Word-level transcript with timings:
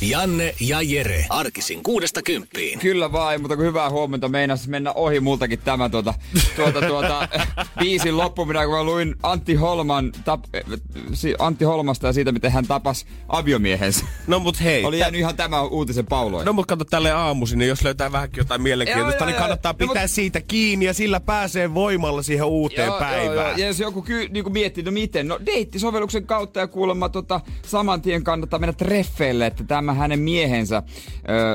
Janne 0.00 0.54
ja 0.60 0.82
Jere. 0.82 1.26
Arkisin 1.28 1.82
kuudesta 1.82 2.22
kymppiin. 2.22 2.78
Kyllä 2.78 3.12
vain, 3.12 3.40
mutta 3.40 3.56
kun 3.56 3.64
hyvää 3.64 3.90
huomenta 3.90 4.28
meinas 4.28 4.68
mennä 4.68 4.92
ohi 4.92 5.20
multakin 5.20 5.58
tämä 5.58 5.88
tuota, 5.88 6.14
tuota, 6.56 6.82
tuota 6.82 7.28
biisin 7.80 8.16
loppuminen, 8.16 8.66
kun 8.66 8.76
mä 8.76 8.84
luin 8.84 9.14
Antti, 9.22 9.54
Holman, 9.54 10.12
tap, 10.24 10.44
Antti 11.38 11.64
Holmasta 11.64 12.06
ja 12.06 12.12
siitä, 12.12 12.32
miten 12.32 12.52
hän 12.52 12.66
tapas 12.66 13.06
aviomiehensä. 13.28 14.04
No 14.26 14.38
mut 14.38 14.60
hei. 14.60 14.84
Oli 14.84 14.98
jäänyt 14.98 15.20
ihan 15.20 15.36
tämä 15.36 15.62
uutisen 15.62 16.06
pauloin. 16.06 16.46
No 16.46 16.52
mut 16.52 16.66
kato 16.66 16.84
tälle 16.84 17.12
aamuisin, 17.12 17.58
niin 17.58 17.68
jos 17.68 17.84
löytää 17.84 18.12
vähänkin 18.12 18.40
jotain 18.40 18.62
mielenkiintoista, 18.62 19.24
joo, 19.24 19.30
niin 19.30 19.38
kannattaa 19.38 19.74
joo, 19.78 19.88
pitää 19.88 20.04
no, 20.04 20.08
siitä 20.08 20.40
kiinni 20.40 20.84
ja 20.84 20.94
sillä 20.94 21.20
pääsee 21.20 21.74
voimalla 21.74 22.22
siihen 22.22 22.46
uuteen 22.46 22.86
joo, 22.86 22.98
päivään. 22.98 23.24
Joo, 23.24 23.48
joo. 23.48 23.56
Ja 23.56 23.66
jos 23.66 23.80
joku 23.80 24.02
ky, 24.02 24.28
niin 24.28 24.52
miettii, 24.52 24.84
no 24.84 24.90
miten, 24.90 25.28
no 25.28 25.38
deittisovelluksen 25.46 26.26
kautta 26.26 26.60
ja 26.60 26.66
kuulemma 26.66 27.08
tota, 27.08 27.40
saman 27.66 28.02
tien 28.02 28.24
kannattaa 28.24 28.58
mennä 28.58 28.72
treffeille, 28.72 29.46
että 29.46 29.64
tämä 29.64 29.89
hänen 29.96 30.18
miehensä 30.18 30.82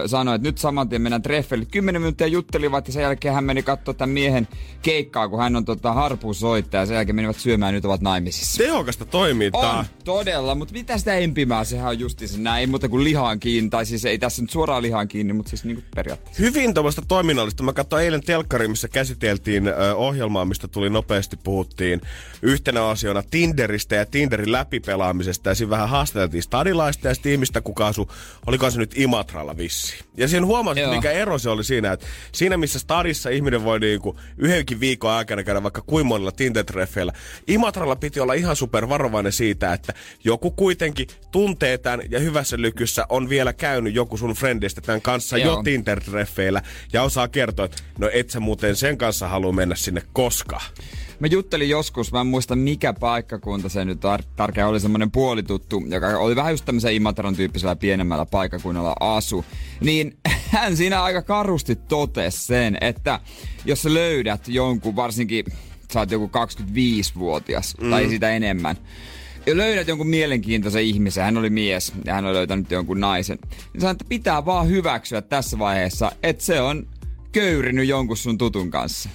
ö, 0.04 0.08
sanoi, 0.08 0.36
että 0.36 0.48
nyt 0.48 0.58
saman 0.58 0.90
tien 0.90 1.02
mennään 1.02 1.22
treffeille. 1.22 1.66
Kymmenen 1.66 2.02
minuuttia 2.02 2.28
juttelivat 2.28 2.88
ja 2.88 2.94
sen 2.94 3.02
jälkeen 3.02 3.34
hän 3.34 3.44
meni 3.44 3.64
katsoa 3.64 3.94
tämän 3.94 4.14
miehen 4.14 4.48
keikkaa, 4.82 5.30
kun 5.30 5.40
hän 5.40 5.56
on 5.56 5.66
tota, 5.66 5.94
harpuusoittaja 5.94 6.82
ja 6.82 6.86
sen 6.86 6.96
jälkeen 6.96 7.16
menivät 7.16 7.36
syömään 7.36 7.74
ja 7.74 7.78
nyt 7.78 7.86
ovat 7.86 8.02
naimisissa. 8.02 8.64
Tehokasta 8.64 9.06
toimintaa. 9.06 9.80
On, 9.80 9.86
todella, 10.04 10.56
mutta 10.56 10.74
mitä 10.74 10.98
sitä 10.98 11.14
empimää, 11.14 11.64
sehän 11.64 11.88
on 11.88 12.00
justiinsa 12.00 12.38
näin, 12.40 12.60
ei 12.60 12.68
muuta 12.68 12.90
kuin 12.90 13.04
lihaan 13.04 13.40
kiinni, 13.40 13.70
tai 13.70 13.86
siis 13.86 14.06
ei 14.06 14.20
tässä 14.20 14.42
nyt 14.42 14.50
suoraan 14.52 14.84
lihaan 14.84 15.08
kiinni, 15.08 15.34
mutta 15.34 15.50
siis 15.50 15.64
niin 15.64 15.76
kuin 15.76 15.86
periaatteessa. 15.96 16.44
Hyvin 16.44 16.74
tuommoista 16.74 17.02
toiminnallista. 17.08 17.64
Mä 17.64 17.74
katsoin 17.74 18.04
eilen 18.04 18.24
telkkari, 18.24 18.68
missä 18.68 18.88
käsiteltiin 18.88 19.68
ö, 19.68 19.96
ohjelmaa, 19.96 20.46
mistä 20.46 20.68
tuli 20.68 20.90
nopeasti 20.90 21.38
puhuttiin 21.44 22.02
yhtenä 22.42 22.88
asiana 22.88 23.24
Tinderistä 23.32 23.96
ja 23.96 24.06
Tinderin 24.06 24.52
läpipelaamisesta 24.52 25.50
ja 25.50 25.56
siinä 25.56 25.70
vähän 25.70 25.90
haastateltiin 25.90 26.44
stadilaista 26.44 27.08
ja 27.08 27.16
ihmistä, 27.26 27.62
kuka 27.62 27.88
asui, 27.88 28.06
oliko 28.48 28.72
se 28.72 28.80
nyt 28.80 28.98
Imatralla 28.98 29.58
vissi. 29.58 30.04
Ja 30.18 30.28
siinä 30.28 30.46
huomasin, 30.46 30.84
Joo. 30.84 30.96
mikä 30.96 31.12
ero 31.12 31.38
se 31.38 31.50
oli 31.50 31.64
siinä, 31.64 31.92
että 31.92 32.06
siinä 32.32 32.58
missä 32.58 32.80
stadissa 32.80 33.30
ihminen 33.30 33.64
voi 33.64 33.80
niinku 33.80 34.20
yhdenkin 34.38 34.80
viikon 34.80 35.12
aikana 35.12 35.44
käydä 35.44 35.64
vaikka 35.64 35.82
kuin 35.82 36.06
monilla 36.06 36.32
Tinder-treffeillä, 36.32 37.14
Imatralla 37.48 37.96
piti 37.96 38.20
olla 38.20 38.34
ihan 38.34 38.56
super 38.56 38.90
varovainen 38.90 39.32
siitä, 39.32 39.74
että 39.74 39.94
joku 40.24 40.52
kuitenkin 40.52 41.08
tuntee 41.32 41.78
tämän 41.78 42.02
ja 42.10 42.20
hyvässä 42.20 42.58
lykyssä 42.60 43.06
on 43.10 43.30
vielä 43.30 43.54
käynyt 43.54 43.96
joku 43.96 44.18
sun 44.18 44.34
friendistä 44.34 44.82
tämän 44.82 45.02
kanssa 45.02 45.38
Joo. 45.38 45.56
jo 45.56 45.62
Tinder-treffeillä 45.64 46.62
ja 46.94 47.04
osaa 47.04 47.28
kertoa, 47.28 47.66
että 47.66 47.84
no 48.00 48.10
et 48.14 48.30
sä 48.30 48.40
muuten 48.40 48.76
sen 48.76 48.98
kanssa 48.98 49.28
halua 49.28 49.52
mennä 49.52 49.76
sinne 49.76 50.02
koskaan. 50.14 50.66
Mä 51.20 51.28
juttelin 51.28 51.70
joskus, 51.70 52.12
mä 52.12 52.22
en 52.22 52.28
muista 52.28 52.56
mikä 52.56 52.94
paikkakunta 52.94 53.70
se 53.70 53.86
nyt 53.86 54.00
tar- 54.00 54.26
tarkemmin 54.36 54.70
oli 54.70 54.80
semmonen 54.80 55.12
puolituttu, 55.12 55.84
joka 55.88 56.08
oli 56.08 56.36
vähän 56.36 56.54
just 56.54 56.66
tämmöisen 56.66 56.94
Imatran 56.94 57.36
tyyppisellä 57.36 57.76
pienemmällä 57.76 58.26
paikkakunnalla 58.26 58.96
asu. 59.00 59.46
Niin 59.82 60.18
hän 60.56 60.78
siinä 60.78 61.04
aika 61.04 61.22
karusti 61.22 61.76
totesi 61.76 62.46
sen, 62.46 62.78
että 62.82 63.20
jos 63.66 63.82
sä 63.82 63.94
löydät 63.94 64.48
jonkun, 64.48 64.96
varsinkin 64.96 65.46
sä 65.94 66.00
oot 66.00 66.12
joku 66.12 66.28
25-vuotias 66.28 67.76
mm. 67.82 67.90
tai 67.90 68.10
sitä 68.10 68.30
enemmän, 68.30 68.76
ja 69.46 69.58
löydät 69.58 69.88
jonkun 69.88 70.08
mielenkiintoisen 70.08 70.84
ihmisen, 70.84 71.24
hän 71.24 71.38
oli 71.38 71.50
mies 71.50 71.94
ja 72.06 72.14
hän 72.14 72.26
on 72.26 72.34
löytänyt 72.34 72.72
jonkun 72.72 73.00
naisen, 73.00 73.38
niin 73.74 73.82
sanoo, 73.82 73.92
että 73.92 74.06
pitää 74.10 74.46
vaan 74.46 74.70
hyväksyä 74.70 75.22
tässä 75.22 75.60
vaiheessa, 75.60 76.12
että 76.24 76.44
se 76.44 76.62
on 76.62 76.88
köyrinyt 77.32 77.88
jonkun 77.88 78.18
sun 78.18 78.38
tutun 78.38 78.72
kanssa. 78.72 79.10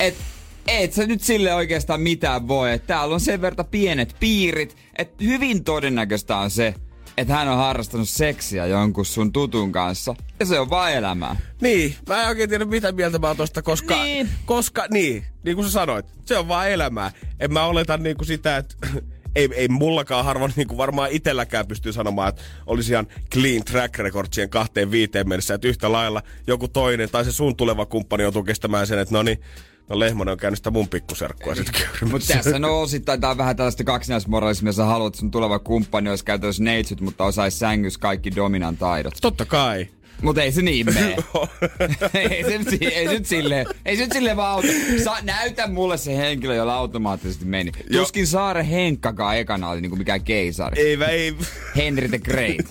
Että 0.00 0.37
et 0.68 0.92
sä 0.92 1.06
nyt 1.06 1.22
sille 1.22 1.54
oikeastaan 1.54 2.00
mitään 2.00 2.48
voi. 2.48 2.72
Et 2.72 2.86
täällä 2.86 3.14
on 3.14 3.20
sen 3.20 3.40
verran 3.40 3.66
pienet 3.66 4.16
piirit, 4.20 4.76
että 4.98 5.24
hyvin 5.24 5.64
todennäköistä 5.64 6.36
on 6.36 6.50
se, 6.50 6.74
että 7.16 7.34
hän 7.34 7.48
on 7.48 7.56
harrastanut 7.56 8.08
seksiä 8.08 8.66
jonkun 8.66 9.06
sun 9.06 9.32
tutun 9.32 9.72
kanssa. 9.72 10.14
Ja 10.40 10.46
se 10.46 10.60
on 10.60 10.70
vaan 10.70 10.92
elämää. 10.92 11.36
Niin, 11.60 11.94
mä 12.08 12.22
en 12.22 12.28
oikein 12.28 12.48
tiedä 12.48 12.64
mitä 12.64 12.92
mieltä 12.92 13.18
mä 13.18 13.26
oon 13.26 13.36
tosta, 13.36 13.62
koska, 13.62 14.02
niin. 14.02 14.28
koska 14.44 14.86
niin, 14.90 15.24
niin 15.44 15.56
kuin 15.56 15.66
sä 15.66 15.72
sanoit, 15.72 16.06
se 16.24 16.38
on 16.38 16.48
vaan 16.48 16.70
elämää. 16.70 17.12
En 17.40 17.52
mä 17.52 17.64
oleta 17.64 17.96
niin 17.96 18.16
kuin 18.16 18.26
sitä, 18.26 18.56
että 18.56 18.74
ei, 19.36 19.48
ei 19.54 19.68
mullakaan 19.68 20.24
harvoin 20.24 20.52
niin 20.56 20.68
kuin 20.68 20.78
varmaan 20.78 21.10
itselläkään 21.10 21.66
pystyy 21.66 21.92
sanomaan, 21.92 22.28
että 22.28 22.42
olisi 22.66 22.92
ihan 22.92 23.06
clean 23.34 23.64
track 23.64 23.98
record 23.98 24.28
siihen 24.32 24.50
kahteen 24.50 24.90
viiteen 24.90 25.28
mennessä, 25.28 25.54
että 25.54 25.68
yhtä 25.68 25.92
lailla 25.92 26.22
joku 26.46 26.68
toinen 26.68 27.10
tai 27.10 27.24
se 27.24 27.32
sun 27.32 27.56
tuleva 27.56 27.86
kumppani 27.86 28.22
joutuu 28.22 28.42
kestämään 28.42 28.86
sen, 28.86 28.98
että 28.98 29.14
no 29.14 29.22
niin, 29.22 29.40
No 29.88 29.98
Lehmonen 29.98 30.32
on 30.32 30.38
käynyt 30.38 30.58
sitä 30.58 30.70
mun 30.70 30.88
pikkuserkkua 30.88 31.54
sitten 31.54 31.82
Mutta 32.10 32.26
tässä 32.34 32.58
no 32.58 32.80
osittain 32.80 33.20
tää 33.20 33.30
on 33.30 33.38
vähän 33.38 33.56
tällaista 33.56 33.84
kaksinaismoralismia. 33.84 34.72
Sä 34.72 34.84
haluat, 34.84 35.14
sun 35.14 35.30
tuleva 35.30 35.58
kumppani 35.58 36.10
olisi 36.10 36.24
käytännössä 36.24 36.62
neitsyt, 36.62 37.00
mutta 37.00 37.24
osaisi 37.24 37.58
sängys 37.58 37.98
kaikki 37.98 38.36
dominan 38.36 38.76
taidot. 38.76 39.14
Totta 39.20 39.44
kai. 39.44 39.88
Mutta 40.22 40.42
ei 40.42 40.52
se 40.52 40.62
niin 40.62 40.86
mene. 40.86 41.16
ei, 42.14 42.44
se, 42.44 42.78
ei 42.80 43.06
se 43.06 43.12
nyt 43.12 43.26
silleen, 43.26 43.66
ei 43.86 43.96
se 43.96 44.02
nyt 44.02 44.12
silleen 44.12 44.36
vaan 44.36 44.52
auto. 44.52 44.68
Sa, 45.04 45.16
näytä 45.22 45.66
mulle 45.66 45.96
se 45.96 46.16
henkilö, 46.16 46.54
jolla 46.54 46.74
automaattisesti 46.74 47.44
meni. 47.44 47.72
Jo. 47.90 48.00
Tuskin 48.00 48.26
Saare 48.26 48.70
Henkkakaan 48.70 49.36
ekana 49.36 49.68
oli 49.68 49.80
niinku 49.80 49.96
mikään 49.96 50.22
keisari. 50.22 50.82
Ei, 50.82 50.98
ei. 51.08 51.34
Henry 51.76 52.08
the 52.08 52.18
Great. 52.18 52.66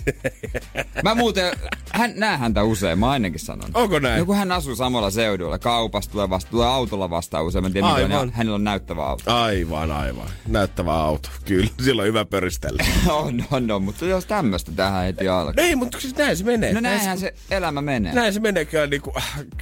Mä 1.02 1.14
muuten, 1.14 1.52
hän, 1.92 2.12
näe 2.16 2.36
häntä 2.36 2.62
usein, 2.62 2.98
mä 2.98 3.10
ainakin 3.10 3.40
sanon. 3.40 3.70
Onko 3.74 3.98
näin? 3.98 4.26
Kun 4.26 4.36
hän 4.36 4.52
asuu 4.52 4.76
samalla 4.76 5.10
seudulla, 5.10 5.58
kaupasta 5.58 6.12
tulee, 6.12 6.30
vasta, 6.30 6.50
tulee 6.50 6.66
autolla 6.66 7.10
vastaan 7.10 7.44
usein. 7.44 7.62
Mä 7.62 7.66
en 7.66 7.72
tiedä, 7.72 7.86
aivan. 7.86 8.12
on, 8.12 8.32
hänellä 8.32 8.54
on 8.54 8.64
näyttävä 8.64 9.04
auto. 9.04 9.34
Aivan, 9.34 9.90
aivan. 9.90 10.28
Näyttävä 10.46 10.94
auto. 10.94 11.28
Kyllä, 11.44 11.68
sillä 11.84 12.02
on 12.02 12.08
hyvä 12.08 12.24
pöristellä. 12.24 12.84
on, 13.08 13.44
on, 13.50 13.70
on, 13.70 13.82
mutta 13.82 14.04
jos 14.04 14.26
tämmöstä 14.26 14.72
tähän 14.72 15.04
heti 15.04 15.28
alkaa. 15.28 15.64
Ei, 15.64 15.76
mutta 15.76 16.00
siis 16.00 16.16
näin 16.16 16.36
se 16.36 16.44
menee. 16.44 16.72
No 16.72 16.80
näinhän 16.80 17.18
se 17.18 17.34
elämä 17.50 17.82
menee. 17.82 18.14
Näin 18.14 18.32
se 18.32 18.40
menee 18.40 18.64
kyllä, 18.64 18.86
niin 18.86 19.02
kuin, 19.02 19.14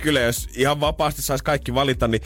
kyllä 0.02 0.20
jos 0.20 0.48
ihan 0.54 0.80
vapaasti 0.80 1.22
saisi 1.22 1.44
kaikki 1.44 1.74
valita, 1.74 2.08
niin 2.08 2.22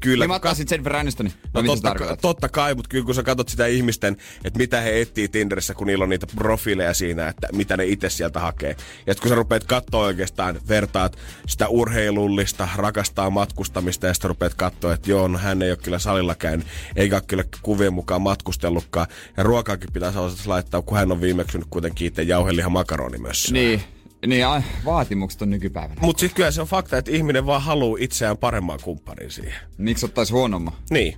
Kyllä. 0.00 0.22
Niin 0.22 0.30
mä 0.30 0.34
ottaisin 0.34 0.66
Jennifer 0.70 0.96
Anistonin. 0.96 1.32
No, 1.54 1.62
totta, 1.62 1.94
totta 2.20 2.48
kai, 2.48 2.74
mutta 2.74 2.88
kyllä 2.88 3.04
kun 3.04 3.14
sä 3.14 3.22
katsot 3.22 3.48
sitä 3.48 3.66
ihmisten, 3.66 4.16
että 4.44 4.58
mitä 4.58 4.80
he 4.80 5.00
etsii 5.00 5.28
Tinderissä, 5.28 5.74
kun 5.74 5.86
niillä 5.86 6.02
on 6.02 6.08
niitä 6.08 6.26
profiileja 6.36 6.94
siinä, 6.94 7.28
että 7.28 7.48
mitä 7.52 7.76
ne 7.76 7.84
itse 7.84 8.10
sieltä 8.10 8.40
hakee. 8.40 8.76
Ja 9.06 9.14
kun 9.14 9.28
sä 9.28 9.34
rupeat 9.34 9.64
katsoa 9.64 10.04
oikeastaan, 10.04 10.60
vertaat 10.68 11.18
sitä 11.46 11.68
urheilullista, 11.68 12.68
rakastaa 12.76 13.30
matkustamista 13.30 14.06
ja 14.06 14.14
sitten 14.14 14.28
rupeat 14.28 14.54
katsoa, 14.54 14.94
että 14.94 15.10
joo, 15.10 15.28
no 15.28 15.38
hän 15.38 15.62
ei 15.62 15.70
ole 15.70 15.78
kyllä 15.82 15.98
salilla 15.98 16.34
käynyt, 16.34 16.66
eikä 16.96 17.16
ole 17.16 17.22
kyllä 17.26 17.44
kuvien 17.62 17.92
mukaan 17.92 18.22
matkustellutkaan. 18.22 19.06
Ja 19.36 19.42
ruokaakin 19.42 19.92
pitäisi 19.92 20.18
laittaa, 20.46 20.82
kun 20.82 20.98
hän 20.98 21.12
on 21.12 21.20
viimeksi 21.20 21.58
kuitenkin 21.70 22.06
itse 22.06 22.22
jauhelihan 22.22 22.72
makaroni 22.72 23.18
myös. 23.18 23.52
Niin. 23.52 23.82
Niin, 24.26 24.46
ai, 24.46 24.62
vaatimukset 24.84 25.42
on 25.42 25.50
nykypäivänä. 25.50 26.00
Mutta 26.00 26.20
sitten 26.20 26.36
kyllä 26.36 26.50
se 26.50 26.60
on 26.60 26.66
fakta, 26.66 26.98
että 26.98 27.10
ihminen 27.10 27.46
vaan 27.46 27.62
haluaa 27.62 27.98
itseään 28.00 28.38
paremman 28.38 28.78
kumppanin 28.82 29.30
siihen. 29.30 29.60
Miksi 29.78 30.06
ottaisi 30.06 30.32
huonomman? 30.32 30.74
Niin. 30.90 31.16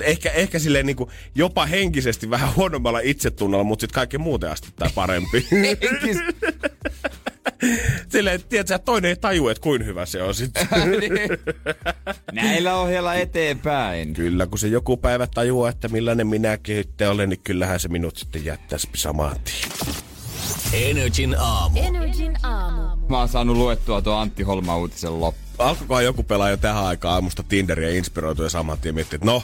Ehkä, 0.00 0.30
ehkä 0.30 0.58
silleen 0.58 0.86
niin 0.86 0.96
kuin 0.96 1.10
jopa 1.34 1.66
henkisesti 1.66 2.30
vähän 2.30 2.56
huonommalla 2.56 3.00
itsetunnolla, 3.00 3.64
mutta 3.64 3.80
sitten 3.80 3.94
kaikki 3.94 4.18
muuten 4.18 4.50
astuttaa 4.50 4.90
parempi. 4.94 5.46
Silleen, 8.08 8.40
tiedätkö, 8.48 8.74
että 8.74 8.84
toinen 8.84 9.08
ei 9.08 9.16
taju, 9.16 9.48
että 9.48 9.60
kuin 9.60 9.86
hyvä 9.86 10.06
se 10.06 10.22
on 10.22 10.34
sitten. 10.34 10.68
Niin. 11.00 11.12
Näillä 12.32 12.76
ohjella 12.76 13.14
eteenpäin. 13.14 14.14
Kyllä, 14.14 14.46
kun 14.46 14.58
se 14.58 14.68
joku 14.68 14.96
päivä 14.96 15.26
tajuaa, 15.26 15.70
että 15.70 15.88
millainen 15.88 16.26
minäkin 16.26 16.76
sitten 16.76 17.10
olen, 17.10 17.28
niin 17.28 17.40
kyllähän 17.44 17.80
se 17.80 17.88
minut 17.88 18.16
sitten 18.16 18.44
jättäisi 18.44 18.88
samaan 18.94 19.36
tien. 19.44 20.04
Energin 20.72 21.36
aamu. 21.38 21.78
Energin 21.82 22.38
aamu. 22.42 22.96
Mä 23.08 23.18
oon 23.18 23.28
saanut 23.28 23.56
luettua 23.56 24.02
tuo 24.02 24.14
Antti 24.16 24.42
Holma 24.42 24.76
uutisen 24.76 25.20
loppu. 25.20 25.40
Alkoikohan 25.58 26.04
joku 26.04 26.22
pelaa 26.22 26.50
jo 26.50 26.56
tähän 26.56 26.84
aikaan 26.84 27.14
aamusta 27.14 27.42
Tinderiä 27.42 27.90
inspiroitu 27.90 28.42
ja 28.42 28.50
saman 28.50 28.78
tien 28.78 28.94
miettii, 28.94 29.16
että 29.16 29.26
no, 29.26 29.42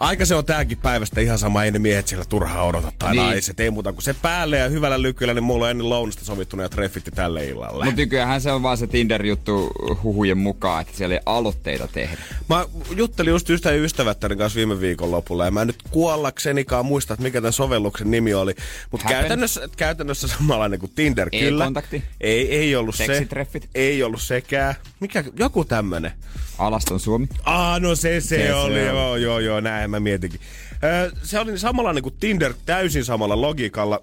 Aika 0.00 0.24
se 0.24 0.34
on 0.34 0.44
tääkin 0.44 0.78
päivästä 0.78 1.20
ihan 1.20 1.38
sama, 1.38 1.64
ei 1.64 1.70
ne 1.70 1.78
miehet 1.78 2.08
siellä 2.08 2.24
turhaa 2.24 2.64
odota 2.64 2.92
tai 2.98 3.10
niin. 3.10 3.22
naiset, 3.22 3.60
ei 3.60 3.70
muuta 3.70 3.92
kuin 3.92 4.02
se 4.02 4.14
päälle 4.14 4.58
ja 4.58 4.68
hyvällä 4.68 5.02
lykyllä, 5.02 5.34
niin 5.34 5.44
mulla 5.44 5.64
on 5.64 5.70
ennen 5.70 5.88
lounasta 5.88 6.24
sovittuna 6.24 6.62
ja 6.62 6.68
treffitti 6.68 7.10
tälle 7.10 7.46
illalle. 7.46 7.84
Mutta 7.84 8.00
nykyään 8.00 8.40
se 8.40 8.52
on 8.52 8.62
vaan 8.62 8.76
se 8.76 8.86
Tinder-juttu 8.86 9.70
huhujen 10.02 10.38
mukaan, 10.38 10.82
että 10.82 10.96
siellä 10.96 11.14
ei 11.14 11.20
aloitteita 11.26 11.88
tehdä. 11.88 12.16
Mä 12.48 12.66
juttelin 12.96 13.30
just 13.30 13.50
ystävän 13.50 13.78
ystävättären 13.78 14.38
kanssa 14.38 14.56
viime 14.56 14.80
viikon 14.80 15.10
lopulla 15.10 15.44
ja 15.44 15.50
mä 15.50 15.60
en 15.60 15.66
nyt 15.66 15.82
kuollaksenikaan 15.90 16.86
muista, 16.86 17.14
että 17.14 17.22
mikä 17.22 17.40
tämän 17.40 17.52
sovelluksen 17.52 18.10
nimi 18.10 18.34
oli. 18.34 18.54
Mutta 18.90 19.08
käytännössä, 19.08 19.68
käytännössä 19.76 20.28
samanlainen 20.28 20.80
kuin 20.80 20.92
Tinder, 20.94 21.28
ei 21.32 21.40
kyllä. 21.40 21.64
kontakti. 21.64 22.04
Ei, 22.20 22.56
ei 22.56 22.76
ollut 22.76 22.94
se. 22.94 23.26
Ei 23.74 24.02
ollut 24.02 24.22
sekään. 24.22 24.74
Mikä, 25.00 25.24
joku 25.38 25.64
tämmönen. 25.64 26.12
Alaston 26.58 27.00
Suomi. 27.00 27.28
Ah, 27.44 27.80
no 27.80 27.94
se 27.94 28.20
se, 28.20 28.36
se 28.36 28.54
oli, 28.54 28.74
se 28.74 28.86
joo, 28.86 29.16
joo, 29.16 29.38
joo, 29.38 29.60
näin 29.60 29.89
mä 29.90 30.00
mietinkin. 30.00 30.40
se 31.22 31.38
oli 31.38 31.58
samalla 31.58 31.92
niin 31.92 32.02
kuin 32.02 32.14
Tinder 32.20 32.54
täysin 32.66 33.04
samalla 33.04 33.40
logiikalla, 33.40 34.00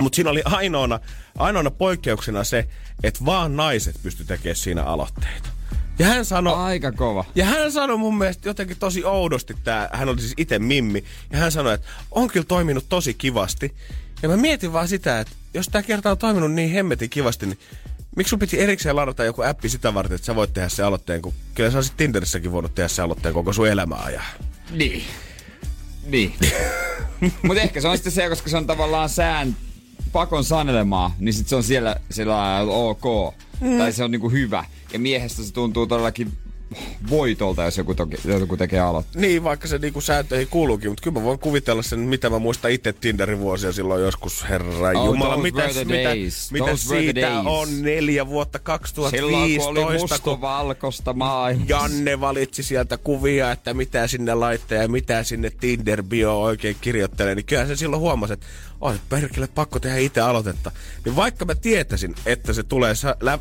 mutta 0.00 0.16
siinä 0.16 0.30
oli 0.30 0.42
ainoana, 0.44 1.00
ainoana 1.38 1.70
poikkeuksena 1.70 2.44
se, 2.44 2.68
että 3.02 3.24
vaan 3.24 3.56
naiset 3.56 3.96
pysty 4.02 4.24
tekemään 4.24 4.56
siinä 4.56 4.82
aloitteita. 4.82 5.48
Ja 5.98 6.06
hän 6.06 6.24
sanoi... 6.24 6.54
Aika 6.54 6.92
kova. 6.92 7.24
Ja 7.34 7.44
hän 7.44 7.72
sanoi 7.72 7.96
mun 7.96 8.18
mielestä 8.18 8.48
jotenkin 8.48 8.76
tosi 8.76 9.04
oudosti 9.04 9.54
tää, 9.64 9.88
hän 9.92 10.08
oli 10.08 10.20
siis 10.20 10.34
itse 10.36 10.58
Mimmi, 10.58 11.04
ja 11.30 11.38
hän 11.38 11.52
sanoi, 11.52 11.74
että 11.74 11.86
on 12.10 12.28
kyllä 12.28 12.46
toiminut 12.46 12.84
tosi 12.88 13.14
kivasti. 13.14 13.74
Ja 14.22 14.28
mä 14.28 14.36
mietin 14.36 14.72
vaan 14.72 14.88
sitä, 14.88 15.20
että 15.20 15.34
jos 15.54 15.68
tämä 15.68 15.82
kerta 15.82 16.10
on 16.10 16.18
toiminut 16.18 16.52
niin 16.52 16.70
hemmetin 16.70 17.10
kivasti, 17.10 17.46
niin 17.46 17.58
Miksi 18.16 18.30
sun 18.30 18.38
piti 18.38 18.60
erikseen 18.60 18.96
ladata 18.96 19.24
joku 19.24 19.42
appi 19.42 19.68
sitä 19.68 19.94
varten, 19.94 20.14
että 20.14 20.24
sä 20.24 20.34
voit 20.34 20.52
tehdä 20.52 20.68
se 20.68 20.82
aloitteen, 20.82 21.22
kun 21.22 21.34
kyllä 21.54 21.70
sä 21.70 21.78
olisit 21.78 21.96
Tinderissäkin 21.96 22.52
voinut 22.52 22.74
tehdä 22.74 22.88
se 22.88 23.02
aloitteen 23.02 23.34
koko 23.34 23.52
sun 23.52 23.68
elämää 23.68 23.98
ajan. 23.98 24.24
Niin. 24.72 25.02
Niin. 26.06 26.34
Mutta 27.46 27.62
ehkä 27.62 27.80
se 27.80 27.88
on 27.88 27.96
sitten 27.96 28.12
se, 28.12 28.28
koska 28.28 28.50
se 28.50 28.56
on 28.56 28.66
tavallaan 28.66 29.08
sään 29.08 29.56
pakon 30.12 30.44
sanelemaa, 30.44 31.14
niin 31.18 31.34
sit 31.34 31.48
se 31.48 31.56
on 31.56 31.62
siellä, 31.62 31.96
siellä 32.10 32.60
ok. 32.60 33.34
Mm. 33.60 33.78
Tai 33.78 33.92
se 33.92 34.04
on 34.04 34.10
niinku 34.10 34.30
hyvä. 34.30 34.64
Ja 34.92 34.98
miehestä 34.98 35.42
se 35.42 35.52
tuntuu 35.52 35.86
todellakin 35.86 36.32
voitolta, 37.10 37.64
jos 37.64 37.78
joku, 37.78 37.94
toki, 37.94 38.16
joku 38.24 38.56
tekee 38.56 38.80
aloitteen. 38.80 39.22
Niin, 39.22 39.44
vaikka 39.44 39.68
se 39.68 39.78
niinku 39.78 40.00
sääntöihin 40.00 40.48
kuuluukin, 40.48 40.90
mutta 40.90 41.02
kyllä 41.02 41.18
mä 41.18 41.24
voin 41.24 41.38
kuvitella 41.38 41.82
sen, 41.82 41.98
mitä 41.98 42.30
mä 42.30 42.38
muistan 42.38 42.70
itse 42.70 42.92
Tinderin 42.92 43.38
vuosia 43.38 43.72
silloin 43.72 44.02
joskus, 44.02 44.48
herra 44.48 44.88
oh, 44.94 45.06
Jumala, 45.06 45.36
mitä, 45.36 45.62
mitä, 45.84 46.10
mitä 46.52 46.76
siitä 46.76 47.40
on 47.40 47.82
neljä 47.82 48.26
vuotta 48.26 48.58
2015. 48.58 49.66
Silloin 49.66 49.74
kun 49.76 49.86
oli 49.86 49.98
mustavalkoista 49.98 51.12
maailmassa. 51.12 51.74
Janne 51.74 52.20
valitsi 52.20 52.62
sieltä 52.62 52.98
kuvia, 52.98 53.52
että 53.52 53.74
mitä 53.74 54.06
sinne 54.06 54.34
laittaa 54.34 54.78
ja 54.78 54.88
mitä 54.88 55.24
sinne 55.24 55.50
Tinder-bio 55.50 56.42
oikein 56.42 56.76
kirjoittelee, 56.80 57.34
niin 57.34 57.46
kyllä 57.46 57.66
se 57.66 57.76
silloin 57.76 58.00
huomasi, 58.00 58.32
että 58.32 58.46
on 58.82 59.00
perkele 59.08 59.46
pakko 59.46 59.80
tehdä 59.80 59.96
itse 59.96 60.20
aloitetta. 60.20 60.70
Niin 61.04 61.16
vaikka 61.16 61.44
mä 61.44 61.54
tietäisin, 61.54 62.14
että 62.26 62.52
se 62.52 62.62
tulee 62.62 62.94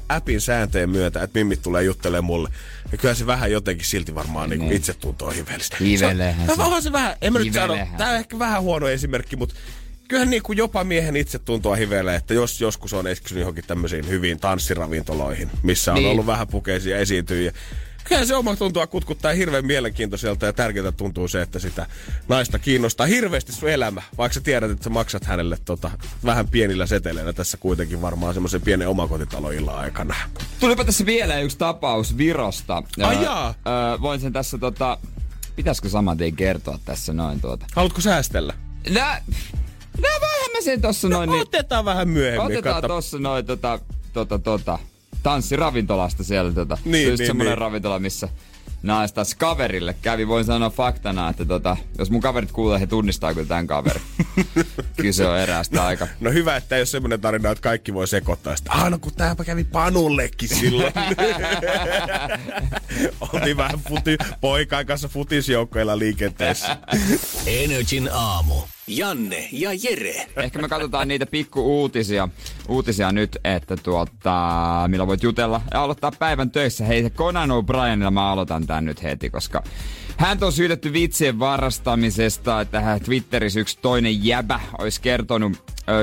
appin 0.10 0.42
sääntöjen 0.42 0.90
myötä, 0.90 1.24
että 1.24 1.40
mimmit 1.40 1.62
tulee 1.62 1.84
juttelemaan 1.84 2.24
mulle, 2.24 2.50
niin 2.92 3.00
kyllä 3.00 3.14
se 3.14 3.26
vähän 3.26 3.52
jotenkin 3.52 3.86
silti 3.86 4.16
varmaan 4.16 4.50
niin 4.50 4.60
niin. 4.60 4.72
itse 4.72 4.94
tuntuu 4.94 5.30
hivellistä. 5.30 5.78
Hivelehän 5.80 6.48
se. 6.56 6.62
On 6.62 6.84
se 6.84 6.92
vähän, 6.92 7.16
en 7.22 7.34
mä 7.34 7.40
nyt 7.40 7.54
sano, 7.54 7.78
tää 7.98 8.10
on 8.10 8.16
ehkä 8.16 8.40
vähän 8.40 8.62
huono 8.62 8.88
esimerkki, 8.88 9.36
mutta 9.36 9.56
kyllähän 10.08 10.30
niin 10.30 10.44
kuin 10.44 10.58
jopa 10.58 10.84
miehen 10.84 11.16
itse 11.16 11.40
tuntuu 11.40 11.74
hivelee, 11.74 12.16
että 12.16 12.34
jos 12.34 12.62
joskus 12.62 12.94
on 12.94 13.08
eskisynyt 13.08 13.42
johonkin 13.42 13.64
tämmöisiin 13.68 14.08
hyviin 14.08 14.40
tanssiravintoloihin, 14.40 15.50
missä 15.64 15.92
on 15.92 15.98
niin. 15.98 16.12
ollut 16.12 16.26
vähän 16.26 16.48
pukeisia 16.48 16.98
esiintyjiä, 16.98 17.52
kyllä 18.04 18.26
se 18.26 18.36
oma 18.36 18.56
tuntua 18.56 18.88
kutkuttaa 18.88 19.34
hirveän 19.34 19.66
mielenkiintoiselta 19.66 20.46
ja 20.46 20.54
tärkeää 20.54 20.92
tuntuu 20.92 21.28
se, 21.28 21.42
että 21.42 21.60
sitä 21.60 21.86
naista 22.28 22.60
kiinnostaa 22.60 23.08
hirveästi 23.08 23.52
sun 23.52 23.70
elämä, 23.70 24.02
vaikka 24.18 24.34
sä 24.34 24.42
tiedät, 24.42 24.72
että 24.72 24.84
sä 24.84 24.90
maksat 24.90 25.26
hänelle 25.26 25.58
tota, 25.66 25.92
vähän 26.26 26.48
pienillä 26.48 26.86
seteleillä 26.86 27.34
tässä 27.34 27.58
kuitenkin 27.58 28.02
varmaan 28.02 28.34
semmoisen 28.34 28.62
pienen 28.62 28.88
omakotitaloilla 28.88 29.80
aikana. 29.80 30.16
Tulipa 30.60 30.86
tässä 30.86 31.06
vielä 31.06 31.40
yksi 31.40 31.58
tapaus 31.58 32.18
Virosta. 32.18 32.84
Ai 33.04 33.24
jaa. 33.24 33.54
Öö, 33.68 34.02
voin 34.02 34.20
sen 34.20 34.34
tässä 34.34 34.58
tota, 34.58 34.98
pitäisikö 35.56 35.90
saman 35.90 36.18
tien 36.18 36.36
kertoa 36.36 36.80
tässä 36.86 37.14
noin 37.14 37.42
tuota. 37.42 37.66
Haluatko 37.76 38.02
säästellä? 38.02 38.54
Nää, 38.90 39.22
nää 40.02 40.22
vähän 40.22 40.52
mä 40.56 40.62
sen 40.62 40.82
tossa 40.82 41.10
noin. 41.10 41.28
No, 41.28 41.34
niin, 41.34 41.42
otetaan 41.42 41.86
vähän 41.86 42.10
myöhemmin. 42.10 42.46
Otetaan 42.46 42.76
katso. 42.82 42.88
tossa 42.88 43.20
noin 43.20 43.46
tota, 43.46 43.80
tota, 44.14 44.40
tota 44.40 44.80
tanssiravintolasta 45.24 46.24
siellä. 46.24 46.52
Tota. 46.52 46.78
Niin, 46.86 47.06
se 47.08 47.12
on 47.12 47.18
niin, 47.18 47.28
semmoinen 47.28 47.52
niin. 47.52 47.58
ravintola, 47.58 48.00
missä 48.00 48.30
naistas 48.84 49.36
kaverille 49.36 49.96
kävi. 50.02 50.28
Voin 50.28 50.46
sanoa 50.46 50.70
faktana, 50.70 51.30
että 51.30 51.46
tota, 51.46 51.78
jos 51.98 52.12
mun 52.12 52.22
kaverit 52.22 52.52
kuulee, 52.52 52.80
he 52.80 52.88
tunnistaa 52.88 53.34
kyllä 53.34 53.48
tämän 53.48 53.68
kaverin. 53.68 54.02
kyllä 54.98 55.12
se 55.12 55.28
on 55.28 55.38
eräästä 55.38 55.86
aika. 55.86 56.08
No 56.20 56.32
hyvä, 56.32 56.56
että 56.56 56.76
ei 56.76 56.80
ole 56.80 56.86
semmoinen 56.86 57.22
tarina, 57.22 57.52
että 57.52 57.62
kaikki 57.62 57.94
voi 57.94 58.08
sekoittaa 58.08 58.56
sitä. 58.56 58.72
Ah, 58.72 58.90
no 58.90 59.00
kun 59.00 59.14
tääpä 59.14 59.44
kävi 59.44 59.64
Panullekin 59.64 60.50
silloin. 60.50 60.94
Oltiin 63.34 63.58
vähän 63.58 63.80
futi, 63.90 64.18
poikaan 64.42 64.86
kanssa 64.86 65.08
futisjoukkoilla 65.08 66.00
liikenteessä. 66.00 66.78
Energin 67.46 68.10
aamu. 68.14 68.56
Janne 68.98 69.50
ja 69.52 69.70
Jere. 69.84 70.28
Ehkä 70.38 70.60
me 70.60 70.68
katsotaan 70.70 71.08
niitä 71.08 71.26
pikku-uutisia 71.26 72.30
uutisia 72.68 73.12
nyt, 73.12 73.38
että 73.44 73.78
tuota, 73.78 74.40
millä 74.88 75.08
voit 75.08 75.24
jutella 75.24 75.62
ja 75.74 75.84
aloittaa 75.84 76.12
päivän 76.20 76.52
töissä. 76.52 76.86
Hei, 76.86 77.10
Conan 77.10 77.50
O'Brienilla 77.50 78.12
mä 78.12 78.32
aloitan 78.32 78.68
tän 78.68 78.86
nyt 78.86 79.04
heti, 79.04 79.30
koska 79.30 79.64
hän 80.18 80.38
on 80.42 80.54
syytetty 80.54 80.94
vitsien 80.94 81.40
varastamisesta, 81.40 82.62
että 82.62 82.82
hän 82.82 83.02
Twitterissä 83.02 83.60
yksi 83.60 83.80
toinen 83.82 84.26
jäbä 84.26 84.60
olisi 84.78 85.02
kertonut, 85.02 85.54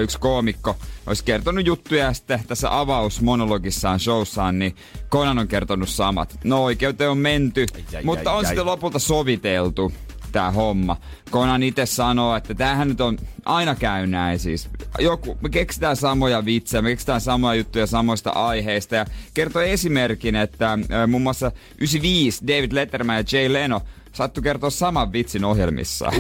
yksi 0.03 0.19
koomikko 0.19 0.77
olisi 1.07 1.25
kertonut 1.25 1.67
juttuja 1.67 2.05
ja 2.05 2.13
sitten 2.13 2.41
tässä 2.49 2.79
avausmonologissaan 2.79 4.01
showssaan, 4.01 4.59
niin 4.59 4.77
Conan 5.11 5.39
on 5.39 5.49
kertonut 5.49 5.89
samat. 5.89 6.39
No 6.45 6.65
oikeuteen 6.65 7.11
on 7.11 7.19
menty, 7.19 7.67
ai, 7.97 8.03
mutta 8.05 8.33
on 8.33 8.39
ai, 8.39 8.45
sitten 8.45 8.67
lopulta 8.67 8.99
soviteltu 8.99 9.93
tämä 10.33 10.51
homma. 10.51 10.97
Konan 11.31 11.63
itse 11.63 11.87
sanoo, 11.87 12.37
että 12.37 12.55
tämähän 12.55 12.89
nyt 12.89 13.01
on, 13.01 13.19
aina 13.45 13.75
käy 13.75 14.07
näin 14.07 14.39
siis. 14.39 14.69
Joku, 14.99 15.39
me 15.41 15.49
keksitään 15.49 15.97
samoja 15.97 16.45
vitsejä, 16.45 16.83
me 16.83 16.89
keksitään 16.89 17.21
samoja 17.21 17.55
juttuja 17.55 17.87
samoista 17.87 18.31
aiheista. 18.31 18.95
Ja 18.95 19.07
kertoo 19.35 19.63
esimerkin, 19.63 20.37
että 20.37 20.79
muun 21.09 21.23
muassa 21.23 21.53
95 21.79 22.47
David 22.47 22.73
Letterman 22.73 23.17
ja 23.17 23.25
Jay 23.33 23.53
Leno 23.53 23.81
sattu 24.13 24.43
kertoa 24.43 24.71
saman 24.71 25.13
vitsin 25.13 25.45
ohjelmissa. 25.45 26.11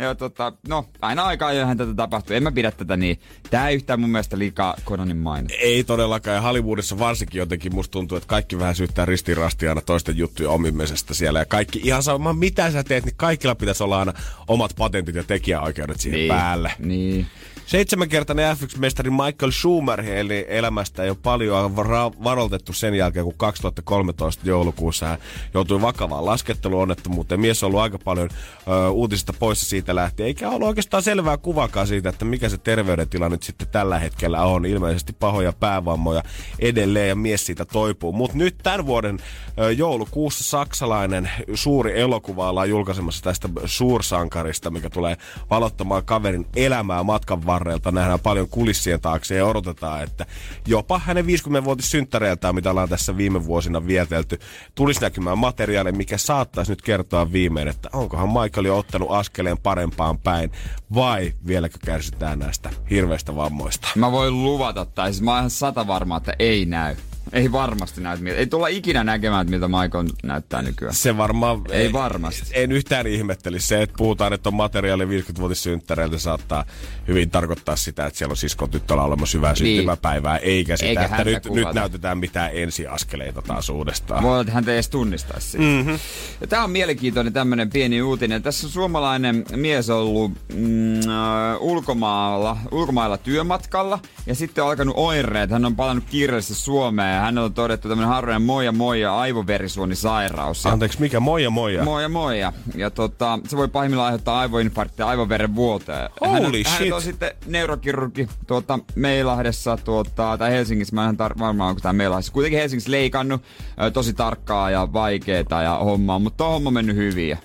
Ja 0.00 0.14
tota, 0.14 0.52
no, 0.68 0.88
aina 1.00 1.22
aikaa 1.22 1.52
johon 1.52 1.76
tätä 1.76 1.94
tapahtuu. 1.94 2.36
En 2.36 2.42
mä 2.42 2.52
pidä 2.52 2.70
tätä 2.70 2.96
niin. 2.96 3.20
Tää 3.50 3.68
ei 3.68 3.76
yhtään 3.76 4.00
mun 4.00 4.10
mielestä 4.10 4.38
liikaa 4.38 4.76
Conanin 4.84 5.16
maine. 5.16 5.48
Ei 5.58 5.84
todellakaan. 5.84 6.34
Ja 6.34 6.40
Hollywoodissa 6.40 6.98
varsinkin 6.98 7.38
jotenkin 7.38 7.74
musta 7.74 7.92
tuntuu, 7.92 8.16
että 8.16 8.28
kaikki 8.28 8.58
vähän 8.58 8.74
syyttää 8.74 9.04
ristiin 9.04 9.38
aina 9.68 9.80
toisten 9.80 10.16
juttuja 10.16 10.50
omimisesta 10.50 11.14
siellä. 11.14 11.38
Ja 11.38 11.44
kaikki 11.44 11.80
ihan 11.84 12.02
sama, 12.02 12.32
mitä 12.32 12.70
sä 12.70 12.84
teet, 12.84 13.04
niin 13.04 13.16
kaikilla 13.16 13.54
pitäisi 13.54 13.82
olla 13.82 13.98
aina 13.98 14.12
omat 14.48 14.74
patentit 14.78 15.14
ja 15.14 15.24
tekijäoikeudet 15.24 16.00
siihen 16.00 16.18
niin. 16.18 16.28
päälle. 16.28 16.72
Niin. 16.78 17.26
Seitsemänkertainen 17.66 18.56
F1-mestari 18.56 19.10
Michael 19.10 19.50
Schumacher 19.50 20.14
eli 20.14 20.46
elämästä 20.48 21.02
ei 21.02 21.10
ole 21.10 21.18
paljon 21.22 21.76
varoitettu 22.24 22.72
sen 22.72 22.94
jälkeen, 22.94 23.24
kun 23.24 23.34
2013 23.36 24.46
joulukuussa 24.46 25.06
hän 25.06 25.18
joutui 25.54 25.80
vakavaan 25.80 26.26
lasketteluonnettomuuteen. 26.26 27.40
Mies 27.40 27.62
on 27.62 27.66
ollut 27.66 27.80
aika 27.80 27.98
paljon 27.98 28.28
ö, 28.68 28.88
uutisista 28.90 29.32
poissa 29.32 29.66
siitä 29.66 29.94
lähtien, 29.94 30.26
eikä 30.26 30.50
ollut 30.50 30.68
oikeastaan 30.68 31.02
selvää 31.02 31.36
kuvakaan 31.36 31.86
siitä, 31.86 32.08
että 32.08 32.24
mikä 32.24 32.48
se 32.48 32.58
terveydentila 32.58 33.28
nyt 33.28 33.42
sitten 33.42 33.68
tällä 33.68 33.98
hetkellä 33.98 34.42
on. 34.42 34.66
Ilmeisesti 34.66 35.12
pahoja 35.12 35.52
päävammoja 35.52 36.22
edelleen 36.58 37.08
ja 37.08 37.16
mies 37.16 37.46
siitä 37.46 37.64
toipuu. 37.64 38.12
Mutta 38.12 38.36
nyt 38.36 38.54
tämän 38.62 38.86
vuoden 38.86 39.18
ö, 39.58 39.72
joulukuussa 39.72 40.44
saksalainen 40.44 41.30
suuri 41.54 42.00
elokuva 42.00 42.50
ollaan 42.50 42.70
julkaisemassa 42.70 43.22
tästä 43.22 43.48
suursankarista, 43.64 44.70
mikä 44.70 44.90
tulee 44.90 45.16
valottamaan 45.50 46.04
kaverin 46.04 46.46
elämää 46.56 47.02
matkan 47.02 47.46
varrelta. 47.56 47.92
Nähdään 47.92 48.20
paljon 48.20 48.48
kulissien 48.48 49.00
taakse 49.00 49.36
ja 49.36 49.46
odotetaan, 49.46 50.02
että 50.02 50.26
jopa 50.66 50.98
hänen 50.98 51.24
50-vuotis 51.24 51.90
synttäreiltään, 51.90 52.54
mitä 52.54 52.70
ollaan 52.70 52.88
tässä 52.88 53.16
viime 53.16 53.44
vuosina 53.44 53.86
vietelty, 53.86 54.38
tulisi 54.74 55.00
näkymään 55.00 55.38
materiaali, 55.38 55.92
mikä 55.92 56.18
saattaisi 56.18 56.72
nyt 56.72 56.82
kertoa 56.82 57.32
viimein, 57.32 57.68
että 57.68 57.88
onkohan 57.92 58.28
Michael 58.28 58.64
jo 58.64 58.78
ottanut 58.78 59.10
askeleen 59.10 59.58
parempaan 59.58 60.18
päin 60.18 60.52
vai 60.94 61.32
vieläkö 61.46 61.78
kärsitään 61.84 62.38
näistä 62.38 62.70
hirveistä 62.90 63.36
vammoista. 63.36 63.88
Mä 63.94 64.12
voin 64.12 64.44
luvata, 64.44 64.84
tai 64.84 65.12
siis 65.12 65.22
mä 65.22 65.30
oon 65.30 65.38
ihan 65.38 65.50
sata 65.50 65.86
varma, 65.86 66.16
että 66.16 66.34
ei 66.38 66.64
näy. 66.64 66.96
Ei 67.32 67.52
varmasti 67.52 68.00
näytä 68.00 68.22
miltä. 68.22 68.38
Ei 68.38 68.46
tulla 68.46 68.68
ikinä 68.68 69.04
näkemään, 69.04 69.40
että 69.42 69.50
miltä 69.50 69.68
Michael 69.68 70.08
näyttää 70.22 70.62
nykyään. 70.62 70.94
Se 70.94 71.16
varmaan... 71.16 71.62
Ei 71.70 71.92
varmasti. 71.92 72.50
En 72.52 72.72
yhtään 72.72 73.06
ihmettelisi. 73.06 73.66
Se, 73.66 73.82
että 73.82 73.94
puhutaan, 73.98 74.32
että 74.32 74.48
on 74.48 74.54
materiaali 74.54 75.04
50-vuotissynttäreiltä, 75.04 76.18
saattaa 76.18 76.64
hyvin 77.08 77.30
tarkoittaa 77.30 77.76
sitä, 77.76 78.06
että 78.06 78.18
siellä 78.18 78.32
on 78.32 78.36
siskon 78.36 78.70
tyttöllä 78.70 79.02
olemassa 79.02 79.38
hyvää 79.38 79.52
Niin. 79.52 79.56
syntymäpäivää, 79.76 80.38
eikä 80.38 80.76
sitä, 80.76 80.88
Eikä 80.88 81.02
että 81.02 81.16
häntä 81.16 81.30
nyt, 81.30 81.44
nyt 81.50 81.74
näytetään 81.74 82.18
mitään 82.18 82.50
ensiaskeleita 82.54 83.42
taas 83.42 83.68
uudestaan. 83.70 84.22
Voi 84.22 84.30
olla, 84.30 84.40
että 84.40 84.52
hän 84.52 84.68
ei 84.68 84.74
edes 84.74 84.88
tunnistaisi 84.88 85.50
sitä. 85.50 85.62
Mm-hmm. 85.64 85.98
Ja 86.40 86.46
tää 86.46 86.64
on 86.64 86.70
mielenkiintoinen 86.70 87.32
tämmönen 87.32 87.70
pieni 87.70 88.02
uutinen. 88.02 88.42
Tässä 88.42 88.66
on 88.66 88.70
suomalainen 88.70 89.44
mies 89.56 89.90
ollut 89.90 90.32
mm, 90.54 90.98
äh, 90.98 91.60
ulkomailla, 91.60 92.56
ulkomailla 92.70 93.18
työmatkalla 93.18 93.98
ja 94.26 94.34
sitten 94.34 94.64
on 94.64 94.70
alkanut 94.70 94.94
oireet. 94.98 95.50
Hän 95.50 95.64
on 95.64 95.76
palannut 95.76 96.04
kiireellisesti 96.10 96.54
Suomeen 96.54 97.15
hän 97.20 97.38
on 97.38 97.54
todettu 97.54 97.88
tämmönen 97.88 98.08
harvoinen 98.08 98.42
moja 98.42 98.72
moja 98.72 99.18
aivoverisuonisairaus. 99.18 100.64
Ja 100.64 100.70
Anteeksi, 100.72 101.00
mikä 101.00 101.20
moja 101.20 101.50
moja? 101.50 101.84
Moja 101.84 102.08
moja. 102.08 102.52
Ja 102.74 102.90
tota, 102.90 103.38
se 103.48 103.56
voi 103.56 103.68
pahimmillaan 103.68 104.06
aiheuttaa 104.06 104.38
aivoinfarktia 104.40 105.04
ja 105.04 105.08
aivoveren 105.10 105.54
vuoteen. 105.54 106.10
hän 106.24 106.30
on, 106.36 106.42
Holy 106.44 106.62
hän 106.66 106.76
shit. 106.76 106.92
on 106.92 107.02
sitten 107.02 107.30
neurokirurgi 107.46 108.28
tuota, 108.46 108.78
Meilahdessa 108.94 109.76
tuota, 109.84 110.38
tai 110.38 110.50
Helsingissä. 110.50 110.94
Mä 110.94 111.08
en 111.08 111.16
tar- 111.16 111.38
varmaan 111.38 111.68
onko 111.68 111.80
tämä 111.80 111.92
Meilahdessa. 111.92 112.32
Kuitenkin 112.32 112.60
Helsingissä 112.60 112.90
leikannut 112.90 113.42
ö, 113.82 113.90
tosi 113.90 114.12
tarkkaa 114.12 114.70
ja 114.70 114.92
vaikeeta 114.92 115.62
ja 115.62 115.74
hommaa, 115.78 116.18
mutta 116.18 116.44
on 116.44 116.52
homma 116.52 116.70
mennyt 116.70 116.96
hyvin. 116.96 117.38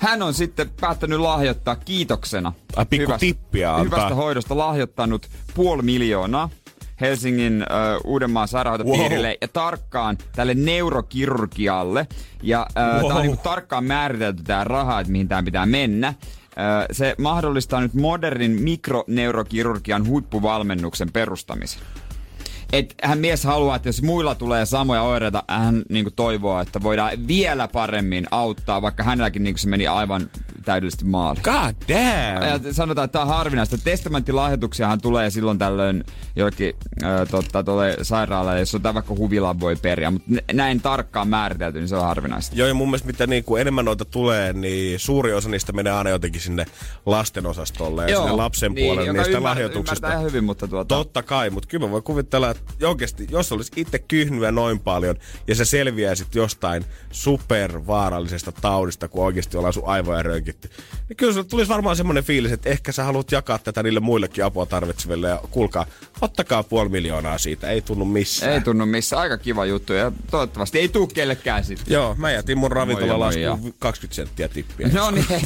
Hän 0.00 0.22
on 0.22 0.34
sitten 0.34 0.70
päättänyt 0.80 1.18
lahjoittaa 1.20 1.76
kiitoksena 1.76 2.52
Ai, 2.76 2.86
pikku 2.86 3.12
tippiä 3.18 3.74
antaa. 3.74 3.84
hyvästä 3.98 4.14
hoidosta 4.14 4.56
lahjoittanut 4.58 5.28
puoli 5.54 5.82
miljoonaa 5.82 6.48
Helsingin 7.00 7.62
ö, 7.62 7.66
Uudenmaan 8.04 8.48
sairaanhoitopiirille 8.48 9.28
Wow. 9.28 9.36
ja 9.40 9.48
tarkkaan 9.48 10.18
tälle 10.36 10.54
neurokirurgialle. 10.54 12.06
Ja 12.42 12.66
ö, 12.78 13.00
wow. 13.00 13.08
tää 13.08 13.16
on 13.16 13.22
niinku 13.22 13.40
tarkkaan 13.42 13.84
määritelty 13.84 14.42
tää 14.42 14.64
raha, 14.64 15.00
että 15.00 15.12
mihin 15.12 15.28
tää 15.28 15.42
pitää 15.42 15.66
mennä. 15.66 16.14
Se 16.92 17.14
mahdollistaa 17.18 17.80
nyt 17.80 17.94
modernin 17.94 18.50
mikroneurokirurgian 18.62 20.06
huippuvalmennuksen 20.06 21.12
perustamisen. 21.12 21.82
Et 22.72 22.94
hän 23.02 23.18
mies 23.18 23.44
haluaa, 23.44 23.76
että 23.76 23.88
jos 23.88 24.02
muilla 24.02 24.34
tulee 24.34 24.66
samoja 24.66 25.02
oireita, 25.02 25.42
hän 25.48 25.82
niinku 25.88 26.10
toivoo, 26.10 26.60
että 26.60 26.82
voidaan 26.82 27.10
vielä 27.26 27.68
paremmin 27.68 28.26
auttaa, 28.30 28.82
vaikka 28.82 29.02
hänelläkin 29.02 29.42
niinku 29.42 29.58
se 29.58 29.68
meni 29.68 29.86
aivan 29.86 30.30
täydellisesti 30.64 31.04
maaliin. 31.04 31.42
God 31.44 31.74
damn! 31.88 32.64
Ja 32.64 32.72
sanotaan, 32.72 33.04
että 33.04 33.12
tämä 33.12 33.22
on 33.22 33.28
harvinaista. 33.28 33.78
Testamenttilahjoituksiahan 33.78 35.00
tulee 35.00 35.30
silloin 35.30 35.58
tällöin 35.58 36.04
jollekin 36.36 36.74
äh, 37.04 37.28
totta, 37.30 37.62
tuolle 37.62 37.96
sairaalalle, 38.02 38.60
jos 38.60 38.74
on 38.74 38.82
vaikka 38.82 39.14
huvila 39.14 39.60
voi 39.60 39.76
periä, 39.76 40.10
mutta 40.10 40.30
näin 40.52 40.80
tarkkaan 40.80 41.28
määritelty, 41.28 41.78
niin 41.78 41.88
se 41.88 41.96
on 41.96 42.04
harvinaista. 42.04 42.56
Joo, 42.56 42.68
ja 42.68 42.74
mun 42.74 42.88
mielestä 42.88 43.06
mitä 43.06 43.26
niin 43.26 43.44
kuin 43.44 43.60
enemmän 43.60 43.84
noita 43.84 44.04
tulee, 44.04 44.52
niin 44.52 44.98
suuri 44.98 45.32
osa 45.32 45.48
niistä 45.48 45.72
menee 45.72 45.92
aina 45.92 46.10
jotenkin 46.10 46.40
sinne 46.40 46.66
lastenosastolle 47.06 48.10
ja 48.10 48.16
sinne 48.16 48.32
lapsen 48.32 48.74
puolelle 48.74 49.06
joka 49.06 49.22
niistä 49.22 49.38
ymmär- 49.38 49.42
lahjoituksista. 49.42 50.18
Hyvin, 50.18 50.44
mutta 50.44 50.68
tuota... 50.68 50.94
Totta 50.94 51.22
kai, 51.22 51.50
mutta 51.50 51.68
kyllä 51.68 51.86
mä 51.86 51.92
voin 51.92 52.02
kuvitella, 52.02 52.50
että 52.50 52.86
oikeasti, 52.86 53.26
jos 53.30 53.52
olisi 53.52 53.72
itse 53.76 53.98
kyhnyä 53.98 54.52
noin 54.52 54.80
paljon 54.80 55.16
ja 55.48 55.54
se 55.54 55.64
selviäisit 55.64 56.34
jostain 56.34 56.84
supervaarallisesta 57.10 58.52
taudista, 58.52 59.08
kun 59.08 59.24
oikeasti 59.24 59.56
ollaan 59.56 59.72
sun 59.72 59.86
aivoja 59.86 60.22
rönkitty, 60.50 60.82
niin 61.08 61.16
kyllä 61.16 61.32
sulle 61.32 61.46
tulisi 61.46 61.68
varmaan 61.68 61.96
semmoinen 61.96 62.24
fiilis, 62.24 62.52
että 62.52 62.70
ehkä 62.70 62.92
sä 62.92 63.04
haluat 63.04 63.32
jakaa 63.32 63.58
tätä 63.58 63.82
niille 63.82 64.00
muillekin 64.00 64.44
apua 64.44 64.66
tarvitseville 64.66 65.28
ja 65.28 65.40
kuulkaa, 65.50 65.86
ottakaa 66.20 66.62
puoli 66.62 66.88
miljoonaa 66.88 67.38
siitä, 67.38 67.70
ei 67.70 67.82
tunnu 67.82 68.04
missään. 68.04 68.52
Ei 68.52 68.60
tunnu 68.60 68.86
missään. 68.86 69.22
Aika 69.22 69.38
kiva 69.38 69.66
juttu 69.66 69.92
ja 69.92 70.12
toivottavasti 70.30 70.78
ei 70.78 70.88
tuu 70.88 71.06
kellekään 71.06 71.64
sitten. 71.64 71.94
Joo, 71.94 72.14
mä 72.18 72.30
jätin 72.30 72.58
mun 72.58 72.70
moi 73.16 73.34
20 73.78 74.14
senttiä 74.14 74.48
tippiä. 74.48 74.88
No 74.92 75.10
niin. 75.10 75.26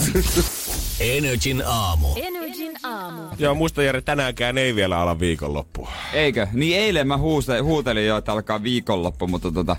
Energin 1.01 1.63
aamu. 1.67 2.09
Energin 2.17 2.73
aamu. 2.83 3.23
Joo, 3.39 3.55
muista 3.55 3.83
Jere, 3.83 4.01
tänäänkään 4.01 4.59
ei 4.59 4.75
vielä 4.75 5.01
ala 5.01 5.21
viikonloppua. 5.21 5.93
Eikö? 6.13 6.47
Niin 6.53 6.79
eilen 6.79 7.09
mä 7.09 7.19
huuse, 7.19 7.59
huutelin 7.59 8.07
jo, 8.07 8.17
että 8.17 8.33
alkaa 8.33 8.63
viikonloppu, 8.63 9.27
mutta 9.27 9.51
tota... 9.51 9.77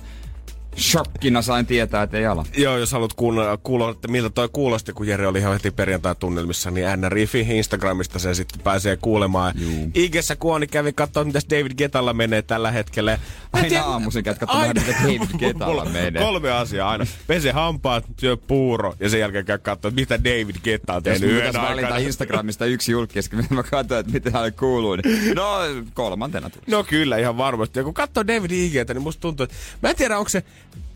Shokkina 0.78 1.42
sain 1.42 1.66
tietää, 1.66 2.04
että 2.04 2.18
ei 2.18 2.26
ala. 2.26 2.46
Joo, 2.58 2.78
jos 2.78 2.92
haluat 2.92 3.14
kuulla, 3.14 3.58
kuulla 3.58 3.90
että 3.90 4.08
miltä 4.08 4.30
toi 4.30 4.50
kuulosti, 4.54 4.94
kun 4.94 5.08
Jere 5.08 5.28
oli 5.28 5.40
ihan 5.40 5.54
heti 5.54 5.72
perjantai-tunnelmissa, 5.72 6.72
niin 6.72 6.86
NRIFI 6.98 7.40
Instagramista 7.40 8.20
sen 8.20 8.36
sitten 8.36 8.62
pääsee 8.62 8.98
kuulemaan. 8.98 9.54
Juu. 9.58 9.92
Igessä 9.94 10.36
Kuoni 10.36 10.68
kävi 10.68 10.94
katsoa, 10.94 11.24
mitä 11.24 11.40
David 11.50 11.72
Getalla 11.78 12.14
menee 12.14 12.42
tällä 12.42 12.72
hetkellä. 12.72 13.20
Aina 13.54 13.70
tiedä- 13.70 13.84
aamuisin 13.84 14.24
käyt 14.24 14.38
katsomaan, 14.38 14.68
mitä 14.68 14.92
David 15.04 15.62
on 15.62 15.92
menee. 15.92 16.22
Kolme 16.22 16.52
asiaa 16.52 16.90
aina. 16.90 17.06
Pese 17.28 17.52
hampaat, 17.52 18.06
syö 18.20 18.38
puuro 18.38 18.96
ja 19.00 19.10
sen 19.10 19.20
jälkeen 19.20 19.46
käy 19.46 19.58
katsoa, 19.58 19.92
mitä 19.92 20.24
David 20.24 20.56
Getta 20.64 20.94
on 20.94 21.02
Jos 21.06 21.20
tehnyt 21.20 21.44
valita 21.44 21.62
aikana. 21.62 21.98
Instagramista 21.98 22.66
yksi 22.66 22.92
julkis, 22.92 23.30
mä 23.50 23.64
katsoin, 23.64 24.00
että 24.00 24.12
mitä 24.12 24.32
hänelle 24.32 24.52
kuuluu, 24.52 24.96
niin 24.96 25.36
no 25.36 25.60
kolmantena 25.94 26.50
tuli. 26.50 26.64
No 26.68 26.84
kyllä, 26.84 27.18
ihan 27.18 27.38
varmasti. 27.38 27.80
Ja 27.80 27.84
kun 27.84 27.94
katsoo 27.94 28.28
David 28.28 28.52
IGtä, 28.52 28.94
niin 28.94 29.02
musta 29.04 29.22
tuntuu, 29.22 29.44
että 29.44 29.56
mä 29.84 29.90
en 29.90 29.96
tiedä, 29.96 30.18
onko 30.18 30.30
se, 30.30 30.44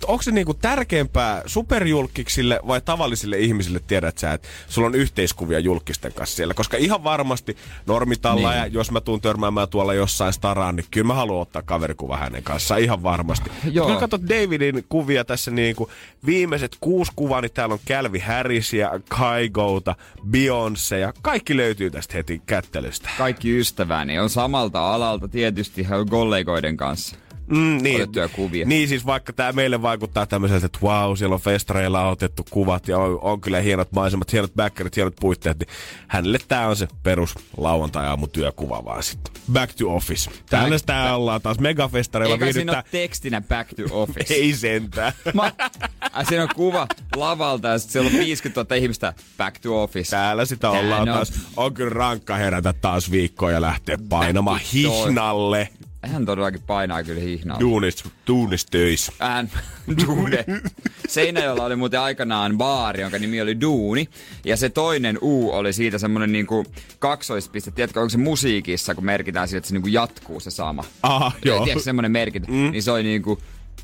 onko 0.08 0.24
se 0.24 0.32
niinku 0.32 0.54
tärkeämpää 0.54 1.42
superjulkiksille 1.46 2.60
vai 2.68 2.82
tavallisille 2.82 3.38
ihmisille 3.38 3.80
tiedät 3.88 4.18
sä, 4.18 4.34
että 4.34 4.48
sulla 4.68 4.88
on 4.88 4.96
yhteiskuvia 4.96 5.60
julkisten 5.60 6.14
kanssa 6.14 6.36
siellä. 6.36 6.54
Koska 6.54 6.78
ihan 6.78 7.04
varmasti 7.04 7.58
normitalla 7.86 8.50
Niin. 8.50 8.60
ja 8.60 8.68
jos 8.68 8.92
mä 8.92 9.02
tuun 9.02 9.22
törmäämään 9.22 9.70
tuolla 9.70 9.94
jossain 9.94 10.34
staraan, 10.34 10.76
niin 10.76 10.86
kyllä 10.92 11.08
mä 11.08 11.14
haluan 11.14 11.42
ottaa 11.42 11.62
kaverikuva 11.62 12.18
hänen 12.18 12.44
kanssaan 12.44 12.82
ihan 12.82 13.04
varmasti. 13.04 13.52
Joo. 13.72 13.86
Kyllä 13.86 14.00
katsot 14.00 14.22
Davidin 14.30 14.86
kuvia 14.90 15.26
tässä 15.26 15.52
niinku 15.52 15.90
viimeiset 16.26 16.78
kuusi 16.80 17.12
kuvaa, 17.16 17.42
niin 17.42 17.52
täällä 17.52 17.74
on 17.74 17.80
Calvi 17.88 18.20
Harrisia, 18.20 19.00
Kaigouta, 19.08 19.96
Beyoncé 20.32 20.96
ja 20.96 21.14
kaikki 21.22 21.58
löytyy 21.58 21.92
tästä 21.92 22.14
heti 22.14 22.42
kättelystä. 22.46 23.10
Kaikki 23.18 23.60
ystäväni 23.60 24.20
on 24.20 24.30
samalta 24.30 24.94
alalta 24.94 25.28
tietysti 25.28 25.88
kollegoiden 26.10 26.78
kanssa. 26.78 27.16
Mm, 27.50 27.78
niin. 27.84 27.96
Otettuja 27.96 28.28
kuvia. 28.30 28.66
Niin 28.66 28.88
siis 28.88 29.06
vaikka 29.06 29.34
tämä 29.34 29.52
meille 29.52 29.82
vaikuttaa 29.82 30.26
tämmöiseltä, 30.26 30.66
että 30.66 30.80
wow, 30.84 31.16
siellä 31.16 31.34
on 31.34 31.42
festareilla 31.42 32.10
otettu 32.10 32.46
kuvat 32.50 32.88
ja 32.88 32.98
on, 32.98 33.20
on 33.22 33.42
kyllä 33.42 33.60
hienot 33.60 33.92
maisemat, 33.92 34.34
hienot 34.34 34.54
backerit, 34.56 34.96
hienot 34.96 35.16
puitteet, 35.20 35.60
niin 35.60 35.68
hänelle 36.08 36.40
tämä 36.48 36.68
on 36.68 36.76
se 36.76 36.88
perus 37.04 37.36
lauantai-aamu 37.58 38.28
työkuva 38.28 38.86
vaan 38.86 39.04
sitten. 39.04 39.34
Back 39.54 39.74
to 39.76 39.96
office. 39.96 40.32
Täällä 40.50 40.76
Back- 40.76 40.80
sitä 40.80 41.16
ollaan 41.16 41.42
taas 41.42 41.60
megafestareilla 41.60 42.34
Eikä 42.36 42.46
siinä 42.46 42.56
viihdyttää. 42.56 42.84
ole 43.00 43.02
tekstinä 43.02 43.42
back 43.42 43.70
to 43.76 44.02
office. 44.02 44.34
Ei 44.44 44.54
sentään. 44.54 45.14
Mä, 45.34 45.44
äh, 46.18 46.28
siinä 46.28 46.44
on 46.44 46.50
kuva 46.56 46.88
lavalta 47.16 47.68
ja 47.68 47.78
sitten 47.80 47.92
siellä 47.94 48.08
on 48.20 48.26
50 48.26 48.62
000 48.62 48.76
ihmistä 48.76 49.14
back 49.38 49.60
to 49.62 49.84
office. 49.84 50.10
Täällä 50.12 50.46
sitä 50.46 50.70
ollaan 50.70 51.02
on- 51.10 51.16
taas. 51.16 51.34
On 51.58 51.74
kyllä 51.74 51.90
rankka 51.94 52.36
herätä 52.36 52.74
taas 52.74 53.12
viikkoa 53.12 53.52
ja 53.52 53.62
lähteä 53.62 53.98
painamaan 54.10 54.60
Back 54.60 54.74
hihnalle. 54.74 55.70
Hän 56.08 56.26
todellakin 56.26 56.62
painaa 56.68 57.04
kyllä 57.04 57.22
hihnaa. 57.22 57.60
Duunist, 57.60 58.06
duunistöis. 58.28 59.12
Hän, 59.20 59.52
Duune. 60.06 60.46
Seinäjoella 61.08 61.66
oli 61.66 61.76
muuten 61.76 62.00
aikanaan 62.00 62.58
baari, 62.58 63.02
jonka 63.02 63.20
nimi 63.20 63.42
oli 63.42 63.62
Duuni. 63.62 64.10
Ja 64.46 64.58
se 64.58 64.70
toinen 64.70 65.18
U 65.22 65.50
oli 65.52 65.74
siitä 65.74 65.98
semmonen 65.98 66.32
niinku 66.32 66.66
kaksoispiste. 67.00 67.72
Tiedätkö, 67.72 68.00
onko 68.00 68.10
se 68.10 68.18
musiikissa, 68.18 68.96
kun 68.96 69.06
merkitään 69.06 69.48
siitä, 69.48 69.58
että 69.58 69.68
se 69.68 69.74
niinku 69.74 69.88
jatkuu 69.88 70.40
se 70.40 70.52
sama. 70.52 70.84
Aha, 71.04 71.32
joo. 71.46 71.64
Tiedätkö, 71.64 71.84
semmonen 71.84 72.12
merkintä. 72.12 72.52
Mm. 72.52 72.72
Niin 72.72 72.84
se 72.84 72.92
oli 72.92 73.04
niinku 73.04 73.40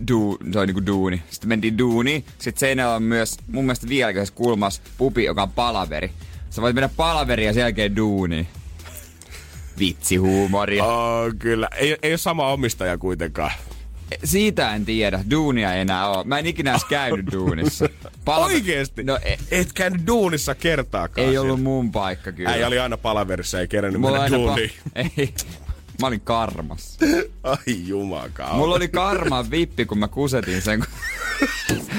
Du, 0.08 0.38
se 0.54 0.60
oli 0.60 0.68
niinku 0.68 0.86
duuni. 0.86 1.22
Sitten 1.30 1.50
mentiin 1.50 1.78
duuni. 1.78 2.26
Sitten 2.38 2.60
Seinäjoella 2.60 2.96
on 2.96 3.04
myös 3.04 3.38
mun 3.48 3.66
mielestä 3.66 3.88
vieläkin 3.90 4.28
kulmassa 4.36 4.82
pubi, 4.98 5.24
joka 5.24 5.44
on 5.44 5.52
palaveri. 5.52 6.12
Sä 6.50 6.62
voit 6.62 6.76
mennä 6.76 6.90
palaveriin 6.98 7.48
ja 7.48 7.54
sen 7.54 7.62
jälkeen 7.62 7.96
duuniin. 7.96 8.48
Vitsihuumoria. 9.80 10.86
Oh, 10.86 11.34
kyllä. 11.40 11.68
Ei, 11.76 11.98
ei 12.02 12.12
ole 12.12 12.18
sama 12.18 12.52
omistaja 12.52 12.98
kuitenkaan. 12.98 13.52
Siitä 14.24 14.76
en 14.76 14.86
tiedä. 14.86 15.24
Duunia 15.32 15.74
ei 15.74 15.82
enää 15.82 16.10
ole. 16.10 16.24
Mä 16.24 16.40
en 16.40 16.46
ikinä 16.46 16.72
edes 16.72 16.86
käynyt 16.86 17.26
duunissa. 17.32 17.90
Oikeesti? 18.26 19.04
No 19.04 19.20
e- 19.24 19.38
Et 19.52 19.74
käynyt 19.74 20.08
duunissa 20.08 20.56
kertaakaan. 20.56 21.28
ei 21.28 21.38
ollut 21.38 21.58
siellä. 21.58 21.70
mun 21.70 21.92
paikka 21.92 22.32
kyllä. 22.32 22.50
Äijä 22.50 22.68
oli 22.68 22.80
aina 22.80 22.98
palaverissa, 22.98 23.60
ei 23.60 23.68
kerännyt 23.68 24.02
Mulla 24.02 24.20
mennä 24.22 24.38
duuniin. 24.38 24.70
pa- 24.70 24.92
ei. 25.18 25.34
Mä 26.02 26.08
olin 26.08 26.22
karmassa. 26.22 27.06
Ai 27.44 27.58
jumakaan. 27.88 28.56
Mulla 28.56 28.76
oli 28.76 28.88
karman 28.88 29.52
vippi, 29.52 29.86
kun 29.86 29.98
mä 30.00 30.08
kusetin 30.08 30.62
sen. 30.62 30.80
kun- 30.80 30.88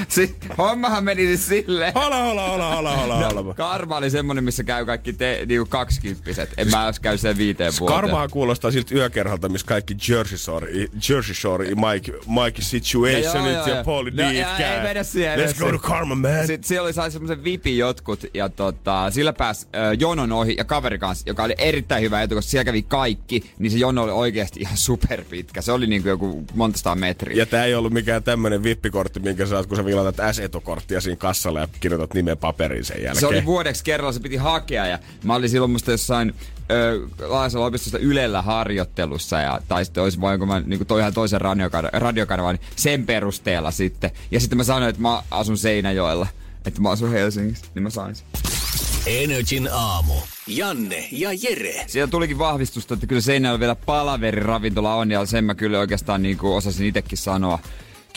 si- 0.07 0.35
hommahan 0.57 1.03
meni 1.03 1.25
siis 1.27 1.47
silleen. 1.47 1.93
Hola, 1.95 2.23
hola, 2.23 2.47
hola, 2.49 2.75
hola, 2.75 2.95
hola, 2.97 3.15
hola. 3.29 3.53
Karma 3.53 3.97
oli 3.97 4.09
semmonen, 4.09 4.43
missä 4.43 4.63
käy 4.63 4.85
kaikki 4.85 5.13
te, 5.13 5.43
niinku 5.47 5.65
kaksikymppiset. 5.69 6.49
En 6.57 6.69
mä 6.71 6.85
edes 6.85 6.99
käy 6.99 7.17
sen 7.17 7.37
viiteen 7.37 7.73
vuoteen. 7.79 7.99
Karmaa 8.01 8.27
kuulostaa 8.27 8.71
siltä 8.71 8.95
yökerhalta, 8.95 9.49
missä 9.49 9.67
kaikki 9.67 9.93
Jersey 10.09 10.37
Shore, 10.37 10.67
Jersey 11.09 11.35
Shore, 11.35 11.65
Mike, 11.65 12.11
Mike 12.43 12.61
Situation, 12.61 13.45
Ja 13.45 13.51
joo, 13.51 13.67
ja. 13.67 13.83
Pauli 13.83 14.11
No, 14.11 14.17
D. 14.17 14.33
ja 14.33 14.75
ei 14.75 14.81
mennä 14.83 15.03
siihen, 15.03 15.39
Let's 15.39 15.59
go 15.59 15.71
to. 15.71 15.79
Karma, 15.79 16.15
man. 16.15 16.47
Sitten 16.47 16.67
siellä 16.67 16.85
oli 16.85 16.93
sai 16.93 17.11
semmoisen 17.11 17.43
vipin 17.43 17.77
jotkut 17.77 18.25
ja 18.33 18.49
tota, 18.49 19.11
sillä 19.11 19.33
pääsi 19.33 19.67
äh, 19.75 19.81
jonon 19.99 20.31
ohi 20.31 20.55
ja 20.57 20.63
kaveri 20.65 20.97
kanssa, 20.99 21.23
joka 21.29 21.43
oli 21.43 21.55
erittäin 21.57 22.03
hyvä 22.03 22.21
etu, 22.21 22.35
koska 22.35 22.49
siellä 22.51 22.65
kävi 22.65 22.81
kaikki, 22.81 23.51
niin 23.59 23.71
se 23.71 23.77
jono 23.87 24.03
oli 24.03 24.11
oikeasti 24.11 24.59
ihan 24.59 24.77
superpitkä. 24.77 25.61
Se 25.61 25.71
oli 25.71 25.87
niinku 25.87 26.09
joku 26.09 26.45
monta 26.55 26.77
sataa 26.77 26.95
metriä. 26.95 27.37
Ja 27.37 27.45
tää 27.45 27.65
ei 27.65 27.75
ollut 27.75 27.93
mikään 27.93 28.23
tämmönen 28.23 28.63
vippikortti, 28.63 29.19
minkä 29.19 29.45
saat, 29.45 29.65
kun 29.65 29.77
sä 29.77 29.85
vilatat 29.85 30.35
S-etokorttia 30.35 31.01
siinä 31.01 31.15
kassalla 31.15 31.59
ja 31.59 31.67
kirjoitat 31.79 32.13
nimen 32.13 32.37
paperiin 32.37 32.85
sen 32.85 32.97
jälkeen. 33.03 33.19
Se 33.19 33.27
oli 33.27 33.45
vuodeksi 33.45 33.83
kerralla, 33.83 34.11
se 34.11 34.19
piti 34.19 34.35
hakea 34.35 34.85
ja 34.85 34.99
mä 35.23 35.35
olin 35.35 35.49
silloin 35.49 35.71
musta 35.71 35.91
jossain 35.91 36.33
Laasalla 37.19 37.65
opistosta 37.65 37.97
Ylellä 37.97 38.41
harjoittelussa 38.41 39.39
ja, 39.39 39.61
tai 39.67 39.85
sitten 39.85 40.03
olisi 40.03 40.21
vain 40.21 40.39
kun 40.39 40.47
mä 40.47 40.59
niin 40.59 40.85
kuin 40.85 40.99
ihan 40.99 41.13
toisen 41.13 41.41
radiokanavan, 41.41 42.01
radiokanavan, 42.01 42.55
niin 42.55 42.67
sen 42.75 43.05
perusteella 43.05 43.71
sitten. 43.71 44.11
Ja 44.31 44.39
sitten 44.39 44.57
mä 44.57 44.63
sanoin, 44.63 44.89
että 44.89 45.01
mä 45.01 45.23
asun 45.31 45.57
Seinäjoella, 45.57 46.27
että 46.65 46.81
mä 46.81 46.89
asun 46.89 47.11
Helsingissä, 47.11 47.65
niin 47.75 47.83
mä 47.83 47.89
sain 47.89 48.15
sen. 48.15 48.27
Energin 49.05 49.69
aamu. 49.71 50.13
Janne 50.47 51.07
ja 51.11 51.29
Jere. 51.43 51.83
Siellä 51.87 52.11
tulikin 52.11 52.37
vahvistusta, 52.37 52.93
että 52.93 53.07
kyllä 53.07 53.21
Seinäjoella 53.21 53.59
vielä 53.59 53.75
palaveri-ravintola 53.75 54.95
on 54.95 55.11
ja 55.11 55.25
sen 55.25 55.43
mä 55.43 55.55
kyllä 55.55 55.79
oikeastaan 55.79 56.21
niin 56.23 56.37
kuin 56.37 56.53
osasin 56.53 56.87
itsekin 56.87 57.17
sanoa 57.17 57.59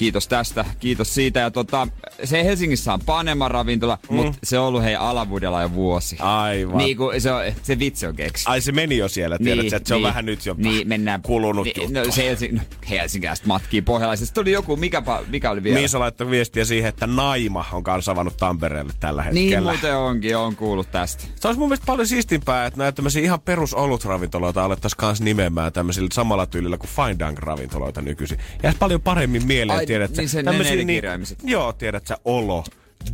kiitos 0.01 0.29
tästä, 0.29 0.65
kiitos 0.79 1.15
siitä. 1.15 1.41
Ja 1.41 1.51
tota, 1.51 1.89
se 2.25 2.45
Helsingissä 2.45 2.93
on 2.93 3.01
Panema 3.07 3.49
ravintola, 3.49 3.99
mm. 4.11 4.17
mutta 4.17 4.39
se 4.45 4.59
on 4.59 4.67
ollut 4.67 4.83
hei 4.83 4.97
Alavuudella 4.97 5.63
jo 5.63 5.73
vuosi. 5.73 6.17
Aivan. 6.19 6.79
Niin 6.79 6.97
kuin 6.97 7.21
se, 7.21 7.33
on, 7.33 7.43
se 7.63 7.79
vitsi 7.79 8.07
on 8.07 8.17
keksi. 8.17 8.45
Ai 8.49 8.61
se 8.61 8.73
meni 8.73 8.97
jo 8.97 9.09
siellä, 9.09 9.39
tiedät 9.39 9.65
niin, 9.65 9.75
että 9.75 9.89
se 9.89 9.95
niin, 9.95 10.05
on 10.05 10.09
vähän 10.09 10.27
nyt 10.27 10.47
jo 10.47 10.55
niin, 10.59 10.89
mennään, 10.89 11.23
kulunut 11.23 11.65
niin, 11.65 11.75
juttu. 11.77 11.99
No, 11.99 12.13
se 12.13 12.25
Helsing, 12.25 12.55
no, 12.55 12.61
Helsingiläistä 12.91 13.47
matkii 13.47 13.83
pohjalaisesta. 13.83 14.35
Tuli 14.35 14.53
joku, 14.53 14.77
mikä, 14.77 15.03
mikä 15.29 15.51
oli 15.51 15.63
vielä? 15.63 15.79
Miisa 15.79 15.99
laittoi 15.99 16.31
viestiä 16.31 16.65
siihen, 16.65 16.89
että 16.89 17.07
Naima 17.07 17.65
on 17.73 17.85
kanssa 17.85 18.13
avannut 18.13 18.37
Tampereelle 18.37 18.93
tällä 19.01 19.23
hetkellä. 19.23 19.51
Niin 19.51 19.63
muuten 19.63 19.97
onkin, 19.97 20.37
on 20.37 20.57
kuullut 20.57 20.91
tästä. 20.91 21.25
Se 21.41 21.49
olisi 21.49 21.59
mun 21.59 21.69
mielestä 21.69 21.87
paljon 21.87 22.07
siistimpää, 22.07 22.67
että 22.67 22.79
näitä 22.79 22.97
tämmöisiä 22.97 23.23
ihan 23.23 23.41
perus 23.41 23.75
olutravintoloita 23.75 24.65
alettaisiin 24.65 24.99
kanssa 24.99 25.25
nimeämään 25.25 25.73
tämmöisillä 25.73 26.09
samalla 26.13 26.47
tyylillä 26.47 26.79
kuin 26.79 26.91
Fine 26.91 27.19
Dunk 27.19 27.39
ravintoloita 27.39 28.03
nykyisin. 28.03 28.39
Ja 28.63 28.73
paljon 28.79 29.01
paremmin 29.01 29.47
mieleen, 29.47 29.79
Ai, 29.79 29.87
tiedät, 29.91 30.17
niin 30.17 30.29
sen 30.29 30.45
tämmöisiä 30.45 30.85
niin, 30.85 31.03
Joo, 31.43 31.73
tiedät 31.73 32.07
sä, 32.07 32.17
olo, 32.25 32.65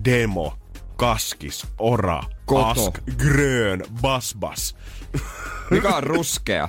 demo, 0.05 0.59
kaskis, 0.97 1.67
ora, 1.79 2.23
Koto. 2.47 2.87
ask, 2.87 2.95
grön, 3.17 3.85
basbas. 4.01 4.77
Mikä 5.71 5.89
on 5.89 6.03
ruskea? 6.03 6.69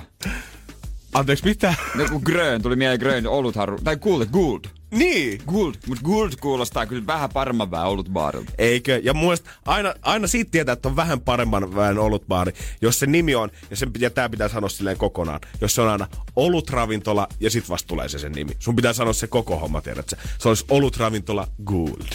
Anteeksi, 1.14 1.44
mitä? 1.44 1.74
No 1.94 2.04
kun 2.10 2.22
grön, 2.24 2.62
tuli 2.62 2.76
mieleen 2.76 3.00
grön, 3.00 3.26
oluthan, 3.26 3.78
tai 3.84 3.96
gold, 3.96 4.26
gold. 4.26 4.64
Niin. 4.90 5.42
Gold, 5.46 5.74
mutta 5.86 6.04
gold 6.04 6.32
kuulostaa 6.40 6.86
kyllä 6.86 7.06
vähän 7.06 7.30
paremman 7.30 7.70
vähän 7.70 7.88
olutbaarilta. 7.88 8.52
Eikö? 8.58 9.00
Ja 9.04 9.14
mielestä 9.14 9.50
aina, 9.64 9.94
aina 10.02 10.26
siitä 10.26 10.50
tietää, 10.50 10.72
että 10.72 10.88
on 10.88 10.96
vähän 10.96 11.20
paremman 11.20 11.74
vähän 11.74 11.98
olutbaari, 11.98 12.52
jos 12.82 12.98
se 12.98 13.06
nimi 13.06 13.34
on, 13.34 13.50
ja, 13.70 13.76
sen, 13.76 13.90
ja 13.98 14.10
tää 14.10 14.28
pitää 14.28 14.48
sanoa 14.48 14.68
silleen 14.68 14.96
kokonaan, 14.96 15.40
jos 15.60 15.74
se 15.74 15.82
on 15.82 15.88
aina 15.88 16.08
olutravintola 16.36 17.28
ja 17.40 17.50
sit 17.50 17.68
vasta 17.68 17.86
tulee 17.86 18.08
se 18.08 18.18
sen 18.18 18.32
nimi. 18.32 18.52
Sun 18.58 18.76
pitää 18.76 18.92
sanoa 18.92 19.12
se 19.12 19.26
koko 19.26 19.58
homma, 19.58 19.80
tiedät 19.80 20.08
sä. 20.08 20.16
Se 20.38 20.48
olisi 20.48 20.64
olutravintola 20.70 21.48
Gold. 21.64 22.08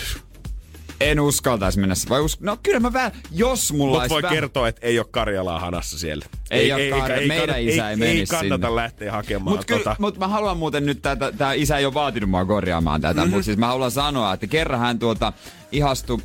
En 1.01 1.19
uskaltaisi 1.19 1.79
mennä. 1.79 1.95
Vai 2.09 2.21
us... 2.21 2.39
No 2.39 2.57
kyllä 2.63 2.79
mä 2.79 2.93
vähän, 2.93 3.12
jos 3.31 3.73
mulla 3.73 4.00
Mut 4.01 4.09
voi 4.09 4.21
vähän... 4.21 4.35
kertoa, 4.35 4.67
että 4.67 4.88
ei 4.88 5.00
ole 5.00 5.07
Karjalaa 5.12 5.59
hanassa 5.59 6.00
siellä. 6.00 6.25
Ei, 6.51 6.71
ei, 6.71 6.81
ei, 6.81 6.91
ei, 6.91 7.27
meidän 7.27 7.47
kannata, 7.47 7.55
isä 7.57 7.88
ei, 7.88 7.91
ei 7.91 7.95
menisi 7.95 8.19
Ei 8.19 8.25
kannata 8.25 8.67
sinne. 8.67 8.75
lähteä 8.75 9.12
hakemaan 9.12 9.57
Mut, 9.57 9.67
tota. 9.67 9.95
mut 10.00 10.17
mä 10.17 10.27
haluan 10.27 10.57
muuten 10.57 10.85
nyt, 10.85 11.01
tätä, 11.01 11.31
tää 11.31 11.53
isä 11.53 11.77
ei 11.77 11.85
ole 11.85 11.93
vaatinut 11.93 12.29
mua 12.29 12.45
korjaamaan 12.45 13.01
tätä, 13.01 13.13
mm-hmm. 13.21 13.31
mutta 13.31 13.45
siis 13.45 13.57
mä 13.57 13.67
haluan 13.67 13.91
sanoa, 13.91 14.33
että 14.33 14.47
kerran 14.47 14.79
hän 14.79 15.00
tuota 15.00 15.33
ihastui, 15.71 16.19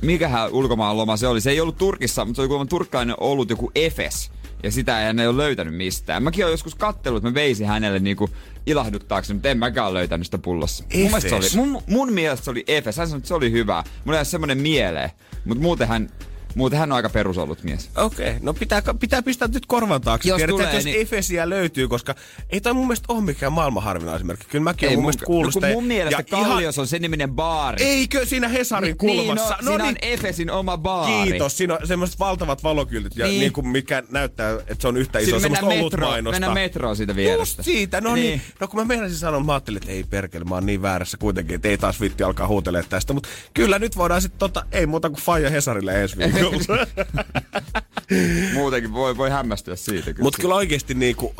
mikähän 0.00 0.50
ulkomaan 0.50 0.96
loma 0.96 1.16
se 1.16 1.26
oli, 1.26 1.40
se 1.40 1.50
ei 1.50 1.60
ollut 1.60 1.78
Turkissa, 1.78 2.24
mutta 2.24 2.36
se 2.36 2.42
oli 2.42 2.48
kuulemma 2.48 2.68
turkkainen 2.68 3.16
ollut 3.20 3.50
joku 3.50 3.72
Efes. 3.74 4.30
Ja 4.64 4.70
sitä 4.70 5.00
ei 5.00 5.06
hän 5.06 5.18
ei 5.18 5.26
ole 5.26 5.36
löytänyt 5.36 5.74
mistään. 5.74 6.22
Mäkin 6.22 6.44
olen 6.44 6.52
joskus 6.52 6.74
kattellut, 6.74 7.18
että 7.18 7.30
mä 7.30 7.34
veisin 7.34 7.66
hänelle 7.66 7.98
niinku 7.98 8.30
ilahduttaakseni, 8.66 9.34
mutta 9.34 9.48
en 9.48 9.58
mäkään 9.58 9.86
ole 9.86 9.98
löytänyt 9.98 10.26
sitä 10.26 10.38
pullossa. 10.38 10.84
Mun, 10.94 11.02
mielestä 11.02 11.28
se 11.28 11.34
oli, 11.34 11.46
mun, 11.56 11.82
mun 11.86 12.12
mielestä 12.12 12.44
se 12.44 12.50
oli 12.50 12.64
Efes. 12.66 12.96
Hän 12.96 13.06
sanoi, 13.06 13.18
että 13.18 13.28
se 13.28 13.34
oli 13.34 13.50
hyvä. 13.50 13.84
Mulla 14.04 14.18
ei 14.18 14.24
semmonen 14.24 14.58
mieleen. 14.58 15.10
Mutta 15.44 15.62
muuten 15.62 15.88
hän, 15.88 16.10
muuten 16.54 16.78
hän 16.78 16.92
on 16.92 16.96
aika 16.96 17.08
perusollut 17.08 17.62
mies. 17.62 17.90
Okei, 17.96 18.28
okay. 18.28 18.38
no 18.42 18.54
pitää, 18.54 18.82
pitää 19.00 19.22
pistää 19.22 19.48
nyt 19.48 19.66
korvan 19.66 20.00
taakse. 20.00 20.28
Jos 20.28 20.36
Tiedät, 20.36 20.50
tulee, 20.56 20.74
jos 20.74 20.84
niin- 20.84 21.00
Efesiä 21.00 21.50
löytyy, 21.50 21.88
koska 21.88 22.14
ei 22.50 22.60
toi 22.60 22.72
mun 22.72 22.86
mielestä 22.86 23.12
ole 23.12 23.20
mikään 23.22 23.52
maailman 23.52 23.82
harvinaismerkki. 23.82 24.46
Kyllä 24.48 24.62
mäkin 24.64 24.88
olen 24.88 24.98
mun 24.98 25.04
mielestä 25.04 25.24
kuullut 25.26 25.54
no, 25.54 25.60
sitä. 25.60 25.72
mun 25.72 25.84
mielestä 25.84 26.22
ja 26.30 26.38
ihan- 26.38 26.50
Kallios 26.50 26.78
on 26.78 26.86
sen 26.86 27.02
niminen 27.02 27.30
baari. 27.30 27.84
Eikö 27.84 28.26
siinä 28.26 28.48
Hesarin 28.48 28.86
Niin, 28.88 28.96
kulmassa? 28.98 29.56
Niin, 29.56 29.64
no, 29.64 29.70
siinä 29.70 29.84
on 29.84 29.94
Efesin 30.02 30.50
oma 30.50 30.78
baari. 30.78 31.30
Kiitos. 31.30 31.56
Siinä 31.56 31.74
on 31.74 31.86
semmoiset 31.86 32.18
valtavat 32.18 32.62
valokyltit, 32.62 33.16
ja 33.16 33.26
Niin. 33.26 33.40
niin. 33.40 33.52
kuin 33.52 33.68
mikä 33.68 34.02
näyttää, 34.10 34.50
että 34.52 34.76
se 34.78 34.88
on 34.88 34.96
yhtä 34.96 35.18
iso 35.18 35.40
semmoista 35.40 35.66
mennään, 35.66 35.84
metro, 35.84 36.06
olutmainosta. 36.06 36.34
mennään 36.34 36.54
metroon 36.54 36.96
siitä 36.96 37.16
vierestä. 37.16 37.40
Just 37.40 37.64
siitä, 37.64 38.00
no 38.00 38.14
niin. 38.14 38.24
Niin. 38.24 38.40
No 38.60 38.68
kun 38.68 38.80
mä 38.80 38.84
meinasin 38.84 39.18
sanoa, 39.18 39.40
mä 39.40 39.52
ajattelin, 39.52 39.76
että 39.76 39.90
ei 39.92 40.04
perkele, 40.04 40.44
mä 40.44 40.54
oon 40.54 40.66
niin 40.66 40.82
väärässä 40.82 41.16
kuitenkin, 41.16 41.54
että 41.56 41.68
ei 41.68 41.78
taas 41.78 42.00
vitti 42.00 42.22
alkaa 42.22 42.46
huutelemaan 42.48 42.88
tästä. 42.90 43.12
Mutta 43.12 43.28
kyllä 43.54 43.78
nyt 43.78 43.96
voidaan 43.96 44.22
sitten 44.22 44.38
tota, 44.38 44.64
ei 44.72 44.86
muuta 44.86 45.10
kuin 45.10 45.20
Faija 45.20 45.50
Hesarille 45.50 46.02
ensi 46.02 46.16
viikolla. 46.18 46.43
Muutenkin 48.54 48.92
voi, 48.92 49.16
voi 49.16 49.30
hämmästyä 49.30 49.76
siitä. 49.76 50.12
Kyllä. 50.12 50.22
Mutta 50.22 50.42
kyllä 50.42 50.54
oikeesti 50.54 50.94
niinku, 50.94 51.34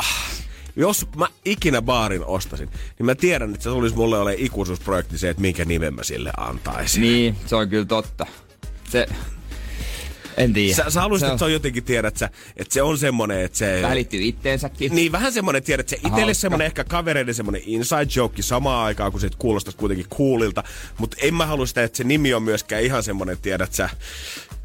jos 0.77 1.07
mä 1.17 1.27
ikinä 1.45 1.83
baarin 1.83 2.25
ostasin, 2.25 2.69
niin 2.99 3.07
mä 3.07 3.15
tiedän, 3.15 3.51
että 3.51 3.65
se 3.65 3.71
tulisi 3.71 3.97
mulle 3.97 4.19
ole 4.19 4.35
ikuisuusprojekti 4.39 5.19
se, 5.19 5.29
että 5.29 5.41
minkä 5.41 5.65
nimen 5.65 5.95
mä 5.95 6.03
sille 6.03 6.33
antaisin. 6.37 7.03
Niin, 7.03 7.37
se 7.47 7.57
on 7.57 7.69
kyllä 7.69 7.85
totta. 7.85 8.27
Se... 8.91 9.07
En 10.37 10.53
tiedä. 10.53 10.75
Sä, 10.75 10.91
sä 10.91 11.01
haluaisit, 11.01 11.27
Se 11.27 11.33
että 11.33 11.39
se 11.39 11.45
on 11.45 11.53
jotenkin, 11.53 11.85
tiedät 11.85 12.17
sä, 12.17 12.31
että 12.57 12.75
se 12.75 12.83
on 12.83 12.99
semmonen, 12.99 13.41
että 13.41 13.59
se... 13.59 13.83
Välittyy 13.83 14.23
itteensäkin. 14.23 14.95
Niin, 14.95 15.13
vähän 15.13 15.33
semmonen, 15.33 15.63
tiedät 15.63 15.89
sä, 15.89 15.97
itselle 16.07 16.35
semmonen 16.35 16.67
ehkä 16.67 16.85
kavereiden 16.85 17.35
semmonen 17.35 17.61
inside 17.65 18.07
joke 18.17 18.43
samaan 18.43 18.85
aikaan, 18.85 19.13
kun 19.13 19.21
se 19.21 19.31
kuulostaisi 19.39 19.79
kuitenkin 19.79 20.09
coolilta. 20.09 20.65
Mutta 20.99 21.17
en 21.21 21.35
mä 21.35 21.47
halua 21.47 21.67
sitä, 21.67 21.83
että 21.83 21.97
se 21.97 22.05
nimi 22.05 22.35
on 22.35 22.43
myöskään 22.43 22.83
ihan 22.83 23.03
semmonen, 23.03 23.39
tiedät 23.39 23.73
sä, 23.73 23.91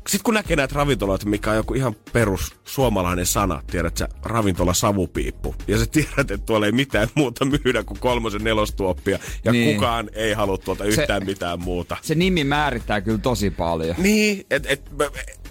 sitten 0.08 0.24
kun 0.24 0.34
näkee 0.34 0.56
näitä 0.56 0.76
ravintoloita, 0.76 1.26
mikä 1.26 1.50
on 1.50 1.56
joku 1.56 1.74
ihan 1.74 1.96
perus 2.14 2.54
suomalainen 2.66 3.26
sana, 3.26 3.62
tiedät 3.72 3.98
sä, 3.98 4.08
ravintola 4.24 4.74
savupiippu. 4.74 5.56
Ja 5.68 5.78
sä 5.80 5.86
tiedät, 5.86 6.20
että 6.20 6.38
tuolla 6.38 6.66
ei 6.66 6.72
mitään 6.72 7.08
muuta 7.16 7.46
myydä 7.46 7.84
kuin 7.84 8.00
kolmosen 8.00 8.44
nelostuoppia. 8.44 9.20
Ja 9.46 9.52
Niin. 9.52 9.76
kukaan 9.76 10.10
ei 10.14 10.34
halua 10.34 10.58
tuolta 10.58 10.84
yhtään 10.86 11.26
mitään 11.26 11.60
muuta. 11.62 11.98
Se 12.02 12.16
nimi 12.16 12.44
määrittää 12.44 13.02
kyllä 13.02 13.18
tosi 13.18 13.50
paljon. 13.50 13.96
Niin, 13.98 14.46
että 14.50 14.70
et, 14.70 14.92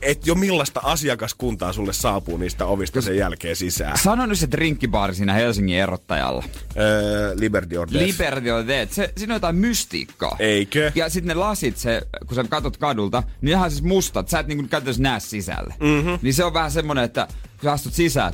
et 0.02 0.26
jo 0.26 0.34
millaista 0.34 0.80
asiakaskuntaa 0.84 1.72
sulle 1.72 1.92
saapuu 1.92 2.36
niistä 2.36 2.66
ovista 2.66 3.00
sen 3.02 3.16
jälkeen 3.16 3.56
sisään. 3.56 3.98
Sano 3.98 4.26
nyt 4.26 4.38
se 4.38 4.50
drinkkibaari 4.50 5.14
siinä 5.14 5.32
Helsingin 5.32 5.76
erottajalla. 5.78 6.44
Öö, 6.78 7.34
Liberty 7.36 7.76
or 7.76 7.88
Death. 7.92 8.06
Liberty 8.06 8.50
on 8.50 8.66
Dead. 8.68 8.88
Se, 8.90 9.12
siinä 9.16 9.34
on 9.34 9.36
jotain 9.36 9.56
mystiikkaa. 9.56 10.36
Eikö? 10.38 10.92
Ja 10.94 11.08
sitten 11.08 11.28
ne 11.28 11.34
lasit, 11.34 11.76
se, 11.76 12.02
kun 12.26 12.34
sä 12.34 12.44
katot 12.48 12.76
kadulta, 12.76 13.22
niin 13.40 13.56
on 13.58 13.70
siis 13.70 13.82
mustat. 13.82 14.28
Sä 14.28 14.37
et 14.40 14.46
niinku 14.46 14.64
käytännössä 14.70 15.02
näe 15.02 15.20
sisälle. 15.20 15.74
Mm-hmm. 15.80 16.18
Niin 16.22 16.34
se 16.34 16.44
on 16.44 16.54
vähän 16.54 16.70
semmonen, 16.70 17.04
että 17.04 17.26
kun 17.30 17.64
sä 17.64 17.72
astut 17.72 17.92
sisään, 17.94 18.32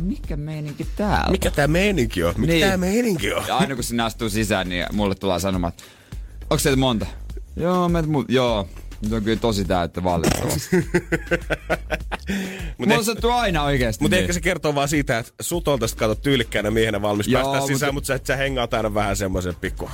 mikä 0.00 0.36
meininki 0.36 0.86
täällä? 0.96 1.30
Mikä 1.30 1.50
tää 1.50 1.68
meininki 1.68 2.24
on? 2.24 2.34
Mikä 2.36 2.52
Niin. 2.52 2.66
tää 2.66 2.76
meininki 2.76 3.32
on? 3.32 3.44
Ja 3.48 3.56
aina 3.56 3.74
kun 3.74 3.84
sinä 3.84 4.04
astuu 4.04 4.28
sisään, 4.30 4.68
niin 4.68 4.86
mulle 4.92 5.14
tulee 5.14 5.40
sanomaan, 5.40 5.72
että 5.72 5.84
onko 6.50 6.60
teitä 6.62 6.76
monta? 6.76 7.06
Joo, 7.56 7.88
meitä 7.88 8.08
mu- 8.08 8.24
Joo. 8.28 8.68
Nyt 9.02 9.12
on 9.12 9.22
kyllä 9.22 9.40
tosi 9.40 9.64
täyttä 9.64 10.04
valitettavasti. 10.04 10.76
Mut 12.78 12.88
Mulla 12.88 13.00
eh- 13.00 13.04
sattuu 13.04 13.30
aina 13.30 13.62
oikeesti. 13.62 14.04
Mutta 14.04 14.14
niin. 14.16 14.20
ehkä 14.22 14.32
se 14.32 14.40
kertoo 14.40 14.74
vaan 14.74 14.88
siitä, 14.88 15.18
että 15.18 15.32
sut 15.40 15.68
on 15.68 15.78
tästä 15.80 15.98
kato 15.98 16.14
tyylikkäänä 16.14 16.70
miehenä 16.70 17.02
valmis 17.02 17.28
Joo, 17.28 17.52
päästä 17.52 17.66
sisään, 17.66 17.94
mutta- 17.94 18.12
mutta 18.14 18.26
sä, 18.26 18.34
sä 18.34 18.36
hengaat 18.36 18.74
aina 18.74 18.94
vähän 18.94 19.16
semmoisen 19.16 19.54
pikku 19.54 19.90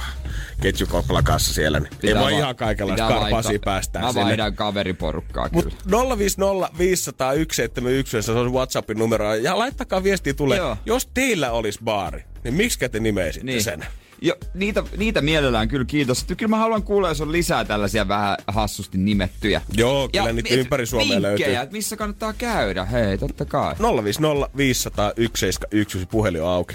ketjukoppala 0.61 1.23
kanssa 1.23 1.55
siellä. 1.55 1.81
Niin 1.81 1.93
ei 1.93 1.99
Pitää 2.01 2.21
vaan 2.21 2.33
va- 2.33 2.39
ihan 2.39 2.57
kaikenlaista 2.57 3.09
vaihtaa- 3.09 3.53
päästään 3.65 4.05
Mä 4.05 4.13
sinne. 4.13 4.25
vaihdan 4.25 4.55
kaveriporukkaa 4.55 5.49
kyllä. 5.49 5.63
Mut 5.65 6.19
050 6.19 6.79
501 6.79 7.57
791, 7.57 8.23
se 8.23 8.33
on 8.33 8.53
WhatsAppin 8.53 8.99
numero. 8.99 9.35
Ja 9.35 9.59
laittakaa 9.59 10.03
viestiä 10.03 10.35
tulee, 10.35 10.59
Joo. 10.59 10.77
jos 10.87 11.09
teillä 11.15 11.51
olisi 11.51 11.79
baari, 11.85 12.25
niin 12.45 12.55
miksi 12.55 12.89
te 12.89 13.01
nimeisitte 13.01 13.47
Niin. 13.47 13.63
sen? 13.63 13.87
Jo, 14.25 14.35
niitä, 14.55 14.83
niitä 14.97 15.21
mielellään 15.21 15.69
kyllä 15.69 15.85
kiitos. 15.85 16.25
Kyllä 16.37 16.51
mä 16.51 16.57
haluan 16.57 16.83
kuulla, 16.83 17.09
jos 17.09 17.21
on 17.21 17.33
lisää 17.33 17.65
tällaisia 17.65 18.09
vähän 18.09 18.37
hassusti 18.47 18.99
nimettyjä. 18.99 19.63
Joo, 19.77 20.09
kyllä 20.09 20.27
Ja 20.27 20.33
niitä 20.33 20.49
et- 20.55 20.61
ympäri 20.61 20.87
Suomea 20.87 21.07
vinkkejä, 21.09 21.23
löytyy. 21.29 21.55
että 21.55 21.73
missä 21.73 21.97
kannattaa 21.97 22.33
käydä. 22.33 22.85
Hei, 22.85 23.19
totta 23.19 23.45
kai. 23.45 23.75
050 24.05 24.51
501 24.57 25.41
791, 25.41 26.07
puhelin 26.11 26.43
on 26.43 26.49
auki. 26.49 26.75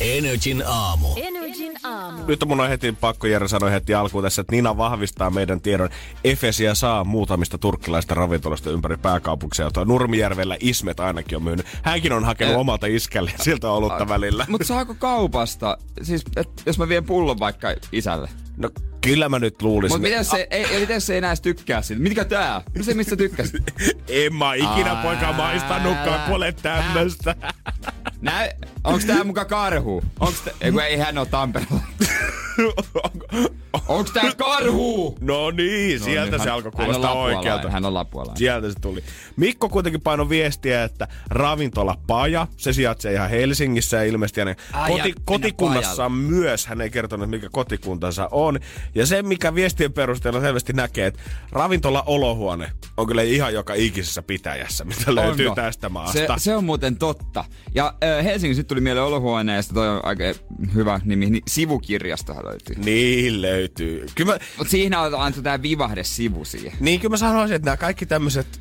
Energin 0.00 0.62
aamu. 0.66 1.08
Energin 1.16 1.72
aamu. 1.84 2.24
Nyt 2.26 2.44
mun 2.46 2.60
on 2.60 2.68
heti 2.68 2.92
pakko 2.92 3.26
Jere 3.26 3.48
sanoa 3.48 3.70
heti 3.70 3.94
alkuun 3.94 4.24
tässä, 4.24 4.40
että 4.40 4.52
Nina 4.52 4.76
vahvistaa 4.76 5.30
meidän 5.30 5.60
tiedon. 5.60 5.88
Efesia 6.24 6.74
saa 6.74 7.04
muutamista 7.04 7.58
turkkilaista 7.58 8.14
ravintolasta 8.14 8.70
ympäri 8.70 8.96
pääkaupunkiseutua. 8.96 9.84
Nurmijärvellä 9.84 10.56
Ismet 10.60 11.00
ainakin 11.00 11.36
on 11.36 11.42
myynyt. 11.42 11.66
Hänkin 11.82 12.12
on 12.12 12.24
hakenut 12.24 12.54
Eh. 12.54 12.58
omalta 12.60 12.86
iskälle 12.86 13.32
siltä 13.42 13.70
olutta 13.70 14.08
välillä. 14.08 14.46
Mutta 14.48 14.66
saako 14.66 14.94
kaupasta, 14.94 15.78
siis 16.02 16.22
et, 16.36 16.55
jos 16.66 16.78
mä 16.78 16.88
vien 16.88 17.04
pullon 17.04 17.38
vaikka 17.38 17.68
isälle? 17.92 18.28
No 18.56 18.70
kyllä 19.00 19.28
mä 19.28 19.38
nyt 19.38 19.62
luulisin. 19.62 19.94
Mutta 19.94 20.08
miten 20.08 20.24
se, 20.24 20.46
ei, 20.50 20.64
ei, 20.64 20.80
miten 20.80 21.00
se 21.00 21.12
ei 21.12 21.18
enää 21.18 21.36
tykkää 21.36 21.82
siitä? 21.82 22.02
Mitkä 22.02 22.24
tää? 22.24 22.62
No 22.76 22.84
se, 22.84 22.94
mistä 22.94 23.16
tykkäsit? 23.16 23.62
En 24.08 24.34
mä 24.34 24.54
ikinä 24.54 24.94
poika 25.02 25.32
maistanutkaan, 25.32 26.20
kun 26.20 26.34
olet 26.34 26.56
tämmöstä. 26.62 27.34
Nää, 28.26 28.48
onks 28.84 29.04
tää 29.04 29.24
muka 29.24 29.44
karhu? 29.44 30.02
Onks 30.20 30.40
tää, 30.40 30.54
ei, 30.60 30.72
ei 30.88 30.96
hän 30.96 31.18
oo 31.18 31.24
Tampereella. 31.26 31.80
Onks 33.88 34.10
tää 34.10 34.34
karhu? 34.36 35.18
No 35.20 35.50
niin, 35.50 36.00
sieltä 36.00 36.30
niin, 36.30 36.40
se 36.40 36.48
hän- 36.48 36.54
alkoi 36.54 36.72
kuulostaa 36.72 37.12
oikealta. 37.14 37.70
Hän 37.70 37.84
on 37.84 37.94
lapualainen. 37.94 38.38
Sieltä 38.38 38.68
se 38.68 38.74
tuli. 38.80 39.04
Mikko 39.36 39.68
kuitenkin 39.68 40.00
painoi 40.00 40.28
viestiä, 40.28 40.84
että 40.84 41.08
ravintola 41.30 41.98
Paja, 42.06 42.46
se 42.56 42.72
sijaitsee 42.72 43.12
ihan 43.12 43.30
Helsingissä 43.30 43.96
ja 43.96 44.04
ilmeisesti 44.04 44.40
hänen 44.40 44.56
Ai, 44.72 44.90
koti, 44.90 45.14
kotikunnassaan 45.24 46.12
myös. 46.12 46.66
Hän 46.66 46.80
ei 46.80 46.90
kertonut, 46.90 47.30
mikä 47.30 47.48
kotikuntansa 47.52 48.28
on. 48.30 48.60
Ja 48.94 49.06
se, 49.06 49.22
mikä 49.22 49.54
viestien 49.54 49.92
perusteella 49.92 50.40
selvästi 50.40 50.72
näkee, 50.72 51.06
että 51.06 51.20
ravintola 51.52 52.02
Olohuone 52.06 52.72
on 52.96 53.06
kyllä 53.06 53.22
ihan 53.22 53.54
joka 53.54 53.74
ikisessä 53.74 54.22
pitäjässä, 54.22 54.84
mitä 54.84 55.14
löytyy 55.14 55.46
Onko? 55.46 55.54
tästä 55.62 55.88
maasta. 55.88 56.12
Se, 56.18 56.26
se 56.36 56.56
on 56.56 56.64
muuten 56.64 56.96
totta. 56.96 57.44
Ja 57.74 57.94
äh, 58.04 58.15
Helsingissä 58.24 58.64
tuli 58.64 58.80
mieleen 58.80 59.06
olohuoneesta, 59.06 59.74
toi 59.74 59.88
on 59.88 60.04
aika 60.04 60.24
hyvä 60.74 61.00
nimi, 61.04 61.30
niin 61.30 61.42
sivukirjastohan 61.48 62.44
löytyy. 62.44 62.76
Niin 62.84 63.42
löytyy. 63.42 64.06
Kyllä 64.14 64.32
mä, 64.32 64.38
Mutta 64.58 64.70
siinä 64.70 65.00
on 65.00 65.14
annettu 65.14 65.42
tää 65.42 65.62
vivahde-sivu 65.62 66.44
siihen. 66.44 66.72
Niin 66.80 67.00
kyllä 67.00 67.12
mä 67.12 67.16
sanoisin, 67.16 67.56
että 67.56 67.66
nämä 67.66 67.76
kaikki 67.76 68.06
tämmöiset 68.06 68.60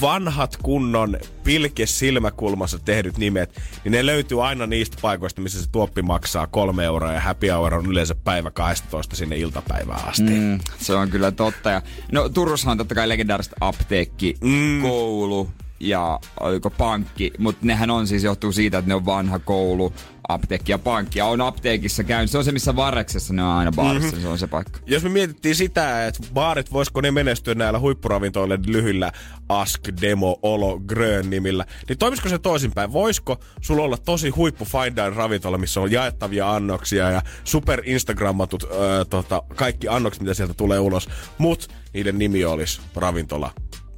vanhat 0.00 0.56
kunnon 0.56 1.18
pilke 1.44 1.86
silmäkulmassa 1.86 2.78
tehdyt 2.78 3.18
nimet, 3.18 3.60
niin 3.84 3.92
ne 3.92 4.06
löytyy 4.06 4.46
aina 4.46 4.66
niistä 4.66 4.96
paikoista, 5.02 5.40
missä 5.40 5.62
se 5.62 5.70
tuoppi 5.70 6.02
maksaa 6.02 6.46
kolme 6.46 6.84
euroa 6.84 7.12
ja 7.12 7.20
happy 7.20 7.48
hour 7.48 7.74
on 7.74 7.86
yleensä 7.86 8.14
päivä 8.14 8.50
12 8.50 9.16
sinne 9.16 9.36
iltapäivään 9.36 10.08
asti. 10.08 10.22
Mm. 10.22 10.60
Se 10.78 10.94
on 10.94 11.10
kyllä 11.10 11.30
totta. 11.30 11.70
Ja, 11.70 11.82
no 12.12 12.28
Turussahan 12.28 12.72
on 12.72 12.78
totta 12.78 12.94
kai 12.94 13.08
legendaariset 13.08 13.54
apteekki, 13.60 14.34
mm. 14.40 14.82
koulu 14.82 15.50
ja 15.80 16.20
oliko 16.40 16.70
pankki, 16.70 17.32
mutta 17.38 17.66
nehän 17.66 17.90
on 17.90 18.06
siis 18.06 18.24
johtuu 18.24 18.52
siitä, 18.52 18.78
että 18.78 18.88
ne 18.88 18.94
on 18.94 19.06
vanha 19.06 19.38
koulu, 19.38 19.92
apteekki 20.28 20.72
ja 20.72 20.78
pankki. 20.78 21.18
Ja 21.18 21.26
on 21.26 21.40
apteekissa 21.40 22.04
käynyt. 22.04 22.30
Se 22.30 22.38
on 22.38 22.44
se, 22.44 22.52
missä 22.52 22.76
Varreksessa 22.76 23.34
ne 23.34 23.42
on 23.42 23.48
aina 23.48 23.72
baarissa, 23.72 24.08
mm-hmm. 24.08 24.22
se 24.22 24.28
on 24.28 24.38
se 24.38 24.46
paikka. 24.46 24.80
Jos 24.86 25.02
me 25.02 25.08
mietittiin 25.08 25.54
sitä, 25.54 26.06
että 26.06 26.22
baarit, 26.34 26.72
voisiko 26.72 27.00
ne 27.00 27.10
menestyä 27.10 27.54
näillä 27.54 27.78
huippuravintoille 27.78 28.58
lyhyillä 28.66 29.12
Ask, 29.48 29.80
Demo, 30.00 30.38
Olo, 30.42 30.80
Grön 30.86 31.30
nimillä, 31.30 31.66
niin 31.88 31.98
toimisiko 31.98 32.28
se 32.28 32.38
toisinpäin? 32.38 32.92
Voisiko 32.92 33.40
sulla 33.60 33.82
olla 33.82 33.96
tosi 33.96 34.30
huippu 34.30 34.64
fine 34.64 34.96
dine 34.96 35.10
ravintola, 35.10 35.58
missä 35.58 35.80
on 35.80 35.92
jaettavia 35.92 36.54
annoksia 36.54 37.10
ja 37.10 37.22
super 37.44 37.82
Instagrammatut 37.84 38.62
öö, 38.62 39.04
tota, 39.04 39.42
kaikki 39.56 39.88
annokset, 39.88 40.22
mitä 40.22 40.34
sieltä 40.34 40.54
tulee 40.54 40.78
ulos, 40.78 41.08
mut 41.38 41.68
niiden 41.94 42.18
nimi 42.18 42.44
olisi 42.44 42.80
ravintola 42.94 43.50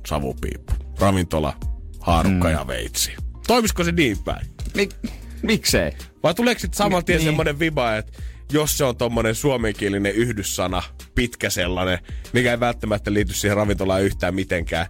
Savupiippu, 0.08 0.72
ravintola 1.00 1.56
Haarukka 2.00 2.48
mm. 2.48 2.54
ja 2.54 2.66
Veitsi. 2.66 3.12
Toimisiko 3.46 3.84
se 3.84 3.92
niin 3.92 4.18
päin? 4.24 4.46
Mik, 4.74 4.94
miksei? 5.42 5.92
Vai 6.22 6.34
tuleeko 6.34 6.58
sitten 6.60 6.78
saman 6.78 7.04
tien 7.04 7.18
Niin. 7.18 7.26
semmoinen 7.26 7.58
viba, 7.58 7.96
että 7.96 8.12
jos 8.52 8.78
se 8.78 8.84
on 8.84 8.96
tommonen 8.96 9.34
suomenkielinen 9.34 10.12
yhdyssana, 10.14 10.82
pitkä 11.14 11.50
sellainen, 11.50 11.98
mikä 12.32 12.50
ei 12.50 12.60
välttämättä 12.60 13.12
liity 13.12 13.32
siihen 13.34 13.56
ravintolaan 13.56 14.02
yhtään 14.02 14.34
mitenkään, 14.34 14.86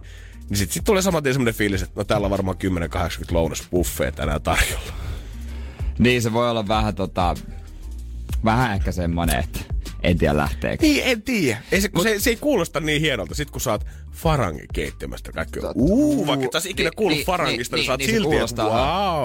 niin 0.49 0.57
sitten 0.57 0.73
sit 0.73 0.83
tulee 0.83 1.01
saman 1.01 1.23
tien 1.23 1.33
semmoinen 1.33 1.53
fiilis, 1.53 1.81
että 1.81 1.93
no 1.99 2.03
täällä 2.03 2.25
on 2.25 2.31
varmaan 2.31 2.57
10-80 2.57 3.31
lounasbuffeet 3.31 4.15
tänään 4.15 4.41
tarjolla. 4.41 4.93
Niin 5.99 6.21
se 6.21 6.33
voi 6.33 6.49
olla 6.49 6.67
vähän 6.67 6.95
tota, 6.95 7.35
vähän 8.45 8.73
ehkä 8.73 8.91
semmonen, 8.91 9.39
että 9.39 9.59
en 10.03 10.17
tiedä 10.17 10.37
lähteekö. 10.37 10.81
Niin, 10.85 11.01
en 11.05 11.21
tiedä. 11.21 11.61
Ei 11.71 11.81
se, 11.81 11.89
kun 11.89 12.03
se, 12.03 12.19
se, 12.19 12.29
ei 12.29 12.35
kuulosta 12.35 12.79
niin 12.79 13.01
hienolta. 13.01 13.35
Sitten 13.35 13.51
kun 13.51 13.61
saat 13.61 13.85
farangin 14.11 14.65
keittiömästä 14.73 15.31
kaikki 15.31 15.59
on, 15.59 15.71
uu, 15.75 16.27
vaikka 16.27 16.45
et 16.57 16.65
ikinä 16.65 16.89
Niin, 16.89 16.95
kuullut 16.95 17.17
niin, 17.17 17.25
farangista, 17.25 17.75
niin, 17.75 17.79
niin, 17.81 17.87
saat 17.87 17.97
niin 17.99 18.09
se 18.09 18.11
silti, 18.13 18.25
että 18.27 18.35
kuulostaa. 18.35 18.65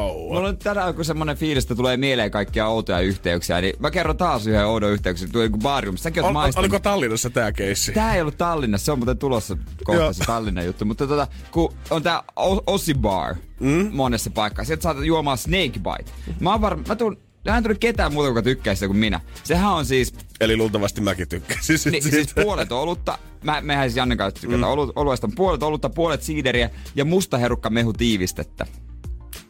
wow. 0.07 0.17
Mulla 0.35 0.49
on 0.49 0.57
tänään 0.59 0.87
joku 0.87 1.05
semmonen 1.05 1.37
fiilis, 1.37 1.65
että 1.65 1.75
tulee 1.75 1.97
mieleen 1.97 2.31
kaikkia 2.31 2.67
outoja 2.67 3.01
yhteyksiä, 3.01 3.61
niin 3.61 3.75
mä 3.79 3.91
kerron 3.91 4.17
taas 4.17 4.47
yhden 4.47 4.67
oudon 4.67 4.91
yhteyksen. 4.93 5.33
Tuli 5.33 5.45
joku 5.45 5.59
baarium, 5.59 5.97
säkin 5.97 6.23
oot 6.23 6.29
Ol, 6.29 6.33
maistanut. 6.33 6.65
oliko 6.65 6.79
Tallinnassa 6.79 7.31
tää 7.31 7.53
keissi? 7.53 7.93
Tää 7.93 8.15
ei 8.15 8.21
ollut 8.21 8.39
Tallinnassa, 8.39 8.85
se 8.85 8.93
on 8.93 8.99
muuten 8.99 9.19
tulossa 9.19 9.57
kohta 9.85 10.13
se 10.13 10.25
Tallinnan 10.25 10.67
juttu. 10.67 10.85
Mutta 10.85 11.07
tota, 11.07 11.27
kun 11.51 11.75
on 11.91 12.03
tää 12.03 12.23
O- 12.37 12.63
Ossi 12.75 12.95
Bar 12.95 13.35
mm? 13.61 13.89
monessa 13.93 14.31
paikassa, 14.31 14.67
sieltä 14.67 14.83
saatat 14.83 15.05
juomaan 15.05 15.39
Snake 15.39 15.73
Bite. 15.79 16.11
Mä 16.41 16.61
varma, 16.61 16.83
mä 16.89 16.97
tuun, 16.97 17.17
Tähän 17.45 17.63
tuli 17.63 17.75
ketään 17.81 18.13
muuta, 18.13 18.29
joka 18.29 18.43
tykkää 18.43 18.75
sitä 18.75 18.87
kuin 18.87 18.97
minä. 18.97 19.21
Sehän 19.45 19.71
on 19.71 19.87
siis, 19.87 20.15
Eli 20.41 20.57
luultavasti 20.57 21.01
mäkin 21.01 21.29
tykkäsin 21.29 21.77
niin, 21.91 22.03
siitä. 22.03 22.17
siis 22.17 22.35
puolet 22.35 22.73
olutta. 22.73 23.19
Mä, 23.43 23.61
mehän 23.61 23.89
siis 23.89 23.97
Jannen 23.97 24.19
kanssa 24.19 24.41
tykätään 24.41 24.73
mm. 24.73 24.93
oluesta. 24.97 25.29
Puolet 25.37 25.63
olutta, 25.63 25.91
puolet 25.91 26.23
siideriä 26.23 26.71
ja 26.95 27.05
musta 27.05 27.39
herukka 27.39 27.71
mehu 27.71 27.93
tiivistettä. 27.93 28.67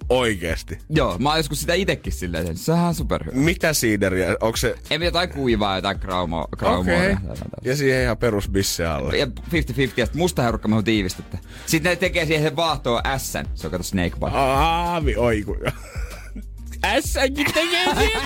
Oikeesti. 0.09 0.78
Joo, 0.90 1.18
mä 1.18 1.28
oon 1.28 1.38
joskus 1.38 1.61
sitä 1.61 1.74
itekin 1.74 2.12
silleen, 2.12 2.57
sehän 2.57 2.85
on 2.85 2.94
superhyvä. 2.94 3.37
Mitä 3.37 3.72
siideriä? 3.72 4.37
Onko 4.40 4.57
se... 4.57 4.74
Ei 4.90 5.04
jotain 5.04 5.28
kuivaa, 5.28 5.76
jotain 5.76 5.98
graumoa 6.00 6.48
Okei. 6.52 6.68
okay. 7.12 7.16
Ja 7.64 7.76
siihen 7.76 8.02
ihan 8.02 8.18
perus 8.18 8.48
bisse 8.48 8.87
alle. 8.87 9.18
Ja 9.18 9.26
50-50 9.26 9.30
ja 9.96 10.07
musta 10.14 10.42
herukka 10.42 10.68
mehu 10.68 10.83
tiivistettä. 10.83 11.38
Sitten 11.66 11.90
ne 11.90 11.96
tekee 11.96 12.26
siihen 12.26 12.57
vaahtoon 12.57 13.02
S. 13.18 13.33
Se 13.33 13.66
on 13.66 13.70
kato 13.70 13.83
Snake 13.83 14.14
Bite. 14.14 14.37
Aavi, 14.37 15.16
oiku. 15.16 15.57
Ässäkin 16.85 17.47
tekee 17.55 17.94
siihen 17.99 18.23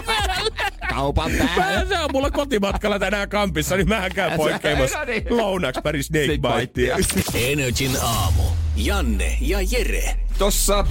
Kaupan 0.90 1.32
Mä 1.32 1.48
päällä. 1.56 1.88
se 1.88 1.98
on 1.98 2.10
mulla 2.12 2.30
kotimatkalla 2.30 2.98
tänään 2.98 3.28
kampissa, 3.28 3.76
niin 3.76 3.88
mähän 3.88 4.12
käyn 4.14 4.36
poikkeamassa 4.36 4.98
no 4.98 5.04
niin. 5.04 5.24
lounaksi 5.36 5.80
pari 5.82 6.02
snake 6.02 6.24
Snake 6.36 6.60
bitea. 6.66 6.96
Energin 7.34 7.96
aamu. 8.02 8.42
Janne 8.76 9.36
ja 9.40 9.58
Jere. 9.70 10.16
Tossa 10.38 10.86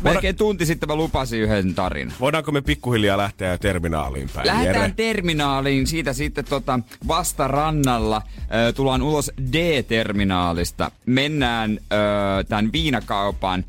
melkein 0.00 0.36
tunti 0.36 0.66
sitten 0.66 0.88
mä 0.88 0.96
lupasin 0.96 1.40
yhden 1.40 1.74
tarinan. 1.74 2.14
Voidaanko 2.20 2.52
me 2.52 2.60
pikkuhiljaa 2.60 3.16
lähteä 3.18 3.58
terminaaliin 3.58 4.28
päin, 4.34 4.46
Lähdetään 4.46 4.76
Jere? 4.82 4.92
terminaaliin, 4.96 5.86
siitä 5.86 6.12
sitten 6.12 6.44
tota 6.44 6.80
vastarannalla 7.08 8.22
ö, 8.68 8.72
tullaan 8.72 9.02
ulos 9.02 9.30
D-terminaalista. 9.52 10.90
Mennään 11.06 11.78
ö, 11.92 12.44
tämän 12.48 12.72
viinakaupan 12.72 13.64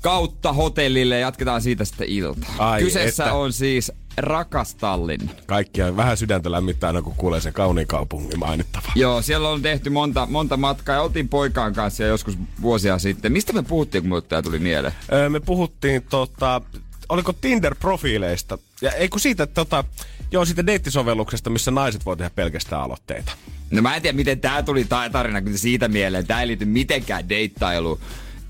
kautta 0.00 0.52
hotellille 0.52 1.14
ja 1.14 1.20
jatketaan 1.20 1.62
siitä 1.62 1.84
sitten 1.84 2.08
iltaa. 2.08 2.54
Ai 2.58 2.82
Kyseessä 2.82 3.24
että. 3.24 3.34
on 3.34 3.52
siis 3.52 3.92
rakas 4.16 4.74
Tallinna. 4.74 5.32
Kaikkia 5.46 5.96
vähän 5.96 6.16
sydäntä 6.16 6.50
lämmittää 6.50 6.88
aina, 6.88 7.02
kun 7.02 7.14
kuulee 7.14 7.40
sen 7.40 7.52
kauniin 7.52 7.86
kaupungin 7.86 8.38
mainittava. 8.38 8.92
Joo, 8.94 9.22
siellä 9.22 9.48
on 9.48 9.62
tehty 9.62 9.90
monta, 9.90 10.26
monta 10.30 10.56
matkaa 10.56 10.94
ja 10.94 11.02
oltiin 11.02 11.28
poikaan 11.28 11.74
kanssa 11.74 12.04
joskus 12.04 12.38
vuosia 12.62 12.98
sitten. 12.98 13.32
Mistä 13.32 13.52
me 13.52 13.62
puhuttiin, 13.62 14.02
kun 14.02 14.08
mulle 14.08 14.22
tää 14.22 14.42
tuli 14.42 14.58
mieleen? 14.58 14.94
Öö, 15.12 15.28
me 15.28 15.40
puhuttiin 15.40 16.02
tota, 16.02 16.60
oliko 17.08 17.32
Tinder-profiileista? 17.32 18.58
Ja 18.82 18.92
ei 18.92 19.08
kun 19.08 19.20
siitä, 19.20 19.46
tota, 19.46 19.84
joo, 20.32 20.44
siitä 20.44 20.66
deittisovelluksesta, 20.66 21.50
missä 21.50 21.70
naiset 21.70 22.06
voi 22.06 22.16
tehdä 22.16 22.30
pelkästään 22.30 22.82
aloitteita. 22.82 23.32
No 23.70 23.82
mä 23.82 23.96
en 23.96 24.02
tiedä, 24.02 24.16
miten 24.16 24.40
tää 24.40 24.62
tuli 24.62 24.86
tarina 25.12 25.42
siitä 25.54 25.88
mieleen. 25.88 26.26
Tää 26.26 26.40
ei 26.40 26.46
liity 26.46 26.64
mitenkään 26.64 27.28
deittailuun. 27.28 28.00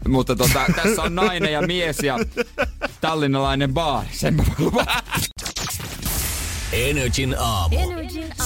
Mutta 0.08 0.36
tota, 0.36 0.66
tässä 0.76 1.02
on 1.02 1.14
nainen 1.14 1.52
ja 1.52 1.62
mies 1.62 1.98
ja 2.02 2.18
tallinnalainen 3.00 3.74
baari. 3.74 4.08
Sen 4.12 4.34
mä 4.34 4.42
voin 4.48 4.64
luvata. 4.64 5.02
Energin 6.72 7.36
aamu. 7.38 7.76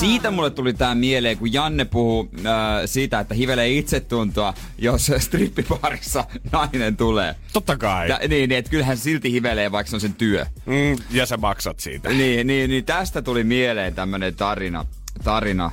Siitä 0.01 0.31
mulle 0.31 0.51
tuli 0.51 0.73
tää 0.73 0.95
mieleen, 0.95 1.39
kun 1.39 1.53
Janne 1.53 1.85
puhuu 1.85 2.31
äh, 2.39 2.45
siitä, 2.87 3.21
että 3.21 3.35
hivelee 3.35 3.71
itsetuntoa, 3.71 4.55
jos 4.79 5.13
strippibaarissa 5.19 6.25
nainen 6.53 6.97
tulee. 6.97 7.35
Totta 7.53 7.77
kai. 7.77 8.09
Ja, 8.09 8.19
niin, 8.19 8.31
niin, 8.31 8.53
että 8.53 8.71
kyllähän 8.71 8.97
silti 8.97 9.33
hivelee, 9.33 9.73
vaikka 9.73 9.91
se 9.91 9.97
on 9.97 10.01
sen 10.01 10.15
työ. 10.15 10.47
Mm, 10.67 10.97
ja 11.11 11.27
sä 11.27 11.37
maksat 11.37 11.81
siitä. 11.81 12.09
Niin, 12.09 12.47
niin, 12.47 12.71
niin 12.71 12.85
tästä 12.85 13.23
tuli 13.23 13.45
mieleen 13.45 13.95
tämmönen 13.95 14.35
tarina, 14.35 14.87
tarina 15.25 15.71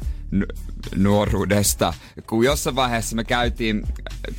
nuoruudesta, 0.95 1.93
kun 2.27 2.45
jossain 2.45 2.75
vaiheessa 2.75 3.15
me 3.15 3.23
käytiin, 3.23 3.83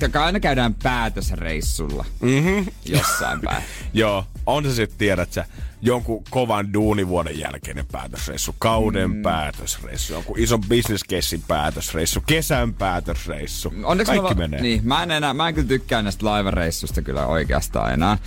tai 0.00 0.22
aina 0.22 0.40
käydään 0.40 0.74
päätösreissulla 0.74 2.04
mm-hmm. 2.20 2.66
jossain 2.84 3.40
päin. 3.44 3.64
Joo, 3.92 4.26
on 4.46 4.64
se 4.64 4.74
sitten, 4.74 4.98
tiedät 4.98 5.32
sä, 5.32 5.44
jonkun 5.82 6.24
kovan 6.30 6.72
duunivuoden 6.72 7.38
jälkeinen 7.38 7.86
päätösreissu, 7.92 8.54
kauden 8.58 9.10
mm. 9.10 9.22
päätösreissu, 9.22 10.12
jonkun 10.12 10.38
ison 10.38 10.60
bisneskeissin 10.68 11.42
päätösreissu, 11.48 12.20
kesän 12.26 12.74
päätösreissu. 12.74 13.72
Onneksi 13.84 14.12
Kaikki 14.12 14.34
me, 14.34 14.40
menee. 14.40 14.60
Niin, 14.60 14.80
mä 14.84 15.02
en 15.02 15.10
enää, 15.10 15.34
mä 15.34 15.48
en 15.48 15.54
kyllä 15.54 15.68
tykkää 15.68 16.02
näistä 16.02 16.26
laivareissusta 16.26 17.02
kyllä 17.02 17.26
oikeastaan 17.26 17.92
enää. 17.92 18.18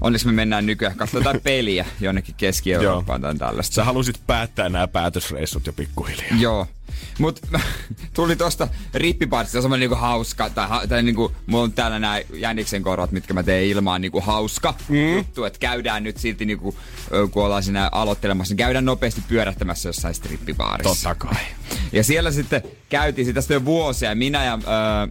Onneksi 0.00 0.26
me 0.26 0.32
mennään 0.32 0.66
nykyään, 0.66 0.96
katsotaan 0.96 1.40
peliä 1.42 1.86
jonnekin 2.00 2.34
Keski-Eurooppaan 2.34 3.20
tai 3.20 3.34
tällaista. 3.34 3.74
Sä 3.74 3.84
halusit 3.84 4.20
päättää 4.26 4.68
nämä 4.68 4.88
päätösreissut 4.88 5.66
jo 5.66 5.72
pikkuhiljaa. 5.72 6.38
Joo. 6.38 6.66
Mut 7.18 7.40
tuli 8.14 8.36
tosta 8.36 8.68
rippiparsista 8.94 9.62
semmonen 9.62 9.80
niinku 9.80 9.96
hauska, 9.96 10.50
tai, 10.50 10.68
ha, 10.68 10.86
tai 10.86 11.02
niinku, 11.02 11.32
mulla 11.46 11.64
on 11.64 11.72
täällä 11.72 11.98
nämä 11.98 12.20
jäniksen 12.32 12.82
korvat, 12.82 13.12
mitkä 13.12 13.34
mä 13.34 13.42
teen 13.42 13.64
ilmaan 13.64 14.00
niinku 14.00 14.20
hauska 14.20 14.74
mm. 14.88 15.16
juttu, 15.16 15.44
että 15.44 15.58
käydään 15.58 16.02
nyt 16.02 16.16
silti 16.16 16.44
niinku, 16.44 16.76
kun 17.30 17.44
ollaan 17.44 17.62
siinä 17.62 17.88
aloittelemassa, 17.92 18.52
niin 18.52 18.58
käydään 18.58 18.84
nopeasti 18.84 19.22
pyörähtämässä 19.28 19.88
jossain 19.88 20.14
strippibaarissa. 20.14 21.08
Totta 21.08 21.26
kai. 21.26 21.44
Ja 21.92 22.04
siellä 22.04 22.30
sitten 22.30 22.62
käytiin 22.88 23.26
sitä 23.26 23.54
jo 23.54 23.64
vuosia, 23.64 24.14
minä 24.14 24.44
ja 24.44 24.58
ö, 24.62 25.08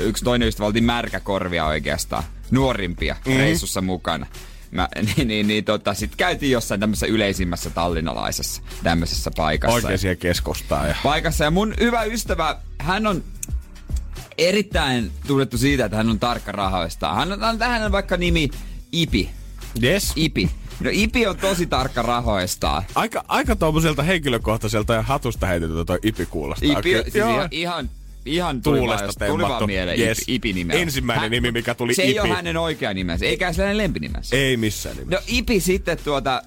yksi 0.00 0.24
toinen 0.24 0.48
ystävä 0.48 0.66
oltiin 0.66 0.84
märkäkorvia 0.84 1.66
oikeastaan, 1.66 2.24
nuorimpia 2.50 3.16
mm. 3.26 3.36
reissussa 3.36 3.80
mukana. 3.80 4.26
Mä, 4.70 4.88
niin, 5.16 5.28
niin, 5.28 5.46
niin 5.46 5.64
tota, 5.64 5.94
sit 5.94 6.16
käytiin 6.16 6.52
jossain 6.52 6.80
tämmöisessä 6.80 7.06
yleisimmässä 7.06 7.70
tallinnalaisessa 7.70 8.62
tämmöisessä 8.82 9.30
paikassa. 9.36 9.74
Oikein 9.74 9.98
siihen 9.98 10.16
keskustaan. 10.16 10.88
Ja... 10.88 10.96
Paikassa. 11.02 11.44
Ja 11.44 11.50
mun 11.50 11.74
hyvä 11.80 12.04
ystävä, 12.04 12.56
hän 12.78 13.06
on 13.06 13.24
erittäin 14.38 15.10
tunnettu 15.26 15.58
siitä, 15.58 15.84
että 15.84 15.96
hän 15.96 16.10
on 16.10 16.20
tarkka 16.20 16.52
rahoista. 16.52 17.14
Hän 17.14 17.32
on, 17.32 17.58
tähän 17.58 17.82
on 17.82 17.92
vaikka 17.92 18.16
nimi 18.16 18.50
Ipi. 18.92 19.30
Yes. 19.82 20.12
Ipi. 20.16 20.50
No 20.80 20.90
Ipi 20.92 21.26
on 21.26 21.36
tosi 21.36 21.66
tarkka 21.66 22.02
rahoistaan. 22.02 22.82
Aika, 22.94 23.24
aika 23.28 23.56
tuommoiselta 23.56 24.02
henkilökohtaiselta 24.02 24.94
ja 24.94 25.02
hatusta 25.02 25.46
heitetyltä 25.46 25.84
toi 25.84 25.98
Ipi 26.02 26.26
kuulostaa. 26.26 26.78
Ipi, 26.78 26.92
siis 27.02 27.14
ihan, 27.14 27.48
ihan 27.50 27.90
ihan 28.26 28.62
tuli 28.62 28.78
Tuulesta 28.78 29.12
vaan, 29.20 29.30
tuli 29.30 29.42
vaan 29.42 29.66
mieleen 29.66 30.00
yes. 30.00 30.22
Ipi, 30.28 30.52
nimeä. 30.52 30.76
Ensimmäinen 30.76 31.30
nimi, 31.30 31.50
mikä 31.52 31.74
tuli 31.74 31.94
Se 31.94 32.02
Ipi. 32.02 32.12
ei 32.12 32.20
ole 32.20 32.28
hänen 32.28 32.56
oikea 32.56 32.94
nimensä, 32.94 33.26
eikä 33.26 33.52
se 33.52 33.62
hänen 33.62 33.78
lempinimensä. 33.78 34.36
Ei 34.36 34.56
missään 34.56 34.96
nimessä. 34.96 35.16
No 35.16 35.22
Ipi 35.38 35.60
sitten 35.60 35.98
tuota, 36.04 36.42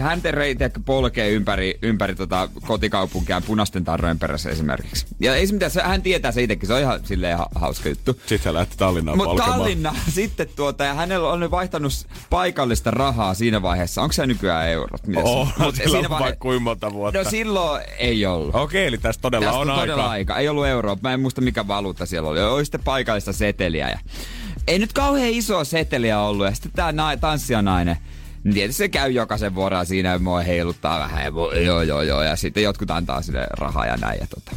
hän 0.00 0.20
reitä 0.30 0.70
polkee 0.84 1.30
ympäri, 1.30 1.78
ympäri 1.82 2.14
tota 2.14 2.48
kotikaupunkia 2.66 3.40
punaisten 3.46 3.84
tarrojen 3.84 4.18
perässä 4.18 4.50
esimerkiksi. 4.50 5.06
Ja 5.20 5.36
ei 5.36 5.46
se 5.46 5.52
mitään, 5.52 5.70
se, 5.70 5.82
hän 5.82 6.02
tietää 6.02 6.32
se 6.32 6.42
itsekin, 6.42 6.66
se 6.66 6.74
on 6.74 6.80
ihan 6.80 7.00
silleen 7.04 7.38
ha- 7.38 7.48
hauska 7.54 7.88
juttu. 7.88 8.12
Sitten 8.12 8.40
hän 8.44 8.54
lähti 8.54 8.76
Tallinnaan 8.76 9.18
Mutta. 9.18 9.42
Tallinna 9.44 9.94
sitten 10.14 10.48
tuota, 10.56 10.84
ja 10.84 10.94
hänellä 10.94 11.28
on 11.32 11.40
nyt 11.40 11.50
vaihtanut 11.50 11.92
paikallista 12.30 12.90
rahaa 12.90 13.34
siinä 13.34 13.62
vaiheessa. 13.62 14.02
Onko 14.02 14.12
se 14.12 14.26
nykyään 14.26 14.68
eurot? 14.68 15.06
Mitä 15.06 15.20
se 15.22 15.28
Oh, 15.28 15.48
Mut 15.58 15.74
sillä 15.74 15.98
on 15.98 16.10
vaikka 16.10 16.40
kuinka 16.40 16.60
monta 16.60 16.92
vuotta. 16.92 17.22
No 17.22 17.30
silloin 17.30 17.82
ei 17.98 18.26
ollut. 18.26 18.54
Okei, 18.54 18.86
eli 18.86 18.98
tässä 18.98 19.20
todella 19.20 19.46
Tästä 19.46 19.58
on 19.58 19.70
on 19.70 19.78
todella 19.78 20.02
aika. 20.02 20.10
aika. 20.12 20.38
Ei 20.38 20.48
ollut 20.48 20.66
euroa. 20.66 20.96
Mä 21.02 21.12
en 21.12 21.20
muista 21.20 21.40
mikä 21.40 21.66
valuutta 21.68 22.06
siellä 22.06 22.28
oli. 22.28 22.42
Oli 22.42 22.64
sitten 22.64 22.84
paikallista 22.84 23.32
seteliä. 23.32 23.88
Ja... 23.90 23.98
Ei 24.66 24.78
nyt 24.78 24.92
kauhean 24.92 25.30
isoa 25.32 25.64
seteliä 25.64 26.20
ollut. 26.20 26.46
Ja 26.46 26.54
sitten 26.54 26.72
tää 26.72 26.92
na- 26.92 27.16
tanssijanainen, 27.16 27.96
tietysti 28.52 28.78
se 28.78 28.88
käy 28.88 29.10
jokaisen 29.10 29.54
vuoroa 29.54 29.84
siinä 29.84 30.08
ja 30.08 30.18
mua 30.18 30.40
heiluttaa 30.40 30.98
vähän. 30.98 31.24
Ja 31.24 31.30
mua, 31.30 31.54
joo, 31.54 31.82
joo, 31.82 32.02
joo. 32.02 32.22
Ja 32.22 32.36
sitten 32.36 32.62
jotkut 32.62 32.90
antaa 32.90 33.22
sille 33.22 33.46
rahaa 33.50 33.86
ja 33.86 33.96
näin. 33.96 34.18
Ja 34.20 34.26
tota. 34.26 34.56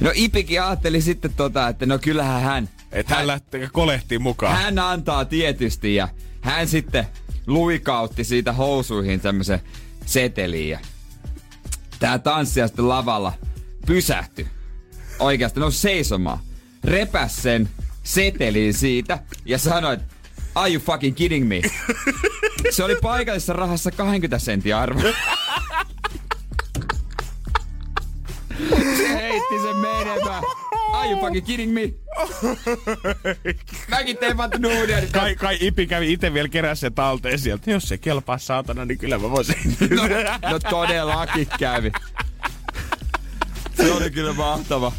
No 0.00 0.10
Ipikin 0.14 0.62
ajatteli 0.62 1.00
sitten 1.00 1.34
tota, 1.34 1.68
että 1.68 1.86
no 1.86 1.98
kyllähän 1.98 2.42
hän... 2.42 2.68
Että 2.92 3.14
hän 3.14 3.26
lähtee 3.26 3.68
kolehtiin 3.72 4.22
mukaan. 4.22 4.56
Hän 4.56 4.78
antaa 4.78 5.24
tietysti 5.24 5.94
ja 5.94 6.08
hän 6.40 6.68
sitten 6.68 7.06
luikautti 7.46 8.24
siitä 8.24 8.52
housuihin 8.52 9.20
tämmöisen 9.20 9.60
seteliin. 10.06 10.70
Ja 10.70 10.78
tää 11.98 12.18
tanssija 12.18 12.66
sitten 12.66 12.88
lavalla 12.88 13.32
pysähtyi. 13.86 14.46
Oikeasti 15.18 15.60
nousi 15.60 15.78
seisomaan. 15.78 16.38
Repäs 16.84 17.42
sen 17.42 17.68
setelin 18.02 18.74
siitä 18.74 19.18
ja 19.44 19.58
sanoi, 19.58 19.94
että 19.94 20.14
Are 20.54 20.68
you 20.72 20.80
fucking 20.80 21.14
kidding 21.14 21.48
me? 21.48 21.62
Se 22.70 22.84
oli 22.84 22.96
paikallisessa 23.02 23.52
rahassa 23.52 23.90
20 23.90 24.38
sentin 24.38 24.76
arvo. 24.76 25.00
Se 28.96 29.08
heitti 29.08 29.62
sen 29.62 29.76
menemään. 29.76 30.42
Are 30.92 31.10
you 31.10 31.20
fucking 31.20 31.46
kidding 31.46 31.74
me? 31.74 31.92
Mäkin 33.88 34.16
tein 34.16 34.36
vaan 34.36 34.50
nuudia. 34.58 34.96
Kai, 35.12 35.36
kai 35.36 35.56
Ipi 35.60 35.86
kävi 35.86 36.12
itse 36.12 36.34
vielä 36.34 36.48
kerässä 36.48 36.80
sen 36.80 36.94
talteen 36.94 37.38
sieltä. 37.38 37.70
Jos 37.70 37.82
se 37.82 37.98
kelpaa 37.98 38.38
saatana, 38.38 38.84
niin 38.84 38.98
kyllä 38.98 39.18
mä 39.18 39.30
voisin. 39.30 39.76
No, 39.90 40.02
no 40.50 40.58
todellakin 40.58 41.46
kävi. 41.58 41.92
Se 43.76 43.92
oli 43.92 44.10
kyllä 44.10 44.32
mahtava. 44.32 44.92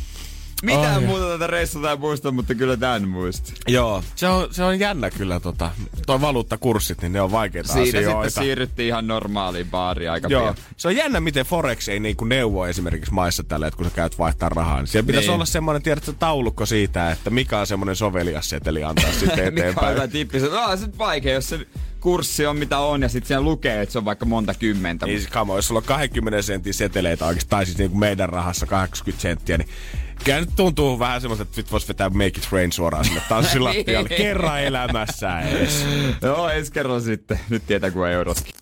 Mitään 0.61 0.93
Ai. 0.95 1.01
muuta 1.05 1.27
tätä 1.27 1.47
reissua 1.47 1.91
ei 1.91 1.97
muista, 1.97 2.31
mutta 2.31 2.55
kyllä 2.55 2.77
tämän 2.77 3.07
muista. 3.07 3.51
Joo, 3.67 4.03
se 4.15 4.27
on, 4.27 4.47
se 4.51 4.63
on 4.63 4.79
jännä 4.79 5.09
kyllä 5.09 5.39
tota. 5.39 5.71
Toi 6.05 6.21
valuuttakurssit, 6.21 7.01
niin 7.01 7.13
ne 7.13 7.21
on 7.21 7.31
vaikeita 7.31 7.73
Siitä 7.73 7.97
asioita. 7.97 8.29
sitten 8.29 8.43
siirryttiin 8.43 8.87
ihan 8.87 9.07
normaaliin 9.07 9.67
baariin 9.69 10.11
aika 10.11 10.27
Joo, 10.27 10.41
pian. 10.41 10.55
se 10.77 10.87
on 10.87 10.95
jännä, 10.95 11.19
miten 11.19 11.45
Forex 11.45 11.87
ei 11.89 11.99
niinku 11.99 12.25
neuvo 12.25 12.65
esimerkiksi 12.67 13.13
maissa 13.13 13.43
tällä, 13.43 13.67
että 13.67 13.77
kun 13.77 13.85
sä 13.85 13.91
käyt 13.95 14.19
vaihtaa 14.19 14.49
rahaa. 14.49 14.77
Niin 14.77 14.87
siellä 14.87 15.07
pitäisi 15.07 15.27
Niin. 15.27 15.35
olla 15.35 15.45
semmoinen, 15.45 15.81
tiedätkö, 15.81 16.13
taulukko 16.19 16.65
siitä, 16.65 17.11
että 17.11 17.29
mikä 17.29 17.59
on 17.59 17.67
semmoinen 17.67 17.95
sovelias 17.95 18.49
seteli 18.49 18.83
antaa 18.83 19.11
sitten 19.19 19.29
Mikä 19.29 19.41
on 19.41 19.47
eteenpäin. 19.57 19.95
hyvä 19.95 20.07
tippi? 20.07 20.39
Se 20.39 20.49
on 20.49 20.77
se 20.77 20.85
nyt 20.85 20.97
vaikea, 20.97 21.33
jos 21.33 21.49
se 21.49 21.59
kurssi 21.99 22.45
on 22.45 22.57
mitä 22.57 22.79
on 22.79 23.01
ja 23.01 23.09
sitten 23.09 23.27
siellä 23.27 23.43
lukee, 23.45 23.81
että 23.81 23.93
se 23.93 23.97
on 23.97 24.05
vaikka 24.05 24.25
monta 24.25 24.53
kymmentä. 24.53 25.05
Niin 25.05 25.19
siis 25.19 25.31
kamo, 25.31 25.55
jos 25.55 25.67
sulla 25.67 25.79
on 25.79 25.85
20 25.85 26.41
sentin 26.41 26.73
seteleitä 26.73 27.25
oikeasti, 27.25 27.49
tai 27.49 27.65
siis 27.65 27.77
niinku 27.77 27.97
meidän 27.97 28.29
rahassa 28.29 28.65
80 28.65 29.21
senttiä, 29.21 29.57
niin 29.57 29.69
kyllä 30.23 30.39
nyt 30.39 30.55
tuntuu 30.55 30.99
vähän 30.99 31.21
semmoista, 31.21 31.43
että 31.43 31.61
nyt 31.61 31.71
voisi 31.71 31.87
vetää 31.87 32.09
Make 32.09 32.27
It 32.27 32.47
Rain 32.51 32.71
suoraan 32.71 33.05
sinne 33.05 33.21
tanssilattialle. 33.29 34.09
Niin. 34.09 34.17
Kerran 34.17 34.61
elämässä 34.61 35.39
edes. 35.39 35.85
Joo, 36.21 36.49
ensi 36.49 36.71
kerralla 36.71 36.99
sitten. 36.99 37.39
Nyt 37.49 37.63
tietää 37.67 37.91
kuin 37.91 38.11
eurotkin. 38.11 38.55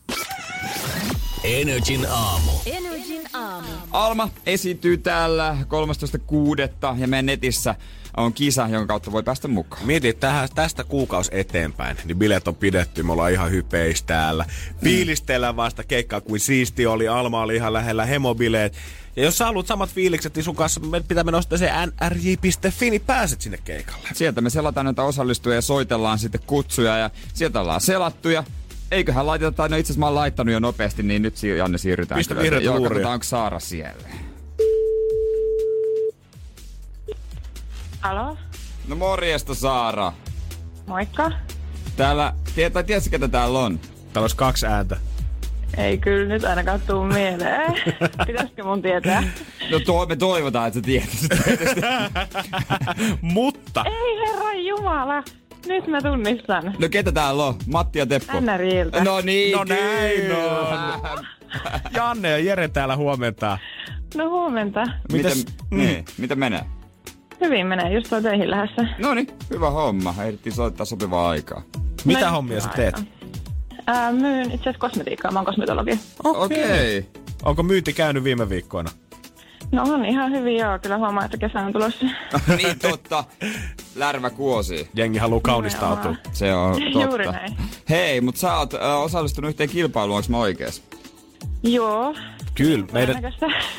Energin 1.44 2.08
aamu. 2.10 2.52
Energin 2.66 3.22
aamu. 3.34 3.68
Alma 3.92 4.30
esiintyy 4.46 4.98
täällä 4.98 5.58
13.6. 5.60 7.00
ja 7.02 7.08
meidän 7.08 7.26
netissä 7.26 7.76
on 8.18 8.34
kisa, 8.34 8.68
jonka 8.68 8.88
kautta 8.88 9.12
voi 9.12 9.24
päästä 9.24 9.48
mukaan. 9.48 9.86
Mieti, 9.86 10.14
tähän, 10.14 10.50
tästä 10.56 10.84
kuukaus 10.84 11.30
eteenpäin, 11.34 11.98
niin 12.06 12.18
bileet 12.18 12.48
on 12.48 12.56
pidetty, 12.56 13.04
me 13.04 13.12
ollaan 13.12 13.32
ihan 13.32 13.52
hypeis 13.52 14.04
täällä. 14.04 14.46
Fiilistellään 14.84 15.56
vasta 15.56 15.84
keikkaa 15.84 16.22
kuin 16.22 16.40
siisti 16.40 16.86
oli, 16.86 17.08
Alma 17.08 17.42
oli 17.42 17.56
ihan 17.56 17.74
lähellä 17.74 18.06
hemobileet. 18.06 18.78
Ja 19.16 19.24
jos 19.24 19.38
sä 19.38 19.46
haluat 19.46 19.68
samat 19.68 19.90
fiilikset, 19.90 20.36
niin 20.36 20.44
sun 20.44 20.56
kanssa 20.56 20.80
me- 20.80 21.02
pitää 21.02 21.24
mennä 21.24 21.38
ostaa 21.38 21.58
se 21.58 21.72
nrj.fi, 21.86 22.90
niin 22.90 23.02
pääset 23.02 23.42
sinne 23.42 23.60
keikalle. 23.66 24.10
Sieltä 24.14 24.42
me 24.42 24.50
selataan 24.50 24.86
näitä 24.86 25.04
osallistujia 25.04 25.56
ja 25.56 25.62
soitellaan 25.62 26.20
sitten 26.20 26.42
kutsuja 26.48 26.98
ja 26.98 27.10
sieltä 27.34 27.62
ollaan 27.62 27.82
selattuja. 27.82 28.44
Eiköhän 28.92 29.28
laiteta, 29.28 29.52
tai 29.52 29.70
no 29.70 29.78
itse 29.78 29.92
asiassa 29.92 30.00
mä 30.00 30.06
oon 30.06 30.16
laittanut 30.16 30.54
jo 30.54 30.60
nopeasti, 30.60 31.04
niin 31.04 31.22
nyt 31.22 31.44
Janne 31.58 31.78
siirrytään. 31.78 32.20
Pistä 32.20 32.36
vihreätä 32.36 32.66
Joo, 32.66 32.82
katsotaan, 32.82 33.14
onko 33.14 33.24
Saara 33.24 33.60
siellä. 33.60 34.29
Alo, 38.02 38.38
No 38.88 38.96
morjesta 38.96 39.54
Saara. 39.56 40.14
moikka. 40.88 41.32
Täällä, 41.98 42.34
tietää, 42.56 42.84
tiedätkö 42.84 43.10
ketä 43.10 43.28
täällä 43.28 43.60
on? 43.60 43.80
Täällä 43.80 44.24
olisi 44.24 44.36
kaksi 44.36 44.66
ääntä. 44.66 44.98
Ei 45.78 45.98
kyllä 45.98 46.26
nyt 46.34 46.44
ainakaan 46.44 46.82
tuu 46.82 47.04
mieleen. 47.04 47.74
Pitäisikö 48.28 48.64
mun 48.64 48.82
tietää? 48.82 49.24
No 49.72 49.80
to, 49.80 50.06
me 50.06 50.16
toivotaan, 50.16 50.68
että 50.68 50.80
sä 50.80 50.86
tietäisit. 50.86 51.32
Mutta 53.22 53.84
Ei 53.86 54.28
herra 54.28 54.54
jumala. 54.54 55.24
Nyt 55.66 55.88
mä 55.88 56.02
tunnistan. 56.02 56.76
No 56.80 56.90
ketä 56.90 57.12
täällä 57.12 57.46
on? 57.46 57.56
Matti 57.68 58.00
ja 58.00 58.06
Teppo. 58.06 58.40
NRJltä. 58.40 59.04
No 59.04 59.22
niin, 59.22 59.58
No 59.58 59.64
näin 59.64 60.22
kyllä. 60.22 61.24
Janne 61.94 62.30
ja 62.30 62.38
Jere 62.38 62.68
täällä 62.68 62.96
huomenta. 62.96 63.58
No 64.16 64.30
huomenta. 64.30 64.84
Miten, 65.12 65.32
Mites- 65.32 65.46
niin, 65.72 66.06
miten 66.18 66.40
menee? 66.40 66.62
Hyvin 67.42 67.68
menee, 67.68 67.94
just 67.94 68.14
on 68.14 68.24
töihin 68.24 68.52
lähdössä. 68.52 68.88
No 68.98 69.14
niin, 69.14 69.28
hyvä 69.50 69.70
homma. 69.70 70.16
Ehdittiin 70.24 70.54
soittaa 70.54 70.86
sopivaa 70.86 71.30
aikaa. 71.30 71.62
Mitä 72.06 72.26
No, 72.26 72.32
hommia 72.32 72.62
sä 72.62 72.70
teet? 72.76 72.96
Ää, 73.88 74.12
myyn 74.12 74.46
itse 74.46 74.56
asiassa 74.56 74.80
kosmetiikkaa, 74.80 75.32
mä 75.32 75.40
oon 75.40 75.46
kosmetologi. 75.46 76.00
Okei. 76.24 76.98
Okay. 76.98 77.22
Onko 77.44 77.64
myynti 77.64 77.94
käynyt 77.94 78.24
viime 78.24 78.50
viikkoina? 78.50 78.90
No 79.72 79.84
on 79.84 80.06
ihan 80.06 80.32
hyvin 80.32 80.58
joo, 80.58 80.80
kyllä 80.80 80.98
huomaa, 80.98 81.26
että 81.26 81.38
kesä 81.38 81.60
on 81.60 81.74
tulossa. 81.74 82.06
niin 82.58 82.80
totta. 82.80 83.24
Lärvä 83.96 84.30
kuosi. 84.30 84.90
Jengi 84.96 85.18
haluaa 85.20 85.42
kaunistautua. 85.42 86.16
Se 86.32 86.54
on 86.54 86.74
totta. 86.94 87.00
Juuri 87.08 87.26
näin. 87.26 87.58
Hei, 87.90 88.22
mutta 88.22 88.42
sä 88.42 88.58
oot 88.58 88.74
äh, 88.74 89.02
osallistunut 89.02 89.50
yhteen 89.50 89.70
kilpailuun, 89.70 90.16
onks 90.18 90.30
mä 90.30 90.38
oikees? 90.38 90.84
Joo. 91.64 92.16
Kyllä, 92.56 92.86
meidän, 92.92 93.16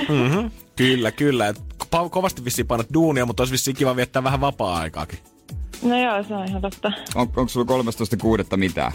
mm-hmm. 0.09 0.51
kyllä, 0.77 1.11
kyllä. 1.13 1.55
Kovasti 2.11 2.45
vissiin 2.45 2.67
painat 2.67 2.87
duunia, 2.95 3.27
mutta 3.27 3.41
olisi 3.41 3.53
vissiin 3.53 3.77
kiva 3.77 3.97
viettää 3.97 4.25
vähän 4.25 4.41
vapaa-aikaakin. 4.41 5.19
No 5.83 6.03
joo, 6.03 6.23
se 6.23 6.35
on 6.35 6.47
ihan 6.49 6.63
totta. 6.63 6.93
On, 7.15 7.23
onko 7.23 7.49
sulla 7.49 7.83
13.6. 8.51 8.57
mitään? 8.57 8.93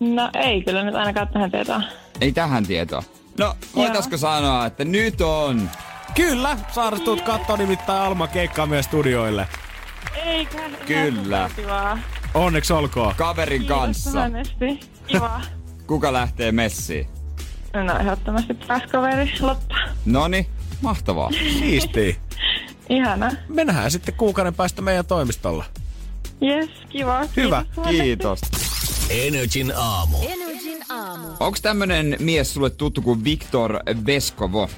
No 0.00 0.30
ei 0.34 0.62
kyllä 0.62 0.82
nyt 0.82 0.94
ainakaan 0.94 1.28
tähän 1.28 1.50
tietoa. 1.50 1.82
Ei 2.20 2.32
tähän 2.32 2.66
tietoa. 2.66 3.02
No, 3.38 3.54
voitaisko 3.74 4.16
sanoa, 4.16 4.66
että 4.66 4.84
nyt 4.84 5.20
on 5.20 5.70
Kyllä, 6.14 6.56
Saara, 6.72 6.98
tuut 6.98 7.20
kattoo 7.20 7.56
nimittäin 7.56 8.02
Alma 8.02 8.26
keikkaa 8.26 8.66
meidän 8.66 8.84
studioille. 8.84 9.48
Eikä. 10.24 10.70
Kyllä. 10.86 11.48
Onneksi 12.34 12.72
olkoon. 12.72 13.14
kaverin 13.16 13.60
Kiitos 13.60 13.76
kanssa. 13.78 14.20
Kiva. 15.06 15.40
Kuka 15.86 16.12
lähtee 16.12 16.52
messiin? 16.52 17.06
No 17.74 17.98
ehdottomasti 17.98 18.54
paras 18.54 18.82
kaveri 18.92 19.32
Lotta. 19.40 19.74
Noni, 20.06 20.46
mahtavaa. 20.82 21.30
Siistiä. 21.58 22.14
Ihana. 22.88 23.30
Mennään 23.48 23.90
sitten 23.90 24.14
kuukauden 24.14 24.54
päästä 24.54 24.82
meidän 24.82 25.06
toimistolla. 25.06 25.64
Yes, 26.42 26.70
kiva. 26.88 27.24
Hyvä. 27.36 27.64
Kiitos. 27.88 28.40
Energin 29.10 29.72
aamu. 29.76 30.16
Energin 30.22 30.78
aamu. 30.88 31.28
Onks 31.40 31.60
tämmönen 31.62 32.16
mies 32.18 32.54
sulle 32.54 32.70
tuttu 32.70 33.02
kuin 33.02 33.24
Viktor 33.24 33.80
Veskovo? 34.06 34.68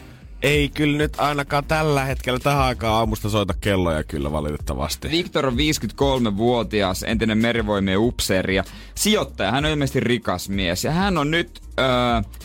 Ei 0.44 0.68
kyllä 0.68 0.98
nyt 0.98 1.20
ainakaan 1.20 1.64
tällä 1.64 2.04
hetkellä 2.04 2.38
tähän 2.38 2.62
aikaan 2.62 2.94
aamusta 2.94 3.28
soita 3.28 3.54
kelloja 3.60 4.04
kyllä 4.04 4.32
valitettavasti. 4.32 5.10
Victor 5.10 5.46
on 5.46 5.56
53-vuotias, 5.56 7.02
entinen 7.02 7.38
merivoimien 7.38 7.98
upseeri 7.98 8.56
ja 8.56 8.64
sijoittaja. 8.94 9.50
Hän 9.50 9.64
on 9.64 9.70
ilmeisesti 9.70 10.00
rikas 10.00 10.48
mies 10.48 10.84
ja 10.84 10.90
hän 10.90 11.18
on 11.18 11.30
nyt 11.30 11.60
öö, 11.78 11.86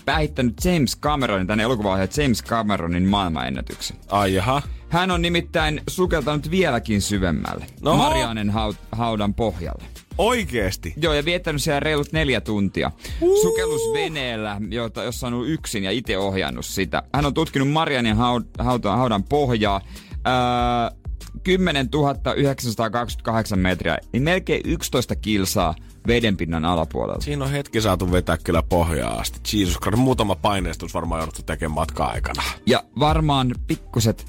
päihittänyt 0.06 0.54
James 0.66 1.00
Cameronin, 1.00 1.48
tänne 1.48 1.64
elokuvaa 1.64 1.98
James 2.18 2.44
Cameronin 2.44 3.06
maailmanennätyksen. 3.06 3.98
Ai 4.10 4.34
jaha. 4.34 4.62
Hän 4.90 5.12
on 5.12 5.22
nimittäin 5.22 5.82
sukeltanut 5.90 6.52
vieläkin 6.52 7.02
syvemmälle. 7.02 7.66
No. 7.82 7.98
Marianen 7.98 8.50
haud- 8.50 8.88
haudan 8.92 9.34
pohjalle. 9.34 9.84
Oikeesti? 10.20 10.94
Joo, 11.02 11.14
ja 11.14 11.26
viettänyt 11.26 11.62
siellä 11.62 11.80
reilut 11.80 12.12
neljä 12.12 12.42
tuntia. 12.42 12.92
Uh. 13.22 13.42
Sukellusveneellä, 13.42 14.58
jota, 14.70 15.04
jossa 15.04 15.28
on 15.28 15.34
ollut 15.34 15.50
yksin 15.50 15.84
ja 15.84 15.92
itse 15.92 16.18
ohjannut 16.18 16.66
sitä. 16.66 17.04
Hän 17.14 17.26
on 17.26 17.34
tutkinut 17.34 17.72
Marianin 17.72 18.16
haud- 18.16 18.64
haudan, 18.64 18.98
haudan 18.98 19.24
pohjaa. 19.24 19.82
Öö, 20.28 21.00
10 21.44 21.90
928 22.36 23.60
metriä, 23.60 23.98
niin 24.14 24.24
melkein 24.24 24.62
11 24.66 25.16
kilsaa 25.16 25.76
vedenpinnan 26.08 26.66
alapuolella. 26.66 27.22
Siinä 27.22 27.46
on 27.46 27.52
hetki 27.52 27.82
saatu 27.82 28.12
vetää 28.12 28.38
kyllä 28.38 28.64
pohjaa 28.64 29.20
asti. 29.20 29.58
Jesus 29.58 29.80
Christ, 29.80 30.00
muutama 30.00 30.36
paineistus 30.36 30.94
varmaan 30.94 31.20
jouduttu 31.20 31.44
tekemään 31.44 31.76
matkaa 31.76 32.10
aikana. 32.10 32.44
Ja 32.66 32.84
varmaan 33.00 33.56
pikkuset 33.68 34.26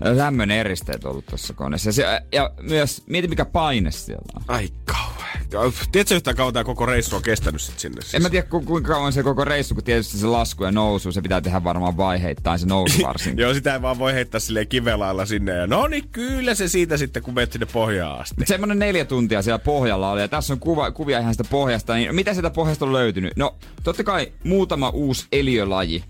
lämmön 0.00 0.50
eristeet 0.50 1.04
ollut 1.04 1.26
tuossa 1.26 1.54
koneessa. 1.54 1.88
Ja, 1.88 1.92
se, 1.92 2.20
ja 2.32 2.50
myös, 2.60 3.02
mieti 3.06 3.28
mikä 3.28 3.44
paine 3.44 3.90
siellä 3.90 4.24
on. 4.36 4.42
Ai 4.48 4.68
kauan. 4.84 5.72
Tiedätkö 5.92 6.14
yhtään 6.14 6.36
kauan 6.36 6.52
tämä 6.52 6.64
koko 6.64 6.86
reissu 6.86 7.16
on 7.16 7.22
kestänyt 7.22 7.60
sit 7.60 7.78
sinne? 7.78 8.02
Siis? 8.02 8.14
En 8.14 8.22
mä 8.22 8.30
tiedä 8.30 8.46
ku, 8.46 8.60
kuinka 8.60 8.92
kauan 8.92 9.12
se 9.12 9.22
koko 9.22 9.44
reissu, 9.44 9.74
kun 9.74 9.84
tietysti 9.84 10.18
se 10.18 10.26
lasku 10.26 10.64
ja 10.64 10.72
nousu, 10.72 11.12
se 11.12 11.22
pitää 11.22 11.40
tehdä 11.40 11.64
varmaan 11.64 11.96
vaiheittain 11.96 12.58
se 12.58 12.66
nousu 12.66 13.02
varsinkin. 13.06 13.42
Joo, 13.42 13.54
sitä 13.54 13.74
ei 13.74 13.82
vaan 13.82 13.98
voi 13.98 14.12
heittää 14.12 14.40
silleen 14.40 14.68
kivelailla 14.68 15.26
sinne 15.26 15.52
ja 15.52 15.66
no 15.66 15.86
niin 15.86 16.08
kyllä 16.08 16.54
se 16.54 16.68
siitä 16.68 16.96
sitten, 16.96 17.22
kun 17.22 17.34
menet 17.34 17.52
sinne 17.52 17.66
pohjaan 17.72 18.20
asti. 18.20 18.34
Mut 18.38 18.48
semmonen 18.48 18.78
neljä 18.78 19.04
tuntia 19.04 19.42
siellä 19.42 19.58
pohjalla 19.58 20.10
oli 20.10 20.20
ja 20.20 20.28
tässä 20.28 20.52
on 20.52 20.60
kuva, 20.60 20.90
kuvia 20.90 21.18
ihan 21.18 21.34
sitä 21.34 21.44
pohjasta. 21.50 21.94
Niin 21.94 22.14
mitä 22.14 22.34
sieltä 22.34 22.50
pohjasta 22.50 22.84
on 22.84 22.92
löytynyt? 22.92 23.36
No 23.36 23.56
totta 23.82 24.04
kai 24.04 24.32
muutama 24.44 24.90
uusi 24.90 25.26
eliölaji. 25.32 26.04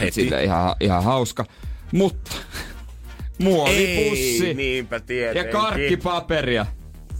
Heti. 0.00 0.12
Sille 0.12 0.44
ihan, 0.44 0.76
ihan 0.80 1.04
hauska. 1.04 1.44
Mutta 1.92 2.30
muovipussi 3.38 4.46
Ei, 4.46 4.54
niinpä 4.54 4.96
ja 4.96 5.00
tietenkin. 5.00 5.52
karkkipaperia. 5.52 6.66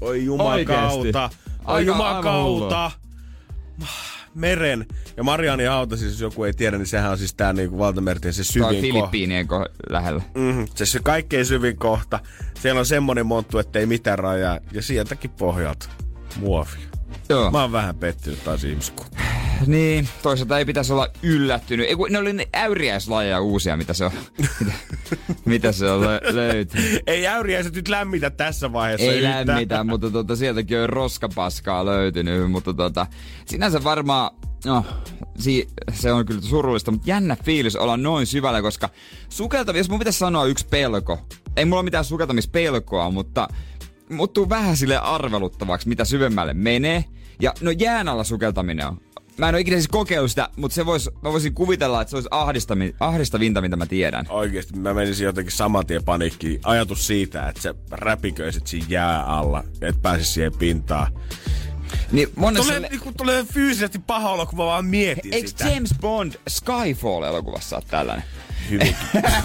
Oi 0.01 0.25
jumakauta. 0.25 1.31
Oi 1.67 1.87
jumakauta. 1.87 2.91
Meren. 4.35 4.87
Ja 5.17 5.23
Mariani 5.25 5.65
hauta, 5.65 5.97
siis 5.97 6.13
jos 6.13 6.21
joku 6.21 6.45
ei 6.45 6.53
tiedä, 6.53 6.79
niin 6.79 6.87
sehän 6.87 7.11
on 7.11 7.19
siis 7.19 7.35
tää 7.35 7.53
niinku 7.53 7.79
valtamerten 7.79 8.33
se 8.33 8.45
syvin 8.45 8.63
kohta. 8.69 8.81
Filippiinien 8.81 9.47
ko- 9.47 9.73
lähellä. 9.91 10.23
Mm, 10.35 10.67
se, 10.75 10.87
se 10.87 11.01
kaikkein 11.03 11.47
syvin 11.47 11.77
kohta. 11.77 12.21
Siellä 12.61 12.79
on 12.79 12.87
semmonen 12.87 13.27
monttu, 13.27 13.59
ettei 13.59 13.87
mitään 13.87 14.19
rajaa. 14.19 14.59
Ja 14.73 14.83
sieltäkin 14.83 15.31
pohjalta 15.31 15.89
muovia. 16.37 16.94
Joo. 17.29 17.51
Mä 17.51 17.61
oon 17.63 17.73
vähän 17.73 17.95
pettynyt 17.95 18.45
taas 18.45 18.65
ihmiskuntaan. 18.65 19.25
Niin, 19.67 20.09
toisaalta 20.23 20.59
ei 20.59 20.65
pitäisi 20.65 20.93
olla 20.93 21.09
yllättynyt. 21.23 21.87
Ei, 21.89 21.95
ne 22.11 22.19
oli 22.19 22.33
ne 22.33 22.49
äyriäislajeja 22.55 23.41
uusia, 23.41 23.77
mitä 23.77 23.93
se 23.95 24.05
on, 24.05 24.11
mitä, 24.39 24.73
mitä 25.45 25.73
se 25.73 25.91
on 25.91 26.03
lö- 26.03 26.35
löytynyt. 26.35 27.03
Ei 27.07 27.27
äyriäiset 27.27 27.75
nyt 27.75 27.89
lämmitä 27.89 28.31
tässä 28.31 28.73
vaiheessa 28.73 29.07
Ei 29.13 29.19
yhtään. 29.19 29.47
lämmitä, 29.47 29.85
mutta 29.85 30.11
tota, 30.11 30.37
sieltäkin 30.37 30.79
on 30.79 30.89
roskapaskaa 30.89 31.85
löytynyt. 31.87 32.51
Mutta 32.51 32.75
tota, 32.75 33.07
sinänsä 33.47 33.85
varmaan, 33.85 34.31
no, 34.65 34.85
si- 35.39 35.69
se 35.93 36.13
on 36.13 36.27
kyllä 36.27 36.41
surullista, 36.41 36.91
mutta 36.91 37.11
jännä 37.11 37.37
fiilis 37.45 37.77
olla 37.77 37.97
noin 37.97 38.27
syvällä, 38.27 38.63
koska 38.63 38.91
sukeltavia, 39.29 39.81
jos 39.81 39.89
mun 39.91 39.99
pitäisi 39.99 40.19
sanoa 40.19 40.45
yksi 40.47 40.67
pelko, 40.67 41.19
ei 41.57 41.65
mulla 41.65 41.81
ole 41.81 41.85
mitään 41.85 42.05
sukeltamispelkoa, 42.05 43.11
mutta 43.11 43.49
muuttuu 44.11 44.49
vähän 44.49 44.77
sille 44.77 44.99
arveluttavaksi, 44.99 45.89
mitä 45.89 46.05
syvemmälle 46.05 46.55
menee. 46.55 47.05
Ja 47.41 47.55
no 47.61 47.71
jään 47.71 48.09
alla 48.09 48.25
sukeltaminen 48.25 48.87
on. 48.87 49.01
Mä 49.39 49.49
en 49.49 49.55
ole 49.55 49.61
ikinä 49.61 49.77
siis 49.77 49.89
kokeillut 49.89 50.31
sitä, 50.31 50.49
mutta 50.57 50.75
se 50.75 50.87
vois, 50.87 51.11
mä 51.23 51.33
voisin 51.33 51.55
kuvitella, 51.55 52.01
että 52.01 52.11
se 52.11 52.17
olisi 52.17 52.29
ahdistami, 52.31 52.95
ahdistavinta, 53.01 53.61
mitä 53.61 53.77
mä 53.77 53.87
tiedän. 53.87 54.27
Oikeesti 54.29 54.79
mä 54.79 54.95
menisin 54.95 55.25
jotenkin 55.25 55.53
saman 55.53 55.87
tien 55.87 56.05
paniikkiin. 56.05 56.61
Ajatus 56.65 57.07
siitä, 57.07 57.49
että 57.49 57.63
sä 57.63 57.75
räpiköisit 57.91 58.67
siinä 58.67 58.87
jää 58.89 59.25
alla, 59.25 59.65
et 59.81 60.03
pääsis 60.03 60.35
siihen 60.35 60.53
pintaan. 60.59 61.13
Niin 62.13 62.29
monessa... 62.37 62.73
Tulee, 62.75 62.89
niinku, 62.91 63.13
tulee 63.17 63.45
fyysisesti 63.45 63.99
paha 63.99 64.31
olo, 64.31 64.47
kun 64.47 64.59
mä 64.59 64.65
vaan 64.65 64.87
mietin 64.87 65.35
Eikö 65.35 65.49
sitä. 65.49 65.69
James 65.69 65.95
Bond 66.01 66.33
Skyfall-elokuvassa 66.51 67.77
ole 67.77 67.85
tällainen? 67.91 68.25
Hyvin. 68.71 68.97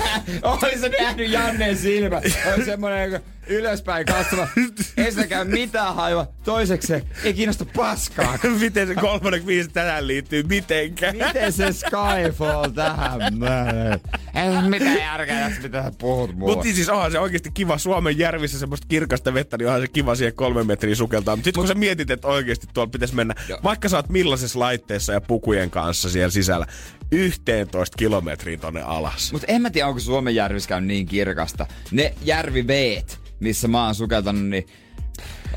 Oli 0.43 0.79
se 0.79 0.89
nähnyt 1.01 1.31
Jannen 1.31 1.77
silmä. 1.77 2.21
Oli 2.55 2.65
semmonen 2.65 3.11
joku 3.11 3.25
ylöspäin 3.49 4.05
katsova. 4.05 4.47
Ensinnäkään 4.97 5.47
mitään 5.47 5.95
haiva. 5.95 6.27
Toiseksi 6.43 6.93
ei 7.23 7.33
kiinnosta 7.33 7.65
paskaa. 7.75 8.37
Miten 8.59 8.87
se 8.87 8.95
kolmannen 8.95 9.45
viisi 9.45 9.69
tähän 9.69 10.07
liittyy 10.07 10.43
mitenkään? 10.43 11.15
Miten 11.17 11.53
se 11.53 11.73
Skyfall 11.73 12.69
tähän 12.69 13.19
menee? 13.37 13.99
Ei 14.35 14.69
mitään 14.69 14.97
järkeä 14.97 15.47
tässä, 15.47 15.61
mitä 15.61 15.83
sä 15.83 15.91
puhut 15.97 16.35
mulle. 16.35 16.55
Mutta 16.55 16.73
siis 16.73 16.89
onhan 16.89 17.11
se 17.11 17.19
oikeasti 17.19 17.51
kiva 17.53 17.77
Suomen 17.77 18.17
järvissä 18.17 18.59
semmoista 18.59 18.87
kirkasta 18.87 19.33
vettä, 19.33 19.57
niin 19.57 19.67
onhan 19.67 19.81
se 19.81 19.87
kiva 19.87 20.15
siihen 20.15 20.35
kolme 20.35 20.63
metriä 20.63 20.95
sukeltaa. 20.95 21.35
Mutta 21.35 21.45
sitten 21.45 21.61
kun 21.61 21.67
sä 21.67 21.73
mietit, 21.73 22.11
että 22.11 22.27
oikeasti 22.27 22.67
tuolla 22.73 22.89
pitäisi 22.89 23.15
mennä, 23.15 23.35
Joo. 23.47 23.59
vaikka 23.63 23.89
sä 23.89 23.97
oot 23.97 24.09
millaisessa 24.09 24.59
laitteessa 24.59 25.13
ja 25.13 25.21
pukujen 25.21 25.69
kanssa 25.69 26.09
siellä 26.09 26.29
sisällä, 26.29 26.65
11 27.11 27.97
kilometriä 27.97 28.57
tonne 28.57 28.81
alas. 28.81 29.31
Mutta 29.31 29.47
en 29.47 29.61
mä 29.61 29.69
tiedä, 29.69 29.87
onko 29.87 29.99
Suomen 29.99 30.35
järvissä 30.35 30.81
niin 30.81 31.05
kirkasta. 31.05 31.65
Ne 31.91 32.13
järviveet, 32.21 33.19
missä 33.39 33.67
mä 33.67 33.85
oon 33.85 33.95
sukeltanut, 33.95 34.45
niin 34.45 34.67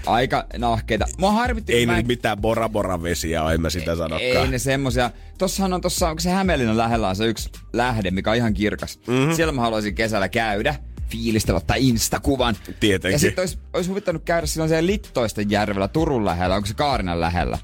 aika 0.06 0.46
nahkeita. 0.58 1.06
Mua 1.18 1.32
harmitti, 1.32 1.72
Ei 1.72 1.86
mä 1.86 1.98
en- 1.98 2.06
mitään 2.06 2.38
Bora 2.40 2.68
Bora 2.68 3.02
vesiä 3.02 3.52
en 3.52 3.60
mä 3.60 3.70
sitä 3.70 3.96
sanokaan. 3.96 4.22
Ei 4.22 4.48
ne 4.48 4.58
semmosia. 4.58 5.10
Tossahan 5.38 5.72
on 5.72 5.80
tossa, 5.80 6.08
onko 6.08 6.20
se 6.20 6.30
Hämeenlinnan 6.30 6.76
lähellä 6.76 7.08
on 7.08 7.16
se 7.16 7.26
yksi 7.26 7.50
lähde, 7.72 8.10
mikä 8.10 8.30
on 8.30 8.36
ihan 8.36 8.54
kirkas. 8.54 8.98
Mhm. 9.06 9.16
Mm-hmm. 9.16 9.34
Siellä 9.34 9.52
mä 9.52 9.60
haluaisin 9.60 9.94
kesällä 9.94 10.28
käydä 10.28 10.74
fiilistellä 11.08 11.56
ottaa 11.58 11.76
Insta-kuvan. 11.76 12.56
Tietenkin. 12.80 13.12
Ja 13.12 13.18
sitten 13.18 13.42
olisi, 13.42 13.58
olisi 13.72 13.90
huvittanut 13.90 14.22
käydä 14.24 14.46
silloin 14.46 14.68
siellä 14.68 14.86
Littoisten 14.86 15.50
järvellä 15.50 15.88
Turun 15.88 16.24
lähellä, 16.24 16.56
onko 16.56 16.66
se 16.66 16.74
Kaarinan 16.74 17.20
lähellä, 17.20 17.58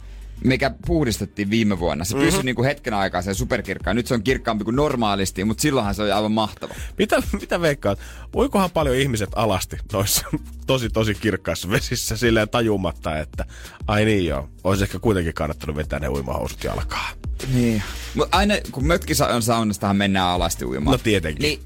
mikä 0.45 0.71
puhdistettiin 0.87 1.51
viime 1.51 1.79
vuonna. 1.79 2.05
Se 2.05 2.17
pysyi 2.17 2.43
niinku 2.43 2.63
hetken 2.65 2.95
aikaa 2.95 3.23
sen 3.23 3.35
superkirkkaan. 3.35 3.97
Nyt 3.97 4.07
se 4.07 4.15
on 4.15 4.23
kirkkaampi 4.23 4.65
kuin 4.65 4.77
normaalisti, 4.77 5.45
mutta 5.45 5.63
silloinhan 5.63 5.95
se 5.95 6.03
oli 6.03 6.13
aivan 6.13 6.33
mahtava. 6.33 6.75
Mitä, 6.99 7.23
mitä 7.41 7.61
veikkaat? 7.61 7.99
Voikohan 8.35 8.71
paljon 8.71 8.97
ihmiset 8.97 9.31
alasti 9.35 9.77
noissa 9.93 10.27
tosi 10.67 10.91
tosi 10.91 11.15
kirkkaissa 11.15 11.71
vesissä 11.71 12.17
silleen 12.17 12.49
tajumatta, 12.49 13.19
että 13.19 13.45
ai 13.87 14.05
niin 14.05 14.27
joo, 14.27 14.49
olisi 14.65 14.85
ehkä 14.85 14.99
kuitenkin 14.99 15.35
kannattanut 15.35 15.77
vetää 15.77 15.99
ne 15.99 16.09
uimahousut 16.09 16.65
jalkaa. 16.65 17.09
Niin. 17.55 17.83
Mutta 18.15 18.37
aina 18.37 18.55
kun 18.73 18.87
mökkisaun 18.87 19.35
on 19.35 19.43
saunastahan 19.43 19.97
mennään 19.97 20.27
alasti 20.27 20.65
uimaan. 20.65 20.93
No 20.93 20.99
tietenkin. 20.99 21.43
Niin 21.43 21.61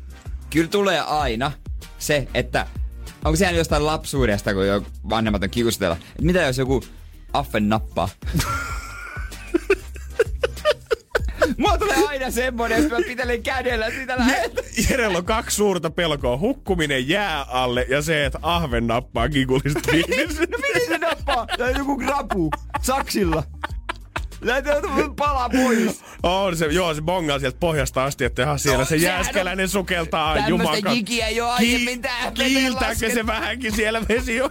kyllä 0.50 0.68
tulee 0.68 1.00
aina 1.00 1.52
se, 1.98 2.28
että 2.34 2.66
onko 3.24 3.36
siellä 3.36 3.58
jostain 3.58 3.86
lapsuudesta, 3.86 4.54
kun 4.54 4.66
jo 4.66 4.82
vanhemmat 5.08 5.42
on 5.42 5.50
kiusatella. 5.50 5.96
Mitä 6.20 6.42
jos 6.42 6.58
joku 6.58 6.84
affen 7.32 7.68
nappaa? 7.68 8.08
Mulla 11.58 11.78
tulee 11.78 11.96
aina 12.08 12.30
semmonen, 12.30 12.82
että 12.82 12.94
mä 12.94 13.04
pitelen 13.06 13.42
kädellä 13.42 13.90
sitä 13.90 14.18
lähettä. 14.18 14.62
Jerellä 14.90 15.18
on 15.18 15.24
kaksi 15.24 15.56
suurta 15.56 15.90
pelkoa. 15.90 16.38
Hukkuminen 16.38 17.08
jää 17.08 17.42
alle 17.42 17.86
ja 17.88 18.02
se, 18.02 18.24
että 18.26 18.38
ahven 18.42 18.86
nappaa 18.86 19.28
kigulista 19.28 19.80
kiinni. 19.90 20.16
No 20.26 20.58
miten 20.58 20.88
se 20.88 20.98
nappaa? 20.98 21.46
Tai 21.58 21.74
joku 21.78 21.96
grapu 21.96 22.50
saksilla. 22.82 23.42
Lähtee 24.40 24.74
palaa 25.16 25.50
pois. 25.50 26.00
on 26.22 26.56
se, 26.56 26.66
joo, 26.66 26.94
se 26.94 27.02
bongaa 27.02 27.38
sieltä 27.38 27.56
pohjasta 27.60 28.04
asti, 28.04 28.24
että 28.24 28.42
ihan 28.42 28.58
siellä 28.58 28.78
No, 28.78 28.84
se 28.84 28.96
jääskeläinen 28.96 29.68
sukeltaa. 29.68 30.34
Tämmöstä 30.34 30.50
jumaka. 30.50 30.92
jikiä 30.92 31.26
oo 31.44 31.50
aiemmin 31.50 32.02
veteen 32.02 32.34
Kiiltääkö 32.34 33.10
se 33.14 33.26
vähänkin 33.26 33.72
siellä 33.72 34.00
vesi 34.08 34.40
on? 34.42 34.50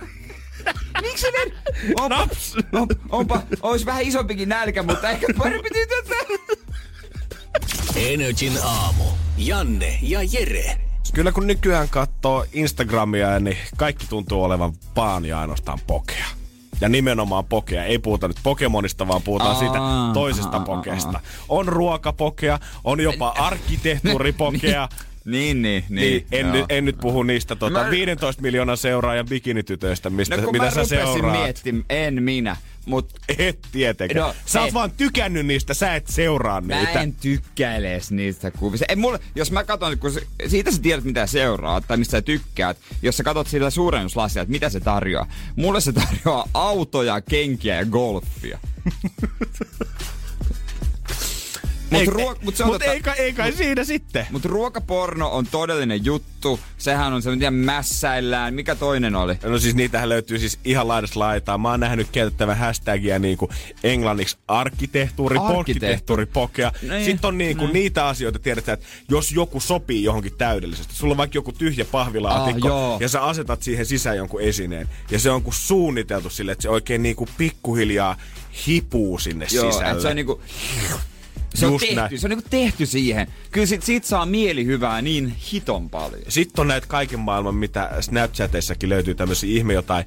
Miksi 1.02 1.28
ne... 1.32 1.54
Onpa, 2.00 2.16
Naps. 2.16 2.56
on, 2.74 2.88
onpa, 3.10 3.42
ois 3.62 3.86
vähän 3.86 4.02
isompikin 4.04 4.50
nälkä, 4.50 4.84
mutta 4.84 5.10
ehkä 5.10 5.28
parempi 5.38 5.70
tytötä. 5.74 6.16
Energin 7.96 8.54
aamu. 8.64 9.04
Janne 9.38 10.00
ja 10.02 10.20
Jere. 10.32 10.78
Kyllä 11.14 11.32
kun 11.32 11.48
nykyään 11.48 11.90
katsoo 11.90 12.46
Instagramia, 12.54 13.40
niin 13.40 13.58
kaikki 13.78 14.06
tuntuu 14.10 14.44
olevan 14.44 14.74
vaan 14.96 15.26
ja 15.26 15.40
ainoastaan 15.40 15.80
pokea. 15.88 16.26
Ja 16.82 16.90
nimenomaan 16.90 17.46
pokea. 17.46 17.86
Ei 17.86 18.00
puhuta 18.00 18.28
nyt 18.28 18.38
Pokemonista, 18.44 19.08
vaan 19.08 19.22
puhutaan 19.22 19.52
Aa, 19.52 19.60
siitä 19.60 19.80
toisesta 20.14 20.58
aa, 20.58 20.66
pokeesta. 20.66 21.12
aa. 21.12 21.22
On 21.50 21.68
ruokapokea, 21.68 22.60
on 22.84 23.00
jopa 23.00 23.30
arkkitehtuuripokea. 23.30 24.90
Niin, 25.26 25.62
niin, 25.62 25.84
Niin, 25.90 26.26
en, 26.32 26.46
joo. 26.46 26.52
nyt, 26.56 26.66
en 26.70 26.86
nyt 26.86 26.98
puhu 26.98 27.24
niistä 27.24 27.56
tota, 27.56 27.84
Mä- 27.84 27.90
15 27.90 28.42
miljoonan 28.42 28.78
seuraajan 28.78 29.26
bikinitytöistä, 29.26 30.10
mistä, 30.10 30.38
No 30.38 30.52
mitä 30.52 30.66
mä 30.66 30.72
sä 30.72 30.86
seuraat. 30.86 31.40
miettimään, 31.42 31.86
en 31.90 32.24
minä. 32.24 32.58
Mut 32.86 33.14
Et 33.38 33.60
tietenkään. 33.72 34.28
No, 34.28 34.36
sä 34.46 34.60
oot 34.60 34.68
et. 34.68 34.74
vaan 34.74 34.92
tykännyt 34.92 35.46
niistä, 35.46 35.74
sä 35.74 35.96
et 35.96 36.08
seuraa 36.08 36.62
Mä 36.62 36.78
niitä. 36.78 37.02
en 37.02 37.14
tykkäile 37.16 37.92
edes 37.94 38.12
niistä 38.12 38.52
kuvista. 38.52 38.86
Ei, 38.90 38.96
mulle, 38.96 39.20
jos 39.36 39.52
mä 39.52 39.64
katson, 39.64 39.98
kun 39.98 40.12
se, 40.12 40.22
siitä 40.48 40.72
sä 40.72 40.82
tiedät 40.82 41.04
mitä 41.04 41.28
seuraa 41.28 41.82
tai 41.82 41.98
mistä 41.98 42.12
sä 42.12 42.22
tykkäät, 42.22 42.78
jos 43.02 43.18
sä 43.18 43.24
katsot 43.24 43.48
sillä 43.48 43.70
suurennuslasia, 43.70 44.42
että 44.42 44.52
mitä 44.52 44.70
se 44.70 44.80
tarjoaa. 44.80 45.28
Mulle 45.56 45.82
se 45.82 45.92
tarjoaa 45.94 46.48
autoja, 46.54 47.22
kenkiä 47.22 47.76
ja 47.76 47.86
golfia. 47.86 48.60
Mut, 51.92 52.02
Ei- 52.02 52.08
ruo- 52.08 52.36
mut 52.44 52.56
se 52.56 52.64
on 52.64 52.70
mut 52.70 52.82
tota- 52.82 52.90
ei, 52.90 53.02
kai- 53.02 53.18
ei 53.20 53.34
kai 53.34 53.52
siinä 53.52 53.84
sitten. 53.84 54.28
Mutta 54.32 54.50
ruokaporno 54.50 55.30
on 55.30 55.48
todellinen 55.52 56.06
juttu. 56.06 56.60
Sehän 56.78 57.14
on 57.14 57.22
semmoinen, 57.22 57.54
mässäillään. 57.54 58.54
Mikä 58.54 58.76
toinen 58.76 59.16
oli? 59.16 59.36
No 59.44 59.60
siis 59.60 59.76
niitähän 59.76 60.10
löytyy 60.10 60.40
siis 60.40 60.60
ihan 60.66 60.88
laidasta 60.88 61.20
laitaa. 61.20 61.58
Mä 61.58 61.70
oon 61.70 61.80
nähnyt 61.80 62.08
käytettävän 62.12 62.58
hashtagia 62.58 63.20
niinku 63.20 63.50
englanniksi 63.84 64.38
arkkitehtuuri, 64.48 65.38
Arkkitehtuuri. 65.40 66.26
pokea. 66.26 66.72
Niin, 66.90 67.06
Sitten 67.06 67.28
on 67.28 67.38
niinku 67.38 67.64
niin. 67.66 67.74
niitä 67.74 68.08
asioita, 68.08 68.40
tiedetään, 68.40 68.74
että 68.78 68.86
jos 69.10 69.32
joku 69.32 69.60
sopii 69.60 70.04
johonkin 70.04 70.34
täydellisesti. 70.38 70.96
Sulla 70.96 71.12
on 71.14 71.18
vaikka 71.18 71.38
joku 71.38 71.52
tyhjä 71.52 71.86
pahvilaatikko 71.86 72.68
Ah, 72.68 72.72
joo. 72.74 72.98
ja 73.02 73.10
sä 73.10 73.24
asetat 73.24 73.64
siihen 73.64 73.86
sisään 73.86 74.18
jonkun 74.18 74.42
esineen. 74.42 74.90
Ja 75.12 75.20
se 75.20 75.30
on 75.32 75.42
kun 75.44 75.54
suunniteltu 75.54 76.30
sille, 76.30 76.52
että 76.52 76.62
se 76.62 76.70
oikein 76.70 77.04
niinku 77.04 77.28
pikkuhiljaa 77.38 78.18
hipuu 78.68 79.20
sinne 79.20 79.48
Joo, 79.52 79.72
sisälle. 79.72 79.92
et 79.92 80.02
se 80.02 80.08
on 80.08 80.16
niinku... 80.16 80.42
Se 81.56 81.66
on, 81.66 81.72
Just 81.72 81.82
tehty, 81.82 81.96
näin. 81.96 82.20
se 82.20 82.28
on 82.28 82.30
niinku 82.30 82.48
tehty 82.50 82.86
siihen. 82.86 83.28
Kyllä 83.52 83.68
sit, 83.68 83.84
siitä 83.84 84.08
saa 84.08 84.26
mielihyvää 84.26 85.02
niin 85.02 85.36
hiton 85.52 85.90
paljon. 85.90 86.22
Sitten 86.28 86.62
on 86.62 86.68
näitä 86.68 86.88
kaiken 86.88 87.20
maailman, 87.20 87.56
mitä 87.56 87.92
Snapchateissakin 88.02 88.90
löytyy 88.90 89.16
tämmöisiä 89.16 89.58
ihme 89.58 89.74
jotain 89.74 90.06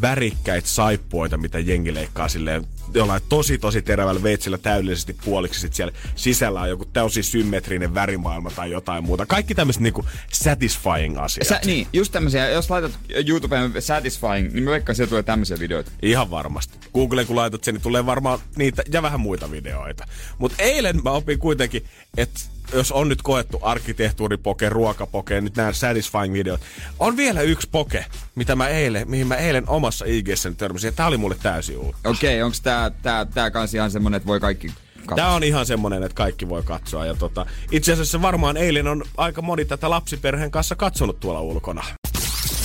värikkäitä 0.00 0.68
saippuoita, 0.68 1.36
mitä 1.36 1.58
jengi 1.58 1.94
leikkaa 1.94 2.28
silleen 2.28 2.66
jollain 2.94 3.22
tosi 3.28 3.58
tosi 3.58 3.82
terävällä 3.82 4.22
veitsellä 4.22 4.58
täydellisesti 4.58 5.16
puoliksi. 5.24 5.60
Sitten 5.60 5.76
siellä 5.76 5.92
sisällä 6.14 6.60
on 6.60 6.68
joku 6.68 6.84
täysin 6.84 7.24
symmetrinen 7.24 7.94
värimaailma 7.94 8.50
tai 8.50 8.70
jotain 8.70 9.04
muuta. 9.04 9.26
Kaikki 9.26 9.54
tämmöiset 9.54 9.82
niinku 9.82 10.04
satisfying 10.32 11.18
asiat. 11.18 11.46
Sä, 11.46 11.60
niin, 11.64 11.86
just 11.92 12.12
tämmösiä, 12.12 12.50
jos 12.50 12.70
laitat 12.70 12.92
YouTubeen 13.26 13.82
satisfying, 13.82 14.52
niin 14.52 14.64
mä 14.64 14.70
veikkaan, 14.70 14.96
sieltä 14.96 15.08
tulee 15.08 15.22
tämmöisiä 15.22 15.58
videoita. 15.58 15.90
Ihan 16.02 16.30
varmasti. 16.30 16.78
Googleen 16.94 17.26
kun 17.26 17.36
laitat 17.36 17.64
sen, 17.64 17.74
niin 17.74 17.82
tulee 17.82 18.06
varmaan 18.06 18.38
niitä 18.56 18.82
ja 18.92 19.02
vähän 19.02 19.20
muita 19.20 19.50
videoita. 19.50 20.04
Mutta 20.38 20.62
eilen 20.88 21.02
mä 21.04 21.10
opin 21.10 21.38
kuitenkin, 21.38 21.84
että 22.16 22.40
jos 22.72 22.92
on 22.92 23.08
nyt 23.08 23.22
koettu 23.22 23.58
arkkitehtuuripoke, 23.62 24.68
ruokapoke, 24.68 25.40
nyt 25.40 25.56
nämä 25.56 25.72
satisfying 25.72 26.34
videot, 26.34 26.60
on 26.98 27.16
vielä 27.16 27.40
yksi 27.40 27.68
poke, 27.72 28.06
mitä 28.34 28.56
mä 28.56 28.68
eilen, 28.68 29.10
mihin 29.10 29.26
mä 29.26 29.36
eilen 29.36 29.68
omassa 29.68 30.04
IGssä 30.04 30.50
törmäsin, 30.50 30.88
ja 30.88 30.92
tää 30.92 31.06
oli 31.06 31.16
mulle 31.16 31.36
täysin 31.42 31.78
uutta. 31.78 32.08
Okei, 32.08 32.34
okay, 32.34 32.42
onks 32.42 32.60
tää, 32.60 32.90
tää, 32.90 33.24
tää 33.24 33.50
kans 33.50 33.74
ihan 33.74 33.90
semmonen, 33.90 34.16
että 34.16 34.26
voi 34.26 34.40
kaikki 34.40 34.68
katsoa? 34.96 35.16
Tämä 35.16 35.34
on 35.34 35.44
ihan 35.44 35.66
semmonen, 35.66 36.02
että 36.02 36.16
kaikki 36.16 36.48
voi 36.48 36.62
katsoa. 36.62 37.06
Ja 37.06 37.14
tota, 37.14 37.46
itse 37.70 37.92
asiassa 37.92 38.22
varmaan 38.22 38.56
eilen 38.56 38.86
on 38.86 39.04
aika 39.16 39.42
moni 39.42 39.64
tätä 39.64 39.90
lapsiperheen 39.90 40.50
kanssa 40.50 40.76
katsonut 40.76 41.20
tuolla 41.20 41.40
ulkona. 41.40 41.84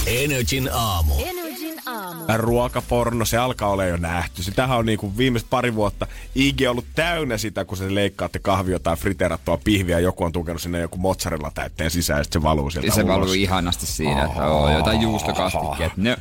Energin 0.05 0.70
aamu. 0.74 1.13
Energin 1.20 1.47
aamu. 1.86 2.23
Ruokaporno, 2.38 3.25
se 3.25 3.38
alkaa 3.38 3.69
olla 3.69 3.86
jo 3.86 3.97
nähty. 3.97 4.43
Sitähän 4.43 4.78
on 4.78 4.86
niinku 4.86 5.17
viimeiset 5.17 5.49
pari 5.49 5.75
vuotta 5.75 6.07
IG 6.36 6.61
ollut 6.69 6.86
täynnä 6.95 7.38
sitä, 7.38 7.65
kun 7.65 7.78
se 7.78 7.95
leikkaatte 7.95 8.39
kahvia 8.39 8.80
tai 8.80 8.95
friteerattua 8.95 9.57
pihviä. 9.63 9.99
Joku 9.99 10.23
on 10.23 10.32
tukenut 10.32 10.61
sinne 10.61 10.80
joku 10.80 10.97
mozzarella 10.97 11.51
täytteen 11.55 11.91
sisään 11.91 12.19
ja 12.19 12.23
se 12.32 12.41
valuu 12.41 12.69
sieltä 12.69 12.91
se 12.91 13.03
ulos. 13.03 13.15
valuu 13.15 13.34
ihanasti 13.34 13.86
siinä, 13.86 14.25
että 14.25 14.47
oo, 14.47 14.78
jotain 14.78 15.01
juustokastikkeet. 15.01 15.97
Ne, 15.97 16.17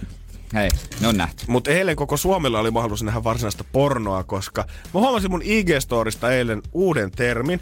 hei, 0.54 0.70
ne 1.00 1.08
on 1.08 1.16
nähty. 1.16 1.44
Mutta 1.48 1.70
eilen 1.70 1.96
koko 1.96 2.16
Suomella 2.16 2.60
oli 2.60 2.70
mahdollisuus 2.70 3.06
nähdä 3.06 3.24
varsinaista 3.24 3.64
pornoa, 3.72 4.24
koska 4.24 4.64
mä 4.94 5.00
huomasin 5.00 5.30
mun 5.30 5.42
IG-storista 5.42 6.30
eilen 6.30 6.62
uuden 6.72 7.10
termin. 7.10 7.60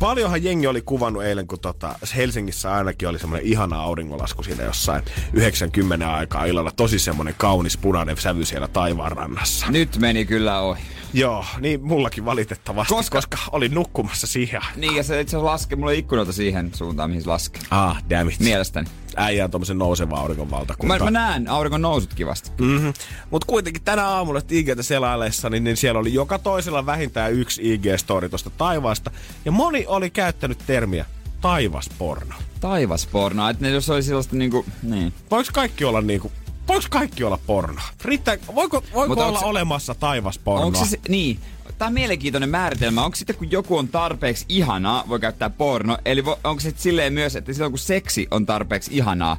Paljonhan 0.00 0.44
jengi 0.44 0.66
oli 0.66 0.82
kuvannut 0.82 1.22
eilen, 1.24 1.46
kun 1.46 1.60
tota, 1.60 1.94
Helsingissä 2.16 2.74
ainakin 2.74 3.08
oli 3.08 3.18
semmoinen 3.18 3.46
ihana 3.46 3.82
auringonlasku 3.82 4.42
siinä 4.42 4.64
jossain 4.64 5.02
90 5.32 6.14
aikaa 6.14 6.44
illalla. 6.44 6.70
Tosi 6.76 6.98
semmoinen 6.98 7.34
kaunis 7.38 7.76
punainen 7.76 8.16
sävy 8.16 8.44
siellä 8.44 8.68
taivaanrannassa. 8.68 9.66
Nyt 9.70 9.96
meni 9.96 10.24
kyllä 10.24 10.60
ohi. 10.60 10.82
Joo, 11.12 11.44
niin 11.60 11.84
mullakin 11.84 12.24
valitettavasti, 12.24 12.94
koska, 12.94 13.16
Koska- 13.20 13.38
olin 13.52 13.74
nukkumassa 13.74 14.26
siihen. 14.26 14.60
Niin, 14.76 14.96
ja 14.96 15.02
se 15.02 15.20
itse 15.20 15.36
asiassa 15.36 15.52
laskee, 15.52 15.76
mulla 15.76 15.90
on 15.90 15.96
ikkunalta 15.98 16.32
siihen 16.32 16.70
suuntaan, 16.74 17.10
mihin 17.10 17.22
se 17.22 17.28
laskee. 17.28 17.62
Ah, 17.70 18.02
damn 18.10 18.30
it. 18.30 18.40
Mielestäni. 18.40 18.88
Äijä 19.16 19.44
on 19.44 19.50
tommosen 19.50 19.78
nouseva 19.78 20.16
auringon 20.20 20.46
Mä, 20.46 20.50
valtakunta. 20.50 21.04
mä 21.04 21.10
näen 21.10 21.48
auringon 21.48 21.82
nousut 21.82 22.14
kivasti. 22.14 22.50
Mm-hmm. 22.60 22.92
Mutta 23.30 23.46
kuitenkin 23.46 23.82
tänä 23.82 24.08
aamulla 24.08 24.40
IGtä 24.50 24.82
selaillessa, 24.82 25.50
niin, 25.50 25.64
niin 25.64 25.76
siellä 25.76 26.00
oli 26.00 26.14
joka 26.14 26.38
toisella 26.38 26.86
vähintään 26.86 27.32
yksi 27.32 27.62
IG-story 27.62 28.28
tuosta 28.28 28.50
taivaasta. 28.50 29.10
Ja 29.44 29.52
moni 29.52 29.84
oli 29.88 30.10
käyttänyt 30.10 30.58
termiä 30.66 31.04
taivasporno. 31.40 32.34
Taivasporno, 32.60 33.48
että 33.48 33.64
ne 33.64 33.70
jos 33.70 33.90
oli 33.90 34.02
sellaista 34.02 34.36
niinku, 34.36 34.64
niin. 34.82 35.12
Voiko 35.30 35.50
kaikki 35.54 35.84
olla 35.84 36.00
niinku, 36.00 36.32
voiko 36.68 36.86
kaikki 36.90 37.24
olla 37.24 37.38
porno? 37.46 37.80
Riittää, 38.04 38.36
voiko, 38.54 38.82
voiko 38.94 39.12
olla 39.26 39.38
onks- 39.38 39.44
olemassa 39.44 39.94
taivaspornoa? 39.94 40.66
Onko 40.66 40.78
se, 40.78 40.90
se, 40.90 40.98
niin, 41.08 41.38
Tämä 41.80 41.86
on 41.86 41.94
mielenkiintoinen 41.94 42.48
määritelmä. 42.48 43.04
Onko 43.04 43.16
sitten, 43.16 43.36
kun 43.36 43.50
joku 43.50 43.78
on 43.78 43.88
tarpeeksi 43.88 44.44
ihanaa, 44.48 45.04
voi 45.08 45.20
käyttää 45.20 45.50
porno? 45.50 45.98
Eli 46.04 46.24
vo, 46.24 46.38
onko 46.44 46.60
se 46.60 46.72
silleen 46.76 47.12
myös, 47.12 47.36
että 47.36 47.52
silloin 47.52 47.72
kun 47.72 47.78
seksi 47.78 48.26
on 48.30 48.46
tarpeeksi 48.46 48.90
ihanaa, 48.96 49.36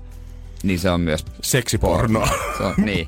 niin 0.64 0.80
se 0.80 0.90
on 0.90 1.02
myös 1.02 1.26
Seksipornoa. 1.42 2.28
Se 2.58 2.64
on, 2.64 2.74
niin. 2.78 3.08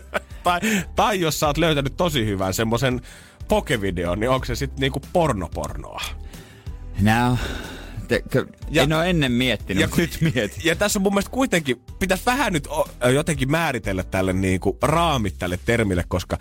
tai, 0.44 0.60
tai 0.96 1.20
jos 1.20 1.40
sä 1.40 1.46
oot 1.46 1.58
löytänyt 1.58 1.96
tosi 1.96 2.26
hyvän 2.26 2.54
semmoisen 2.54 3.00
pokevideon, 3.48 4.20
niin 4.20 4.30
onko 4.30 4.44
se 4.46 4.54
sitten 4.54 4.80
niinku 4.80 5.00
pornopornoa? 5.12 6.02
Now, 7.00 7.36
te, 8.08 8.22
k- 8.30 8.48
Ja- 8.70 8.82
en 8.82 8.92
ole 8.92 9.10
ennen 9.10 9.32
miettinyt, 9.32 9.80
Ja 9.80 9.88
nyt 9.96 10.18
mietin. 10.34 10.62
Ja 10.64 10.76
tässä 10.76 10.98
on 10.98 11.02
mun 11.02 11.12
mielestä 11.12 11.30
kuitenkin, 11.30 11.82
pitäisi 11.98 12.26
vähän 12.26 12.52
nyt 12.52 12.66
o, 12.66 12.88
jotenkin 13.14 13.50
määritellä 13.50 14.02
tälle 14.02 14.32
niinku 14.32 14.78
raamit 14.82 15.34
tälle 15.38 15.58
termille, 15.64 16.04
koska 16.08 16.38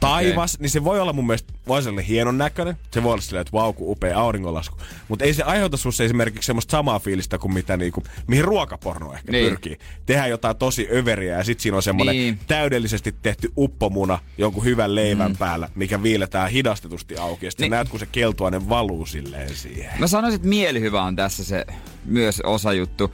taivas, 0.00 0.54
okay. 0.54 0.62
niin 0.62 0.70
se 0.70 0.84
voi 0.84 1.00
olla 1.00 1.12
mun 1.12 1.26
mielestä, 1.26 1.52
voi 1.68 1.82
olla 1.88 2.00
hienon 2.00 2.38
näköinen. 2.38 2.76
Se 2.90 3.02
voi 3.02 3.12
olla 3.12 3.22
silleen, 3.22 3.40
että 3.40 3.52
vau, 3.52 3.72
kun 3.72 3.90
upea 3.90 4.18
auringonlasku. 4.18 4.78
Mutta 5.08 5.24
ei 5.24 5.34
se 5.34 5.42
aiheuta 5.42 5.76
sussa 5.76 6.04
esimerkiksi 6.04 6.46
semmoista 6.46 6.70
samaa 6.70 6.98
fiilistä 6.98 7.38
kuin 7.38 7.54
mitä 7.54 7.76
niinku, 7.76 8.02
mihin 8.26 8.44
ruokaporno 8.44 9.12
ehkä 9.12 9.32
Niin. 9.32 9.48
pyrkii. 9.48 9.78
Tehdään 10.06 10.30
jotain 10.30 10.56
tosi 10.56 10.88
överiä 10.92 11.36
ja 11.36 11.44
sit 11.44 11.60
siinä 11.60 11.76
on 11.76 11.82
semmoinen 11.82 12.16
Niin. 12.16 12.38
täydellisesti 12.46 13.14
tehty 13.22 13.52
uppomuna 13.56 14.18
jonkun 14.38 14.64
hyvän 14.64 14.94
leivän 14.94 15.30
mm. 15.30 15.36
päällä, 15.36 15.68
mikä 15.74 16.02
viiletään 16.02 16.50
hidastetusti 16.50 17.16
auki. 17.16 17.46
Ja 17.46 17.50
sitten 17.50 17.64
niin. 17.64 17.70
näet, 17.70 17.88
kun 17.88 18.00
se 18.00 18.06
keltuainen 18.06 18.68
valuu 18.68 19.06
silleen 19.06 19.54
siihen. 19.54 19.92
Mä 19.98 20.06
sanoisin, 20.06 20.36
että 20.36 20.48
mielihyvä 20.48 21.02
on 21.02 21.16
tässä 21.16 21.44
se 21.44 21.66
myös 22.04 22.40
osa 22.40 22.72
juttu. 22.72 23.12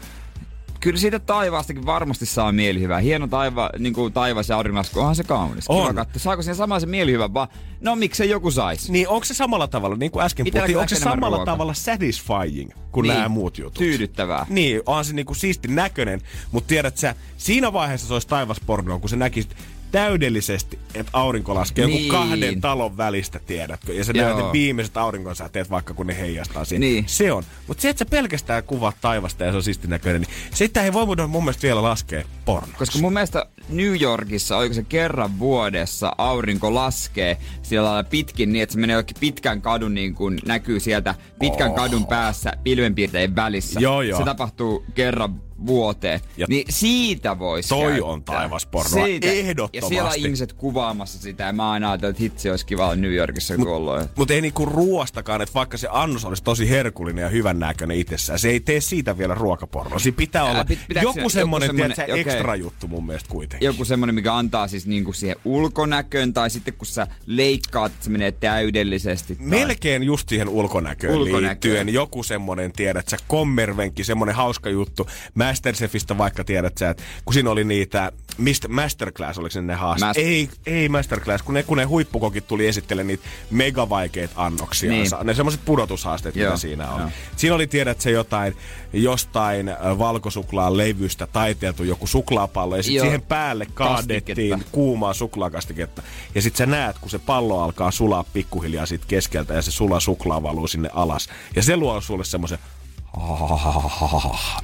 Kyllä 0.83 0.99
siitä 0.99 1.19
taivaastakin 1.19 1.87
varmasti 1.87 2.27
saa 2.27 2.53
mielihyvää. 2.53 2.99
Hieno 3.01 3.27
taiva, 3.27 3.71
niin 3.79 3.93
kuin 3.93 4.13
taivas 4.13 4.49
ja 4.49 4.57
auringonlasku, 4.57 5.01
onhan 5.01 5.17
se 5.17 5.25
kaunis. 5.25 5.65
On. 5.69 5.89
Kiva. 5.89 6.07
Saako 6.17 6.43
siihen 6.43 6.57
samaan 6.57 6.81
se 6.81 6.87
mielihyvä, 6.87 7.35
vaan 7.35 7.49
no 7.81 7.97
miksei 7.97 8.31
joku 8.31 8.51
saisi? 8.51 8.93
Niin 8.93 9.09
onko 9.09 9.25
se 9.25 9.35
samalla 9.35 9.69
tavalla, 9.69 9.97
niin 9.97 10.11
kuin 10.11 10.25
äsken 10.25 10.47
puhuttiin, 10.53 10.79
onko 10.79 10.89
se 10.89 10.97
samalla 10.97 11.37
ruokaa. 11.37 11.55
tavalla 11.55 11.75
satisfying 11.75 12.71
kuin 12.93 13.03
Niin. 13.05 13.15
nämä 13.15 13.29
muut 13.29 13.59
jutut? 13.59 13.75
Tyydyttävää. 13.75 14.47
Niin, 14.49 14.83
onhan 14.87 15.05
se 15.05 15.13
niinku 15.15 15.35
siisti 15.35 15.69
näköinen, 15.69 16.21
mutta 16.53 16.69
tiedät 16.69 16.99
sä, 16.99 17.15
siinä 17.37 17.73
vaiheessa 17.73 18.07
se 18.07 18.13
olisi 18.13 18.29
taivaspornoa, 18.29 18.99
kun 18.99 19.09
se 19.09 19.17
näkisit 19.17 19.57
täydellisesti, 19.93 20.79
että 20.95 21.11
aurinko 21.13 21.55
laskee 21.55 21.87
niin. 21.87 22.07
Joku 22.07 22.19
kahden 22.19 22.61
talon 22.61 22.97
välistä, 22.97 23.39
tiedätkö? 23.39 23.93
Ja 23.95 24.05
sä 24.05 24.13
Joo. 24.15 24.25
näet 24.25 24.47
ne 24.47 24.53
viimeiset 24.53 24.97
auringonsäteet, 24.97 25.71
vaikka 25.71 25.95
kun 25.95 26.07
ne 26.07 26.19
heijastaa 26.19 26.65
siihen. 26.65 26.81
Niin. 26.81 27.05
Se 27.07 27.33
on. 27.33 27.45
Mutta 27.67 27.81
se, 27.83 27.89
että 27.89 27.99
sä 28.05 28.11
pelkästään 28.11 28.65
kuvaat 28.65 28.97
taivasta 29.01 29.45
ja 29.45 29.51
se 29.51 29.57
on 29.57 29.63
siisti 29.63 29.89
näköinen, 29.89 30.21
niin 30.21 30.31
sitä 30.55 30.83
ei 30.83 30.93
voi 30.93 31.07
mun 31.29 31.45
mielestä 31.45 31.63
vielä 31.63 31.83
laskea 31.83 32.25
pornoksi. 32.45 32.77
Koska 32.79 32.99
mun 32.99 33.13
mielestä 33.13 33.47
New 33.69 34.01
Yorkissa, 34.03 34.57
oliko 34.59 34.75
se 34.75 34.83
kerran 34.83 35.39
vuodessa, 35.39 36.13
aurinko 36.19 36.75
laskee 36.75 37.37
sillä 37.63 37.85
lailla 37.85 38.05
pitkin 38.05 38.53
niin, 38.53 38.63
että 38.63 38.73
se 38.73 38.79
menee 38.79 38.97
jokin 38.97 39.17
pitkän 39.21 39.63
kadun, 39.63 39.95
niin 39.95 40.15
kuin 40.15 40.39
näkyy 40.47 40.81
sieltä 40.81 41.15
pitkän 41.39 41.71
Oh. 41.71 41.77
kadun 41.77 42.07
päässä 42.07 42.53
pilvenpiirtein 42.65 43.37
välissä. 43.37 43.81
Joo, 43.81 44.03
joo. 44.03 44.19
Se 44.19 44.25
tapahtuu 44.25 44.85
kerran 44.95 45.41
vuoteen. 45.67 46.21
Ja 46.37 46.47
niin 46.49 46.67
siitä 46.71 47.39
voisi 47.39 47.69
toi 47.69 47.83
käyttää. 47.93 48.09
on 48.11 48.25
taivaspornoa, 48.25 49.05
Siitä. 49.05 49.27
Ja 49.27 49.33
ehdottomasti. 49.33 49.95
siellä 49.95 50.11
on 50.11 50.17
ihmiset 50.17 50.53
kuvaamassa 50.53 51.19
sitä 51.19 51.45
ja 51.45 51.53
mä 51.53 51.71
aina 51.71 51.91
ajattelin, 51.91 52.11
että 52.11 52.23
hitsi 52.23 52.51
olisi 52.51 52.67
kiva 52.67 52.85
olla 52.85 52.97
New 52.97 53.13
Yorkissa 53.15 53.57
tuolloin. 53.57 54.09
Mutta 54.17 54.35
ei 54.35 54.41
niinku 54.41 54.65
ruoastakaan, 54.67 55.43
että 55.43 55.55
vaikka 55.55 55.77
se 55.77 55.89
annos 55.91 56.25
olisi 56.25 56.43
tosi 56.43 56.71
herkullinen 56.71 57.23
ja 57.23 57.29
hyvän 57.29 57.59
näköinen 57.59 57.97
itsessään, 57.97 58.39
se 58.39 58.49
ei 58.49 58.61
tee 58.61 58.81
siitä 58.81 59.19
vielä 59.19 59.35
ruokapornoa. 59.35 59.99
Siinä 59.99 60.17
pitää 60.17 60.45
olla 60.45 60.63
pit- 60.63 61.03
joku 61.03 61.29
semmoinen, 61.31 61.67
joku 61.67 61.77
tiedätkö, 61.77 62.03
semmonen- 62.03 62.21
okei. 62.21 62.33
ekstra 62.35 62.57
juttu 62.57 62.89
mun 62.89 63.07
mielestä 63.07 63.29
kuitenkin. 63.31 63.67
joku 63.67 63.85
semmonen, 63.85 64.15
mikä 64.15 64.35
antaa 64.35 64.69
siis 64.69 64.87
niinku 64.87 65.13
siihen 65.13 65.37
ulkonäköön, 65.45 66.33
tai 66.33 66.51
sitten 66.51 66.75
kun 66.75 66.87
sä 66.87 67.07
leikkaat, 67.27 67.93
että 67.93 68.05
se 68.05 68.11
menee 68.11 68.33
täydellisesti. 68.33 69.37
Tai... 69.37 69.47
Melkein 69.47 70.03
just 70.03 70.29
siihen 70.29 70.49
ulkonäköön, 70.49 71.15
Ulkonäköön. 71.15 71.43
liittyen 71.43 71.89
joku 71.89 72.23
semmonen, 72.23 72.73
tiedät 72.73 73.09
sä, 73.09 73.17
kommervenkki, 73.29 74.05
semmonen 74.05 74.35
hauska 74.35 74.71
juttu. 74.71 75.07
Masterchefistä 75.53 76.19
vaikka 76.19 76.45
tiedät 76.45 76.79
sä, 76.79 76.91
että 76.91 77.03
kun 77.25 77.35
siinä 77.35 77.51
oli 77.51 77.65
niitä 77.65 78.13
Mistä 78.39 78.69
Masterclass, 78.69 79.39
oliko 79.39 79.51
se 79.51 79.63
ne 79.63 79.75
haaste? 79.75 80.07
Mas- 80.07 80.19
ei, 80.19 80.49
ei 80.67 80.89
Masterclass, 80.89 81.43
kun 81.43 81.55
ne, 81.55 81.63
kun 81.63 81.77
ne 81.77 81.85
huippukokit 81.85 82.47
tuli 82.47 82.67
esittelemään 82.67 83.07
niitä 83.07 83.25
megavaikeita 83.51 84.33
annoksia. 84.37 84.91
Niin. 84.91 85.07
Ne 85.25 85.35
semmoiset 85.35 85.61
pudotushaasteet, 85.65 86.37
Joo, 86.37 86.47
mitä 86.51 86.61
siinä 86.61 86.91
on. 86.91 87.01
joo. 87.01 87.11
Siinä 87.37 87.55
oli, 87.55 87.67
tiedät 87.67 88.01
se 88.01 88.11
jotain, 88.11 88.57
jostain 88.93 89.71
valkosuklaan 89.99 90.77
levystä 90.77 91.27
taiteeltu 91.27 91.85
joku 91.85 92.07
suklaapallo, 92.07 92.77
ja 92.77 92.83
sitten 92.83 93.05
siihen 93.05 93.23
päälle 93.23 93.67
kaadettiin 93.75 94.65
kuumaa 94.73 95.15
suklaakastiketta. 95.15 96.03
Ja 96.35 96.43
sitten 96.43 96.59
sä 96.59 96.67
näet, 96.67 96.99
kun 96.99 97.11
se 97.11 97.19
pallo 97.19 97.63
alkaa 97.63 97.91
sulaa 97.91 98.25
pikkuhiljaa 98.33 98.87
siitä 98.87 99.05
keskeltä, 99.09 99.55
ja 99.55 99.63
se 99.63 99.71
sula 99.71 100.01
suklaa 100.01 100.43
valuu 100.43 100.69
sinne 100.69 100.91
alas. 100.93 101.29
Ja 101.57 101.63
se 101.63 101.77
luo 101.77 102.01
sulle 102.01 102.25
semmoisen 102.25 102.59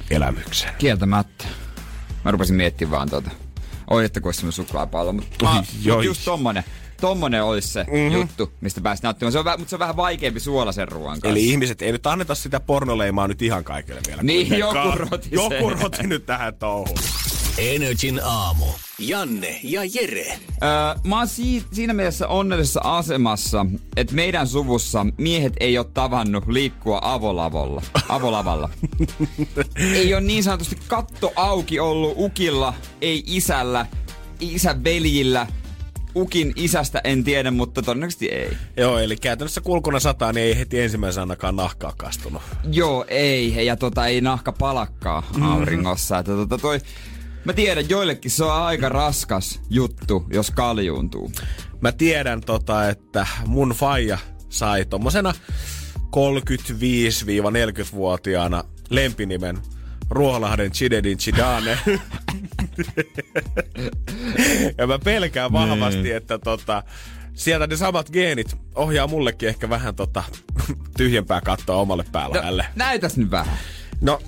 elämyksen. 0.09 0.71
Kieltämättä. 0.77 1.45
Mä 2.25 2.31
rupesin 2.31 2.55
miettimään 2.55 2.91
vaan 2.97 3.09
tota. 3.09 3.31
Oi, 3.89 4.05
että 4.05 4.19
kun 4.21 4.27
olisi 4.27 4.37
semmonen 4.39 4.53
suklaapallo. 4.53 5.13
Mutta 5.13 5.49
Oi, 5.49 5.55
mut 5.55 5.65
joi. 5.83 6.05
just 6.05 6.25
tommonen. 6.25 6.63
Tommonen 7.01 7.43
olisi 7.43 7.67
se 7.67 7.83
mm-hmm. 7.83 8.11
juttu, 8.11 8.51
mistä 8.61 8.81
pääsit 8.81 9.03
nauttimaan. 9.03 9.31
Se 9.31 9.39
on, 9.39 9.45
mutta 9.57 9.69
se 9.69 9.75
on 9.75 9.79
vähän 9.79 9.97
vaikeampi 9.97 10.39
suolaisen 10.39 10.87
ruoan 10.87 11.19
kanssa. 11.21 11.29
Eli 11.29 11.45
ihmiset, 11.49 11.81
ei 11.81 11.91
nyt 11.91 12.07
anneta 12.07 12.35
sitä 12.35 12.59
pornoleimaa 12.59 13.27
nyt 13.27 13.41
ihan 13.41 13.63
kaikille 13.63 14.01
vielä. 14.07 14.23
Niin, 14.23 14.59
joku 14.59 14.91
roti 14.95 15.29
Joku 15.31 15.69
roti 15.69 16.07
nyt 16.07 16.25
tähän 16.25 16.55
touhuun. 16.55 16.97
Energin 17.57 18.19
aamu. 18.23 18.65
Janne 18.99 19.59
ja 19.63 19.81
Jere. 19.93 20.27
Öö, 20.27 20.39
mä 21.03 21.17
oon 21.17 21.27
si- 21.27 21.65
siinä 21.71 21.93
mielessä 21.93 22.27
onnellisessa 22.27 22.81
asemassa, 22.83 23.65
että 23.95 24.15
meidän 24.15 24.47
suvussa 24.47 25.05
miehet 25.17 25.53
ei 25.59 25.77
ole 25.77 25.85
tavannut 25.93 26.47
liikkua 26.47 26.99
avolavolla, 27.03 27.81
avolavalla. 28.09 28.69
ei 29.75 30.13
ole 30.13 30.21
niin 30.21 30.43
sanotusti 30.43 30.77
katto 30.87 31.31
auki 31.35 31.79
ollut 31.79 32.13
ukilla, 32.17 32.73
ei 33.01 33.23
isällä, 33.25 33.85
isän 34.39 34.83
veljillä. 34.83 35.47
Ukin 36.15 36.53
isästä 36.55 37.01
en 37.03 37.23
tiedä, 37.23 37.51
mutta 37.51 37.81
todennäköisesti 37.81 38.27
ei. 38.27 38.57
Joo, 38.77 38.99
eli 38.99 39.17
käytännössä 39.17 39.61
kulkuna 39.61 39.99
sataa, 39.99 40.33
niin 40.33 40.45
ei 40.45 40.57
heti 40.57 40.79
ensimmäisenä 40.79 41.21
ainakaan 41.21 41.55
nahkaa 41.55 41.93
kastunut. 41.97 42.41
Joo, 42.71 43.05
ei. 43.07 43.65
Ja 43.65 43.75
tota, 43.75 44.07
ei 44.07 44.21
nahka 44.21 44.51
palakkaa 44.51 45.23
auringossa. 45.41 46.19
Että 46.19 46.31
tota, 46.31 46.57
toi, 46.57 46.79
mä 47.45 47.53
tiedän, 47.53 47.89
joillekin 47.89 48.31
se 48.31 48.43
on 48.43 48.53
aika 48.53 48.89
raskas 48.89 49.61
juttu, 49.69 50.25
jos 50.33 50.51
kaljuuntuu. 50.51 51.31
Mä 51.81 51.91
tiedän 51.91 52.41
tota, 52.41 52.89
että 52.89 53.27
mun 53.45 53.69
faija 53.69 54.17
sai 54.49 54.85
tommosena 54.85 55.33
35-40-vuotiaana 55.95 58.63
lempinimen 58.89 59.57
Ruoholahden 60.09 60.71
Chidedin 60.71 61.17
Chidane. 61.17 61.77
ja 64.77 64.87
mä 64.87 64.99
pelkään 64.99 65.51
vahvasti, 65.51 66.01
Niin. 66.01 66.15
että 66.15 66.39
tota, 66.39 66.83
sieltä 67.33 67.67
ne 67.67 67.75
samat 67.77 68.09
geenit 68.11 68.57
ohjaa 68.75 69.07
mullekin 69.07 69.49
ehkä 69.49 69.69
vähän 69.69 69.95
tota, 69.95 70.23
tyhjempää 70.97 71.41
kattoa 71.41 71.75
omalle 71.75 72.05
päällä. 72.11 72.51
No, 72.51 72.63
näytäs 72.75 73.17
nyt 73.17 73.31
vähän. 73.31 73.57
No, 74.01 74.19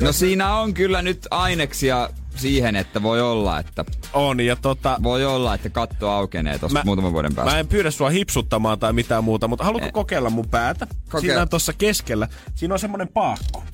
No 0.00 0.12
siinä 0.12 0.54
on 0.54 0.74
kyllä 0.74 1.02
nyt 1.02 1.26
aineksia 1.30 2.10
siihen, 2.36 2.76
että 2.76 3.02
voi 3.02 3.20
olla, 3.22 3.58
että 3.58 3.84
on. 4.12 4.40
Ja 4.40 4.56
tota, 4.56 4.96
voi 5.02 5.24
olla, 5.24 5.54
että 5.54 5.70
katto 5.70 6.10
aukenee 6.10 6.58
tuossa 6.58 6.82
muutaman 6.84 7.12
vuoden 7.12 7.34
päästä. 7.34 7.52
Mä 7.52 7.58
en 7.58 7.68
pyydä 7.68 7.90
sua 7.90 8.10
hipsuttamaan 8.10 8.78
tai 8.78 8.92
mitään 8.92 9.24
muuta, 9.24 9.48
mutta 9.48 9.64
haluatko 9.64 9.86
Eh. 9.88 9.92
kokeilla 9.92 10.30
mun 10.30 10.48
päätä? 10.48 10.86
Kokeile. 11.10 11.20
Siinä 11.32 11.42
on 11.42 11.48
tuossa 11.48 11.72
keskellä. 11.72 12.28
Siinä 12.54 12.74
on 12.74 12.78
semmonen 12.78 13.08
paakko. 13.08 13.64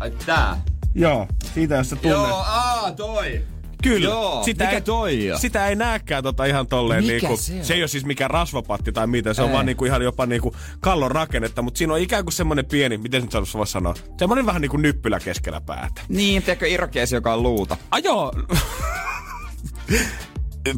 Ai 0.00 0.10
tää? 0.26 0.60
Joo, 0.96 1.28
siitä 1.54 1.74
jos 1.74 1.90
sä 1.90 1.96
tunnet. 1.96 2.18
Joo, 2.18 2.44
aa, 2.46 2.92
toi. 2.92 3.42
Kyllä. 3.82 4.08
Joo, 4.08 4.42
sitä 4.44 4.64
mikä 4.64 4.76
ei, 4.76 4.80
toi 4.82 5.32
on? 5.32 5.38
Sitä 5.40 5.68
ei 5.68 5.76
näekään 5.76 6.22
tota 6.22 6.44
ihan 6.44 6.66
tolleen 6.66 7.04
Mikä 7.04 7.28
niinku, 7.28 7.42
se 7.42 7.52
on? 7.58 7.64
se 7.64 7.74
ei 7.74 7.82
ole 7.82 7.88
siis 7.88 8.04
mikään 8.04 8.30
rasvapatti 8.30 8.92
tai 8.92 9.06
mitä, 9.06 9.34
se 9.34 9.42
on 9.42 9.48
Ei. 9.48 9.54
vaan 9.54 9.66
niinku 9.66 9.84
ihan 9.84 10.02
jopa 10.02 10.26
niinku 10.26 10.56
kallon 10.80 11.10
rakennetta, 11.10 11.62
mutta 11.62 11.78
siinä 11.78 11.92
on 11.92 12.00
ikään 12.00 12.24
kuin 12.24 12.32
semmonen 12.32 12.66
pieni, 12.66 12.98
miten 12.98 13.22
nyt 13.22 13.34
voisi 13.54 13.72
sanoa, 13.72 13.94
semmonen 14.18 14.46
vähän 14.46 14.62
niinku 14.62 14.76
nyppylä 14.76 15.20
keskellä 15.20 15.60
päätä. 15.60 16.02
Niin, 16.08 16.42
tiedätkö 16.42 16.68
irokeesi, 16.68 17.14
joka 17.14 17.34
on 17.34 17.42
luuta. 17.42 17.76
Ah 17.90 18.00
joo. 18.04 18.32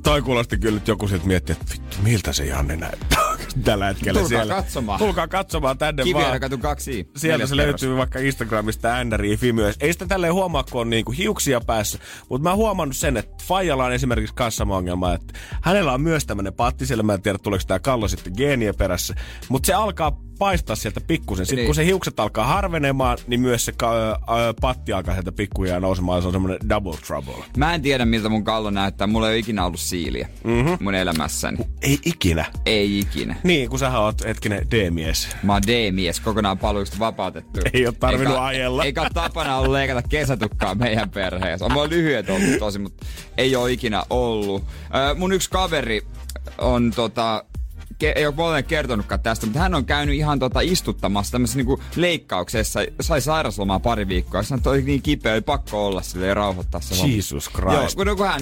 Toi 0.02 0.22
kuulosti 0.22 0.58
kyllä, 0.58 0.76
että 0.76 0.90
joku 0.90 1.08
sieltä 1.08 1.26
miettii, 1.26 1.56
että 1.60 1.72
vittu, 1.72 1.96
miltä 2.02 2.32
se 2.32 2.44
Janne 2.44 2.76
näyttää 2.76 3.27
tällä 3.62 3.86
hetkellä 3.86 4.20
Tulkaa 4.20 4.28
siellä. 4.38 4.54
katsomaan. 4.54 4.98
Tulkaa 4.98 5.28
katsomaan 5.28 5.78
tänne 5.78 6.02
Kiviä 6.02 6.22
vaan. 6.22 6.60
kaksi. 6.60 7.10
Sieltä 7.16 7.46
se 7.46 7.56
löytyy 7.56 7.96
vaikka 7.96 8.18
Instagramista 8.18 9.04
NRI 9.04 9.36
Fimyös. 9.36 9.76
Ei 9.80 9.92
sitä 9.92 10.06
tälleen 10.06 10.34
huomaa, 10.34 10.64
kun 10.70 10.80
on 10.80 10.90
niinku 10.90 11.12
hiuksia 11.12 11.60
päässä. 11.60 11.98
Mutta 12.28 12.42
mä 12.42 12.50
oon 12.50 12.58
huomannut 12.58 12.96
sen, 12.96 13.16
että 13.16 13.44
Fajalla 13.44 13.84
on 13.84 13.92
esimerkiksi 13.92 14.34
kanssa 14.34 14.58
sama 14.58 14.76
ongelma, 14.76 15.14
että 15.14 15.38
hänellä 15.62 15.92
on 15.92 16.00
myös 16.00 16.26
tämmönen 16.26 16.52
patti 16.54 16.86
siellä. 16.86 17.02
Mä 17.02 17.14
en 17.14 17.22
tiedä, 17.22 17.38
tuleeko 17.38 17.64
tää 17.66 17.78
kallo 17.78 18.08
sitten 18.08 18.32
geenien 18.36 18.74
perässä. 18.74 19.14
Mutta 19.48 19.66
se 19.66 19.72
alkaa 19.74 20.27
paistaa 20.38 20.76
sieltä 20.76 21.00
pikkusen. 21.00 21.46
Sitten 21.46 21.56
Niin. 21.56 21.66
kun 21.66 21.74
se 21.74 21.84
hiukset 21.84 22.20
alkaa 22.20 22.46
harvenemaan, 22.46 23.18
niin 23.26 23.40
myös 23.40 23.64
se 23.64 23.72
ka- 23.72 24.12
ö, 24.12 24.54
patti 24.60 24.92
alkaa 24.92 25.14
sieltä 25.14 25.32
pikkuhiljaa 25.32 25.80
nousemaan. 25.80 26.22
Se 26.22 26.28
on 26.28 26.32
semmonen 26.32 26.58
double 26.68 26.96
trouble. 27.06 27.44
Mä 27.56 27.74
en 27.74 27.82
tiedä, 27.82 28.04
miltä 28.04 28.28
mun 28.28 28.44
kallo 28.44 28.70
näyttää. 28.70 29.06
Mulla 29.06 29.26
ei 29.28 29.32
ole 29.32 29.38
ikinä 29.38 29.64
ollut 29.66 29.80
siiliä 29.80 30.28
mm-hmm. 30.44 30.76
mun 30.80 30.94
elämässäni. 30.94 31.58
Ei 31.82 31.98
ikinä. 32.04 32.44
Ei 32.66 32.98
ikinä. 33.00 33.36
Niin, 33.42 33.70
kun 33.70 33.78
sähän 33.78 34.00
oot 34.00 34.24
hetkinen 34.24 34.66
D-mies. 34.70 35.28
Mä 35.42 35.52
oon 35.52 35.62
D-mies, 35.66 36.20
kokonaan 36.20 36.58
palveluksesta 36.58 36.98
vapautettu. 36.98 37.60
Ei 37.72 37.86
oo 37.86 37.92
tarvinnut 37.92 38.34
Eikä- 38.34 38.44
ajella. 38.44 38.84
Eikä 38.84 39.00
ole 39.00 39.10
tapana 39.14 39.56
ollut 39.56 39.72
leikata 39.72 40.02
kesätukkaa 40.08 40.74
meidän 40.74 41.10
perheessä. 41.10 41.64
On 41.64 41.72
mulla 41.72 41.88
lyhyet 41.88 42.30
ollut 42.30 42.58
tosi, 42.58 42.78
mutta 42.78 43.06
ei 43.38 43.56
ole 43.56 43.72
ikinä 43.72 44.02
ollut. 44.10 44.64
Ö, 45.10 45.14
mun 45.14 45.32
yksi 45.32 45.50
kaveri 45.50 46.02
on 46.58 46.92
tota, 46.96 47.44
ei 48.02 48.26
ole 48.26 48.34
puoleen 48.34 48.64
kertonutkaan 48.64 49.20
tästä, 49.20 49.46
mutta 49.46 49.60
hän 49.60 49.74
on 49.74 49.84
käynyt 49.84 50.14
ihan 50.14 50.38
tota 50.38 50.60
istuttamassa 50.60 51.32
tämmöisessä 51.32 51.58
niinku 51.58 51.82
leikkauksessa. 51.96 52.80
Sai 53.00 53.20
sairaslomaa 53.20 53.80
pari 53.80 54.08
viikkoa. 54.08 54.40
Että 54.56 54.70
oli 54.70 54.82
niin 54.82 55.02
kipeä, 55.02 55.32
oli 55.32 55.40
pakko 55.40 55.86
olla 55.86 56.02
sille 56.02 56.26
ja 56.26 56.34
rauhoittaa 56.34 56.80
se 56.80 56.96
homma. 56.96 57.14
Jesus 57.14 57.50
Christ. 57.50 57.72
Joo, 57.72 57.88
kun, 57.96 58.06
no, 58.06 58.16
kun 58.16 58.26
hän, 58.26 58.40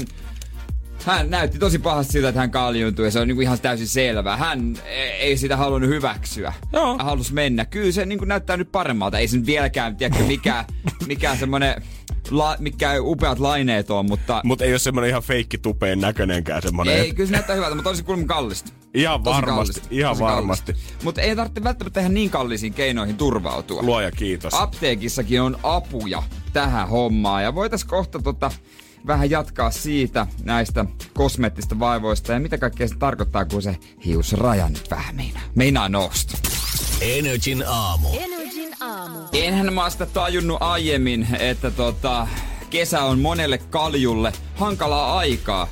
hän 1.04 1.30
näytti 1.30 1.58
tosi 1.58 1.78
pahasti 1.78 2.12
siltä, 2.12 2.28
että 2.28 2.40
hän 2.40 2.50
kaljuuntui 2.50 3.04
ja 3.04 3.10
se 3.10 3.20
on 3.20 3.28
niinku 3.28 3.40
ihan 3.40 3.60
täysin 3.60 3.88
selvää. 3.88 4.36
Hän 4.36 4.76
e- 4.84 5.04
ei 5.04 5.36
sitä 5.36 5.56
halunnut 5.56 5.90
hyväksyä. 5.90 6.52
Joo. 6.72 6.96
Hän 6.96 7.06
halusi 7.06 7.34
mennä. 7.34 7.64
Kyllä 7.64 7.92
se 7.92 8.06
niinku 8.06 8.24
näyttää 8.24 8.56
nyt 8.56 8.72
paremmalta. 8.72 9.18
Ei 9.18 9.28
se 9.28 9.36
nyt 9.36 9.46
vieläkään, 9.46 9.96
tiedätkö, 9.96 10.24
mikä, 10.24 10.64
mikä 11.06 11.36
semmonen, 11.36 11.82
la, 12.30 12.56
mikä 12.58 12.92
upeat 13.00 13.38
laineet 13.38 13.90
on, 13.90 14.06
mutta... 14.06 14.40
Mutta 14.44 14.64
ei 14.64 14.72
ole 14.72 14.78
semmonen 14.78 15.10
ihan 15.10 15.22
feikki 15.22 15.58
tupeen 15.58 16.00
näköinenkään 16.00 16.62
semmonen. 16.62 16.94
ei, 16.94 17.14
kyllä 17.14 17.26
se 17.26 17.32
näyttää 17.32 17.56
hyvältä, 17.56 17.74
mutta 17.74 17.90
olisi 17.90 18.02
kuulemma 18.02 18.26
kallista. 18.26 18.72
Ihan 18.94 19.22
Tosi 19.22 19.34
varmasti, 19.34 19.72
kallista, 19.72 19.88
ihan 19.90 20.12
tosi 20.12 20.22
varmasti. 20.22 20.72
Mutta 21.02 21.20
ei 21.20 21.36
tarvitse 21.36 21.64
välttämättä 21.64 22.00
ihan 22.00 22.14
niin 22.14 22.30
kallisiin 22.30 22.74
keinoihin 22.74 23.16
turvautua. 23.16 23.82
Luoja 23.82 24.10
kiitos. 24.10 24.54
Apteekissakin 24.54 25.42
on 25.42 25.58
apuja 25.62 26.22
tähän 26.52 26.88
hommaan 26.88 27.42
ja 27.42 27.54
voitais 27.54 27.84
kohta 27.84 28.18
tota, 28.18 28.50
vähän 29.06 29.30
jatkaa 29.30 29.70
siitä 29.70 30.26
näistä 30.44 30.84
kosmeettista 31.14 31.78
vaivoista 31.78 32.32
ja 32.32 32.40
mitä 32.40 32.58
kaikkea 32.58 32.88
se 32.88 32.94
tarkoittaa, 32.98 33.44
kun 33.44 33.62
se 33.62 33.76
hiusraja 34.04 34.68
nyt 34.68 34.90
vähän 34.90 35.16
meinaa, 35.16 35.42
meinaa 35.54 35.88
nousta. 35.88 36.38
Energin 37.00 37.64
aamu. 37.66 38.08
Energin 38.08 38.45
aamu. 38.80 39.18
Enhän 39.32 39.72
mä 39.72 39.90
sitä 39.90 40.06
tajunnut 40.06 40.62
aiemmin, 40.62 41.28
että 41.38 41.70
tota, 41.70 42.26
kesä 42.70 43.02
on 43.02 43.18
monelle 43.18 43.58
kaljulle 43.58 44.32
hankalaa 44.54 45.18
aikaa, 45.18 45.68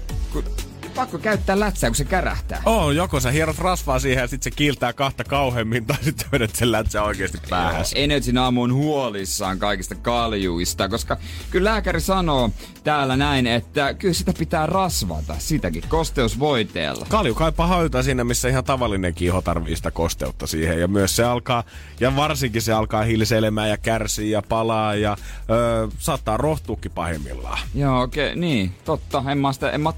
pakko 0.95 1.19
käyttää 1.19 1.61
lätsää, 1.61 1.91
kun 1.91 1.97
se 1.97 2.05
kärähtää. 2.05 2.63
Oo, 2.67 2.91
joko 2.91 3.21
sä 3.21 3.31
hierot 3.31 3.59
rasvaa 3.59 3.99
siihen 3.99 4.23
ja 4.23 4.29
sitten 4.29 4.53
se 4.53 4.57
kiiltää 4.57 4.93
kahta 4.93 5.25
kauheammin, 5.25 5.87
tai 5.87 5.97
sitten 6.01 6.27
vedät 6.33 6.55
sen 6.55 6.73
lätsä 6.73 7.03
oikeasti 7.03 7.39
päähän. 7.51 7.85
Energin 7.95 8.39
aamu 8.39 8.63
on 8.63 8.75
huolissaan 8.75 9.59
kaikista 9.59 9.95
kaljuista, 9.95 10.89
koska 10.89 11.17
kyllä 11.51 11.71
lääkäri 11.71 12.01
sanoo 12.01 12.51
täällä 12.85 13.17
näin, 13.17 13.47
että 13.47 13.95
kyllä 13.95 14.15
sitä 14.15 14.33
pitää 14.39 14.67
rasvata, 14.67 15.35
sitäkin 15.39 15.83
kosteusvoiteella. 15.89 17.07
Kalju 17.09 17.35
kaipaa 17.35 17.67
hautaa 17.67 18.03
siinä, 18.03 18.25
missä 18.25 18.49
ihan 18.49 18.65
tavallinen 18.65 19.15
kiho 19.15 19.43
tarvii 19.43 19.77
sitä 19.77 19.91
kosteutta 19.91 20.47
siihen. 20.47 20.81
Ja 20.81 20.89
myös 20.89 21.17
se 21.17 21.25
alkaa, 21.25 21.65
ja 22.01 22.17
varsinkin 22.17 22.63
se 22.63 22.73
alkaa 22.73 23.03
hilseilemään 23.03 23.69
ja 23.69 23.77
kärsii 23.77 24.31
ja 24.31 24.43
palaa 24.49 24.95
ja 24.95 25.17
öö, 25.51 25.89
saattaa 25.99 26.37
rohtuukin 26.37 26.93
pahimmillaan. 26.93 27.59
Joo, 27.75 28.03
okei, 28.03 28.27
okay, 28.27 28.41
niin, 28.41 28.75
totta, 28.85 29.25
en 29.31 29.39
mä, 29.39 29.53
sitä, 29.53 29.71
en 29.71 29.81
mä 29.81 29.93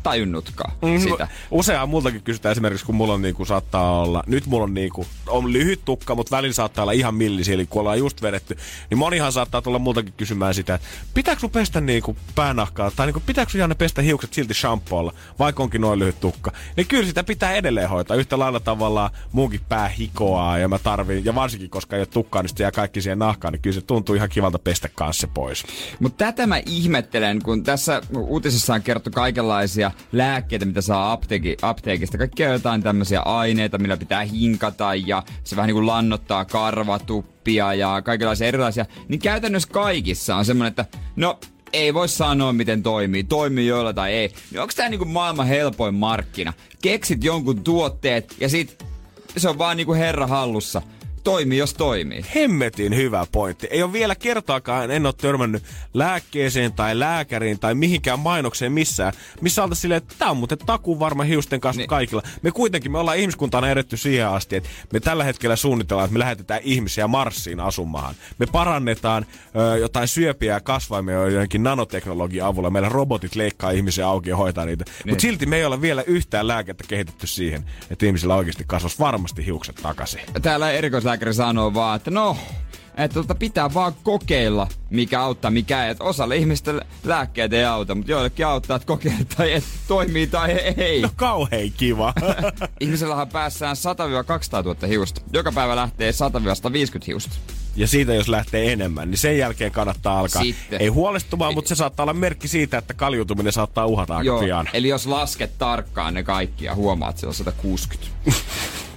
oo 0.82 0.86
tajunnutkaan 0.87 1.28
sitä. 1.28 1.47
Useaa 1.51 1.87
multakin 1.87 2.22
kysytään 2.22 2.53
esimerkiksi, 2.53 2.87
kun 2.87 2.95
mulla 2.95 3.14
on 3.14 3.22
niinku, 3.22 3.45
saattaa 3.45 4.01
olla, 4.01 4.22
nyt 4.26 4.47
mulla 4.47 4.64
on 4.64 4.74
niinku 4.74 5.07
on 5.28 5.53
lyhyt 5.53 5.84
tukka, 5.84 6.14
mutta 6.14 6.37
välillä 6.37 6.55
saattaa 6.55 6.82
olla 6.82 6.93
ihan 6.93 7.14
millisiili, 7.14 7.66
kun 7.66 7.80
ollaan 7.80 7.99
just 7.99 8.22
vedetty. 8.22 8.57
Niin 8.91 8.99
monihan 8.99 9.32
saattaa 9.32 9.62
tulla 9.62 9.78
multakin 9.78 10.14
kysymään 10.16 10.55
sitä, 10.55 10.74
että 10.74 10.89
pitääkö 11.14 11.41
sun 11.41 11.51
pestä 11.51 11.80
niinku 11.80 12.16
päänahkaa, 12.34 12.91
tai 12.91 13.07
niinku, 13.07 13.22
pitääkö 13.26 13.51
sun 13.51 13.61
Janne 13.61 13.74
pestä 13.74 14.03
hiukset 14.03 14.32
silti 14.32 14.55
shampoolla, 14.55 15.12
vaikka 15.39 15.62
onkin 15.62 15.80
noin 15.80 15.99
lyhyt 15.99 16.20
tukka. 16.20 16.53
Niin 16.76 16.87
kyllä 16.87 17.07
sitä 17.07 17.24
pitää 17.24 17.53
edelleen 17.55 17.89
hoitaa. 17.89 18.16
Yhtä 18.16 18.39
lailla 18.39 18.61
tavallaan 18.61 19.11
munkin 19.32 19.61
pää 19.68 19.89
hikoaa, 19.89 20.59
ja 20.59 20.68
mä 20.68 20.78
tarvin, 20.78 21.24
ja 21.24 21.34
varsinkin 21.34 21.70
koska 21.70 21.97
ei 21.97 22.01
ole 22.01 22.07
tukkaa, 22.07 22.43
niin 22.43 22.51
jää 22.59 22.72
kaikki 22.72 23.01
siihen 23.01 23.18
nahkaan, 23.18 23.53
niin 23.53 23.62
kyllä 23.62 23.74
se 23.74 23.80
tuntuu 23.80 24.14
ihan 24.14 24.28
kivalta 24.28 24.59
pestä 24.59 24.89
kanssa 24.95 25.28
pois. 25.28 25.64
Mutta 26.01 26.24
tätä 26.24 26.47
mä 26.47 26.61
ihmettelen, 26.66 27.43
kun 27.43 27.64
tässä 27.64 28.03
uutisessa 28.16 28.74
on 28.74 28.82
kerrottu 28.82 29.11
kaikenlaisia 29.11 29.91
lääkkeitä, 30.12 30.64
mitä 30.77 30.87
saa 30.87 31.12
apteeki, 31.12 31.57
apteekista. 31.62 32.18
Kaikkia 32.18 32.53
jotain 32.53 32.83
tämmöisiä 32.83 33.20
aineita, 33.20 33.79
millä 33.79 33.97
pitää 33.97 34.24
hinkata 34.24 34.95
ja 34.95 35.22
se 35.45 35.57
vähän 35.57 35.68
niin 35.68 35.74
kuin 35.74 35.87
lannottaa 35.87 36.45
karvatuppia 36.45 37.74
ja 37.74 38.03
kaikenlaisia 38.03 38.47
erilaisia. 38.47 38.87
Niin 39.09 39.20
käytännössä 39.20 39.68
kaikissa 39.72 40.37
on 40.37 40.45
semmoinen, 40.45 40.68
että 40.68 40.85
no 41.16 41.41
ei 41.72 41.95
voi 41.95 42.09
sanoa, 42.09 42.53
miten 42.53 42.83
toimii. 42.83 43.24
Toimii 43.24 43.66
joilla 43.66 43.93
tai 43.93 44.12
ei. 44.12 44.33
Niin 44.51 44.61
onko 44.61 44.72
tämä 44.77 44.89
niinku 44.89 45.05
maailman 45.05 45.47
helpoin 45.47 45.95
markkina? 45.95 46.53
Keksit 46.83 47.24
jonkun 47.24 47.64
tuotteet 47.64 48.35
ja 48.41 48.49
sit 48.49 48.85
se 49.37 49.49
on 49.49 49.59
vaan 49.59 49.77
niinku 49.77 49.95
herra 49.95 50.27
hallussa 50.27 50.83
toimii, 51.27 51.59
jos 51.59 51.74
toimii. 51.74 52.24
Hemmetin 52.35 52.97
hyvä 52.97 53.27
pointti. 53.33 53.66
Ei 53.70 53.83
ole 53.83 53.93
vielä 53.93 54.14
kertaakaan, 54.14 54.91
en 54.91 55.07
ole 55.07 55.14
törmännyt 55.16 55.62
lääkkeeseen 55.95 56.72
tai 56.72 56.99
lääkäriin 56.99 57.59
tai 57.59 57.74
mihinkään 57.74 58.18
mainokseen 58.18 58.72
missään, 58.72 59.12
missä 59.41 59.62
oltaisiin 59.62 59.83
silleen, 59.83 59.99
että 59.99 60.14
tämä 60.18 60.31
on 60.31 60.37
muuten 60.37 60.59
takuun 60.59 60.99
varma 60.99 61.22
hiusten 61.22 61.61
kanssa 61.61 61.81
niin. 61.81 61.89
kaikilla. 61.89 62.22
Me 62.43 62.51
kuitenkin, 62.51 62.93
me 62.93 62.99
ollaan 62.99 63.16
ihmiskuntana 63.16 63.70
edetty 63.70 63.97
siihen 63.97 64.29
asti, 64.29 64.57
että 64.57 64.68
me 64.93 65.01
tällä 65.01 65.24
hetkellä 65.24 65.57
suunnitellaan, 65.57 66.05
että 66.05 66.12
me 66.12 66.18
lähetetään 66.18 66.61
ihmisiä 66.64 67.09
Marsiin 67.09 67.61
asumaan. 67.61 68.14
Me 68.39 68.47
parannetaan 68.47 69.27
ö, 69.57 69.79
jotain 69.79 70.09
syöpiä 70.09 70.53
ja 70.53 70.61
kasvaimia 70.61 71.14
joidenkin 71.14 71.62
nanoteknologian 71.62 72.49
avulla. 72.49 72.70
Meillä 72.70 72.89
robotit 72.89 73.35
leikkaa 73.35 73.70
ihmisiä 73.70 74.07
auki 74.09 74.31
ja 74.31 74.37
hoitaa 74.37 74.64
niitä. 74.64 74.85
Niin. 74.85 75.12
Mutta 75.12 75.22
silti 75.22 75.47
me 75.47 75.57
ei 75.57 75.64
ole 75.64 75.81
vielä 75.81 76.03
yhtään 76.03 76.49
lääkettä 76.49 76.85
kehitetty 76.89 77.27
siihen, 77.27 77.64
että 77.91 78.07
ihmisillä 78.07 78.35
oikeasti 78.35 78.64
kasvaisi 78.66 78.99
varmasti 78.99 79.47
hiukset 79.47 79.77
takaisin. 79.83 80.20
Täällä 80.43 80.72
erikoislääkäri 80.72 81.16
lääkäri 81.17 81.35
sanoo 81.35 81.75
vaan, 81.75 81.97
että 81.97 82.11
no, 82.11 82.37
että 82.97 83.14
tota 83.14 83.35
pitää 83.35 83.75
vaan 83.75 83.95
kokeilla, 84.03 84.69
mikä 84.91 85.21
auttaa, 85.21 85.51
mikä 85.51 85.87
ei. 85.87 85.95
Osalle 86.01 86.37
ihmistä 86.37 86.81
lääkkeet 87.05 87.53
ei 87.53 87.64
auta, 87.64 87.95
mutta 87.95 88.12
joillekin 88.12 88.47
auttaa, 88.47 88.77
että 88.77 88.87
kokeilla 88.87 89.25
tai 89.37 89.53
et 89.53 89.64
toimii 89.89 90.27
tai 90.27 90.51
ei. 90.77 91.03
No 91.03 91.11
kauhean 91.17 91.73
kiva. 91.77 92.14
Ihmisellähän 92.81 93.29
päässään 93.29 93.77
100-200 94.61 94.64
000 94.64 94.87
hiusta. 94.89 95.21
Joka 95.33 95.53
päivä 95.53 95.77
lähtee 95.77 96.11
100-150 96.11 96.14
hiusta. 97.07 97.37
Ja 97.77 97.87
siitä 97.87 98.14
jos 98.14 98.29
lähtee 98.29 98.73
enemmän, 98.73 99.11
niin 99.11 99.19
sen 99.19 99.39
jälkeen 99.39 99.73
kannattaa 99.73 100.19
alkaa. 100.19 100.43
Sitten. 100.43 100.81
Ei 100.81 100.89
huolestumaan, 100.89 101.55
mutta 101.55 101.69
se 101.69 101.75
saattaa 101.75 102.05
olla 102.05 102.12
merkki 102.12 102.49
siitä, 102.49 102.79
että 102.79 102.95
kaljutuminen 102.95 103.53
saattaa 103.53 103.87
uhata 103.87 104.23
Joo, 104.23 104.41
pian. 104.41 104.69
Eli 104.73 104.89
jos 104.89 105.07
lasket 105.07 105.59
tarkkaan 105.59 106.14
ne 106.14 106.23
kaikki 106.23 106.64
ja 106.64 106.75
huomaat, 106.75 107.11
että 107.11 107.21
se 107.21 107.27
on 107.27 107.35
160. 107.35 108.07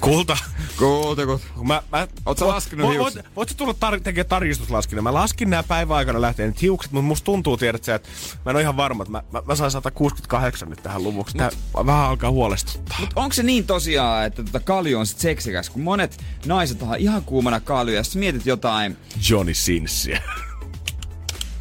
Kulta. 0.00 0.36
Kulta, 0.78 1.26
kulta. 1.26 1.44
Mä, 1.62 1.82
mä, 1.92 2.08
Oot 2.26 2.38
sä 2.38 2.48
laskenut 2.48 2.86
vo, 2.86 2.90
hiukset? 2.92 3.24
Voit, 3.24 3.36
voit 3.36 3.54
tulla 3.56 3.72
tar- 3.72 4.00
tekemään 4.00 4.28
tarkistuslaskinnan? 4.28 5.04
Mä 5.04 5.14
laskin 5.14 5.50
nämä 5.50 5.62
päivän 5.62 5.96
aikana 5.96 6.20
lähteen 6.20 6.48
nyt 6.48 6.62
hiukset, 6.62 6.92
mutta 6.92 7.06
musta 7.06 7.24
tuntuu, 7.24 7.56
tiedät 7.56 7.84
sä, 7.84 7.94
että 7.94 8.08
mä 8.44 8.50
en 8.50 8.56
ole 8.56 8.62
ihan 8.62 8.76
varma, 8.76 9.02
että 9.02 9.12
mä, 9.12 9.22
mä, 9.32 9.42
mä 9.46 9.54
sain 9.54 9.70
168 9.70 10.68
nyt 10.70 10.82
tähän 10.82 11.02
luvuksi. 11.02 11.36
Tää 11.36 11.50
mut, 11.74 11.86
vähän 11.86 12.04
alkaa 12.04 12.30
huolestuttaa. 12.30 12.96
Mutta 13.00 13.20
onko 13.20 13.32
se 13.32 13.42
niin 13.42 13.66
tosiaan, 13.66 14.26
että 14.26 14.42
tota 14.42 14.60
kalju 14.60 14.98
on 14.98 15.06
sit 15.06 15.18
seksikäs, 15.18 15.70
kun 15.70 15.82
monet 15.82 16.24
naiset 16.46 16.82
on 16.82 16.96
ihan 16.96 17.22
kuumana 17.22 17.60
kalju, 17.60 17.94
ja 17.94 18.02
mietit 18.14 18.46
jotain... 18.46 18.96
Johnny 19.30 19.54
Sinsia. 19.54 20.20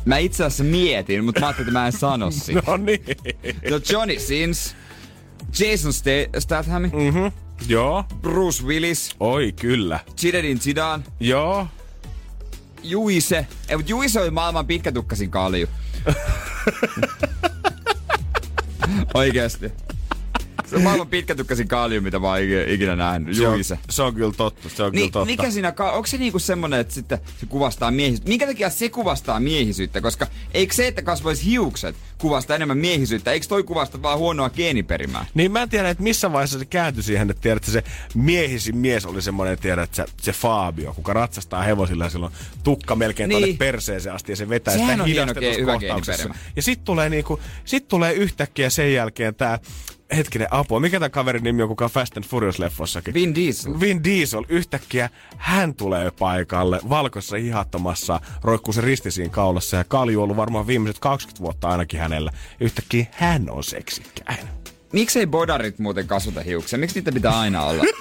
Mä 0.06 0.18
itse 0.18 0.44
asiassa 0.44 0.64
mietin, 0.64 1.24
mutta 1.24 1.40
mä 1.42 1.48
ajattelin, 1.48 1.68
että 1.70 1.80
mä 1.80 1.86
en 1.86 1.92
sano 1.94 2.32
sitä. 2.46 2.62
no 2.68 2.78
niin. 2.78 3.06
No 3.70 3.80
Johnny 3.92 4.20
Sins, 4.20 4.76
Jason 5.60 5.94
Statham, 6.40 6.82
Mhm. 6.84 7.47
Joo. 7.68 8.04
Bruce 8.22 8.64
Willis. 8.64 9.16
Oi, 9.20 9.52
kyllä. 9.52 10.00
Zinedine 10.18 10.60
Zidane. 10.60 11.04
Joo. 11.20 11.68
Juise. 12.84 13.48
Ei, 13.70 13.78
mutta 13.78 13.92
Juise 13.92 14.22
oli 14.22 14.32
maailman 14.32 14.68
pitkätukkasin 14.68 15.32
kalju. 15.32 15.68
Oikeesti. 19.14 19.72
Se 20.66 20.76
on 20.76 20.82
maailman 20.82 21.08
pitkätukkasin 21.08 21.68
kalju, 21.68 22.02
mitä 22.02 22.20
mä 22.20 22.28
oon 22.28 22.38
ikinä 22.68 22.96
nähnyt. 22.96 23.38
Juise. 23.38 23.64
Se 23.64 23.74
on, 23.74 23.80
se 23.90 24.04
on 24.04 24.16
kyllä 24.16 24.34
totta, 24.38 24.70
se 24.70 24.84
on 24.84 24.92
niin, 24.92 25.00
kyllä 25.00 25.12
totta. 25.12 25.26
Mikä 25.26 25.52
siinä, 25.52 25.74
onko 25.94 26.08
se 26.08 26.18
niinku 26.18 26.40
semmonen, 26.40 26.80
että 26.80 26.94
sitten 26.94 27.20
se 27.40 27.46
kuvastaa 27.46 27.92
miehisyyttä? 27.92 28.30
Minkä 28.30 28.48
takia 28.48 28.70
se 28.70 28.90
kuvastaa 28.90 29.40
miehisyyttä? 29.40 30.02
Koska 30.02 30.28
eikö 30.54 30.74
se, 30.74 30.88
että 30.88 31.02
kasvaisi 31.02 31.46
hiukset, 31.46 31.96
kuvasta 32.18 32.56
enemmän 32.56 32.78
miehisyyttä? 32.78 33.32
Eikö 33.32 33.46
toi 33.48 33.64
kuvasta 33.64 34.02
vaan 34.02 34.18
huonoa 34.18 34.50
geeniperimää? 34.50 35.26
Niin 35.34 35.52
mä 35.52 35.62
en 35.62 35.70
tiedä, 35.70 35.90
että 35.90 36.04
missä 36.04 36.32
vaiheessa 36.32 36.60
se 36.60 36.66
kääntyi 36.66 37.04
siihen, 37.04 37.30
että 37.30 37.42
tiedät, 37.42 37.58
että 37.58 37.72
se 37.72 37.84
miehisin 38.16 38.78
mies 38.78 39.06
oli 39.06 39.22
semmoinen, 39.22 39.60
tiedät, 39.60 39.84
että 39.84 39.96
se, 39.96 40.06
se 40.22 40.32
Fabio, 40.32 40.94
kuka 40.94 41.14
ratsastaa 41.14 41.64
hevosilla 41.64 42.04
ja 42.04 42.10
silloin 42.10 42.34
tukka 42.64 42.96
melkein 42.96 43.30
niin. 43.30 43.40
tuonne 43.40 43.58
perseeseen 43.58 44.16
asti 44.16 44.32
ja 44.32 44.36
se 44.36 44.50
vetää 44.50 44.74
Sehän 44.74 44.92
sitä 44.92 45.04
hidastetussa 45.04 45.66
kohtauksessa. 45.66 46.30
Ja 46.56 46.62
sit 46.62 46.84
tulee 46.84 47.10
niinku, 47.10 47.40
sit 47.66 47.88
tulee 47.88 48.14
yhtäkkiä 48.14 48.70
sen 48.70 48.94
jälkeen 48.94 49.36
tää 49.36 49.60
hetkinen 50.16 50.48
apua. 50.52 50.80
Mikä 50.80 51.00
tämän 51.00 51.12
kaverin 51.12 51.44
nimi 51.44 51.62
on, 51.62 51.70
kuka 51.70 51.86
on 51.86 51.92
Fast 51.92 52.18
and 52.18 52.26
Furious-leffossakin? 52.26 53.14
Vin 53.14 53.36
Diesel. 53.36 53.80
Vin 53.80 54.04
Diesel. 54.04 54.44
Yhtäkkiä 54.50 55.10
hän 55.38 55.76
tulee 55.76 56.12
paikalle 56.12 56.80
valkoisessa 56.90 57.38
hihattomassa, 57.38 58.22
roikkuu 58.44 58.74
se 58.74 58.82
risti 58.82 59.12
siinä 59.12 59.32
kaulassa 59.32 59.78
ja 59.78 59.84
kalju 59.84 60.20
on 60.20 60.24
ollut 60.24 60.38
varmaan 60.38 60.68
viimeiset 60.68 61.00
20 61.00 61.44
vuotta 61.44 61.68
ainakin 61.68 62.00
hänellä. 62.00 62.32
Yhtäkkiä 62.60 63.06
hän 63.12 63.50
on 63.50 63.64
seksikkäin. 63.64 64.48
Miksei 64.94 65.28
bodarit 65.28 65.80
muuten 65.80 66.08
kasvata 66.08 66.42
hiuksia? 66.42 66.80
Miksi 66.80 67.00
niitä 67.00 67.12
pitää 67.12 67.40
aina 67.40 67.64
olla? 67.64 67.84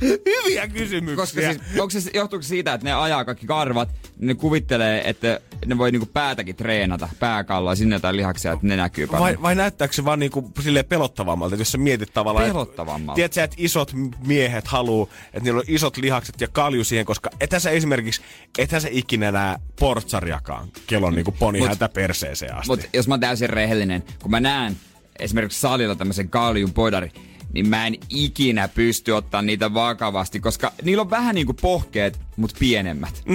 Hyviä 0.00 0.68
kysymyksiä. 0.68 1.16
Koska 1.16 1.40
siis, 1.40 1.58
onko 1.80 1.90
se, 1.90 2.10
johtuuko 2.14 2.42
se 2.42 2.48
siitä, 2.48 2.74
että 2.74 2.84
ne 2.84 2.92
ajaa 2.92 3.24
kaikki 3.24 3.46
karvat, 3.46 3.88
niin 4.18 4.28
ne 4.28 4.34
kuvittelee, 4.34 5.08
että 5.08 5.40
ne 5.66 5.78
voi 5.78 5.92
niinku 5.92 6.06
päätäkin 6.12 6.56
treenata, 6.56 7.08
pääkalloa, 7.18 7.74
sinne 7.74 7.96
jotain 7.96 8.16
lihaksia, 8.16 8.52
että 8.52 8.66
ne 8.66 8.76
näkyy 8.76 9.06
paljon. 9.06 9.22
Vai, 9.22 9.42
vai 9.42 9.54
näyttääkö 9.54 9.94
se 9.94 10.04
vaan 10.04 10.18
niinku 10.18 10.52
silleen 10.62 10.84
pelottavammalta, 10.84 11.54
että 11.54 11.60
jos 11.60 11.72
sä 11.72 11.78
mietit 11.78 12.12
tavallaan... 12.14 12.46
Pelottavammalta. 12.46 13.14
Tiedätkö 13.16 13.34
sä, 13.34 13.44
että 13.44 13.56
isot 13.58 13.92
miehet 14.26 14.68
haluu, 14.68 15.10
että 15.26 15.40
niillä 15.44 15.58
on 15.58 15.64
isot 15.68 15.96
lihakset 15.96 16.40
ja 16.40 16.48
kalju 16.48 16.84
siihen, 16.84 17.06
koska 17.06 17.30
etä 17.40 17.58
sä 17.58 17.70
esimerkiksi, 17.70 18.22
etä 18.58 18.80
sä 18.80 18.88
ikinä 18.90 19.32
näe 19.32 19.58
portsariakaan, 19.80 20.68
kellon 20.86 21.14
niinku 21.14 21.32
poni 21.32 21.60
Mut- 21.60 21.68
häntä 21.68 21.88
perseeseen 21.88 22.54
asti. 22.54 22.68
Mutta 22.68 22.86
jos 22.92 23.08
mä 23.08 23.14
oon 23.14 23.20
täysin 23.20 23.50
rehellinen, 23.50 24.04
kun 24.22 24.30
mä 24.30 24.40
näen 24.40 24.76
esimerkiksi 25.18 25.60
salilla 25.60 25.94
tämmöisen 25.94 26.28
kaljun 26.28 26.72
bodari, 26.72 27.12
niin 27.52 27.68
mä 27.68 27.86
en 27.86 27.96
ikinä 28.08 28.68
pysty 28.68 29.12
ottaa 29.12 29.42
niitä 29.42 29.74
vakavasti, 29.74 30.40
koska 30.40 30.72
niillä 30.82 31.00
on 31.00 31.10
vähän 31.10 31.34
niinku 31.34 31.54
pohkeet, 31.54 32.20
mutta 32.36 32.56
pienemmät. 32.58 33.22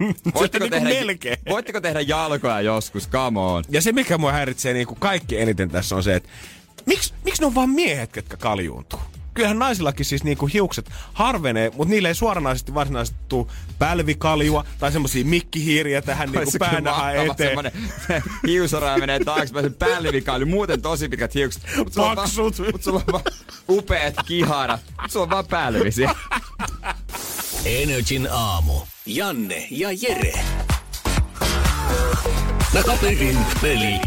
Mm. 0.00 0.14
Voitteko, 0.34 0.64
niinku 0.64 0.76
tehdä, 0.76 0.88
melkein. 1.00 1.36
voitteko 1.48 1.80
tehdä 1.80 2.00
jalkoja 2.00 2.60
joskus? 2.60 3.08
Come 3.08 3.40
on. 3.40 3.64
Ja 3.68 3.82
se, 3.82 3.92
mikä 3.92 4.18
mua 4.18 4.32
häiritsee 4.32 4.72
niin 4.72 4.86
kuin 4.86 5.00
kaikki 5.00 5.40
eniten 5.40 5.70
tässä 5.70 5.96
on 5.96 6.02
se, 6.02 6.14
että 6.14 6.28
miksi, 6.86 7.14
miksi 7.24 7.42
ne 7.42 7.46
on 7.46 7.54
vaan 7.54 7.70
miehet, 7.70 8.12
ketkä 8.12 8.36
kaljuuntuu? 8.36 9.00
Kyllähän 9.40 9.58
naisillakin 9.58 10.06
siis 10.06 10.24
niinku 10.24 10.46
hiukset 10.46 10.90
harvenee, 11.12 11.70
mutta 11.76 11.90
niille 11.90 12.08
ei 12.08 12.14
suoranaisesti 12.14 12.74
varsinaisesti 12.74 13.18
tuu 13.28 13.50
pälvikaljua 13.78 14.64
tai 14.78 14.92
semmosia 14.92 15.24
mikkihiiriä 15.24 16.02
tähän 16.02 16.32
niinku 16.32 16.50
mahtava 16.60 17.10
eteen. 17.12 17.36
semmonen 17.36 17.72
hiusora 18.48 18.98
menee 18.98 19.20
taaksepäin, 19.24 19.64
se 19.64 19.70
pälvikalju, 19.70 20.46
muuten 20.46 20.82
tosi 20.82 21.08
pitkät 21.08 21.34
hiukset. 21.34 21.62
Mut 21.76 21.92
sulla 21.92 22.14
Paksut. 22.16 22.58
Mut 22.72 22.82
sulla 22.82 23.02
on 23.06 23.12
vaan 23.12 23.24
upeat 23.68 24.14
kiharat. 24.26 24.80
Mut 25.02 25.10
sulla 25.10 25.24
on 25.24 25.30
vaan 25.30 25.46
pälvisiä. 25.46 26.14
Energin 27.64 28.28
aamu. 28.30 28.74
Janne 29.06 29.66
ja 29.70 29.88
Jere. 29.92 30.32
Takaperin 32.72 33.38
peli. 33.62 34.00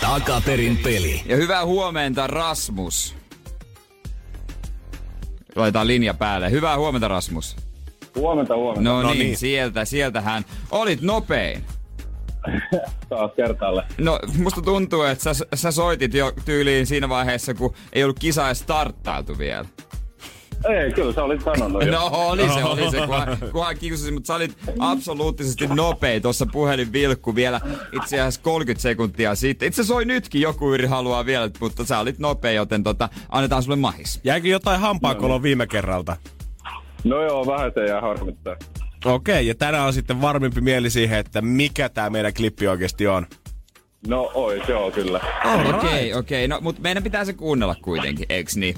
Takaperin 0.00 0.76
peli. 0.76 1.22
Ja 1.26 1.36
hyvää 1.36 1.64
huomenta, 1.66 2.26
Rasmus. 2.26 3.23
Laitetaan 5.56 5.86
linja 5.86 6.14
päälle. 6.14 6.50
Hyvää 6.50 6.76
huomenta, 6.78 7.08
Rasmus. 7.08 7.56
Huomenta, 8.16 8.56
huomenta. 8.56 8.90
No, 8.90 9.02
No 9.02 9.08
niin, 9.08 9.18
niin. 9.18 9.36
sieltä, 9.36 9.84
sieltähän. 9.84 10.44
Olit 10.70 11.00
nopein. 11.02 11.64
Taas 13.08 13.30
kertaalle. 13.36 13.84
No, 13.98 14.18
musta 14.38 14.62
tuntuu, 14.62 15.02
että 15.02 15.34
sä, 15.34 15.44
sä 15.54 15.70
soitit 15.72 16.14
jo 16.14 16.32
tyyliin 16.44 16.86
siinä 16.86 17.08
vaiheessa, 17.08 17.54
kun 17.54 17.74
ei 17.92 18.04
ollut 18.04 18.18
kisa 18.18 18.46
edes 18.46 18.58
starttailtu 18.58 19.38
vielä. 19.38 19.64
Ei, 20.68 20.92
kyllä 20.92 21.12
sä 21.12 21.24
olit 21.24 21.40
sanonut. 21.40 21.82
No 21.90 22.10
oli 22.12 22.48
se, 22.48 22.64
oli 22.64 22.90
se, 22.90 23.06
kunhan, 23.06 23.38
kunhan 23.52 23.76
kiusasi, 23.76 24.12
mutta 24.12 24.26
sä 24.26 24.34
olit 24.34 24.56
absoluuttisesti 24.78 25.66
nopea 25.66 26.20
tuossa 26.20 26.46
puhelin 26.52 26.92
vilkku 26.92 27.34
vielä 27.34 27.60
itse 27.92 28.16
asiassa 28.20 28.40
30 28.42 28.82
sekuntia 28.82 29.34
sitten. 29.34 29.68
Itse 29.68 29.84
soi 29.84 30.04
nytkin, 30.04 30.40
joku 30.40 30.74
yri 30.74 30.86
haluaa 30.86 31.26
vielä, 31.26 31.50
mutta 31.60 31.84
sä 31.84 31.98
olit 31.98 32.18
nopea, 32.18 32.52
joten 32.52 32.82
tota, 32.82 33.08
annetaan 33.28 33.62
sulle 33.62 33.76
mahis. 33.76 34.20
Jäikö 34.24 34.48
jotain 34.48 34.80
hampaakoloa 34.80 35.42
viime 35.42 35.66
kerralta? 35.66 36.16
No 37.04 37.22
joo, 37.22 37.46
vähän 37.46 37.72
se 37.74 37.84
jää 37.84 38.00
harmittaa. 38.00 38.56
Okei, 39.04 39.46
ja 39.46 39.54
tänään 39.54 39.86
on 39.86 39.92
sitten 39.92 40.20
varmempi 40.20 40.60
mieli 40.60 40.90
siihen, 40.90 41.18
että 41.18 41.40
mikä 41.42 41.88
tämä 41.88 42.10
meidän 42.10 42.34
klippi 42.34 42.68
oikeasti 42.68 43.06
on. 43.06 43.26
No 44.06 44.30
ois, 44.34 44.68
joo, 44.68 44.90
kyllä. 44.90 45.20
Okei, 45.44 46.14
okei. 46.14 46.44
Okay, 46.44 46.48
No, 46.48 46.60
mutta 46.60 46.82
meidän 46.82 47.02
pitää 47.02 47.24
se 47.24 47.32
kuunnella 47.32 47.74
kuitenkin, 47.82 48.26
eiks 48.28 48.56
niin? 48.56 48.74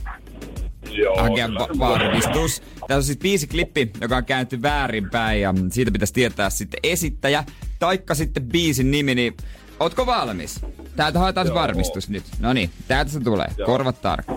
Joo, 0.90 1.16
Hakea 1.16 1.48
varmistus. 1.78 2.60
Tässä 2.60 2.96
on 2.96 3.02
siis 3.02 3.18
biisi 3.18 3.46
klippi, 3.46 3.90
joka 4.00 4.16
on 4.16 4.24
käännetty 4.24 4.62
väärinpäin 4.62 5.40
ja 5.40 5.54
siitä 5.72 5.90
pitäisi 5.90 6.14
tietää 6.14 6.50
sitten 6.50 6.80
esittäjä, 6.82 7.44
taikka 7.78 8.14
sitten 8.14 8.42
biisin 8.46 8.90
nimi, 8.90 9.14
niin 9.14 9.36
ootko 9.80 10.06
valmis? 10.06 10.60
Täältä 10.96 11.18
haetaan 11.18 11.46
se 11.46 11.52
Joo. 11.52 11.60
varmistus 11.60 12.08
nyt. 12.08 12.24
No 12.38 12.52
niin, 12.52 12.70
täältä 12.88 13.10
se 13.10 13.20
tulee. 13.20 13.48
Joo. 13.58 13.66
Korvat 13.66 14.02
tarkka. 14.02 14.34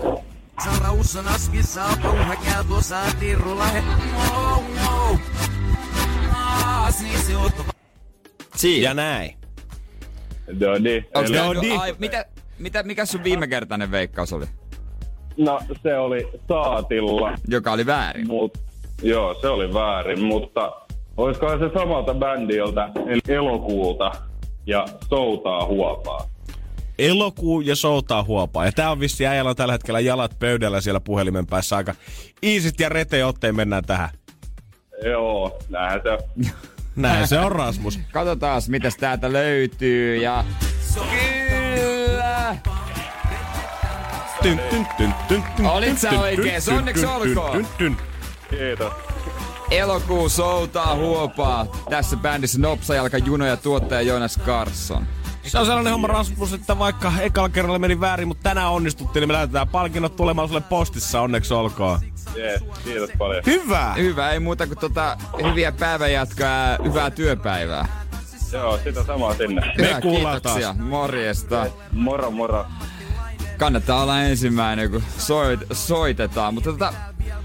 Saraussa 0.64 1.22
naskissa 1.22 1.84
siis 6.92 7.28
Siinä. 8.56 8.84
Ja 8.90 8.94
näin. 8.94 9.36
No 10.48 10.78
niin. 10.80 11.06
Onks 11.14 11.32
No 11.32 11.54
niin. 11.54 11.80
ai, 11.80 11.96
mitä, 12.00 12.26
mitä, 12.60 12.84
mikä 12.84 13.06
sun 13.06 13.24
viimekertainen 13.24 13.92
veikkaus 13.92 14.34
oli? 14.34 14.46
No, 15.40 15.60
se 15.84 15.98
oli 15.98 16.28
saatilla, 16.48 17.32
Joka 17.48 17.72
oli 17.72 17.86
väärin. 17.86 18.28
mut 18.28 18.58
joo, 19.02 19.34
se 19.42 19.48
oli 19.48 19.74
väärin, 19.74 20.24
mutta 20.24 20.72
olisikohan 21.18 21.60
se 21.60 21.70
samalta 21.74 22.14
bändiltä, 22.14 22.90
eli 23.08 23.20
elokuulta 23.28 24.12
ja 24.66 24.86
soutaa 25.10 25.66
huopaa. 25.66 26.26
Elokuu 27.00 27.62
ja 27.62 27.76
soutaa 27.76 28.24
huopaa. 28.24 28.66
Ja 28.66 28.72
tää 28.72 28.92
on 28.92 29.00
vissi 29.00 29.28
äijällä 29.28 29.50
on 29.50 29.56
tällä 29.56 29.74
hetkellä 29.74 30.00
jalat 30.00 30.40
pöydällä 30.40 30.82
siellä 30.82 31.00
puhelimen 31.00 31.48
päässä 31.48 31.76
aika 31.76 31.96
iisit 32.44 32.80
ja 32.80 32.90
reteen 32.90 33.26
otteen 33.28 33.56
mennään 33.56 33.84
tähän. 33.86 34.10
Joo, 35.06 35.60
näinhän 35.70 36.02
se 36.04 36.12
on. 36.12 36.20
Näin 36.96 37.28
se 37.28 37.40
on 37.40 37.52
Rasmus. 37.52 38.00
Katsotaan, 38.12 38.62
mitäs 38.68 38.98
täältä 38.98 39.34
löytyy 39.34 40.16
ja... 40.16 40.46
Kyllä! 40.96 42.56
Tyn, 44.42 44.60
tyn, 44.70 44.88
tyn, 44.98 45.14
tyn, 45.28 45.44
tyn, 45.56 45.66
Olit 45.66 46.00
sä 46.00 46.10
oikees, 46.10 46.70
onneksi 46.70 47.06
olkoon. 47.06 47.68
Kiitos. 48.50 48.94
Elokuu 49.72 50.30
soutaa 50.30 50.96
huopaa. 50.96 51.66
Tässä 51.90 52.18
bändissä 52.18 52.60
Nopsajalka, 52.60 53.18
Juno 53.18 53.46
ja 53.46 53.58
tuottaja 53.58 54.02
Jonas 54.02 54.40
Carson. 54.46 55.08
Se 55.44 55.60
on 55.60 55.66
sellainen 55.66 55.92
homma 55.94 56.08
Rasmus, 56.08 56.54
että 56.54 56.80
vaikka 56.80 57.14
ekalla 57.22 57.50
kerralla 57.50 57.80
meni 57.80 58.00
väärin, 58.00 58.28
mutta 58.28 58.44
tänään 58.44 58.72
onnistuttiin, 58.72 59.22
niin 59.22 59.28
me 59.28 59.34
lähetetään 59.34 59.68
palkinnot 59.68 60.16
tulemaan 60.16 60.48
sulle 60.48 60.62
postissa, 60.62 61.22
onneksi 61.22 61.54
olkoon. 61.54 62.00
Jees, 62.36 62.64
kiitos 62.84 63.10
paljon. 63.18 63.44
Hyvä! 63.46 63.94
Hyvä, 63.98 64.32
ei 64.32 64.40
muuta 64.40 64.68
kuin 64.68 64.78
tota, 64.80 65.18
hyviä 65.44 65.72
päivänjatkoa 65.72 66.48
ja 66.48 66.78
hyvää 66.84 67.12
työpäivää. 67.12 67.88
Joo, 68.52 68.80
sitä 68.84 69.04
samaa 69.04 69.34
sinne. 69.34 69.62
Hyvä, 69.78 70.02
kuullaan 70.02 70.42
kiitoksia. 70.42 70.76
Morjesta. 70.80 71.66
Moro, 71.92 72.32
moro. 72.32 72.66
Kannattaa 73.60 74.04
olla 74.04 74.22
ensimmäinen, 74.22 74.92
kun 74.92 75.04
soit, 75.18 75.60
soitetaan. 75.72 76.54
Mutta 76.54 76.72
tota, 76.72 76.94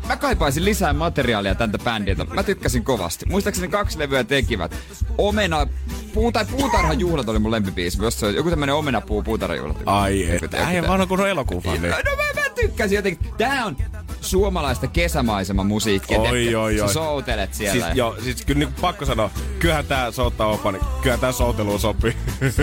mä 0.08 0.16
kaipaisin 0.16 0.64
lisää 0.64 0.92
materiaalia 0.92 1.54
tältä 1.54 1.78
bändiltä. 1.78 2.24
Mä 2.24 2.42
tykkäsin 2.42 2.84
kovasti. 2.84 3.26
Muistaakseni 3.28 3.68
kaksi 3.68 3.98
levyä 3.98 4.24
tekivät. 4.24 4.76
Omena, 5.18 5.66
puu 6.14 6.32
tai 6.32 6.44
puutarhan 6.44 7.00
juhlat 7.00 7.28
oli 7.28 7.38
mun 7.38 7.50
lempibiisi. 7.50 8.02
Jos 8.02 8.20
se 8.20 8.26
on 8.26 8.34
joku 8.34 8.50
tämmönen 8.50 8.74
omenapuu 8.74 9.22
puutarhan 9.22 9.58
juhlat. 9.58 9.82
Ai 9.86 10.30
et, 10.30 10.54
äijä 10.54 10.88
vaan 10.88 11.00
on 11.10 11.28
elokuva. 11.28 11.74
No 11.74 11.80
mä, 11.80 12.40
mä 12.40 12.48
tykkäsin 12.54 12.96
jotenkin. 12.96 13.28
Tää 13.38 13.64
on 13.64 13.76
suomalaista 14.20 14.86
kesämaisema 14.86 15.64
musiikkia. 15.64 16.20
Oi, 16.20 16.28
tiedätkö? 16.28 16.60
oi, 16.60 16.80
oi. 16.80 16.88
Sä 16.88 16.94
soutelet 16.94 17.54
siellä. 17.54 17.84
Siis, 17.84 17.96
joo, 17.96 18.16
siis 18.24 18.44
kyllä 18.44 18.58
niin 18.58 18.74
pakko 18.80 19.04
sanoa, 19.04 19.30
kyllähän 19.58 19.86
tää 19.86 20.10
souttaa 20.10 20.46
opa, 20.46 20.72
niin 20.72 20.84
kyllähän 21.02 21.20
tää 21.20 21.32
souteluun 21.32 21.80
sopii. 21.80 22.16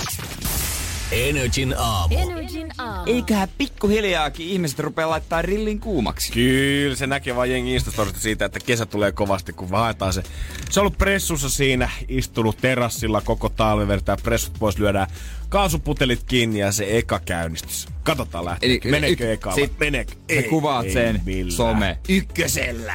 Energin 1.12 1.76
aamu. 1.78 2.16
Energin 2.20 2.68
aamu. 2.78 3.12
Eiköhän 3.12 3.49
pikkuhiljaakin 3.57 4.47
ihmiset 4.47 4.80
rupea 4.80 5.10
laittaa 5.10 5.41
rillin 5.41 5.80
kuumaksi. 5.80 6.32
Kyllä, 6.32 6.95
se 6.95 7.07
näkee 7.07 7.36
vaan 7.36 7.49
jengi 7.49 7.74
Instastorista 7.74 8.20
siitä, 8.20 8.45
että 8.45 8.60
kesä 8.60 8.86
tulee 8.86 9.12
kovasti, 9.12 9.53
kun 9.53 9.70
haetaan 9.70 10.14
se. 10.14 10.24
Se 10.70 10.80
on 10.80 10.82
ollut 10.82 10.97
pressussa 10.97 11.49
siinä, 11.49 11.89
istunut 12.07 12.57
terassilla 12.62 13.22
koko 13.22 13.49
talven, 13.49 13.88
vertaa 13.88 14.18
pressut 14.24 14.53
pois, 14.60 14.78
lyödään 14.80 15.07
kaasuputelit 15.49 16.24
kiinni 16.24 16.60
ja 16.60 16.72
se 16.72 16.97
eka 16.97 17.20
käynnistys. 17.26 17.88
Katsotaan 18.03 18.45
lähteekö. 18.45 18.88
Eli- 18.88 18.91
Meneekö 18.91 19.30
y- 19.30 19.32
eka? 19.34 19.55
sit 19.55 19.80
Meneekö? 19.80 20.12
Sä 20.36 20.41
kuvaat 20.49 20.86
sen 20.93 21.22
millään. 21.26 21.51
some 21.51 21.97
ykkösellä. 22.10 22.93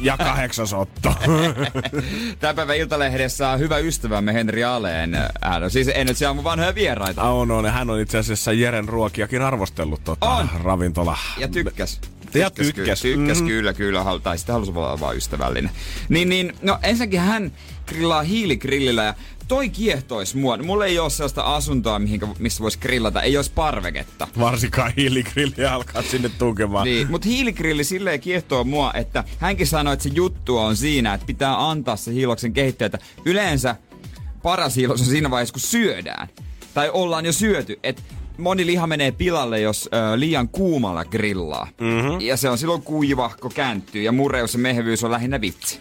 Ja 0.00 0.16
kahdeksas 0.16 0.72
otto. 0.72 1.14
Tämän 2.40 2.56
päivän 2.56 2.76
Iltalehdessä 2.76 3.48
on 3.48 3.58
hyvä 3.58 3.78
ystävämme 3.78 4.34
Henri 4.34 4.64
Aleen. 4.64 5.16
Hän 5.42 5.62
on 5.62 5.70
siis 5.70 5.90
en 5.94 6.06
nyt 6.06 6.16
siellä 6.16 6.34
mun 6.34 6.44
vanhoja 6.44 6.74
vieraita. 6.74 7.22
on, 7.22 7.50
on. 7.50 7.64
ja 7.64 7.70
Hän 7.70 7.90
on 7.90 8.00
itse 8.00 8.18
asiassa 8.18 8.52
Jeren 8.52 8.88
ruokiakin 8.88 9.42
arvostellut 9.42 10.04
tota, 10.04 10.28
On. 10.30 10.48
ravintola. 10.64 11.18
Ja 11.38 11.48
tykkäs. 11.48 12.00
Ja 12.34 12.50
Tykkäs, 12.50 12.66
tykkäs. 12.74 13.02
Kyllä, 13.02 13.16
tykkäs 13.16 13.38
Mhm. 13.38 13.46
kyllä, 13.48 13.72
kyllä. 13.72 14.02
hal- 14.04 14.18
Tai 14.18 14.38
sitten 14.38 14.52
halusi 14.52 14.72
olla 14.74 15.00
vaan 15.00 15.16
ystävällinen. 15.16 15.70
Niin, 16.08 16.28
niin, 16.28 16.52
no 16.62 16.78
ensinnäkin 16.82 17.20
hän 17.20 17.52
grillaa 17.86 18.22
hiiligrillillä 18.22 19.04
ja 19.04 19.14
toi 19.48 19.68
kiehtois 19.68 20.34
mua. 20.34 20.56
Mulla 20.56 20.86
ei 20.86 20.98
ole 20.98 21.10
sellaista 21.10 21.42
asuntoa, 21.42 21.98
mihinkä, 21.98 22.28
missä 22.38 22.62
voisi 22.62 22.78
grillata. 22.78 23.22
Ei 23.22 23.36
olisi 23.36 23.52
parveketta. 23.54 24.28
Varsinkaan 24.38 24.92
hiiligrilli 24.96 25.66
alkaa 25.66 26.02
sinne 26.02 26.28
tunkemaan. 26.28 26.84
Niin, 26.84 27.10
mutta 27.10 27.28
hiiligrilli 27.28 27.84
silleen 27.84 28.20
kiehtoo 28.20 28.64
mua, 28.64 28.92
että 28.94 29.24
hänkin 29.38 29.66
sanoi, 29.66 29.92
että 29.94 30.02
se 30.02 30.10
juttu 30.14 30.58
on 30.58 30.76
siinä, 30.76 31.14
että 31.14 31.26
pitää 31.26 31.68
antaa 31.70 31.96
se 31.96 32.12
hiiloksen 32.12 32.52
kehittää, 32.52 32.86
että 32.86 32.98
yleensä 33.24 33.76
paras 34.42 34.76
hiilos 34.76 35.00
on 35.00 35.06
siinä 35.06 35.30
vaiheessa, 35.30 35.52
kun 35.52 35.60
syödään. 35.60 36.28
Tai 36.74 36.90
ollaan 36.92 37.26
jo 37.26 37.32
syöty, 37.32 37.78
että 37.82 38.02
moni 38.40 38.66
liha 38.66 38.86
menee 38.86 39.12
pilalle, 39.12 39.60
jos 39.60 39.88
ö, 39.94 40.20
liian 40.20 40.48
kuumalla 40.48 41.04
grillaa. 41.04 41.68
Mm-hmm. 41.80 42.20
Ja 42.20 42.36
se 42.36 42.50
on 42.50 42.58
silloin 42.58 42.82
kuivahko 42.82 43.48
kääntyy 43.48 44.02
ja 44.02 44.12
mureus 44.12 44.54
ja 44.54 44.58
mehevyys 44.58 45.04
on 45.04 45.10
lähinnä 45.10 45.40
vitsi. 45.40 45.80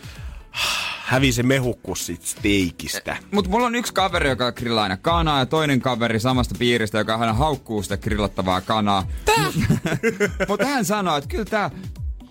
Hävi 1.06 1.32
se 1.32 1.44
mehukkus 1.44 2.06
sit 2.06 2.22
steikistä. 2.22 3.18
Mutta 3.32 3.52
mulla 3.52 3.66
on 3.68 3.76
yksi 3.76 3.94
kaveri, 3.94 4.30
joka 4.30 4.52
grillaa 4.52 4.84
aina 4.84 4.98
kanaa 4.98 5.40
ja 5.40 5.46
toinen 5.46 5.80
kaveri 5.82 6.20
samasta 6.20 6.56
piiristä, 6.60 6.98
joka 6.98 7.16
aina 7.16 7.34
haukkuu 7.34 7.84
sitä 7.84 7.98
grillattavaa 7.98 8.62
kanaa. 8.62 9.08
Mutta 10.48 10.66
hän 10.74 10.86
sanoo, 10.86 11.18
että 11.18 11.30
kyllä 11.30 11.46
tämä 11.46 11.70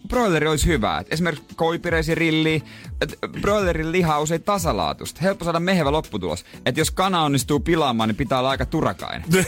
broileri 0.08 0.46
olisi 0.46 0.66
hyvä. 0.66 0.98
Et 0.98 1.12
esimerkiksi 1.12 1.54
koipireisi 1.56 2.14
rilli, 2.14 2.62
että 3.00 3.16
broilerin 3.40 3.92
liha 3.92 4.16
on 4.16 4.22
usein 4.22 4.42
tasalaatusta. 4.42 5.20
Helppo 5.22 5.44
saada 5.44 5.60
mehevä 5.60 5.92
lopputulos. 5.92 6.44
Että 6.66 6.80
jos 6.80 6.90
kana 6.90 7.22
onnistuu 7.22 7.60
pilaamaan, 7.60 8.08
niin 8.08 8.16
pitää 8.16 8.38
olla 8.38 8.50
aika 8.50 8.66
turakainen. 8.66 9.24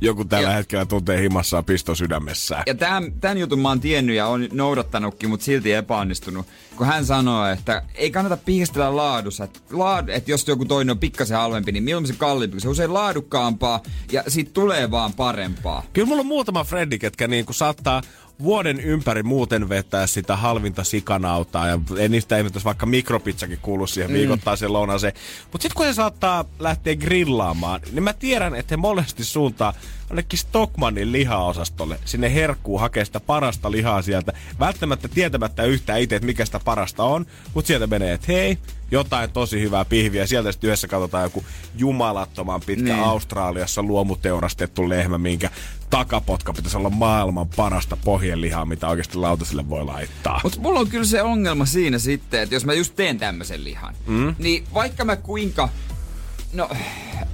Joku 0.00 0.24
tällä 0.24 0.48
Ja- 0.48 0.54
hetkellä 0.54 0.86
tuntee 0.86 1.22
himassaan 1.22 1.64
pisto 1.64 1.94
sydämessään. 1.94 2.62
Ja 2.66 2.74
tämän, 2.74 3.12
tämän 3.20 3.38
jutun 3.38 3.60
mä 3.60 3.68
oon 3.68 3.80
tiennyt 3.80 4.16
ja 4.16 4.26
on 4.26 4.48
noudattanutkin, 4.52 5.28
mutta 5.30 5.44
silti 5.44 5.72
epäonnistunut. 5.72 6.46
Kun 6.76 6.86
hän 6.86 7.06
sanoo, 7.06 7.46
että 7.46 7.82
ei 7.94 8.10
kannata 8.10 8.36
pihistellä 8.36 8.96
laadussa. 8.96 9.44
Että 9.44 9.60
laad, 9.72 10.08
et 10.08 10.28
jos 10.28 10.48
joku 10.48 10.64
toinen 10.64 10.90
on 10.90 10.98
pikkasen 10.98 11.36
halvempi, 11.36 11.72
niin 11.72 11.82
mieluummin 11.84 12.12
se 12.12 12.18
kalliimpi. 12.18 12.60
Se 12.60 12.68
on 12.68 12.72
usein 12.72 12.94
laadukkaampaa 12.94 13.80
ja 14.12 14.22
siitä 14.28 14.50
tulee 14.54 14.90
vaan 14.90 15.12
parempaa. 15.12 15.82
Kyllä 15.92 16.08
mulla 16.08 16.20
on 16.20 16.26
muutama 16.26 16.64
frendi, 16.64 16.98
ketkä 16.98 17.28
niinku 17.28 17.52
saattaa 17.52 18.02
vuoden 18.42 18.80
ympäri 18.80 19.22
muuten 19.22 19.68
vetää 19.68 20.06
sitä 20.06 20.36
halvinta 20.36 20.84
sikanautaa. 21.26 21.68
Ja 21.68 21.78
ei 21.98 22.08
niistä 22.08 22.38
ihmettäisi 22.38 22.64
vaikka 22.64 22.86
mikropizzakin 22.86 23.58
kuulu 23.62 23.86
siihen 23.86 24.10
Mm. 24.10 24.14
viikoittaiseen 24.14 24.72
lounaaseen. 24.72 25.12
Mutta 25.52 25.62
sitten 25.62 25.76
kun 25.76 25.86
se 25.86 25.94
saattaa 25.94 26.44
lähteä 26.58 26.96
grillaamaan, 26.96 27.80
niin 27.92 28.02
mä 28.02 28.12
tiedän, 28.12 28.54
että 28.54 28.72
he 28.72 28.76
monesti 28.76 29.24
suuntaa 29.24 29.74
ainakin 30.10 30.38
Stockmannin 30.38 31.12
lihaosastolle. 31.12 31.98
Sinne 32.04 32.34
herkkuu 32.34 32.78
hakee 32.78 33.04
sitä 33.04 33.20
parasta 33.20 33.70
lihaa 33.70 34.02
sieltä. 34.02 34.32
Välttämättä 34.60 35.08
tietämättä 35.08 35.62
yhtään 35.64 36.00
itse, 36.00 36.16
että 36.16 36.26
mikä 36.26 36.44
sitä 36.44 36.60
parasta 36.64 37.04
on. 37.04 37.26
Mutta 37.54 37.66
sieltä 37.66 37.86
menee, 37.86 38.12
että 38.12 38.26
hei, 38.32 38.58
jotain 38.90 39.30
tosi 39.30 39.60
hyvää 39.60 39.84
pihviä. 39.84 40.26
Sieltä 40.26 40.52
sitten 40.52 40.68
yhdessä 40.68 40.88
katsotaan 40.88 41.24
joku 41.24 41.44
jumalattoman 41.76 42.60
pitkä 42.66 42.94
Niin. 42.94 43.04
Australiassa 43.04 43.82
luomuteurastettu 43.82 44.88
lehmä, 44.88 45.18
minkä 45.18 45.50
takapotka 45.90 46.52
pitäisi 46.52 46.76
olla 46.76 46.90
maailman 46.90 47.48
parasta 47.48 47.96
pohjelihaa, 48.04 48.64
mitä 48.64 48.88
oikeasti 48.88 49.18
lautaselle 49.18 49.68
voi 49.68 49.84
laittaa. 49.84 50.40
Mutta 50.42 50.60
mulla 50.60 50.80
on 50.80 50.88
kyllä 50.88 51.04
se 51.04 51.22
ongelma 51.22 51.66
siinä 51.66 51.98
sitten, 51.98 52.42
että 52.42 52.54
jos 52.54 52.64
mä 52.64 52.72
just 52.72 52.96
teen 52.96 53.18
tämmöisen 53.18 53.64
lihan, 53.64 53.94
mm. 54.06 54.34
niin 54.38 54.64
vaikka 54.74 55.04
mä 55.04 55.16
kuinka... 55.16 55.68
No, 56.52 56.70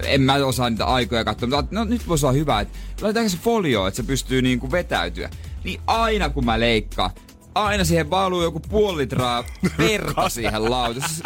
en 0.05 0.21
mä 0.21 0.35
osaa 0.35 0.71
niitä 0.71 0.85
aikoja 0.85 1.25
katsoa, 1.25 1.49
mutta 1.49 1.75
no, 1.75 1.85
nyt 1.85 2.09
voisi 2.09 2.27
olla 2.27 2.33
hyvä, 2.33 2.61
että 2.61 2.79
laitetaanko 3.01 3.29
se 3.29 3.39
folio, 3.43 3.87
että 3.87 3.97
se 3.97 4.03
pystyy 4.03 4.43
niinku 4.43 4.71
vetäytyä. 4.71 5.31
Niin 5.65 5.81
aina 5.87 6.29
kun 6.29 6.45
mä 6.45 6.61
leikkaan, 6.61 7.11
aina 7.55 7.85
siihen 7.85 8.11
valuu 8.11 8.43
joku 8.43 8.61
puoli 8.61 8.99
litraa 8.99 9.45
verta 9.79 10.29
siihen 10.29 10.71
lautaan. 10.71 11.09
Siis 11.09 11.23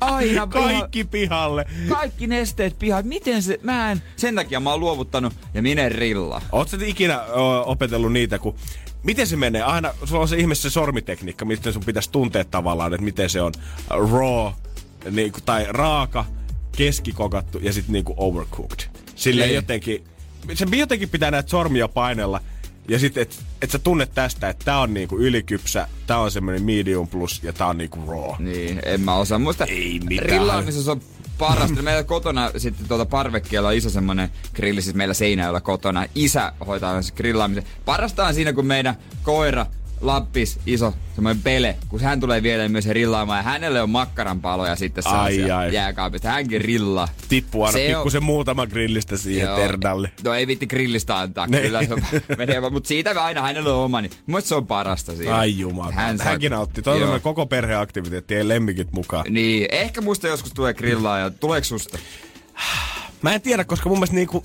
Aina 0.00 0.46
piha- 0.46 0.50
Kaikki 0.80 1.04
pihalle. 1.04 1.64
kaikki 1.88 2.26
nesteet 2.26 2.78
pihaan. 2.78 3.06
Miten 3.06 3.42
se, 3.42 3.58
mä 3.62 3.92
en, 3.92 4.02
sen 4.16 4.34
takia 4.34 4.60
mä 4.60 4.70
oon 4.70 4.80
luovuttanut 4.80 5.32
ja 5.54 5.62
minä 5.62 5.88
rilla. 5.88 6.42
Oletko 6.52 6.76
ikinä 6.86 7.22
opetellut 7.66 8.12
niitä, 8.12 8.38
kun 8.38 8.54
Miten 9.02 9.26
se 9.26 9.36
menee? 9.36 9.62
Aina, 9.62 9.94
sulla 10.04 10.20
on 10.20 10.28
se 10.28 10.36
ihmeessä 10.36 10.70
se 10.70 10.72
sormitekniikka, 10.72 11.44
miten 11.44 11.72
sun 11.72 11.84
pitäisi 11.84 12.10
tuntea 12.10 12.44
tavallaan, 12.44 12.94
että 12.94 13.04
miten 13.04 13.30
se 13.30 13.42
on 13.42 13.52
raw, 13.90 14.52
niin, 15.10 15.32
kuin- 15.32 15.42
tai 15.44 15.66
raaka, 15.68 16.24
keskikokattu 16.76 17.58
ja 17.58 17.72
sitten 17.72 17.92
niinku 17.92 18.14
overcooked. 18.16 18.78
Sille 19.14 19.44
Niin. 19.44 19.54
jotenkin, 19.54 20.04
se 20.54 20.66
jotenkin 20.76 21.08
pitää 21.08 21.30
näitä 21.30 21.48
sormia 21.50 21.88
painella 21.88 22.40
ja 22.90 22.98
sitten, 22.98 23.22
että 23.22 23.36
et 23.62 23.70
sä 23.70 23.78
tunnet 23.78 24.10
tästä, 24.14 24.48
että 24.48 24.64
tää 24.64 24.78
on 24.78 24.94
niinku 24.94 25.18
ylikypsä, 25.18 25.88
tää 26.06 26.18
on 26.18 26.30
semmoinen 26.30 26.62
medium 26.62 27.08
plus 27.08 27.42
ja 27.42 27.52
tää 27.52 27.66
on 27.66 27.78
niinku 27.78 27.98
raw. 28.06 28.46
Niin, 28.46 28.80
en 28.84 29.00
mä 29.00 29.14
osaa. 29.14 29.38
Muista 29.38 29.64
Ei 29.64 30.00
mitään. 30.08 30.30
rillaamisessa 30.30 30.92
on 30.92 31.00
parasta. 31.38 31.82
Meillä 31.82 32.02
kotona 32.02 32.50
sitten 32.56 32.88
tuota 32.88 33.06
parvekkeella 33.06 33.68
on 33.68 33.74
iso 33.74 33.90
semmonen 33.90 34.30
grilli, 34.54 34.82
siis 34.82 34.96
meillä 34.96 35.14
seinällä 35.14 35.60
kotona. 35.60 36.06
Isä 36.14 36.52
hoitaa 36.66 37.02
se 37.02 37.12
grillaamisen. 37.12 37.64
Parasta 37.84 38.26
on 38.26 38.34
siinä, 38.34 38.52
kun 38.52 38.66
meidän 38.66 38.96
koira 39.22 39.66
Lappis, 40.00 40.58
iso 40.66 40.94
semmoinen 41.14 41.42
pele, 41.42 41.76
kun 41.88 42.00
hän 42.00 42.20
tulee 42.20 42.42
vielä 42.42 42.68
myös 42.68 42.86
rillaamaan 42.88 43.36
ja 43.38 43.42
hänelle 43.42 43.82
on 43.82 43.90
makkaranpaloja 43.90 44.76
sitten 44.76 45.06
Ai, 45.06 45.50
ai. 45.50 45.74
jääkaapista. 45.74 46.28
Hänkin 46.28 46.60
rillaa. 46.60 47.08
Tippuu 47.28 47.62
aina 47.64 47.72
Se 47.72 47.96
on- 47.96 48.00
pikkusen 48.00 48.22
muutama 48.24 48.66
grillistä 48.66 49.16
siihen 49.16 49.46
Joo. 49.46 49.56
terdalle. 49.56 50.12
No 50.24 50.34
ei 50.34 50.46
vitti 50.46 50.66
grillistä 50.66 51.18
antaa, 51.18 51.46
Ne. 51.46 51.60
kyllä 51.60 51.86
se 51.86 51.94
on, 51.94 52.02
menee, 52.38 52.62
vaan- 52.62 52.72
mutta 52.72 52.88
siitä 52.88 53.22
aina 53.24 53.42
hänellä 53.42 53.74
on 53.74 53.84
oma, 53.84 54.00
niin 54.00 54.12
mun 54.26 54.42
se 54.42 54.54
on 54.54 54.66
parasta 54.66 55.16
siinä. 55.16 55.36
Ai 55.36 55.58
jumala. 55.58 55.92
Hän 55.92 56.18
saa- 56.18 56.26
Hänkin 56.26 56.52
otti. 56.52 56.82
Toi 56.82 57.00
Joo. 57.00 57.12
on 57.14 57.20
koko 57.20 57.46
perheaktiviteetti 57.46 58.34
ja 58.34 58.48
lemmikit 58.48 58.92
mukaan. 58.92 59.24
Niin, 59.28 59.66
ehkä 59.70 60.00
musta 60.00 60.28
joskus 60.28 60.52
tulee 60.52 60.74
grillaa 60.74 61.18
ja 61.18 61.30
tuleeko 61.30 61.64
susta? 61.64 61.98
Mä 63.22 63.34
en 63.34 63.40
tiedä, 63.40 63.64
koska 63.64 63.88
mun 63.88 63.98
mielestä 63.98 64.16
niinku, 64.16 64.42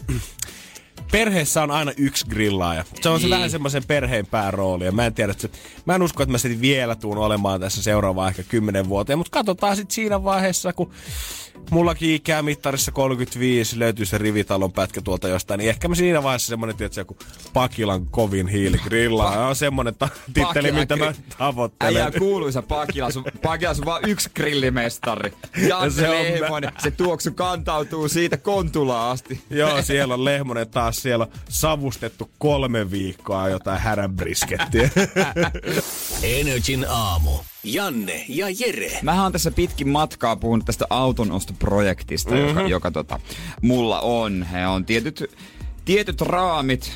perheessä 1.12 1.64
on 1.64 1.72
aina 1.72 1.92
yksi 1.98 2.26
grillaaja. 2.30 2.84
Se 3.02 3.10
on 3.10 3.20
se 3.20 3.26
Niin. 3.26 3.32
vähän 3.36 3.50
semmoisen 3.50 3.84
perheen 3.88 4.26
päärooli. 4.26 4.86
Ja 4.86 4.92
mä 4.92 5.06
en 5.06 5.14
tiedä, 5.14 5.32
että 5.32 5.42
se, 5.42 5.50
mä 5.86 5.96
en 5.96 6.02
usko, 6.02 6.24
että 6.24 6.32
mä 6.32 6.38
sitten 6.38 6.62
vielä 6.62 6.96
tuun 6.96 7.18
olemaan 7.18 7.60
tässä 7.60 7.84
seuraavaan 7.84 8.30
ehkä 8.30 8.44
10 8.44 8.90
vuoteen. 8.90 9.18
Mutta 9.20 9.32
katsotaan 9.32 9.76
sitten 9.76 9.94
siinä 9.96 10.24
vaiheessa, 10.24 10.74
kun 10.74 10.92
mullakin 11.72 12.16
ikää 12.16 12.42
mittarissa 12.42 12.92
35 12.92 13.80
löytyy 13.80 14.06
se 14.06 14.18
rivitalon 14.18 14.72
pätkä 14.72 15.02
tuolta 15.02 15.28
jostain, 15.28 15.58
niin 15.58 15.70
ehkä 15.70 15.88
mä 15.88 15.96
siinä 15.96 16.24
vaiheessa 16.24 16.48
semmonen, 16.48 16.76
tietysti 16.78 17.02
joku 17.02 17.18
Pakilan 17.54 18.06
kovin 18.06 18.48
hiiligrillaaja 18.48 19.48
on 19.48 19.56
semmonen 19.56 19.96
ta- 19.96 20.10
titteli, 20.34 20.72
mitä 20.72 20.96
mä 20.96 21.14
tavoittelen. 21.38 22.02
Äijä 22.02 22.12
kuuluisa 22.20 22.62
Pakila, 22.62 23.12
sun, 23.12 23.24
Pakila 23.42 23.70
on 23.72 23.86
vaan 23.86 24.02
yksi 24.10 24.30
grillimestari. 24.36 25.34
Janne 25.68 25.90
Se 25.92 26.10
on 26.10 26.16
Lehmonen, 26.16 26.72
se 26.84 26.92
tuoksu 26.92 27.32
kantautuu 27.32 28.10
siitä 28.10 28.38
Kontulaan 28.38 29.12
asti. 29.12 29.42
Joo, 29.50 29.82
siellä 29.82 30.14
on 30.14 30.26
Lehmonen 30.26 30.70
taas, 30.70 30.95
siellä 31.02 31.26
on 31.26 31.32
savustettu 31.50 32.30
kolme 32.38 32.92
viikkoa 32.92 33.50
jotain 33.50 33.80
härän 33.80 34.16
briskettiä. 34.16 34.90
Energin 36.40 36.86
aamu. 36.90 37.32
Janne 37.64 38.26
ja 38.30 38.48
Jere. 38.60 39.00
Mähän 39.02 39.26
on 39.26 39.32
tässä 39.32 39.52
pitkin 39.52 39.90
matkaa 39.90 40.36
puhunut 40.36 40.66
tästä 40.66 40.86
autonostoprojektista, 40.90 42.32
mm-hmm. 42.32 42.48
joka, 42.48 42.62
joka 42.62 42.92
tota, 42.92 43.20
mulla 43.62 44.02
on. 44.02 44.46
Ja 44.54 44.70
on 44.70 44.86
tietyt, 44.86 45.24
tietyt 45.86 46.22
raamit 46.22 46.92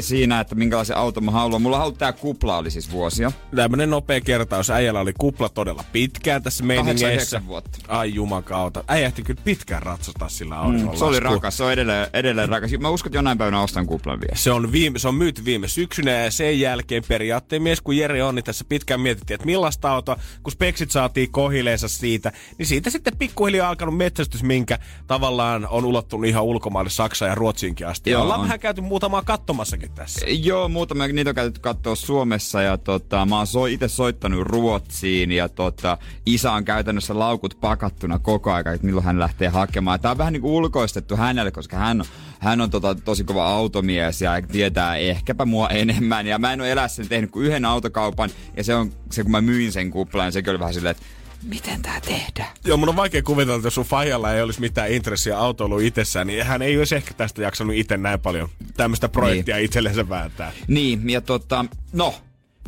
siinä, 0.00 0.40
että 0.40 0.54
minkälaisen 0.54 0.96
auton 0.96 1.24
mä 1.24 1.30
haluan. 1.30 1.62
Mulla 1.62 1.84
on 1.84 1.96
tää 1.96 2.12
kupla 2.12 2.56
oli 2.56 2.70
siis 2.70 2.90
vuosia. 2.92 3.32
Tämmönen 3.56 3.90
nopea 3.90 4.20
kertaus. 4.20 4.70
Äijällä 4.70 5.00
oli 5.00 5.12
kupla 5.18 5.48
todella 5.48 5.84
pitkään 5.92 6.42
tässä 6.42 6.64
meiningeissä. 6.64 7.06
89 7.06 7.46
vuotta. 7.46 7.78
Ai 7.88 8.14
jumakauta. 8.14 8.84
Äijä 8.88 9.06
ehti 9.06 9.22
kyllä 9.22 9.40
pitkään 9.44 9.82
ratsastaa 9.82 10.28
sillä 10.28 10.58
autolla. 10.58 10.92
Mm, 10.92 10.98
se 10.98 11.04
oli 11.04 11.20
rakas, 11.20 11.56
se 11.56 11.64
on 11.64 11.72
edelleen, 11.72 12.06
edelleen 12.12 12.48
rakas. 12.48 12.70
Mä 12.80 12.88
uskon, 12.88 13.08
että 13.08 13.18
jonain 13.18 13.38
päivänä 13.38 13.62
ostan 13.62 13.86
kuplan 13.86 14.20
vielä. 14.20 14.36
Se 14.36 14.50
on, 14.50 14.72
viime, 14.72 14.98
se 14.98 15.08
on 15.08 15.14
myyty 15.14 15.44
viime 15.44 15.68
syksynä 15.68 16.10
ja 16.10 16.30
sen 16.30 16.60
jälkeen 16.60 17.02
periaatteen 17.08 17.62
mies 17.62 17.80
kun 17.80 17.96
Jere 17.96 18.22
on, 18.22 18.34
niin 18.34 18.44
tässä 18.44 18.64
pitkään 18.68 19.00
mietittiin, 19.00 19.34
että 19.34 19.46
millaista 19.46 19.92
autoa, 19.92 20.16
kun 20.42 20.52
speksit 20.52 20.90
saatiin 20.90 21.30
kohileensa 21.30 21.88
siitä, 21.88 22.32
niin 22.58 22.66
siitä 22.66 22.90
sitten 22.90 23.16
pikkuhiljaa 23.16 23.68
alkanut 23.68 23.96
metsästys, 23.96 24.42
minkä 24.42 24.78
tavallaan 25.06 25.68
on 25.68 25.84
ulottunut 25.84 26.26
ihan 26.26 26.44
ulkomaille 26.44 26.90
Saksaan 26.90 27.28
ja 27.28 27.34
Ruotsiinkin 27.34 27.86
asti. 27.86 28.10
Joo, 28.10 28.22
Ollaan 28.22 28.40
on. 28.40 28.44
vähän 28.44 28.60
käyty 28.60 28.80
muutamaa 28.80 29.22
katsomassakin 29.70 29.90
tässä. 29.94 30.26
Joo, 30.28 30.68
muutamia 30.68 31.08
niitä 31.08 31.30
on 31.30 31.34
käytetty 31.34 31.60
katsoa 31.60 31.94
Suomessa 31.94 32.62
ja 32.62 32.78
tota, 32.78 33.26
mä 33.26 33.36
oon 33.36 33.46
so, 33.46 33.66
itse 33.66 33.88
soittanut 33.88 34.46
Ruotsiin 34.46 35.32
ja 35.32 35.48
tota, 35.48 35.98
isä 36.26 36.52
on 36.52 36.64
käytännössä 36.64 37.18
laukut 37.18 37.58
pakattuna 37.60 38.18
koko 38.18 38.52
ajan, 38.52 38.74
että 38.74 38.86
milloin 38.86 39.06
hän 39.06 39.18
lähtee 39.18 39.48
hakemaan. 39.48 40.00
Tää 40.00 40.10
on 40.10 40.18
vähän 40.18 40.32
niin 40.32 40.40
kuin 40.40 40.52
ulkoistettu 40.52 41.16
hänelle, 41.16 41.50
koska 41.50 41.76
hän, 41.76 42.04
hän 42.38 42.60
on 42.60 42.70
tota, 42.70 42.94
tosi 42.94 43.24
kova 43.24 43.46
automies 43.46 44.22
ja 44.22 44.42
tietää 44.42 44.96
ehkäpä 44.96 45.44
mua 45.44 45.68
enemmän. 45.68 46.26
Ja 46.26 46.38
mä 46.38 46.52
en 46.52 46.60
ole 46.60 46.72
elässäni 46.72 47.08
tehnyt 47.08 47.30
kuin 47.30 47.46
yhden 47.46 47.64
autokaupan 47.64 48.30
ja 48.56 48.64
se 48.64 48.74
on 48.74 48.92
se, 49.10 49.22
kun 49.22 49.32
mä 49.32 49.40
myin 49.40 49.72
sen 49.72 49.90
kuplan, 49.90 50.24
niin 50.24 50.32
sekin 50.32 50.50
oli 50.50 50.58
vähän 50.58 50.74
silleen, 50.74 50.90
että 50.90 51.06
miten 51.42 51.82
tää 51.82 52.00
tehdään? 52.00 52.48
Joo, 52.64 52.76
mun 52.76 52.88
on 52.88 52.96
vaikea 52.96 53.22
kuvitella, 53.22 53.56
että 53.56 53.66
jos 53.66 53.74
sun 53.74 53.84
fajalla 53.84 54.32
ei 54.32 54.42
olisi 54.42 54.60
mitään 54.60 54.90
intressiä 54.90 55.38
autoiluun 55.38 55.82
itsessään, 55.82 56.26
niin 56.26 56.46
hän 56.46 56.62
ei 56.62 56.78
olisi 56.78 56.94
ehkä 56.94 57.14
tästä 57.14 57.42
jaksanut 57.42 57.74
itse 57.74 57.96
näin 57.96 58.20
paljon 58.20 58.48
tämmöistä 58.76 59.08
projektia 59.08 59.56
niin. 59.56 59.64
itsellensä 59.64 60.08
vääntää. 60.08 60.52
Niin, 60.68 61.10
ja 61.10 61.20
tota, 61.20 61.64
no, 61.92 62.14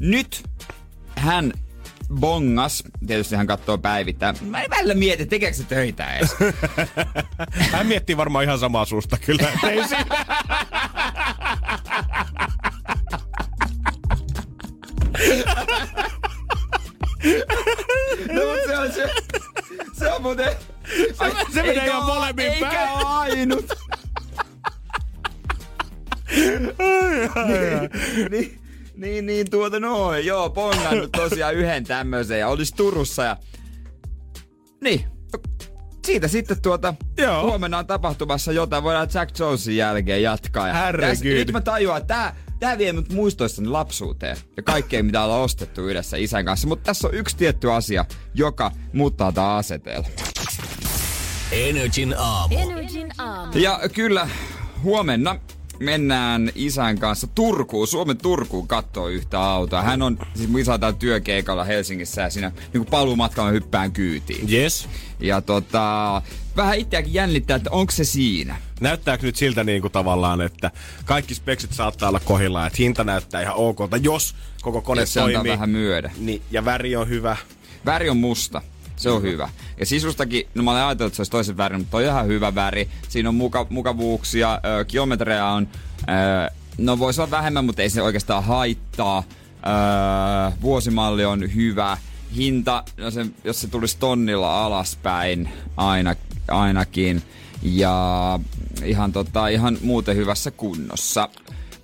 nyt 0.00 0.42
hän 1.16 1.52
bongas, 2.14 2.82
tietysti 3.06 3.36
hän 3.36 3.46
katsoo 3.46 3.78
päivittäin. 3.78 4.36
Mä 4.42 4.62
en 4.62 4.70
välillä 4.70 4.94
mieti, 4.94 5.26
tekeekö 5.26 5.56
se 5.56 5.64
töitä 5.64 6.14
edes. 6.14 6.34
Hän 7.72 7.86
miettii 7.86 8.16
varmaan 8.16 8.44
ihan 8.44 8.58
samaa 8.58 8.84
susta 8.84 9.18
kyllä. 9.18 9.52
Ei 9.70 9.88
siinä. 9.88 10.06
no, 18.32 18.42
mut 18.50 18.58
se 18.66 18.78
on 18.78 18.92
se, 18.92 19.10
se 19.98 20.12
on 20.12 20.22
muuten... 20.22 20.56
Se, 21.18 21.52
se 21.54 21.62
menee 21.62 21.86
ihan 21.86 22.04
molemmin 22.04 22.46
Eikä 22.46 22.68
päin. 22.68 22.88
oo 22.88 23.06
ainut. 23.06 23.72
niin, 28.30 28.60
niin, 28.96 29.26
niin, 29.26 29.50
tuota 29.50 29.80
noin. 29.80 30.26
Joo, 30.26 30.50
pongannut 30.50 31.12
tosiaan 31.12 31.54
yhden 31.54 31.84
tämmöisen 31.84 32.38
ja 32.38 32.48
olisi 32.48 32.74
Turussa 32.76 33.24
ja... 33.24 33.36
Niin, 34.80 35.04
siitä 36.06 36.28
sitten 36.28 36.62
tuota, 36.62 36.94
Joo. 37.18 37.42
huomenna 37.42 37.78
on 37.78 37.86
tapahtumassa 37.86 38.52
jotain, 38.52 38.82
voidaan 38.82 39.08
Jack 39.14 39.38
Jonesin 39.38 39.76
jälkeen 39.76 40.22
jatkaa. 40.22 40.68
Ja 40.68 40.74
Herregud. 40.74 41.24
Nyt 41.24 41.52
mä 41.52 41.60
tajuan, 41.60 42.00
että 42.00 42.14
tää, 42.14 42.36
tää 42.62 42.78
vie 42.78 42.92
mut 42.92 43.12
muistoissani 43.12 43.68
lapsuuteen 43.68 44.36
ja 44.56 44.62
kaikkea, 44.62 45.02
mitä 45.02 45.24
ollaan 45.24 45.40
ostettu 45.40 45.88
yhdessä 45.88 46.16
isän 46.16 46.44
kanssa. 46.44 46.68
Mutta 46.68 46.84
tässä 46.84 47.08
on 47.08 47.14
yksi 47.14 47.36
tietty 47.36 47.72
asia, 47.72 48.04
joka 48.34 48.72
muuttaa 48.92 49.32
tää 49.32 49.54
asetelma. 49.56 50.08
Energin 51.52 52.14
aamu. 52.18 52.58
Energin 52.58 53.12
aamu. 53.18 53.52
Ja 53.58 53.80
kyllä, 53.94 54.28
huomenna 54.82 55.36
mennään 55.82 56.52
isän 56.54 56.98
kanssa 56.98 57.26
Turkuun, 57.26 57.86
Suomen 57.88 58.18
Turkuun 58.18 58.68
kattoo 58.68 59.08
yhtä 59.08 59.40
autoa. 59.40 59.82
Hän 59.82 60.02
on, 60.02 60.18
siis 60.34 60.48
mun 60.48 60.60
isä 60.60 60.78
on 60.82 60.96
työkeikalla 60.98 61.64
Helsingissä 61.64 62.22
ja 62.22 62.30
siinä 62.30 62.52
niin 62.72 62.86
paluumatkalla 62.86 63.50
hyppään 63.50 63.92
kyytiin. 63.92 64.52
Yes. 64.52 64.88
Ja 65.20 65.40
tota, 65.40 66.22
vähän 66.56 66.78
itseäkin 66.78 67.14
jännittää, 67.14 67.56
että 67.56 67.70
onko 67.70 67.92
se 67.92 68.04
siinä. 68.04 68.56
Näyttääkö 68.80 69.26
nyt 69.26 69.36
siltä 69.36 69.64
niin 69.64 69.80
kuin 69.82 69.92
tavallaan, 69.92 70.40
että 70.40 70.70
kaikki 71.04 71.34
speksit 71.34 71.72
saattaa 71.72 72.08
olla 72.08 72.20
kohdillaan, 72.20 72.66
että 72.66 72.76
hinta 72.78 73.04
näyttää 73.04 73.42
ihan 73.42 73.56
okolta, 73.56 73.96
jos 73.96 74.34
koko 74.62 74.80
kone 74.82 75.02
Jos 75.02 75.14
toimii. 75.14 75.52
vähän 75.52 75.70
myöden. 75.70 76.10
Niin, 76.18 76.42
ja 76.50 76.64
väri 76.64 76.96
on 76.96 77.08
hyvä. 77.08 77.36
Väri 77.86 78.10
on 78.10 78.16
musta. 78.16 78.62
Se 79.02 79.10
on 79.10 79.22
hyvä. 79.22 79.48
Ja 79.80 79.86
sisustakin, 79.86 80.48
no 80.54 80.62
mä 80.62 80.70
olen 80.70 80.82
ajatellut, 80.82 81.10
että 81.10 81.16
se 81.16 81.20
olisi 81.20 81.30
toisen 81.30 81.56
värin, 81.56 81.78
mutta 81.80 81.90
toi 81.90 82.04
on 82.04 82.10
ihan 82.10 82.26
hyvä 82.26 82.54
väri. 82.54 82.88
Siinä 83.08 83.28
on 83.28 83.34
muka, 83.34 83.66
mukavuuksia, 83.70 84.60
ö, 84.80 84.84
kilometrejä 84.84 85.46
on, 85.46 85.68
ö, 86.00 86.50
no 86.78 86.98
voisi 86.98 87.20
olla 87.20 87.30
vähemmän, 87.30 87.64
mutta 87.64 87.82
ei 87.82 87.90
se 87.90 88.02
oikeastaan 88.02 88.44
haittaa. 88.44 89.22
Ö, 90.48 90.52
vuosimalli 90.62 91.24
on 91.24 91.54
hyvä. 91.54 91.98
Hinta, 92.36 92.84
no 92.96 93.10
se, 93.10 93.26
jos 93.44 93.60
se 93.60 93.68
tulisi 93.68 93.96
tonnilla 93.98 94.64
alaspäin 94.64 95.48
aina, 95.76 96.14
ainakin. 96.48 97.22
Ja 97.62 98.38
ihan, 98.84 99.12
tota, 99.12 99.48
ihan 99.48 99.78
muuten 99.82 100.16
hyvässä 100.16 100.50
kunnossa. 100.50 101.28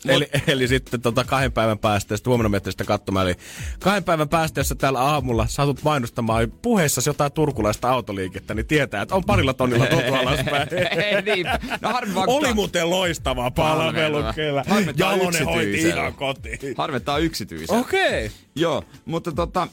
Eli, 0.07 0.29
eli 0.47 0.69
sitten 0.69 1.01
tota 1.01 1.25
kahden 1.25 1.53
päivän 1.53 1.79
päästä, 1.79 2.17
sitten 2.17 2.31
huomenna 2.31 2.49
menette 2.49 2.71
sitä 2.71 2.85
katsomaan. 2.85 3.27
Eli 3.27 3.37
kahden 3.81 4.05
päivän 4.05 4.29
päästä, 4.29 4.61
jos 4.61 4.75
täällä 4.79 5.01
aamulla 5.01 5.47
saatut 5.47 5.83
mainostamaan 5.83 6.53
puheessa 6.63 7.01
jotain 7.07 7.33
turkulaista 7.33 7.91
autoliikettä, 7.91 8.55
niin 8.55 8.67
tietää, 8.67 9.03
että 9.03 9.15
on 9.15 9.25
parilla 9.25 9.55
tonnilla 9.55 9.87
tultu 9.87 10.15
alaspäin. 10.15 10.69
Ei 11.05 11.23
niin. 11.23 11.47
No 11.81 11.93
harmi 11.93 12.15
vaan, 12.15 12.29
Oli 12.29 12.55
muuten 12.55 12.91
loistava 12.91 13.51
palvelu 13.51 14.19
kyllä. 14.35 14.65
Harmittaa 14.69 15.13
Jalonen 15.13 15.45
hoiti 15.45 15.89
ihan 15.89 16.15
kotiin. 16.15 16.59
Harvettaa 16.77 17.19
yksityisen. 17.19 17.79
Okei. 17.79 18.27
Okay. 18.27 18.39
Joo, 18.55 18.85
mutta 19.05 19.33
tota... 19.33 19.69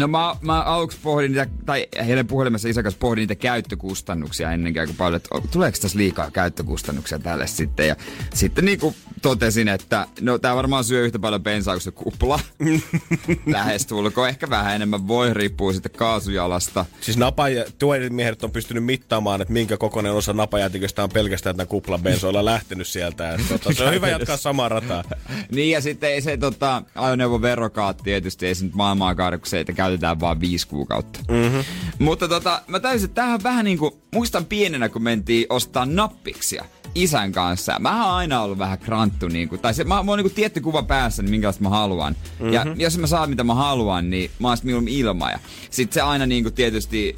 No 0.00 0.08
mä, 0.08 0.36
mä 0.40 0.62
aluksi 0.62 0.98
pohdin 1.02 1.32
niitä, 1.32 1.46
tai 1.66 1.86
heidän 2.06 2.26
puhelimessa 2.26 2.68
isän 2.68 2.84
kanssa 2.84 2.98
pohdin 2.98 3.22
niitä 3.22 3.34
käyttökustannuksia 3.34 4.52
ennenkään 4.52 4.86
kuin 4.88 4.96
paljon, 4.96 5.16
että 5.16 5.48
tuleeko 5.50 5.78
tässä 5.82 5.98
liikaa 5.98 6.30
käyttökustannuksia 6.30 7.18
tälle 7.18 7.46
sitten. 7.46 7.88
Ja 7.88 7.96
sitten 8.34 8.64
niin 8.64 8.80
kuin 8.80 8.94
totesin, 9.22 9.68
että 9.68 10.06
no 10.20 10.38
tää 10.38 10.56
varmaan 10.56 10.84
syö 10.84 11.04
yhtä 11.04 11.18
paljon 11.18 11.42
bensaa 11.42 11.74
kuin 11.74 11.82
se 11.82 11.90
kupla. 11.90 12.40
Lähestulkoon, 13.46 14.28
ehkä 14.28 14.50
vähän 14.50 14.74
enemmän 14.74 15.08
voi, 15.08 15.34
riippuu 15.34 15.72
sitten 15.72 15.92
kaasujalasta. 15.96 16.84
Siis 17.00 17.16
napaja, 17.16 17.64
tuolimiehet 17.78 18.44
on 18.44 18.50
pystynyt 18.50 18.84
mittaamaan, 18.84 19.40
että 19.40 19.52
minkä 19.52 19.76
kokoinen 19.76 20.12
osa 20.12 20.32
napajätiköstä 20.32 21.02
on 21.02 21.10
pelkästään 21.10 21.56
tämän 21.56 21.68
kuplan 21.68 22.02
bensoilla 22.02 22.44
lähtenyt 22.44 22.86
sieltä. 22.86 23.34
Et, 23.34 23.40
tota, 23.48 23.72
se 23.72 23.84
on 23.84 23.94
hyvä 23.94 24.08
jatkaa 24.08 24.36
samaa 24.36 24.68
rataa. 24.68 25.04
Niin 25.52 25.70
ja 25.70 25.80
sitten 25.80 26.10
ei 26.10 26.20
se 26.22 26.36
tota, 26.36 26.82
ajoneuvon 26.94 27.42
verokaat 27.42 28.00
tietysti, 28.04 28.46
ei 28.46 28.54
se 28.54 28.64
nyt 28.64 28.74
maailmaa 28.74 29.14
kaada, 29.14 29.38
kun 29.38 29.46
se, 29.46 29.60
että 29.60 29.72
käytetään 29.90 30.20
vaan 30.20 30.40
viisi 30.40 30.68
kuukautta. 30.68 31.20
Mm-hmm. 31.28 31.64
Mutta 31.98 32.28
tota, 32.28 32.62
mä 32.66 32.80
täysin, 32.80 33.04
että 33.04 33.14
tämähän 33.14 33.42
vähän 33.42 33.64
niin 33.64 33.78
kuin, 33.78 33.94
muistan 34.14 34.44
pienenä, 34.44 34.88
kun 34.88 35.02
mentiin 35.02 35.46
ostaa 35.48 35.86
nappiksia 35.86 36.64
isän 36.94 37.32
kanssa. 37.32 37.76
Mä 37.78 38.06
oon 38.06 38.14
aina 38.14 38.42
ollut 38.42 38.58
vähän 38.58 38.78
kranttu, 38.78 39.28
niin 39.28 39.48
kuin, 39.48 39.60
tai 39.60 39.74
se, 39.74 39.84
mä, 39.84 40.02
mä 40.02 40.10
oon 40.10 40.18
niin 40.18 40.24
kuin 40.24 40.34
tietty 40.34 40.60
kuva 40.60 40.82
päässä, 40.82 41.22
niin 41.22 41.30
minkälaista 41.30 41.62
mä 41.62 41.68
haluan. 41.68 42.12
Mm-hmm. 42.12 42.52
Ja 42.52 42.66
jos 42.76 42.98
mä 42.98 43.06
saan 43.06 43.30
mitä 43.30 43.44
mä 43.44 43.54
haluan, 43.54 44.10
niin 44.10 44.30
mä 44.38 44.48
oon 44.48 44.56
sit 44.56 44.64
mieluummin 44.64 44.94
ilman. 44.94 45.30
Ja 45.30 45.38
sit 45.70 45.92
se 45.92 46.00
aina 46.00 46.26
niin 46.26 46.42
kuin 46.42 46.54
tietysti 46.54 47.16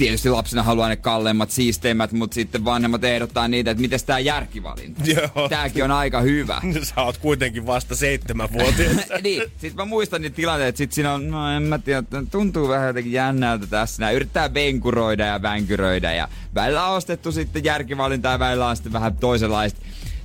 tietysti 0.00 0.30
lapsena 0.30 0.62
haluaa 0.62 0.88
ne 0.88 0.96
kalleimmat, 0.96 1.50
siisteimmät, 1.50 2.12
mutta 2.12 2.34
sitten 2.34 2.64
vanhemmat 2.64 3.04
ehdottaa 3.04 3.48
niitä, 3.48 3.70
että 3.70 3.80
miten 3.80 4.00
tää 4.06 4.18
järkivalinta. 4.18 5.02
Joo. 5.04 5.48
Tääkin 5.48 5.84
on 5.84 5.90
aika 5.90 6.20
hyvä. 6.20 6.60
Sä 6.82 7.02
oot 7.02 7.16
kuitenkin 7.16 7.66
vasta 7.66 7.96
seitsemänvuotias. 7.96 8.96
niin, 9.22 9.42
sit 9.58 9.74
mä 9.74 9.84
muistan 9.84 10.22
niitä 10.22 10.36
tilanteita, 10.36 10.78
sit 10.78 10.92
siinä 10.92 11.12
on, 11.14 11.30
no 11.30 11.56
en 11.56 11.62
mä 11.62 11.78
tiedä, 11.78 12.02
tuntuu 12.30 12.68
vähän 12.68 12.86
jotenkin 12.86 13.12
jännältä 13.12 13.66
tässä. 13.66 14.02
Nää 14.02 14.10
yrittää 14.10 14.54
venkuroida 14.54 15.26
ja 15.26 15.42
vänkyröidä 15.42 16.12
ja 16.12 16.28
välillä 16.54 16.86
on 16.86 16.96
ostettu 16.96 17.32
sitten 17.32 17.64
järkivalintaa 17.64 18.32
ja 18.32 18.38
välillä 18.38 18.68
on 18.68 18.76
sitten 18.76 18.92
vähän 18.92 19.16
toisenlaista. 19.16 19.80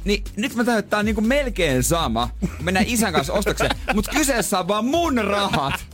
Niin 0.05 0.23
nyt 0.35 0.55
mä 0.55 0.63
täytyy, 0.63 0.79
että 0.79 0.89
tää 0.89 0.99
on 0.99 1.05
niinku 1.05 1.21
melkein 1.21 1.83
sama. 1.83 2.29
Mennään 2.61 2.85
isän 2.89 3.13
kanssa 3.13 3.33
ostokseen, 3.33 3.71
mutta 3.93 4.11
kyseessä 4.11 4.59
on 4.59 4.67
vaan 4.67 4.85
mun 4.85 5.17
rahat. 5.17 5.85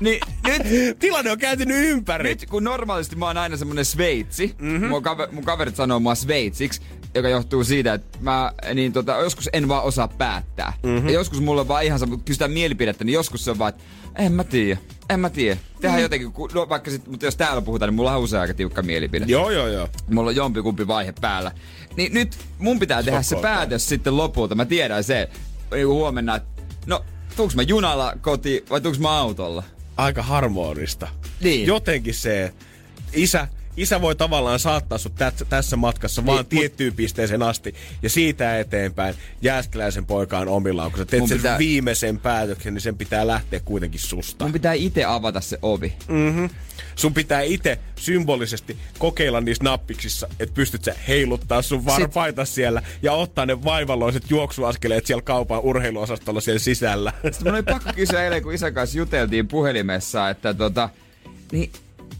Niin 0.00 0.20
nyt 0.44 0.98
Tilanne 0.98 1.30
on 1.30 1.38
kääntynyt 1.38 1.76
ympäri. 1.90 2.28
nyt 2.28 2.46
kun 2.46 2.64
normaalisti 2.64 3.16
mä 3.16 3.26
oon 3.26 3.36
aina 3.36 3.56
semmonen 3.56 3.84
sveitsi, 3.84 4.54
mm-hmm. 4.58 4.88
mun, 4.88 5.02
kaver, 5.02 5.28
mun 5.32 5.44
kaverit 5.44 5.76
sanoo 5.76 6.00
mua 6.00 6.14
sveitsiksi, 6.14 6.80
joka 7.14 7.28
johtuu 7.28 7.64
siitä, 7.64 7.94
että 7.94 8.18
mä 8.20 8.52
niin 8.74 8.92
tota, 8.92 9.12
joskus 9.12 9.48
en 9.52 9.68
vaan 9.68 9.84
osaa 9.84 10.08
päättää. 10.08 10.72
Mm-hmm. 10.82 11.08
Ja 11.08 11.14
joskus 11.14 11.40
mulla 11.40 11.60
on 11.60 11.68
vaan 11.68 11.84
ihan 11.84 11.98
sama, 11.98 12.18
kysytään 12.24 12.50
mielipidettä, 12.50 13.04
niin 13.04 13.14
joskus 13.14 13.44
se 13.44 13.50
on 13.50 13.58
vaan, 13.58 13.68
että 13.68 13.84
en 14.18 14.32
mä 14.32 14.44
tiedä, 14.44 14.80
en 15.10 15.20
mä 15.20 15.30
tiedä. 15.30 15.60
Tehdään 15.80 16.00
mm. 16.00 16.02
jotenkin, 16.02 16.32
kun- 16.32 16.50
no, 16.54 16.68
vaikka 16.68 16.90
sit, 16.90 17.06
mutta 17.06 17.26
jos 17.26 17.36
täällä 17.36 17.62
puhutaan, 17.62 17.88
niin 17.88 17.96
mulla 17.96 18.16
on 18.16 18.22
usein 18.22 18.40
aika 18.40 18.54
tiukka 18.54 18.82
mielipide. 18.82 19.24
Joo, 19.28 19.50
joo, 19.50 19.68
joo. 19.68 19.88
Mulla 20.10 20.28
on 20.28 20.36
jompikumpi 20.36 20.86
vaihe 20.86 21.14
päällä. 21.20 21.52
Niin 21.96 22.14
nyt 22.14 22.38
mun 22.58 22.78
pitää 22.78 23.02
tehdä 23.02 23.22
se 23.22 23.28
Sokota. 23.28 23.48
päätös 23.48 23.88
sitten 23.88 24.16
lopulta. 24.16 24.54
Mä 24.54 24.64
tiedän 24.64 25.04
se, 25.04 25.28
niin 25.74 25.86
huomenna, 25.86 26.36
että 26.36 26.62
no, 26.86 27.04
tuuks 27.36 27.56
mä 27.56 27.62
junalla 27.62 28.12
kotiin 28.20 28.62
vai 28.70 28.80
tuuks 28.80 28.98
mä 28.98 29.18
autolla? 29.18 29.62
Aika 29.98 30.22
harmonista. 30.22 31.08
Niin. 31.40 31.66
Jotenkin 31.66 32.14
se, 32.14 32.52
isä, 33.12 33.48
isä 33.80 34.00
voi 34.00 34.16
tavallaan 34.16 34.58
saattaa 34.58 34.98
sut 34.98 35.14
tä- 35.14 35.32
tässä 35.48 35.76
matkassa 35.76 36.26
vaan 36.26 36.36
Niin, 36.36 36.44
mut- 36.44 36.48
tiettyyn 36.48 36.94
pisteeseen 36.94 37.42
asti. 37.42 37.74
Ja 38.02 38.10
siitä 38.10 38.58
eteenpäin 38.58 39.14
Jääskeläisen 39.42 40.06
poika 40.06 40.38
on 40.38 40.48
omillaan. 40.48 40.90
Kun 40.90 40.98
sä 40.98 41.04
teet 41.04 41.20
Mun 41.20 41.28
sen 41.28 41.38
pitää- 41.38 41.58
viimeisen 41.58 42.18
päätöksen, 42.20 42.74
niin 42.74 42.82
sen 42.82 42.98
pitää 42.98 43.26
lähteä 43.26 43.60
kuitenkin 43.60 44.00
susta. 44.00 44.44
Mun 44.44 44.52
pitää 44.52 44.72
itse 44.72 45.04
avata 45.04 45.40
se 45.40 45.58
ovi. 45.62 45.92
Sun 46.96 47.14
pitää 47.14 47.40
itse 47.40 47.78
symbolisesti 47.96 48.76
kokeilla 48.98 49.40
niissä 49.40 49.64
nappiksissa, 49.64 50.28
että 50.40 50.54
pystyt 50.54 50.84
sä 50.84 50.94
heiluttaa 51.08 51.62
sun 51.62 51.84
varpaita 51.86 52.44
siellä 52.44 52.82
ja 53.02 53.12
ottaa 53.12 53.46
ne 53.46 53.64
vaivalloiset 53.64 54.30
juoksuaskeleet 54.30 55.06
siellä 55.06 55.22
kaupan 55.22 55.60
urheiluosastolla 55.60 56.40
siellä 56.40 56.58
sisällä. 56.58 57.12
Sitten 57.22 57.42
mun 57.44 57.54
oli 57.54 57.62
pakko 57.62 57.90
kysyä 57.96 58.24
eilen, 58.24 58.42
kun 58.42 58.54
isän 58.54 58.74
kanssa 58.74 58.98
juteltiin 58.98 59.48
puhelimessa, 59.48 60.30
että 60.30 60.54
tota, 60.54 60.88
niin 61.52 61.70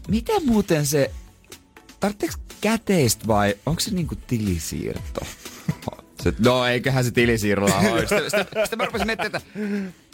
miten 0.07 0.45
muuten 0.45 0.85
se, 0.85 1.11
tarvitseeko 1.99 2.35
käteistä 2.61 3.27
vai 3.27 3.55
onko 3.65 3.79
se 3.79 3.91
niinku 3.91 4.15
tilisiirto? 4.27 5.21
Se, 6.23 6.33
no 6.39 6.65
eiköhän 6.65 7.03
se 7.03 7.11
tilisiirrolla 7.11 7.75
ole. 7.75 7.99
Sitten, 8.07 8.23
sitten, 8.23 8.45
sitten 8.63 8.77
mä 8.77 8.85
rupesin 8.85 9.07
miettimään, 9.07 9.41
että 9.41 9.59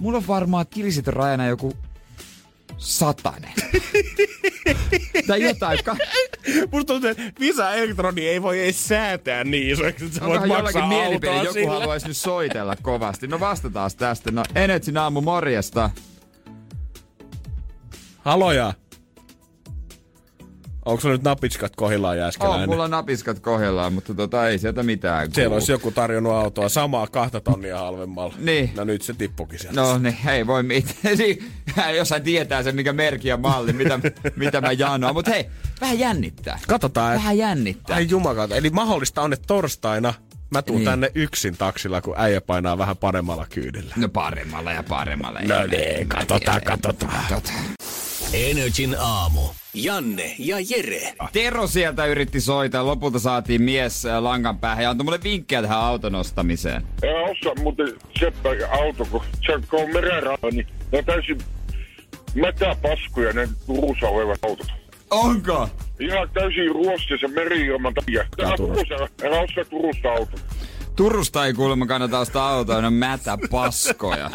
mulla 0.01 0.17
on 0.17 0.27
varmaan 0.27 0.67
tilisiirto 0.67 1.11
rajana 1.11 1.47
joku 1.47 1.73
satanen. 2.77 3.53
tai 5.27 5.41
jotain. 5.43 5.83
Ka- 5.83 5.97
Musta 6.71 6.93
tuntuu, 6.93 7.09
että 7.09 7.23
Visa 7.39 7.71
Elektroni 7.73 8.27
ei 8.27 8.41
voi 8.41 8.63
edes 8.63 8.87
säätää 8.87 9.43
niin 9.43 9.71
isoiksi, 9.73 10.05
että 10.05 10.19
sä 10.19 10.25
voit 10.25 10.39
maksaa 10.39 10.57
jollakin 10.57 10.87
mielipide, 10.87 11.37
joku 11.37 11.53
sillä. 11.53 11.71
haluaisi 11.73 12.07
nyt 12.07 12.17
soitella 12.17 12.75
kovasti. 12.81 13.27
No 13.27 13.39
vastataan 13.39 13.91
tästä. 13.97 14.31
No 14.31 14.43
Energin 14.55 14.97
aamu, 14.97 15.21
morjesta. 15.21 15.89
Haloja. 18.17 18.73
Onko 20.85 21.01
sulla 21.01 21.15
nyt 21.15 21.23
napitskat 21.23 21.75
kohillaan 21.75 22.11
On, 22.11 22.17
jääskeläinen? 22.17 22.69
mulla 22.69 22.83
on 22.83 22.91
napiskat 22.91 23.39
kohdellaan, 23.39 23.93
mutta 23.93 24.13
tota 24.13 24.47
ei 24.49 24.59
sieltä 24.59 24.83
mitään 24.83 25.31
Siellä 25.33 25.43
kuulu. 25.47 25.53
olisi 25.55 25.71
joku 25.71 25.91
tarjonnut 25.91 26.33
autoa 26.33 26.69
samaa 26.69 27.07
kahta 27.07 27.41
tonnia 27.41 27.77
halvemmalla. 27.77 28.33
Niin. 28.37 28.71
No 28.75 28.83
nyt 28.83 29.01
se 29.01 29.13
tippukin 29.13 29.59
sieltä. 29.59 29.81
No 29.81 29.97
niin, 29.97 30.17
ei 30.29 30.47
voi 30.47 30.63
mitään. 30.63 31.17
Niin, 31.17 31.51
Jossain 31.97 32.23
tietää 32.23 32.63
sen, 32.63 32.75
mikä 32.75 32.93
merkki 32.93 33.27
ja 33.27 33.37
malli, 33.37 33.73
mitä, 33.73 33.99
mitä 34.35 34.61
mä 34.61 34.71
janoan. 34.71 35.13
Mutta 35.13 35.31
hei, 35.31 35.45
vähän 35.81 35.99
jännittää. 35.99 36.59
Katsotaan. 36.67 37.13
et- 37.13 37.19
Vähän 37.19 37.37
jännittää. 37.37 37.95
Ai 37.95 38.07
jumakauta. 38.09 38.55
Eli 38.55 38.69
mahdollista 38.69 39.21
on, 39.21 39.33
että 39.33 39.47
torstaina 39.47 40.13
mä 40.51 40.61
tuun 40.61 40.77
Niin. 40.79 40.85
tänne 40.85 41.11
yksin 41.15 41.57
taksilla, 41.57 42.01
kun 42.01 42.13
äijä 42.17 42.41
painaa 42.41 42.77
vähän 42.77 42.97
paremmalla 42.97 43.45
kyydillä. 43.49 43.93
No 43.97 44.09
paremmalla 44.09 44.71
ja 44.71 44.83
paremmalla. 44.83 45.39
No 45.39 45.55
niin, 45.67 46.07
katsotaan, 46.07 46.61
katsotaan. 46.61 47.25
katsotaan. 47.29 47.65
Energin 48.35 48.95
aamu. 48.99 49.41
Janne 49.73 50.35
ja 50.39 50.57
Jere. 50.69 51.13
Tero 51.31 51.67
sieltä 51.67 52.05
yritti 52.05 52.41
soittaa, 52.41 52.85
lopulta 52.85 53.19
saatiin 53.19 53.61
mies 53.61 54.05
äh, 54.05 54.23
langan 54.23 54.59
päähän 54.59 54.83
ja 54.83 54.89
antoi 54.89 55.03
mulle 55.03 55.19
vinkkejä 55.23 55.61
tähän 55.61 55.79
auton 55.79 56.15
ostamiseen. 56.15 56.87
Älä 57.03 57.29
osta 57.29 57.61
muuten 57.61 57.87
seppä 58.19 58.49
auto, 58.71 59.05
kun 59.11 59.21
se 59.45 59.53
on 59.53 59.89
merenrata, 59.93 60.47
niin 60.51 60.67
ne 60.91 60.97
on 60.97 61.05
täysin 61.05 61.37
mätä 62.35 62.75
paskuja 62.81 63.33
ne 63.33 63.49
Turussa 63.65 64.07
olevat 64.07 64.39
autot. 64.45 64.67
Onko? 65.09 65.69
Ihan 65.99 66.29
täysin 66.33 66.71
ruostisen 66.71 67.31
meri-ilman 67.31 67.93
takia. 67.93 68.25
Täällä 68.37 68.57
Turussa. 68.57 68.85
Turussa, 68.85 69.27
älä 69.27 69.39
osta 69.39 69.65
Turusta 69.69 70.11
auto. 70.11 70.37
Turusta 70.95 71.45
ei 71.45 71.53
kuulemma 71.53 71.85
kannata 71.85 72.19
ostaa 72.19 72.49
autoa, 72.49 72.81
ne 72.81 72.87
on 72.87 72.93
mätä 72.93 73.37
paskoja. 73.51 74.31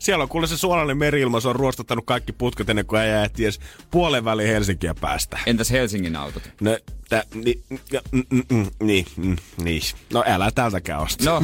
Siellä 0.00 0.22
on 0.22 0.28
kuule 0.28 0.46
se 0.46 0.56
suolainen 0.56 0.98
meri 0.98 1.22
se 1.42 1.48
on 1.48 1.56
ruostuttanut 1.56 2.04
kaikki 2.06 2.32
putket 2.32 2.68
ennen 2.68 2.86
kuin 2.86 3.00
äijä 3.00 3.24
ehti 3.24 3.44
edes 3.44 3.60
puolen 3.90 4.24
väliin 4.24 4.48
Helsinkiä 4.48 4.94
päästä. 5.00 5.38
Entäs 5.46 5.70
Helsingin 5.70 6.16
autot? 6.16 6.42
No, 6.60 6.78
tä, 7.14 7.24
ni, 7.34 7.62
ja, 7.92 8.00
mm, 8.12 8.22
mm, 8.30 8.42
mm, 8.52 8.66
niin, 8.82 9.06
mm, 9.16 9.36
niin. 9.62 9.82
No 10.12 10.24
älä 10.26 10.50
tältäkään 10.50 11.00
osta. 11.00 11.24
No, 11.24 11.36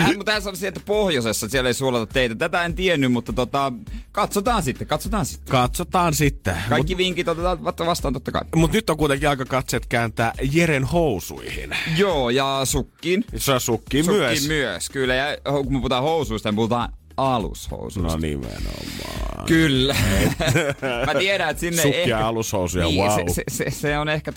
äh, 0.00 0.16
mutta 0.16 0.32
tässä 0.32 0.50
on 0.50 0.56
se, 0.56 0.68
että 0.68 0.80
pohjoisessa 0.86 1.48
siellä 1.48 1.68
ei 1.68 1.74
suolata 1.74 2.12
teitä. 2.12 2.34
Tätä 2.34 2.64
en 2.64 2.74
tiennyt, 2.74 3.12
mutta 3.12 3.32
tota, 3.32 3.72
katsotaan 4.12 4.62
sitten, 4.62 4.86
katsotaan 4.86 5.26
sitten. 5.26 5.52
Katsotaan 5.52 6.14
sitten. 6.14 6.56
Kaikki 6.68 6.96
vinkit 6.96 7.28
otetaan 7.28 7.64
vastaan 7.64 8.14
totta 8.14 8.32
kai. 8.32 8.42
Mutta 8.56 8.76
nyt 8.76 8.90
on 8.90 8.96
kuitenkin 8.96 9.28
aika 9.28 9.44
katseet 9.44 9.86
kääntää 9.86 10.32
Jeren 10.52 10.84
housuihin. 10.84 11.76
Joo, 11.96 12.30
ja 12.30 12.60
sukkiin. 12.64 13.24
Se 13.36 13.58
sukkiin, 13.58 14.04
Sukkiin 14.04 14.28
myös. 14.28 14.48
myös, 14.48 14.90
kyllä. 14.90 15.14
Ja 15.14 15.36
kun 15.44 15.72
me 15.72 15.78
puhutaan 15.78 16.02
housuista, 16.02 16.48
niin 16.48 16.56
puhutaan 16.56 16.92
alushousuista. 17.22 18.12
No 18.12 18.16
nimenomaan. 18.16 19.46
Kyllä. 19.46 19.96
Mä 21.06 21.14
tiedän, 21.14 21.50
että 21.50 21.60
sinne 21.60 21.82
Sukkia 21.82 22.00
ei 22.00 22.12
ehkä... 22.12 22.26
alushousuja, 22.26 22.84
niin, 22.86 23.04
wow. 23.04 23.28
se, 23.28 23.42
se, 23.50 23.70
se, 23.70 23.98
on 23.98 24.08
ehkä, 24.08 24.32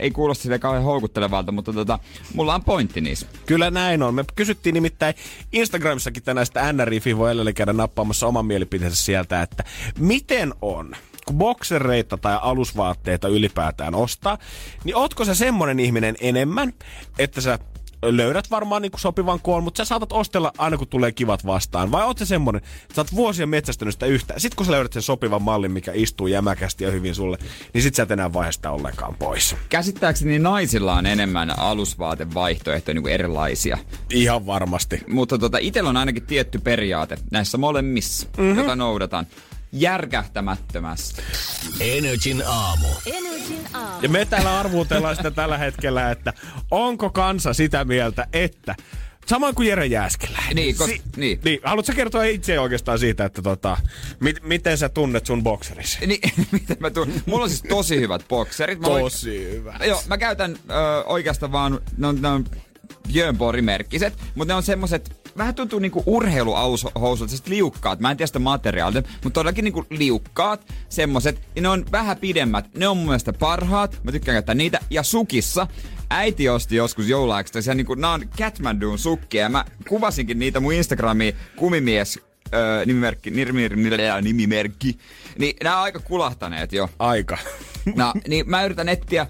ei 0.00 0.10
kuulosta 0.10 0.42
sille 0.42 0.58
kauhean 0.58 0.84
houkuttelevalta, 0.84 1.52
mutta 1.52 1.72
tota, 1.72 1.98
mulla 2.34 2.54
on 2.54 2.64
pointti 2.64 3.00
niissä. 3.00 3.26
Kyllä 3.46 3.70
näin 3.70 4.02
on. 4.02 4.14
Me 4.14 4.24
kysyttiin 4.36 4.74
nimittäin 4.74 5.14
Instagramissakin 5.52 6.22
tänään 6.22 6.46
sitä 6.46 6.72
NRI 6.72 7.16
voi 7.16 7.30
edelleen 7.32 7.54
käydä 7.54 7.72
nappaamassa 7.72 8.26
oman 8.26 8.46
mielipiteensä 8.46 9.04
sieltä, 9.04 9.42
että 9.42 9.64
miten 9.98 10.54
on, 10.62 10.96
kun 11.26 11.38
boksereita 11.38 12.16
tai 12.16 12.38
alusvaatteita 12.42 13.28
ylipäätään 13.28 13.94
ostaa, 13.94 14.38
niin 14.84 14.96
ootko 14.96 15.24
sä 15.24 15.34
semmonen 15.34 15.80
ihminen 15.80 16.16
enemmän, 16.20 16.72
että 17.18 17.40
sä 17.40 17.58
löydät 18.02 18.50
varmaan 18.50 18.82
niinku 18.82 18.98
sopivan 18.98 19.40
koon, 19.40 19.64
mutta 19.64 19.78
sä 19.78 19.84
saatat 19.84 20.12
ostella 20.12 20.52
aina 20.58 20.76
kun 20.76 20.88
tulee 20.88 21.12
kivat 21.12 21.46
vastaan. 21.46 21.92
Vai 21.92 22.04
oot 22.04 22.18
se 22.18 22.26
semmonen, 22.26 22.62
että 22.82 22.94
sä 22.94 23.00
oot 23.00 23.14
vuosia 23.14 23.46
metsästänyt 23.46 23.94
sitä 23.94 24.06
yhtä. 24.06 24.34
Sitten 24.36 24.56
kun 24.56 24.66
sä 24.66 24.72
löydät 24.72 24.92
sen 24.92 25.02
sopivan 25.02 25.42
mallin, 25.42 25.72
mikä 25.72 25.92
istuu 25.94 26.26
jämäkästi 26.26 26.84
ja 26.84 26.90
hyvin 26.90 27.14
sulle, 27.14 27.38
niin 27.74 27.82
sit 27.82 27.94
sä 27.94 28.02
et 28.02 28.10
enää 28.10 28.32
vaihe 28.32 28.52
sitä 28.52 28.70
ollenkaan 28.70 29.14
pois. 29.14 29.56
Käsittääkseni 29.68 30.38
naisilla 30.38 30.94
on 30.94 31.06
enemmän 31.06 31.58
alusvaatevaihtoehtoja 31.58 32.94
niin 32.94 33.02
kuin 33.02 33.14
erilaisia. 33.14 33.78
Ihan 34.12 34.46
varmasti. 34.46 35.00
Mutta 35.08 35.38
tota, 35.38 35.58
itsellä 35.58 35.90
on 35.90 35.96
ainakin 35.96 36.26
tietty 36.26 36.58
periaate 36.58 37.18
näissä 37.30 37.58
molemmissa, 37.58 38.26
mm-hmm. 38.38 38.58
jota 38.58 38.76
noudatan. 38.76 39.26
Järkähtämättömästi. 39.72 41.22
Energin 41.80 42.42
aamu. 42.46 42.88
Ja 44.02 44.08
me 44.08 44.24
täällä 44.24 44.58
arvuutellaan 44.58 45.16
sitä 45.16 45.30
tällä 45.30 45.58
hetkellä, 45.58 46.10
että 46.10 46.32
onko 46.70 47.10
kansa 47.10 47.52
sitä 47.54 47.84
mieltä, 47.84 48.26
että 48.32 48.74
Samoin 49.28 49.54
kuin 49.54 49.68
Jere 49.68 49.86
Jääskelä. 49.86 50.38
Niin, 50.54 50.76
kos, 50.76 50.90
niin. 51.16 51.40
niin. 51.44 51.60
Haluatko 51.64 51.92
kertoa 51.96 52.24
itse 52.24 52.60
oikeastaan 52.60 52.98
siitä, 52.98 53.24
että 53.24 53.42
tota, 53.42 53.76
mit, 54.20 54.42
miten 54.42 54.78
sä 54.78 54.88
tunnet 54.88 55.26
sun 55.26 55.42
bokserisi? 55.42 56.06
Niin, 56.06 56.20
miten 56.52 56.76
mä 56.80 56.90
tunnen? 56.90 57.22
Mulla 57.26 57.44
on 57.44 57.50
siis 57.50 57.62
tosi 57.62 58.00
hyvät 58.00 58.28
bokserit. 58.28 58.80
Mä 58.80 58.86
Tosi 58.86 59.50
hyvä. 59.50 59.78
Joo, 59.84 60.02
mä 60.06 60.18
käytän 60.18 60.56
ö, 60.70 61.04
oikeastaan 61.04 61.52
vaan, 61.52 61.80
ne 61.96 62.06
on, 62.06 62.22
ne 62.22 62.28
on 62.28 62.44
Björnborg-merkkiset, 63.08 64.12
mutta 64.34 64.52
ne 64.52 64.56
on 64.56 64.62
semmoset, 64.62 65.17
vähän 65.38 65.54
tuntuu 65.54 65.78
niinku 65.78 66.02
urheiluhousut, 66.06 67.28
siis 67.28 67.46
liukkaat. 67.46 68.00
Mä 68.00 68.10
en 68.10 68.16
tiedä 68.16 68.26
sitä 68.26 68.38
materiaalia, 68.38 69.02
mutta 69.24 69.30
todellakin 69.30 69.64
niinku 69.64 69.86
liukkaat, 69.90 70.74
semmoset. 70.88 71.40
Ja 71.56 71.62
ne 71.62 71.68
on 71.68 71.84
vähän 71.92 72.16
pidemmät. 72.16 72.74
Ne 72.74 72.88
on 72.88 72.96
mun 72.96 73.06
mielestä 73.06 73.32
parhaat. 73.32 74.00
Mä 74.02 74.12
tykkään 74.12 74.34
käyttää 74.34 74.54
niitä. 74.54 74.80
Ja 74.90 75.02
sukissa 75.02 75.66
äiti 76.10 76.48
osti 76.48 76.76
joskus 76.76 77.08
jouluajaksi 77.08 77.52
tosiaan 77.52 77.76
niinku, 77.76 77.94
nää 77.94 78.12
on 78.12 78.28
Catmanduun 78.38 78.98
sukkia. 78.98 79.42
Ja 79.42 79.48
mä 79.48 79.64
kuvasinkin 79.88 80.38
niitä 80.38 80.60
mun 80.60 80.72
Instagramiin 80.72 81.34
kumimies 81.56 82.20
öö, 82.54 82.84
nimimerkki, 82.86 83.30
nimimerkki, 83.30 84.22
nimimerkki. 84.22 84.98
Niin 85.38 85.56
nämä 85.64 85.76
on 85.76 85.82
aika 85.82 86.00
kulahtaneet 86.00 86.72
jo. 86.72 86.88
Aika. 86.98 87.38
No, 87.94 88.12
niin 88.28 88.50
mä 88.50 88.64
yritän 88.64 88.88
etsiä 88.88 89.26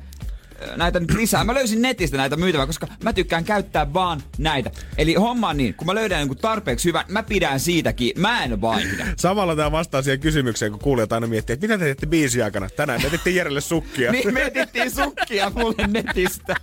näitä 0.77 1.01
nyt 1.01 1.11
lisää. 1.15 1.45
Mä 1.45 1.55
löysin 1.55 1.83
netistä 1.83 2.17
näitä 2.17 2.37
myytävää, 2.37 2.67
koska 2.67 2.87
mä 3.05 3.13
tykkään 3.13 3.45
käyttää 3.45 3.93
vaan 3.95 4.23
näitä. 4.39 4.71
Eli 4.99 5.15
homma 5.15 5.49
on 5.49 5.57
niin, 5.57 5.75
kun 5.75 5.87
mä 5.87 5.95
löydän 5.95 6.19
jonkun 6.19 6.37
tarpeeksi 6.37 6.89
hyvän, 6.89 7.05
mä 7.09 7.23
pidän 7.23 7.61
siitäkin, 7.61 8.13
mä 8.17 8.45
en 8.45 8.61
vaihda. 8.61 9.07
Samalla 9.17 9.57
tämä 9.57 9.73
vastaa 9.73 10.03
siihen 10.03 10.21
kysymykseen, 10.21 10.73
kun 10.73 10.81
kuulijat 10.81 11.13
aina 11.13 11.27
miettii, 11.27 11.55
että 11.55 11.67
mitä 11.67 11.79
te 11.79 11.85
teette 11.85 12.07
biisin 12.07 12.45
aikana? 12.45 12.69
Tänään 12.71 13.01
me 13.01 13.07
etittiin 13.07 13.37
Jerelle 13.37 13.61
sukkia. 13.61 14.13
niin, 14.13 14.35
me 14.35 14.43
etittiin 14.43 14.91
sukkia 14.91 15.51
mulle 15.55 15.87
netistä. 15.87 16.57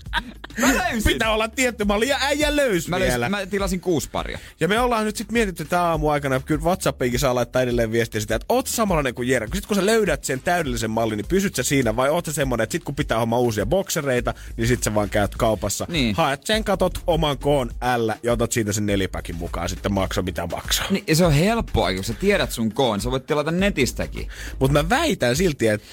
Mä 0.61 0.67
löysin. 0.67 1.03
Pitää 1.13 1.31
olla 1.33 1.47
tietty 1.47 1.83
malli 1.85 2.07
ja 2.09 2.17
äijä 2.21 2.55
löysi 2.55 2.89
Mä, 2.89 2.99
vielä. 2.99 3.19
löysin, 3.19 3.31
mä 3.31 3.45
tilasin 3.45 3.79
kuusi 3.79 4.09
paria. 4.11 4.39
Ja 4.59 4.67
me 4.67 4.79
ollaan 4.79 5.05
nyt 5.05 5.15
sitten 5.15 5.33
mietitty 5.33 5.65
tämä 5.65 5.83
aamu 5.83 6.09
aikana, 6.09 6.39
kyllä 6.39 6.61
WhatsAppiinkin 6.63 7.19
saa 7.19 7.35
laittaa 7.35 7.61
edelleen 7.61 7.91
viestiä 7.91 8.21
sitä, 8.21 8.35
että 8.35 8.45
oot 8.49 8.67
samanlainen 8.67 9.15
kuin 9.15 9.27
Jere. 9.27 9.45
Sitten 9.45 9.67
kun 9.67 9.75
sä 9.75 9.85
löydät 9.85 10.23
sen 10.23 10.41
täydellisen 10.41 10.91
mallin, 10.91 11.17
niin 11.17 11.27
pysyt 11.27 11.55
sä 11.55 11.63
siinä 11.63 11.95
vai 11.95 12.09
oot 12.09 12.25
sä 12.25 12.33
semmonen, 12.33 12.63
että 12.63 12.71
sit 12.71 12.83
kun 12.83 12.95
pitää 12.95 13.19
homma 13.19 13.39
uusia 13.39 13.65
boksereita, 13.85 14.33
niin 14.57 14.67
sit 14.67 14.83
sä 14.83 14.95
vaan 14.95 15.09
käyt 15.09 15.35
kaupassa. 15.35 15.85
Niin. 15.89 16.15
Haet 16.15 16.45
sen, 16.45 16.63
katot 16.63 16.99
oman 17.07 17.37
koon 17.37 17.71
L 17.97 18.09
ja 18.23 18.33
otat 18.33 18.51
siitä 18.51 18.73
sen 18.73 18.85
nelipäkin 18.85 19.35
mukaan 19.35 19.69
sitten 19.69 19.93
makso 19.93 20.21
mitä 20.21 20.47
maksaa. 20.47 20.87
Niin, 20.89 21.03
ja 21.07 21.15
se 21.15 21.25
on 21.25 21.33
helppoa, 21.33 21.93
kun 21.93 22.03
sä 22.03 22.13
tiedät 22.13 22.51
sun 22.51 22.73
koon. 22.73 23.01
Sä 23.01 23.11
voit 23.11 23.25
tilata 23.25 23.51
netistäkin. 23.51 24.27
Mutta 24.59 24.73
mä 24.83 24.89
väitän 24.89 25.35
silti, 25.35 25.67
että 25.67 25.87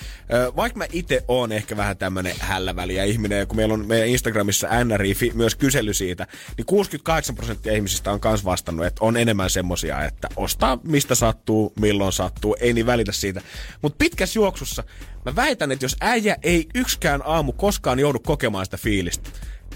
vaikka 0.56 0.78
mä 0.78 0.84
itse 0.92 1.24
oon 1.28 1.52
ehkä 1.52 1.76
vähän 1.76 1.96
tämmönen 1.96 2.34
hälläväliä 2.38 3.04
ihminen, 3.04 3.38
ja 3.38 3.46
kun 3.46 3.56
meillä 3.56 3.74
on 3.74 3.86
meidän 3.86 4.08
Instagramissa 4.08 4.84
NRI 4.84 5.14
myös 5.34 5.54
kysely 5.54 5.94
siitä, 5.94 6.26
niin 6.56 6.66
68 6.66 7.34
prosenttia 7.36 7.72
ihmisistä 7.72 8.12
on 8.12 8.20
myös 8.24 8.44
vastannut, 8.44 8.86
että 8.86 9.04
on 9.04 9.16
enemmän 9.16 9.50
semmosia, 9.50 10.04
että 10.04 10.28
ostaa 10.36 10.78
mistä 10.84 11.14
sattuu, 11.14 11.72
milloin 11.80 12.12
sattuu, 12.12 12.56
ei 12.60 12.72
niin 12.72 12.86
välitä 12.86 13.12
siitä. 13.12 13.40
Mutta 13.82 13.96
pitkässä 13.98 14.38
juoksussa 14.38 14.84
mä 15.24 15.36
väitän, 15.36 15.72
että 15.72 15.84
jos 15.84 15.96
äijä 16.00 16.36
ei 16.42 16.68
yksikään 16.74 17.22
aamu 17.24 17.52
koskaan 17.52 17.98
joudu 17.98 18.18
kokemaan 18.18 18.64
sitä 18.64 18.76
fiilistä, 18.76 19.30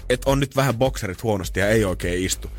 että 0.09 0.29
on 0.29 0.39
nyt 0.39 0.55
vähän 0.55 0.77
bokserit 0.77 1.23
huonosti 1.23 1.59
ja 1.59 1.69
ei 1.69 1.85
oikein 1.85 2.25
istu, 2.25 2.51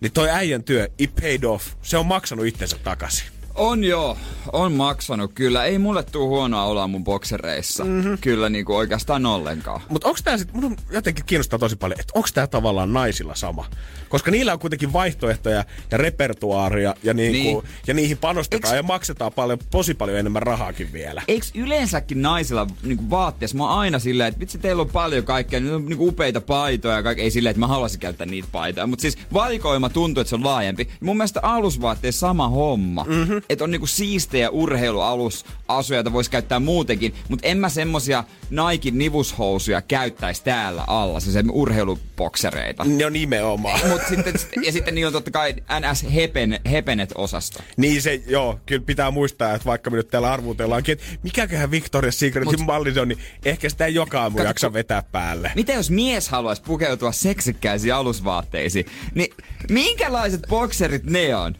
niin 0.00 0.12
toi 0.12 0.30
äijän 0.30 0.64
työ, 0.64 0.88
it 0.98 1.14
paid 1.14 1.44
off. 1.44 1.66
Se 1.82 1.96
on 1.96 2.06
maksanut 2.06 2.46
itsensä 2.46 2.78
takaisin. 2.84 3.35
On 3.56 3.84
joo, 3.84 4.16
on 4.52 4.72
maksanut 4.72 5.32
kyllä. 5.34 5.64
Ei 5.64 5.78
mulle 5.78 6.02
tuu 6.02 6.28
huonoa 6.28 6.64
olla 6.64 6.88
mun 6.88 7.04
boksereissa. 7.04 7.84
Mm-hmm. 7.84 8.18
Kyllä 8.20 8.48
niinku 8.48 8.76
oikeastaan 8.76 9.26
ollenkaan. 9.26 9.80
Mutta 9.88 10.08
onko 10.08 10.20
tämä 10.24 10.38
sitten, 10.38 10.60
mun 10.60 10.76
jotenkin 10.90 11.24
kiinnostaa 11.24 11.58
tosi 11.58 11.76
paljon, 11.76 12.00
että 12.00 12.12
onko 12.14 12.28
tämä 12.34 12.46
tavallaan 12.46 12.92
naisilla 12.92 13.34
sama? 13.34 13.64
Koska 14.08 14.30
niillä 14.30 14.52
on 14.52 14.58
kuitenkin 14.58 14.92
vaihtoehtoja 14.92 15.64
ja 15.90 15.98
repertuaaria 15.98 16.94
ja, 17.02 17.14
niinku, 17.14 17.60
Niin. 17.60 17.72
ja 17.86 17.94
niihin 17.94 18.18
panostetaan 18.18 18.74
Eiks- 18.74 18.76
ja 18.76 18.82
maksetaan 18.82 19.32
paljon, 19.32 19.58
tosi 19.70 19.94
paljon 19.94 20.18
enemmän 20.18 20.42
rahaakin 20.42 20.92
vielä. 20.92 21.22
Eikö 21.28 21.46
yleensäkin 21.54 22.22
naisilla 22.22 22.66
niinku 22.82 23.10
vaatteessa, 23.10 23.56
mä 23.56 23.64
oon 23.64 23.78
aina 23.78 23.98
silleen, 23.98 24.28
että 24.28 24.40
vitsi 24.40 24.58
teillä 24.58 24.82
on 24.82 24.88
paljon 24.88 25.24
kaikkea, 25.24 25.60
niin 25.60 25.74
on 25.74 25.86
niinku 25.86 26.08
upeita 26.08 26.40
paitoja 26.40 26.94
ja 26.96 27.02
kaikkea, 27.02 27.24
ei 27.24 27.30
silleen, 27.30 27.50
että 27.50 27.60
mä 27.60 27.66
haluaisin 27.66 28.00
käyttää 28.00 28.26
niitä 28.26 28.48
paitoja, 28.52 28.86
mutta 28.86 29.02
siis 29.02 29.18
valikoima 29.32 29.88
tuntuu, 29.88 30.20
että 30.20 30.28
se 30.28 30.34
on 30.34 30.44
laajempi. 30.44 30.88
Mun 31.00 31.16
mielestä 31.16 31.40
alusvaatteessa 31.42 32.20
sama 32.20 32.48
homma, 32.48 33.04
mm-hmm. 33.08 33.42
Että 33.48 33.64
on 33.64 33.70
niinku 33.70 33.86
siistejä 33.86 34.50
urheilualusasuja, 34.50 35.96
joita 35.96 36.12
voisi 36.12 36.30
käyttää 36.30 36.60
muutenkin, 36.60 37.14
mutta 37.28 37.46
en 37.46 37.58
mä 37.58 37.68
semmosia 37.68 38.24
Nike 38.50 38.90
nivushousuja 38.90 39.82
käyttäisi 39.82 40.44
täällä 40.44 40.84
alla, 40.86 41.20
se 41.20 41.44
urheiluboksereita. 41.52 42.84
No 42.84 43.08
nimenomaan. 43.08 43.80
Mut 43.88 44.02
sitten, 44.08 44.34
ja 44.64 44.72
sitten 44.72 44.94
niin 44.94 45.06
on 45.06 45.12
totta 45.12 45.30
kai 45.30 45.54
NS 45.54 46.14
hepen, 46.14 46.60
hepenet-osasto. 46.70 47.62
Niin 47.76 48.02
se, 48.02 48.22
joo, 48.26 48.60
kyllä 48.66 48.82
pitää 48.86 49.10
muistaa, 49.10 49.54
että 49.54 49.66
vaikka 49.66 49.90
me 49.90 49.96
nyt 49.96 50.08
täällä 50.08 50.32
arvutellaankin, 50.32 50.92
että 50.92 51.04
mikäköhän 51.22 51.70
Victoria's 51.70 52.10
Secretin 52.10 52.60
Mut- 52.60 52.64
malli 52.64 52.98
on, 53.00 53.08
niin 53.08 53.18
ehkä 53.44 53.68
sitä 53.68 53.86
ei 53.86 53.94
joka 53.94 54.22
aamu 54.22 54.36
Kato, 54.36 54.48
jaksa 54.48 54.72
vetää 54.72 55.02
päälle. 55.12 55.52
Mitä 55.54 55.72
jos 55.72 55.90
mies 55.90 56.28
haluaisi 56.28 56.62
pukeutua 56.62 57.12
seksikkäisiin 57.12 57.94
alusvaatteisiin? 57.94 58.86
Niin 59.14 59.34
minkälaiset 59.70 60.40
bokserit 60.48 61.04
ne 61.04 61.36
on? 61.36 61.54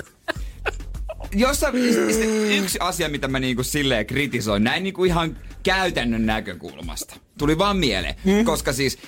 Jossa, 1.35 1.73
yksi 2.57 2.79
asia, 2.81 3.09
mitä 3.09 3.29
mä 3.29 3.41
niinku 3.41 3.63
silleen 3.63 4.07
kritisoin, 4.07 4.65
näin 4.65 4.83
niinku 4.83 5.05
ihan 5.05 5.37
käytännön 5.63 6.27
näkökulmasta. 6.27 7.17
Tuli 7.39 7.59
vaan 7.59 7.77
mieleen, 7.77 8.15
mm. 8.25 8.45
koska 8.45 8.73
siis 8.73 8.99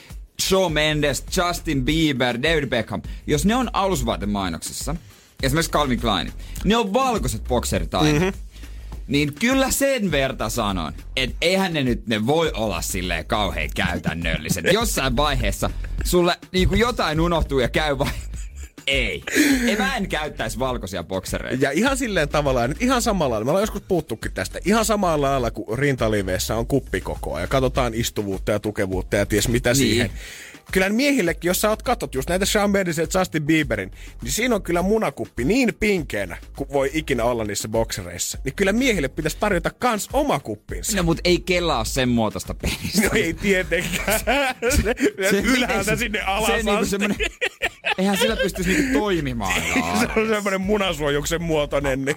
Shawn 0.43 0.73
Mendes, 0.73 1.25
Justin 1.37 1.85
Bieber, 1.85 2.43
David 2.43 2.66
Beckham, 2.66 3.03
jos 3.27 3.45
ne 3.45 3.57
on 3.57 3.71
alusvaatemainoksissa, 3.73 4.97
esimerkiksi 5.43 5.73
Calvin 5.73 6.01
Klein, 6.01 6.33
ne 6.64 6.77
on 6.77 6.93
valkoiset 6.93 7.45
bokserit 7.45 7.95
aina. 7.95 8.19
Mm-hmm. 8.19 8.33
Niin 9.09 9.35
kyllä 9.35 9.71
sen 9.71 10.11
verta 10.11 10.49
sanon, 10.49 10.93
että 11.16 11.37
eihän 11.41 11.73
ne 11.73 11.83
nyt, 11.83 12.07
ne 12.07 12.27
voi 12.27 12.51
olla 12.55 12.83
silleen 12.83 13.27
kauhean 13.27 13.71
käytännölliset. 13.75 14.64
Jossain 14.73 15.16
vaiheessa 15.16 15.71
sulle 16.05 16.39
niinku 16.53 16.75
jotain 16.75 17.21
unohtuu 17.21 17.59
ja 17.59 17.69
käy 17.69 17.99
vai... 17.99 18.11
Ei. 18.89 19.22
Ei 19.66 19.76
mä 19.76 19.97
en 19.97 20.09
käyttäisi 20.09 20.59
valkoisia 20.59 21.05
boksereita. 21.05 21.64
Ja 21.64 21.70
ihan 21.70 21.97
silleen 21.97 22.28
tavallaan, 22.28 22.70
nyt 22.70 22.82
ihan 22.82 23.03
samalla 23.03 23.30
lailla, 23.30 23.45
me 23.45 23.51
ollaan 23.51 23.62
joskus 23.62 23.82
puuttukin 23.89 24.32
tästä, 24.32 24.59
ihan 24.64 24.84
samalla 24.84 25.30
lailla 25.30 25.51
kuin 25.51 25.78
rintaliveissä 25.78 26.57
on 26.57 26.66
kuppikokoa 26.66 27.41
ja 27.41 27.47
katsotaan 27.47 27.95
istuvuutta 27.95 28.53
ja 28.53 28.61
tukevuutta 28.61 29.16
ja 29.16 29.26
ties 29.26 29.49
mitä 29.49 29.70
niin. 29.70 29.76
siihen. 29.76 30.11
Kyllä 30.73 30.89
miehillekin, 30.89 31.49
jos 31.49 31.61
sä 31.61 31.69
oot 31.69 31.83
katsot 31.83 32.14
just 32.14 32.29
näitä 32.29 32.47
Shawn 32.47 32.71
Mendesin 32.71 33.03
ja 33.03 33.21
Justin 33.21 33.43
Bieberin, 33.43 33.91
niin 34.23 34.33
siinä 34.33 34.55
on 34.55 34.62
kyllä 34.62 34.83
munakuppi 34.83 35.45
niin 35.45 35.75
pinkeänä 35.81 36.37
kuin 36.57 36.69
voi 36.73 36.91
ikinä 36.93 37.25
olla 37.25 37.45
niissä 37.45 37.69
boksereissa. 37.69 38.39
Niin 38.45 38.55
kyllä 38.55 38.73
miehille 38.73 39.09
pitäisi 39.09 39.37
tarjota 39.41 39.71
kans 39.71 40.09
oma 40.12 40.41
kuppinsa. 40.41 40.97
No 40.97 41.03
mut 41.03 41.21
ei 41.25 41.39
kelaa 41.39 41.85
sen 41.85 42.09
muotoista 42.09 42.55
penistä. 42.55 43.03
No 43.03 43.11
ei 43.14 43.35
tietenkään. 43.35 44.21
Se, 44.77 44.95
se 45.31 45.41
ylhäältä 45.41 45.79
miten- 45.79 45.99
sinne 45.99 46.21
alas 46.21 46.47
se 46.47 46.62
niinku 46.62 46.85
semmonen, 46.87 47.16
eihän 47.99 48.16
sillä 48.16 48.37
pystyisi 48.37 48.71
niinku 48.71 48.99
toimimaan. 48.99 49.62
Se 50.01 50.21
on 50.21 50.29
semmoinen 50.29 50.61
munasuojuksen 50.61 51.43
muotoinen. 51.43 52.05
Niin. 52.05 52.16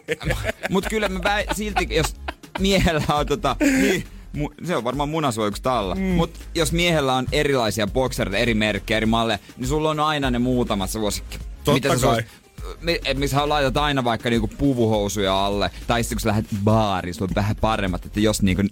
Mut 0.70 0.86
kyllä 0.90 1.10
mä 1.10 1.20
väin, 1.24 1.46
silti, 1.56 1.88
jos 1.92 2.16
miehellä 2.60 3.04
on 3.10 3.26
tota, 3.26 3.56
niin, 3.82 4.04
mu- 4.38 4.66
se 4.68 4.76
on 4.76 4.84
varmaan 4.84 5.10
munasuojuksesta 5.10 5.80
alla. 5.80 5.96
Mm. 5.96 6.02
Mut 6.02 6.40
jos 6.56 6.72
miehellä 6.72 7.14
on 7.14 7.26
erilaisia 7.32 7.88
boksereita, 7.88 8.38
eri 8.38 8.54
merkkejä, 8.54 8.98
eri 8.98 9.06
malleja, 9.06 9.40
niin 9.58 9.68
sulla 9.68 9.90
on 9.90 10.00
aina 10.00 10.32
ne 10.32 10.40
muutamat 10.40 10.90
suosikki. 10.90 11.40
Totta 11.64 11.98
sä 12.00 12.08
kai. 12.08 12.16
ois- 12.16 12.26
mi- 12.82 13.00
et 13.06 13.18
missä 13.18 13.38
sä 13.38 13.50
laitat 13.50 13.78
aina 13.78 14.04
vaikka 14.04 14.30
niinku 14.30 14.48
puvuhousuja 14.48 15.46
alle, 15.46 15.72
tai 15.88 16.04
sitten 16.04 16.16
kun 16.16 16.22
sä 16.22 16.30
lähdet 16.30 16.46
baariin, 16.64 17.14
sulla 17.14 17.30
on 17.32 17.36
vähän 17.36 17.56
paremmat, 17.56 18.06
että 18.06 18.20
jos 18.20 18.42
niinku 18.42 18.64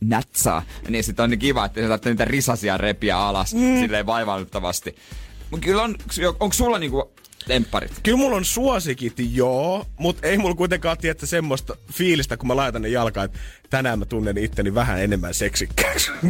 natsaa, 0.00 0.62
niin 0.88 1.04
sitten 1.04 1.22
on 1.24 1.30
niin 1.30 1.38
kiva, 1.38 1.64
että 1.64 1.80
sä 1.88 1.98
niitä 2.04 2.24
risasia 2.24 2.78
repiä 2.78 3.18
alas 3.18 3.54
mm. 3.54 3.80
silleen 3.80 4.06
vaivalluttavasti. 4.06 4.96
Mut 5.50 5.60
kyllä 5.60 5.82
on, 5.82 5.94
onko 6.40 6.52
sulla 6.52 6.78
niinku 6.78 7.12
tempparit? 7.48 7.92
Kyllä 8.02 8.18
mulla 8.18 8.36
on 8.36 8.44
suosikit, 8.44 9.14
joo, 9.32 9.86
mutta 9.98 10.26
ei 10.26 10.38
mulla 10.38 10.54
kuitenkaan 10.54 10.98
tietää 10.98 11.26
semmoista 11.26 11.76
fiilistä, 11.92 12.36
kun 12.36 12.46
mä 12.48 12.56
laitan 12.56 12.82
ne 12.82 12.88
jalkaan, 12.88 13.24
että 13.24 13.38
tänään 13.70 13.98
mä 13.98 14.04
tunnen 14.04 14.38
itteni 14.38 14.74
vähän 14.74 15.00
enemmän 15.02 15.34
seksikkääksi. 15.34 16.10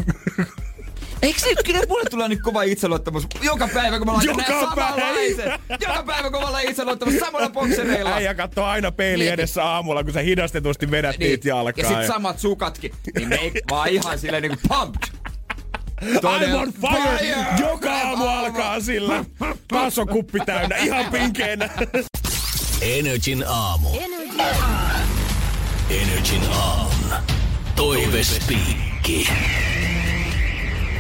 Eikö 1.23 1.41
se, 1.41 1.55
kyllä 1.65 1.81
mulle 1.89 2.05
tulee 2.11 2.29
nyt 2.29 2.43
kova 2.43 2.63
itseluottamus 2.63 3.27
joka 3.43 3.69
päivä, 3.75 3.99
kun 3.99 4.07
mä 4.07 4.13
laitan 4.13 4.37
Joka 4.39 4.43
näin 4.51 4.69
päivä. 4.75 4.91
samanlaisen. 4.91 5.53
Joka 5.89 6.03
päivä, 6.07 6.31
kun 6.31 6.41
mä 6.41 6.49
olen 6.49 6.69
itseluottamus 6.71 7.19
samalla 7.19 7.51
boksereilla. 7.51 8.15
Äijä 8.15 8.35
katsoo 8.35 8.65
aina 8.65 8.93
peili 8.93 9.23
Niin. 9.25 9.33
edessä 9.33 9.65
aamulla, 9.65 10.05
kun 10.05 10.13
sä 10.13 10.21
hidastetusti 10.21 10.91
vedät 10.91 11.19
niin. 11.19 11.29
niitä 11.29 11.49
jalkaa. 11.49 11.85
Ja 11.85 11.89
sit 12.01 12.07
samat 12.07 12.39
sukatkin. 12.39 12.93
Niin 13.17 13.29
ne 13.29 13.37
ei 13.37 13.53
vaan 13.71 13.89
ihan 13.89 14.19
silleen 14.19 14.43
niinku 14.43 14.59
pumped. 14.69 15.03
I'm 16.03 16.55
on 16.55 16.73
fire! 16.73 17.47
Joka 17.59 17.93
aamu 17.93 18.27
alkaa 18.27 18.81
sillä. 18.81 19.25
Taas 19.69 19.99
on 19.99 20.09
kuppi 20.09 20.41
täynnä, 20.47 20.77
ihan 20.77 21.05
pinkeenä. 21.13 21.69
Energin 22.81 23.45
aamu. 23.49 23.89
Energin 25.91 26.43
aamu. 26.53 26.91
Toivespiikki. 27.77 29.29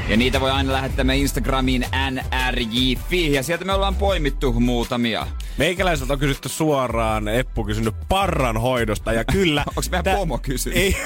Ja 0.08 0.16
niitä 0.16 0.40
voi 0.40 0.50
aina 0.50 0.72
lähettää 0.72 1.04
meidän 1.04 1.22
Instagramiin 1.22 1.86
nrj.fi 2.10 3.32
ja 3.32 3.42
sieltä 3.42 3.64
me 3.64 3.72
ollaan 3.72 3.94
poimittu 3.94 4.52
muutamia. 4.52 5.26
Meikäläiseltä 5.58 6.12
on 6.12 6.18
kysytty 6.18 6.48
suoraan, 6.48 7.28
Eppu 7.28 7.64
kysynyt 7.64 7.94
parran 8.08 8.56
hoidosta 8.56 9.12
ja 9.12 9.24
kyllä... 9.24 9.64
Onks 9.76 9.90
meidän 9.90 10.16
pomo 10.16 10.38
kysynyt? 10.38 10.78
Ei, 10.78 10.96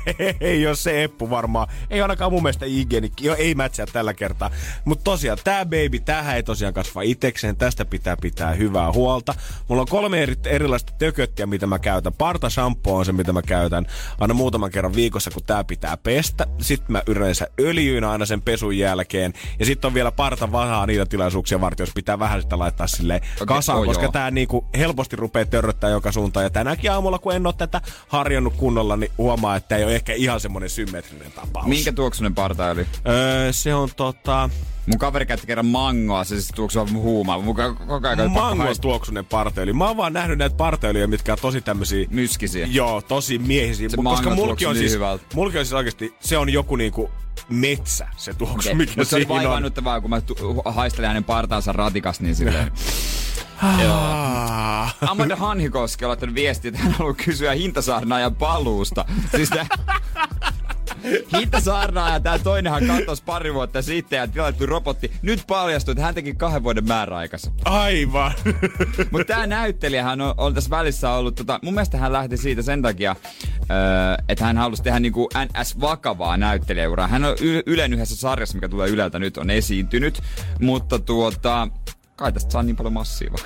ei 0.40 0.66
ole 0.66 0.76
se 0.76 1.04
Eppu 1.04 1.30
varmaan. 1.30 1.68
Ei 1.90 2.02
ainakaan 2.02 2.32
mun 2.32 2.42
mielestä 2.42 2.66
IGN, 2.66 3.08
jo 3.20 3.34
ei 3.34 3.54
mätsää 3.54 3.86
tällä 3.92 4.14
kertaa. 4.14 4.50
Mutta 4.84 5.04
tosiaan, 5.04 5.38
tää 5.44 5.64
baby, 5.64 6.00
tähän 6.04 6.36
ei 6.36 6.42
tosiaan 6.42 6.74
kasva 6.74 7.02
itekseen. 7.02 7.56
Tästä 7.56 7.84
pitää 7.84 8.16
pitää 8.16 8.54
hyvää 8.54 8.92
huolta. 8.92 9.34
Mulla 9.68 9.82
on 9.82 9.88
kolme 9.88 10.22
eri, 10.22 10.34
erilaista 10.46 10.92
tököttiä, 10.98 11.46
mitä 11.46 11.66
mä 11.66 11.78
käytän. 11.78 12.12
Parta 12.12 12.50
shampoo 12.50 12.96
on 12.96 13.04
se, 13.04 13.12
mitä 13.12 13.32
mä 13.32 13.42
käytän 13.42 13.86
aina 14.20 14.34
muutaman 14.34 14.70
kerran 14.70 14.94
viikossa, 14.94 15.30
kun 15.30 15.42
tää 15.46 15.64
pitää 15.64 15.96
pestä. 15.96 16.46
Sitten 16.60 16.92
mä 16.92 17.02
yleensä 17.06 17.46
öljyyn 17.60 18.04
aina 18.04 18.26
sen 18.26 18.42
pesun 18.52 18.78
jälkeen. 18.78 19.32
Ja 19.58 19.66
sitten 19.66 19.88
on 19.88 19.94
vielä 19.94 20.12
parta 20.12 20.52
vahaa 20.52 20.86
niitä 20.86 21.06
tilaisuuksia 21.06 21.60
varten, 21.60 21.84
jos 21.84 21.94
pitää 21.94 22.18
vähän 22.18 22.42
sitä 22.42 22.58
laittaa 22.58 22.86
sille 22.86 23.16
Okei, 23.16 23.46
kasaan, 23.46 23.78
oo 23.78 23.84
koska 23.84 24.02
joo. 24.02 24.12
tää 24.12 24.30
niinku 24.30 24.64
helposti 24.78 25.16
rupeaa 25.16 25.44
törröttää 25.44 25.90
joka 25.90 26.12
suuntaan. 26.12 26.44
Ja 26.44 26.50
tänäkin 26.50 26.92
aamulla, 26.92 27.18
kun 27.18 27.34
en 27.34 27.46
ole 27.46 27.54
tätä 27.58 27.80
harjannut 28.08 28.56
kunnolla, 28.56 28.96
niin 28.96 29.12
huomaa, 29.18 29.56
että 29.56 29.76
ei 29.76 29.84
ole 29.84 29.94
ehkä 29.94 30.12
ihan 30.12 30.40
semmonen 30.40 30.70
symmetrinen 30.70 31.32
tapaus. 31.32 31.66
Minkä 31.66 31.92
tuoksunen 31.92 32.34
parta 32.34 32.70
oli? 32.70 32.86
Öö, 33.08 33.52
se 33.52 33.74
on 33.74 33.88
tota... 33.96 34.50
Mun 34.86 34.98
kaveri 34.98 35.26
käytti 35.26 35.46
kerran 35.46 35.66
mangoa, 35.66 36.24
se 36.24 36.34
siis 36.34 36.52
tuoksua 36.54 36.86
huumaa. 36.94 37.40
Mun 37.40 37.56
ko- 37.56 37.86
koko 37.86 38.08
ajan 38.08 38.20
oli 38.20 38.28
pakko 38.28 38.40
Mango 38.40 38.62
haistaa. 38.64 38.82
tuoksunen 38.82 39.24
parteöljy. 39.24 39.72
Mä 39.72 39.86
oon 39.86 39.96
vaan 39.96 40.12
nähnyt 40.12 40.38
näitä 40.38 40.56
parteöljyjä, 40.56 41.06
mitkä 41.06 41.32
on 41.32 41.38
tosi 41.42 41.60
tämmösiä... 41.60 42.06
Myskisiä. 42.10 42.66
Joo, 42.70 43.02
tosi 43.02 43.38
miehisiä. 43.38 43.88
Se 43.88 43.96
koska 43.96 44.34
mulki 44.34 44.66
on 44.66 44.72
niin 44.74 44.80
siis, 44.82 44.92
hyvältä. 44.94 45.24
mulki 45.34 45.58
on 45.58 45.64
siis 45.64 45.72
oikeesti, 45.72 46.14
se 46.20 46.38
on 46.38 46.50
joku 46.52 46.76
niinku 46.76 47.10
metsä, 47.48 48.08
se 48.16 48.34
tuoksu, 48.34 48.68
Okei, 48.68 48.74
mikä 48.74 48.92
Mut 48.96 49.08
se 49.08 49.16
oli 49.16 49.24
siinä 49.24 49.34
on. 49.34 49.40
vaivannuttavaa, 49.44 50.00
kun 50.00 50.10
mä 50.10 50.20
tu- 50.20 50.62
haistelin 50.64 51.08
hänen 51.08 51.24
partaansa 51.24 51.72
ratikas, 51.72 52.20
niin 52.20 52.34
silleen... 52.36 52.72
Ah. 53.62 54.96
Amanda 55.00 55.36
Hanhikoski 55.36 56.04
on 56.04 56.08
laittanut 56.08 56.34
viestiä, 56.34 56.68
että 56.68 56.80
hän 56.80 56.92
haluaa 56.92 57.14
kysyä 57.14 57.52
hintasaarnaajan 57.52 58.34
paluusta. 58.34 59.04
Siis 59.36 59.50
tää... 59.50 59.66
Hintasaarnaaja, 61.38 62.20
tää 62.20 62.38
toinenhan 62.38 62.86
katosi 62.86 63.22
pari 63.24 63.54
vuotta 63.54 63.82
sitten 63.82 64.16
ja 64.16 64.26
tilattu 64.26 64.66
robotti. 64.66 65.12
Nyt 65.22 65.44
paljastui, 65.46 65.92
että 65.92 66.04
hän 66.04 66.14
teki 66.14 66.34
kahden 66.34 66.62
vuoden 66.62 66.88
määräaikassa. 66.88 67.50
Aivan. 67.64 68.32
Mutta 69.10 69.24
tämä 69.34 69.46
näyttelijähän 69.46 70.20
on, 70.20 70.34
on 70.36 70.54
tässä 70.54 70.70
välissä 70.70 71.10
ollut, 71.10 71.34
tota, 71.34 71.58
mun 71.62 71.74
mielestä 71.74 71.98
hän 71.98 72.12
lähti 72.12 72.36
siitä 72.36 72.62
sen 72.62 72.82
takia, 72.82 73.16
öö, 73.70 74.24
että 74.28 74.44
hän 74.44 74.56
halusi 74.56 74.82
tehdä 74.82 75.00
niinku 75.00 75.28
NS-vakavaa 75.44 76.36
näyttelijäuraa. 76.36 77.06
Hän 77.08 77.24
on 77.24 77.36
y- 77.40 77.62
Ylen 77.66 77.92
yhdessä 77.92 78.16
sarjassa, 78.16 78.54
mikä 78.54 78.68
tulee 78.68 78.88
Yleltä 78.88 79.18
nyt, 79.18 79.38
on 79.38 79.50
esiintynyt, 79.50 80.22
mutta 80.60 80.98
tuota, 80.98 81.68
kai 82.22 82.32
tästä 82.32 82.50
saa 82.50 82.62
niin 82.62 82.76
paljon 82.76 82.92
massiivaa. 82.92 83.38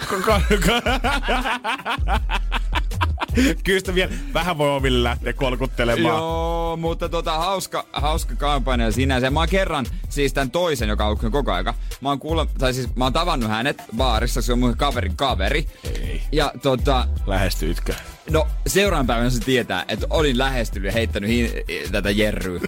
Kyllä 3.64 3.78
sitä 3.78 3.94
vielä 3.94 4.12
vähän 4.34 4.58
voi 4.58 4.76
oville 4.76 5.02
lähteä 5.08 5.32
kolkuttelemaan. 5.32 6.16
Joo, 6.16 6.76
mutta 6.76 7.08
tota, 7.08 7.38
hauska, 7.38 7.86
hauska 7.92 8.34
kampanja 8.36 8.92
sinänsä. 8.92 9.30
Mä 9.30 9.40
oon 9.40 9.48
kerran, 9.48 9.86
siis 10.08 10.32
tämän 10.32 10.50
toisen, 10.50 10.88
joka 10.88 11.06
on 11.06 11.18
koko 11.18 11.52
aika. 11.52 11.74
Mä 12.00 12.08
oon 12.08 12.18
kuulla, 12.18 12.46
tai 12.58 12.74
siis 12.74 12.96
mä 12.96 13.04
oon 13.04 13.12
tavannut 13.12 13.50
hänet 13.50 13.82
baarissa, 13.96 14.42
se 14.42 14.52
on 14.52 14.58
mun 14.58 14.76
kaverin 14.76 15.16
kaveri. 15.16 15.66
Ei. 15.84 16.22
Ja 16.32 16.52
tota, 16.62 17.08
Lähestyitkö? 17.26 17.94
No 18.30 18.46
seuraavan 18.66 19.06
päivänä 19.06 19.30
se 19.30 19.40
tietää, 19.40 19.84
että 19.88 20.06
olin 20.10 20.38
lähestynyt 20.38 20.86
ja 20.86 20.92
heittänyt 20.92 21.30
hi- 21.30 21.64
tätä 21.92 22.10
jerryä 22.10 22.60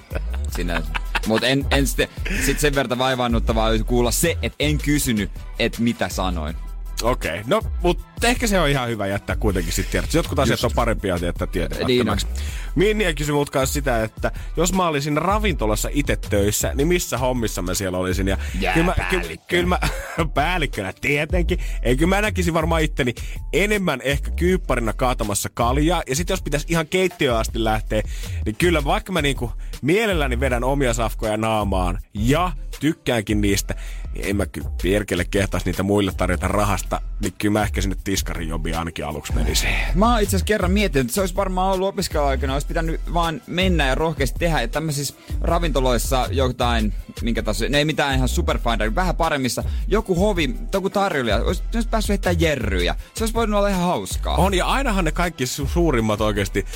sinne. 0.56 0.82
Mutta 1.27 1.47
en, 1.47 1.66
en 1.70 1.86
sitten, 1.86 2.09
sit 2.47 2.61
sen 2.61 2.74
verran 2.74 2.99
vaivaannuttavaa 2.99 3.70
kuulla 3.86 4.11
se, 4.11 4.39
että 4.43 4.57
en 4.59 4.78
kysynyt, 4.78 5.31
että 5.59 5.82
mitä 5.82 6.09
sanoin. 6.09 6.57
Okei, 7.03 7.31
okay. 7.31 7.43
no 7.47 7.62
mutta 7.82 8.27
ehkä 8.28 8.47
se 8.47 8.61
on 8.61 8.69
ihan 8.69 8.89
hyvä 8.89 9.07
jättää 9.07 9.36
kuitenkin 9.36 9.73
sitten 9.73 9.93
tiedoksi. 9.93 10.19
Jotkut 10.19 10.39
asiat 10.39 10.65
on 10.65 10.70
parempia 10.74 11.16
jättää 11.16 11.47
tietämättömäksi. 11.47 12.27
Niin 12.27 12.45
Minniä 12.78 13.14
kysyi 13.14 13.34
mut 13.34 13.50
kanssa 13.50 13.74
sitä, 13.74 14.02
että 14.02 14.32
jos 14.56 14.72
mä 14.72 14.88
olisin 14.88 15.16
ravintolassa 15.16 15.88
itse 15.92 16.16
töissä, 16.16 16.72
niin 16.74 16.88
missä 16.88 17.18
hommissa 17.18 17.62
mä 17.62 17.74
siellä 17.74 17.98
olisin? 17.98 18.28
Ja 18.28 18.38
kyllä 18.74 18.86
mä, 18.86 18.94
kyllä, 19.10 19.36
kyllä 19.48 19.66
mä, 19.66 19.78
päällikkönä 20.34 20.92
tietenkin. 21.00 21.59
Ei, 21.82 21.96
kyllä 21.96 22.09
mä 22.16 22.20
näkisin 22.20 22.55
varmaan 22.55 22.82
itteni 22.82 23.14
enemmän 23.52 24.00
ehkä 24.05 24.30
kyykparina 24.30 24.92
kaatamassa 24.92 25.48
kaljaa. 25.55 26.02
Ja 26.09 26.16
sitten 26.16 26.32
jos 26.32 26.42
pitäisi 26.42 26.66
ihan 26.70 26.86
keittiöön 26.86 27.36
asti 27.36 27.64
lähteä, 27.64 28.02
niin 28.44 28.56
kyllä 28.56 28.84
vaikka 28.84 29.12
mä 29.12 29.22
niinku 29.22 29.52
mielelläni 29.82 30.40
vedän 30.40 30.64
omia 30.64 30.94
safkoja 30.94 31.36
naamaan 31.36 31.98
ja 32.14 32.52
tykkäänkin 32.80 33.40
niistä, 33.40 33.74
niin 34.14 34.26
en 34.26 34.36
mä 34.36 34.47
kyllä 34.47 34.70
perkele 34.82 35.24
kehtaisi 35.24 35.66
niitä 35.66 35.82
muille 35.82 36.12
tarjota 36.16 36.48
rahasta, 36.48 37.01
niin 37.20 37.32
kyllä 37.39 37.52
mä 37.52 37.62
ehkä 37.62 37.80
sinne 37.80 37.97
tiskarin 38.05 38.48
jobiin 38.48 38.78
ainakin 38.78 39.06
aluksi 39.06 39.35
menisin. 39.35 39.68
Mä 39.94 40.12
oon 40.12 40.22
itse 40.22 40.36
asiassa 40.36 40.47
kerran 40.47 40.70
miettinyt, 40.70 41.05
että 41.05 41.14
se 41.14 41.20
olisi 41.20 41.36
varmaan 41.36 41.72
ollut 41.74 41.89
opiskeluaikana, 41.89 42.52
olisi 42.52 42.66
pitänyt 42.66 43.01
vaan 43.14 43.40
mennä 43.47 43.86
ja 43.86 43.94
rohkeasti 43.94 44.39
tehdä. 44.39 44.60
Ja 44.60 44.68
tämmöisissä 44.68 45.14
ravintoloissa 45.40 46.26
jotain, 46.30 46.94
minkä 47.22 47.43
taas, 47.43 47.60
ne 47.68 47.78
ei 47.78 47.85
mitään 47.85 48.14
ihan 48.14 48.28
superfine, 48.28 48.94
vähän 48.94 49.16
paremmissa, 49.16 49.64
joku 49.89 50.14
hovi, 50.14 50.55
joku 50.72 50.90
tarjoilija, 50.90 51.36
olisi, 51.36 51.62
olisi 51.74 51.89
päässyt 51.89 52.09
heittää 52.09 52.32
jerryjä. 52.32 52.97
Se 53.14 53.24
olisi 53.24 53.35
voinut 53.35 53.59
olla 53.59 53.68
ihan 53.68 53.82
hauskaa. 53.82 54.36
On, 54.36 54.55
ja 54.55 54.66
ainahan 54.66 55.05
ne 55.05 55.12
kaikki 55.12 55.44
su- 55.44 55.68
suurimmat 55.68 56.20
oikeasti 56.20 56.66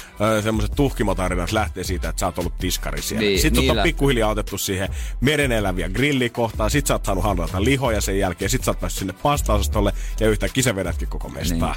semmoiset 0.42 0.72
tuhkimotarinat 0.76 1.52
lähtee 1.52 1.84
siitä, 1.84 2.08
että 2.08 2.20
sä 2.20 2.26
oot 2.26 2.38
ollut 2.38 2.58
tiskari 2.58 3.02
siellä. 3.02 3.20
Niin, 3.26 3.38
Sitten 3.40 3.54
sut 3.54 3.62
on 3.62 3.66
niillä- 3.68 3.82
pikkuhiljaa 3.82 4.30
otettu 4.30 4.58
siihen 4.58 4.88
mereneläviä 5.20 5.88
grillikohtaan, 5.88 6.70
sit 6.70 6.86
sä 6.86 6.94
oot 6.94 7.04
saanut 7.04 7.21
handlata 7.22 7.64
lihoja 7.64 8.00
sen 8.00 8.18
jälkeen, 8.18 8.50
sit 8.50 8.64
sä 8.64 8.70
oot 8.70 8.80
päässyt 8.80 8.98
sinne 8.98 9.14
pastaosastolle 9.22 9.92
ja 10.20 10.28
yhtäkkiä 10.28 10.62
sä 10.62 10.76
vedätkin 10.76 11.08
koko 11.08 11.28
mestaa. 11.28 11.76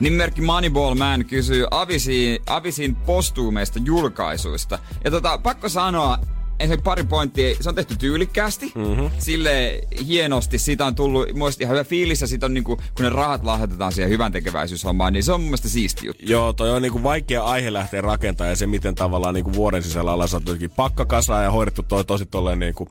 Nimimerkki 0.00 0.40
Moneyball 0.40 0.94
Man 0.94 1.24
kysyy 1.24 1.66
Avisin, 1.70 2.38
Avisin 2.46 2.94
postuumeista 2.94 3.78
julkaisuista. 3.84 4.78
Ja 5.04 5.10
tota, 5.10 5.38
pakko 5.38 5.68
sanoa, 5.68 6.18
ensin 6.60 6.82
pari 6.82 7.04
pointtia. 7.04 7.56
Se 7.60 7.68
on 7.68 7.74
tehty 7.74 7.96
tyylikkäästi, 7.96 8.72
mm-hmm. 8.74 9.10
sille 9.18 9.80
hienosti. 10.06 10.58
Siitä 10.58 10.86
on 10.86 10.94
tullut 10.94 11.32
muista 11.34 11.64
ihan 11.64 11.74
hyvä 11.74 11.84
fiilis 11.84 12.20
ja 12.20 12.26
sit 12.26 12.44
on 12.44 12.54
niinku, 12.54 12.76
kun 12.76 13.04
ne 13.04 13.08
rahat 13.08 13.44
lahjoitetaan 13.44 13.92
siihen 13.92 14.10
hyvän 14.10 14.32
tekeväisyyshommaan, 14.32 15.12
niin 15.12 15.22
se 15.22 15.32
on 15.32 15.40
mun 15.40 15.46
mielestä 15.46 15.68
siisti 15.68 16.06
juttu. 16.06 16.22
Joo, 16.26 16.52
toi 16.52 16.70
on 16.70 16.82
niinku 16.82 17.02
vaikea 17.02 17.44
aihe 17.44 17.72
lähteä 17.72 18.00
rakentamaan 18.00 18.50
ja 18.50 18.56
se, 18.56 18.66
miten 18.66 18.94
tavallaan 18.94 19.34
niinku 19.34 19.52
vuoden 19.52 19.82
sisällä 19.82 20.12
ollaan 20.12 20.28
saatu 20.28 20.52
pakkakasaa 20.76 21.42
ja 21.42 21.50
hoidettu 21.50 21.82
toi 21.82 22.04
tosi 22.04 22.26
tolleen 22.26 22.58
niinku 22.58 22.88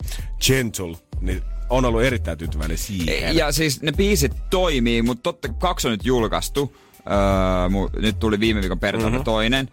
gentle, 0.48 0.98
niin 1.22 1.42
on 1.72 1.86
ollut 1.86 2.04
erittäin 2.04 2.38
tyytyväinen 2.38 2.78
siihen. 2.78 3.36
Ja 3.38 3.52
siis 3.52 3.82
ne 3.82 3.92
biisit 3.92 4.32
toimii, 4.50 5.02
mutta 5.02 5.24
totta 5.24 5.48
kaksi 5.50 5.88
on 5.88 5.92
nyt 5.92 6.06
julkaistu. 6.06 6.76
Öö, 7.12 8.00
nyt 8.02 8.20
tuli 8.20 8.40
viime 8.40 8.62
viikon 8.62 8.80
perjantaina 8.80 9.10
Mhm. 9.10 9.16
mm-hmm. 9.16 9.24
toinen. 9.34 9.70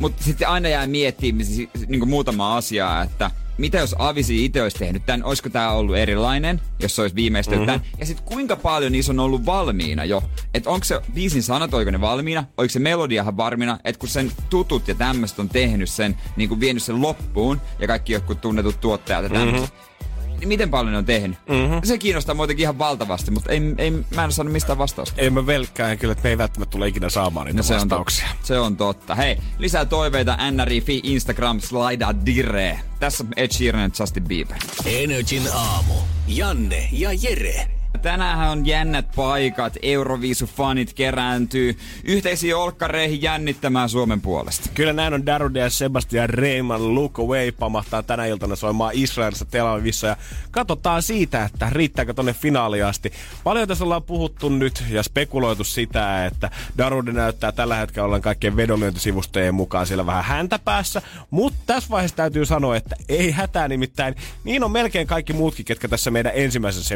Mutta 0.00 0.24
sitten 0.24 0.48
aina 0.48 0.68
jää 0.68 0.86
miettimään 0.86 1.46
si- 1.46 1.70
niin 1.86 2.08
muutama 2.08 2.56
asiaa, 2.56 3.02
että 3.02 3.30
mitä 3.58 3.78
jos 3.78 3.94
Avisi 3.98 4.44
itse 4.44 4.62
olisi 4.62 4.78
tehnyt 4.78 5.06
tämän, 5.06 5.24
olisiko 5.24 5.48
tämä 5.48 5.70
ollut 5.70 5.96
erilainen, 5.96 6.60
jos 6.80 6.96
se 6.96 7.02
olisi 7.02 7.14
viimeistellyt 7.16 7.60
Mhm. 7.66 7.70
mm-hmm. 7.70 7.80
tämän. 7.82 7.98
Ja 8.00 8.06
sitten 8.06 8.26
kuinka 8.26 8.56
paljon 8.56 8.92
niissä 8.92 9.12
on 9.12 9.20
ollut 9.20 9.46
valmiina 9.46 10.04
jo. 10.04 10.22
Että 10.54 10.70
onko 10.70 10.84
se 10.84 11.00
biisin 11.14 11.42
sanat, 11.42 11.74
oliko 11.74 11.90
ne 11.90 12.00
valmiina, 12.00 12.44
oliko 12.56 12.72
se 12.72 12.78
melodiahan 12.78 13.36
varmiina, 13.36 13.78
että 13.84 13.98
kun 13.98 14.08
sen 14.08 14.32
tutut 14.50 14.88
ja 14.88 14.94
tämmöiset 14.94 15.38
on 15.38 15.48
tehnyt 15.48 15.90
sen, 15.90 16.16
niin 16.36 16.48
kuin 16.48 16.60
vienyt 16.60 16.82
sen 16.82 17.02
loppuun, 17.02 17.60
ja 17.78 17.86
kaikki 17.86 18.12
jotkut 18.12 18.40
tunnetut 18.40 18.80
tuottajat 18.80 19.22
ja 19.24 19.28
tämmöiset, 19.30 19.60
mm-hmm 19.70 19.95
niin 20.40 20.48
miten 20.48 20.70
paljon 20.70 20.92
ne 20.92 20.98
on 20.98 21.04
tehnyt. 21.04 21.38
Mm-hmm. 21.48 21.80
Se 21.84 21.98
kiinnostaa 21.98 22.34
muutenkin 22.34 22.62
ihan 22.62 22.78
valtavasti, 22.78 23.30
mutta 23.30 23.52
ei, 23.52 23.60
ei, 23.78 23.90
mä 23.90 23.98
en 24.12 24.20
ole 24.20 24.30
saanut 24.30 24.52
mistään 24.52 24.78
vastausta. 24.78 25.20
Ei 25.20 25.30
mä 25.30 25.46
velkkään 25.46 25.98
kyllä, 25.98 26.12
että 26.12 26.24
me 26.24 26.30
ei 26.30 26.38
välttämättä 26.38 26.70
tule 26.72 26.88
ikinä 26.88 27.08
saamaan 27.10 27.46
niitä 27.46 27.56
No 27.56 27.62
se 27.62 27.74
on, 27.74 27.80
vastauksia. 27.80 28.26
totta. 28.28 28.46
se 28.46 28.58
on 28.58 28.76
totta. 28.76 29.14
Hei, 29.14 29.38
lisää 29.58 29.84
toiveita 29.84 30.38
NRI, 30.50 30.84
Instagram, 31.02 31.60
Slida 31.60 32.14
Dire. 32.26 32.80
Tässä 33.00 33.24
Ed 33.36 33.50
Sheeran 33.52 33.82
ja 33.82 33.90
Justin 34.00 34.24
Bieber. 34.24 34.56
Energin 34.84 35.42
aamu. 35.54 35.94
Janne 36.28 36.88
ja 36.92 37.10
Jere. 37.22 37.66
Tänään 38.02 38.50
on 38.50 38.66
jännät 38.66 39.06
paikat, 39.16 39.76
Euroviisu-fanit 39.82 40.94
kerääntyy. 40.94 41.78
Yhteisiin 42.04 42.56
olkkareihin 42.56 43.22
jännittämään 43.22 43.88
Suomen 43.88 44.20
puolesta. 44.20 44.70
Kyllä 44.74 44.92
näin 44.92 45.14
on 45.14 45.26
Darude 45.26 45.60
ja 45.60 45.70
Sebastian 45.70 46.30
Reiman 46.30 46.94
Look 46.94 47.18
Away 47.18 47.52
pamahtaa 47.52 48.02
tänä 48.02 48.26
iltana 48.26 48.56
soimaan 48.56 48.92
Israelissa 48.94 49.44
Tel 49.44 49.66
Avivissa. 49.66 50.06
Ja 50.06 50.16
katsotaan 50.50 51.02
siitä, 51.02 51.44
että 51.44 51.70
riittääkö 51.70 52.14
tonne 52.14 52.32
finaaliin 52.32 52.84
asti. 52.84 53.12
Paljon 53.44 53.68
tässä 53.68 53.84
ollaan 53.84 54.02
puhuttu 54.02 54.48
nyt 54.48 54.84
ja 54.90 55.02
spekuloitu 55.02 55.64
sitä, 55.64 56.26
että 56.26 56.50
Darude 56.78 57.12
näyttää 57.12 57.52
tällä 57.52 57.76
hetkellä 57.76 58.06
ollen 58.06 58.22
kaikkien 58.22 58.56
vedonlyöntisivustojen 58.56 59.54
mukaan 59.54 59.86
siellä 59.86 60.06
vähän 60.06 60.24
häntä 60.24 60.58
päässä, 60.58 61.02
mutta 61.30 61.55
tässä 61.66 61.90
vaiheessa 61.90 62.16
täytyy 62.16 62.46
sanoa, 62.46 62.76
että 62.76 62.96
ei 63.08 63.30
hätää 63.30 63.68
nimittäin. 63.68 64.14
Niin 64.44 64.64
on 64.64 64.70
melkein 64.70 65.06
kaikki 65.06 65.32
muutkin, 65.32 65.64
ketkä 65.64 65.88
tässä 65.88 66.10
meidän 66.10 66.32
ensimmäisessä 66.34 66.94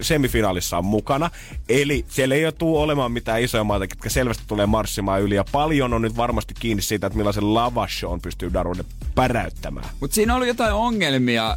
semifinaalissa 0.00 0.78
on 0.78 0.84
mukana. 0.84 1.30
Eli 1.68 2.04
siellä 2.08 2.34
ei 2.34 2.52
tuu 2.52 2.78
olemaan 2.78 3.12
mitään 3.12 3.42
isoja 3.42 3.64
maita, 3.64 3.84
jotka 3.84 4.10
selvästi 4.10 4.44
tulee 4.46 4.66
marssimaan 4.66 5.22
yli. 5.22 5.34
Ja 5.34 5.44
paljon 5.52 5.94
on 5.94 6.02
nyt 6.02 6.16
varmasti 6.16 6.54
kiinni 6.60 6.82
siitä, 6.82 7.06
että 7.06 7.16
millaisen 7.16 7.54
lavashown 7.54 8.20
pystyy 8.20 8.52
Darude 8.52 8.84
päräyttämään. 9.14 9.88
Mutta 10.00 10.14
siinä 10.14 10.36
oli 10.36 10.48
jotain 10.48 10.72
ongelmia 10.72 11.56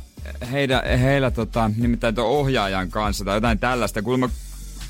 heidän, 0.51 0.99
heillä 0.99 1.31
tota, 1.31 1.71
nimittäin 1.77 2.19
ohjaajan 2.19 2.89
kanssa 2.89 3.25
tai 3.25 3.37
jotain 3.37 3.59
tällaista. 3.59 4.01
Kulma, 4.01 4.29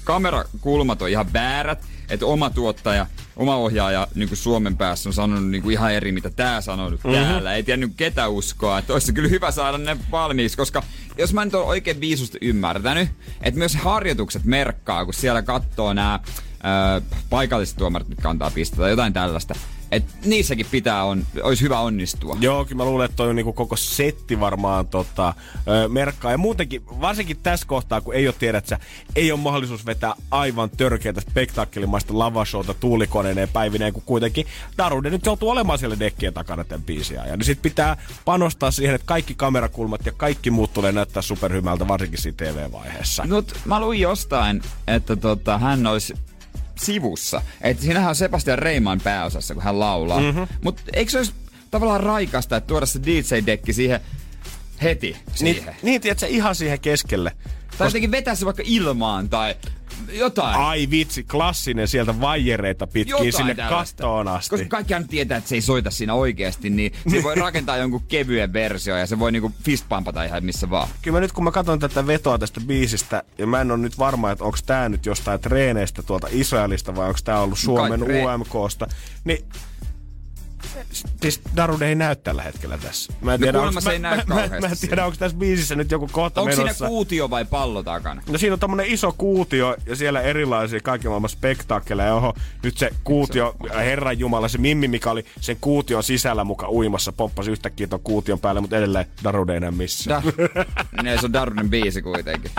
kamerakulmat 0.03 1.01
on 1.01 1.09
ihan 1.09 1.33
väärät, 1.33 1.83
että 2.11 2.25
oma 2.25 2.49
tuottaja, 2.49 3.05
oma 3.35 3.55
ohjaaja 3.55 4.07
niin 4.15 4.27
kuin 4.27 4.37
Suomen 4.37 4.77
päässä 4.77 5.09
on 5.09 5.13
sanonut 5.13 5.49
niin 5.49 5.63
kuin 5.63 5.73
ihan 5.73 5.93
eri, 5.93 6.11
mitä 6.11 6.29
tää 6.29 6.61
sanoo 6.61 6.89
nyt 6.89 7.03
mm-hmm. 7.03 7.23
täällä. 7.23 7.53
Ei 7.53 7.63
tiennyt 7.63 7.91
ketä 7.97 8.27
uskoa. 8.27 8.79
Että 8.79 8.93
olisi 8.93 9.13
kyllä 9.13 9.29
hyvä 9.29 9.51
saada 9.51 9.77
ne 9.77 9.97
valmiiksi, 10.11 10.57
koska 10.57 10.83
jos 11.17 11.33
mä 11.33 11.45
nyt 11.45 11.53
oon 11.53 11.67
oikein 11.67 12.01
viisusti 12.01 12.37
ymmärtänyt, 12.41 13.09
että 13.41 13.57
myös 13.57 13.75
harjoitukset 13.75 14.45
merkkaa, 14.45 15.05
kun 15.05 15.13
siellä 15.13 15.41
katsoo 15.41 15.93
nämä 15.93 16.19
paikalliset 17.29 17.77
tuomarit, 17.77 18.07
mitkä 18.07 18.29
antaa 18.29 18.51
pistettä 18.51 18.81
tai 18.81 18.89
jotain 18.89 19.13
tällaista. 19.13 19.55
Et 19.91 20.03
niissäkin 20.25 20.65
pitää 20.71 21.03
on, 21.03 21.25
olisi 21.43 21.63
hyvä 21.63 21.79
onnistua. 21.79 22.37
Joo, 22.39 22.65
kyllä 22.65 22.83
mä 22.83 22.89
luulen, 22.89 23.05
että 23.05 23.15
toi 23.15 23.29
on 23.29 23.35
niinku 23.35 23.53
koko 23.53 23.75
setti 23.75 24.39
varmaan 24.39 24.87
tota, 24.87 25.33
ö, 25.67 25.89
merkkaa. 25.89 26.31
Ja 26.31 26.37
muutenkin, 26.37 26.81
varsinkin 27.01 27.37
tässä 27.43 27.67
kohtaa, 27.67 28.01
kun 28.01 28.15
ei 28.15 28.27
ole 28.27 28.35
tiedät 28.39 28.67
sä, 28.67 28.79
ei 29.15 29.31
ole 29.31 29.39
mahdollisuus 29.39 29.85
vetää 29.85 30.13
aivan 30.31 30.69
törkeätä 30.69 31.21
spektaakkelimaista 31.21 32.19
lavashowta 32.19 32.73
tuulikoneineen 32.73 33.49
päivineen, 33.49 33.93
kun 33.93 34.03
kuitenkin 34.05 34.45
Darude 34.77 35.09
nyt 35.09 35.25
joutuu 35.25 35.49
olemaan 35.49 35.79
siellä 35.79 35.99
dekkien 35.99 36.33
takana 36.33 36.63
tämän 36.63 36.83
biisiä. 36.83 37.25
Ja 37.25 37.37
niin 37.37 37.45
sit 37.45 37.61
pitää 37.61 37.97
panostaa 38.25 38.71
siihen, 38.71 38.95
että 38.95 39.07
kaikki 39.07 39.35
kamerakulmat 39.35 40.05
ja 40.05 40.11
kaikki 40.11 40.51
muut 40.51 40.73
tulee 40.73 40.91
näyttää 40.91 41.21
superhymältä, 41.21 41.87
varsinkin 41.87 42.21
siinä 42.21 42.37
TV-vaiheessa. 42.37 43.23
No, 43.27 43.43
mä 43.65 43.79
luin 43.79 43.99
jostain, 43.99 44.61
että 44.87 45.15
tota, 45.15 45.57
hän 45.57 45.87
olisi 45.87 46.13
sivussa. 46.75 47.41
Että 47.61 47.83
siinähän 47.83 48.09
on 48.09 48.15
Sebastian 48.15 48.59
Reiman 48.59 49.01
pääosassa, 49.03 49.53
kun 49.53 49.63
hän 49.63 49.79
laulaa. 49.79 50.19
Mm-hmm. 50.19 50.47
Mutta 50.63 50.81
eikö 50.93 51.11
se 51.11 51.17
olisi 51.17 51.33
tavallaan 51.71 51.99
raikasta, 51.99 52.57
että 52.57 52.67
tuoda 52.67 52.85
se 52.85 52.99
DJ-dekki 52.99 53.73
siihen 53.73 53.99
heti 54.83 55.17
siihen? 55.35 55.63
Niin, 55.63 55.75
niin 55.83 56.01
tiedätkö, 56.01 56.27
ihan 56.27 56.55
siihen 56.55 56.79
keskelle. 56.79 57.31
Tai 57.81 57.87
jotenkin 57.87 58.11
vetää 58.11 58.35
se 58.35 58.45
vaikka 58.45 58.63
ilmaan 58.65 59.29
tai 59.29 59.55
jotain. 60.13 60.59
Ai 60.59 60.87
vitsi, 60.89 61.23
klassinen 61.23 61.87
sieltä 61.87 62.21
vaijereita 62.21 62.87
pitkin 62.87 63.11
jotain 63.11 63.33
sinne 63.33 63.55
tällaista. 63.55 64.03
kattoon 64.03 64.27
asti. 64.27 64.49
Koska 64.49 64.67
kaikkihan 64.67 65.07
tietää, 65.07 65.37
että 65.37 65.49
se 65.49 65.55
ei 65.55 65.61
soita 65.61 65.91
siinä 65.91 66.13
oikeasti, 66.13 66.69
niin 66.69 66.91
se 67.11 67.23
voi 67.23 67.35
rakentaa 67.45 67.77
jonkun 67.77 68.03
kevyen 68.07 68.53
versio 68.53 68.97
ja 68.97 69.07
se 69.07 69.19
voi 69.19 69.31
niinku 69.31 69.51
fistpampata 69.63 70.23
ihan 70.23 70.45
missä 70.45 70.69
vaan. 70.69 70.87
Kyllä 71.01 71.15
mä 71.15 71.21
nyt 71.21 71.31
kun 71.31 71.43
mä 71.43 71.51
katson 71.51 71.79
tätä 71.79 72.07
vetoa 72.07 72.37
tästä 72.37 72.61
biisistä, 72.61 73.23
ja 73.37 73.47
mä 73.47 73.61
en 73.61 73.71
ole 73.71 73.79
nyt 73.79 73.97
varma, 73.97 74.31
että 74.31 74.43
onko 74.43 74.57
tää 74.65 74.89
nyt 74.89 75.05
jostain 75.05 75.39
treeneistä 75.39 76.03
tuolta 76.03 76.27
Israelista 76.31 76.95
vai 76.95 77.07
onko 77.07 77.19
tää 77.23 77.39
ollut 77.39 77.59
Suomen 77.59 78.03
UMKsta, 78.03 78.87
niin 79.23 79.45
Siis 81.21 81.41
Darude 81.55 81.87
ei 81.87 81.95
näy 81.95 82.15
tällä 82.15 82.43
hetkellä 82.43 82.77
tässä. 82.77 83.13
Mä 83.21 83.33
en 83.33 83.39
no 83.39 83.43
tiedä, 83.43 83.57
no, 83.57 83.65
ei 83.65 83.99
mä, 83.99 84.09
näy 84.09 84.17
mä, 84.27 84.35
mä, 84.35 84.59
mä 84.59 84.67
en 84.67 84.77
tiedä, 84.81 85.05
onko 85.05 85.17
tässä 85.17 85.37
biisissä 85.37 85.75
nyt 85.75 85.91
joku 85.91 86.09
kohta 86.11 86.41
Onko 86.41 86.55
siinä 86.55 86.73
kuutio 86.87 87.29
vai 87.29 87.45
pallo 87.45 87.83
takana? 87.83 88.21
No 88.29 88.37
siinä 88.37 88.53
on 88.53 88.59
tämmönen 88.59 88.85
iso 88.85 89.13
kuutio 89.17 89.75
ja 89.85 89.95
siellä 89.95 90.21
erilaisia 90.21 90.79
kaiken 90.79 91.11
maailman 91.11 91.29
spektaakkeleja. 91.29 92.15
Oho, 92.15 92.33
nyt 92.63 92.77
se 92.77 92.89
kuutio, 93.03 93.55
Herran 93.75 94.19
Jumala, 94.19 94.47
se 94.47 94.57
Mimmi, 94.57 94.87
mikä 94.87 95.11
oli 95.11 95.25
sen 95.41 95.57
kuution 95.61 96.03
sisällä 96.03 96.43
muka 96.43 96.69
uimassa, 96.69 97.11
poppasi 97.11 97.51
yhtäkkiä 97.51 97.87
ton 97.87 97.99
kuution 97.99 98.39
päälle, 98.39 98.61
mutta 98.61 98.77
edelleen 98.77 99.05
Darude 99.23 99.53
ei 99.53 99.59
näy 99.59 99.71
missään. 99.71 100.23
Da- 100.23 101.03
ne, 101.03 101.17
se 101.17 101.25
on 101.25 101.33
Daruden 101.33 101.69
biisi 101.69 102.01
kuitenkin. 102.01 102.51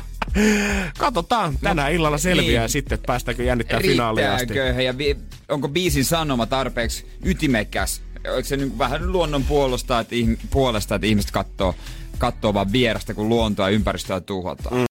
Katsotaan. 0.98 1.58
Tänään 1.58 1.92
no, 1.92 1.96
illalla 1.96 2.18
selviää 2.18 2.62
niin. 2.62 2.70
sitten, 2.70 2.94
että 2.94 3.06
päästäänkö 3.06 3.42
jännittää 3.42 3.80
finaalia 3.80 4.34
asti. 4.34 4.54
Ja 4.84 4.98
vi- 4.98 5.16
onko 5.48 5.68
biisin 5.68 6.04
sanoma 6.04 6.46
tarpeeksi 6.46 7.06
ytimekäs? 7.24 8.01
Onko 8.28 8.44
se 8.44 8.56
niin 8.56 8.78
vähän 8.78 9.12
luonnon 9.12 9.44
puolesta, 9.44 10.00
että, 10.00 10.14
ihm- 10.14 10.36
puolesta, 10.50 10.94
että 10.94 11.06
ihmiset 11.06 11.30
katsoo, 11.30 11.74
katsoo 12.18 12.54
vaan 12.54 12.72
vierestä, 12.72 13.14
kun 13.14 13.28
luontoa 13.28 13.68
ja 13.70 13.74
ympäristöä 13.74 14.20
tuhotaan? 14.20 14.76
Mm. 14.76 14.84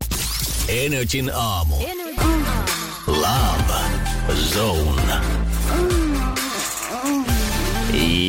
Energin 0.67 1.31
aamu. 1.35 1.75
Energin 1.75 2.45
aamu. 2.47 2.61
Love 3.07 4.35
Zone. 4.35 5.13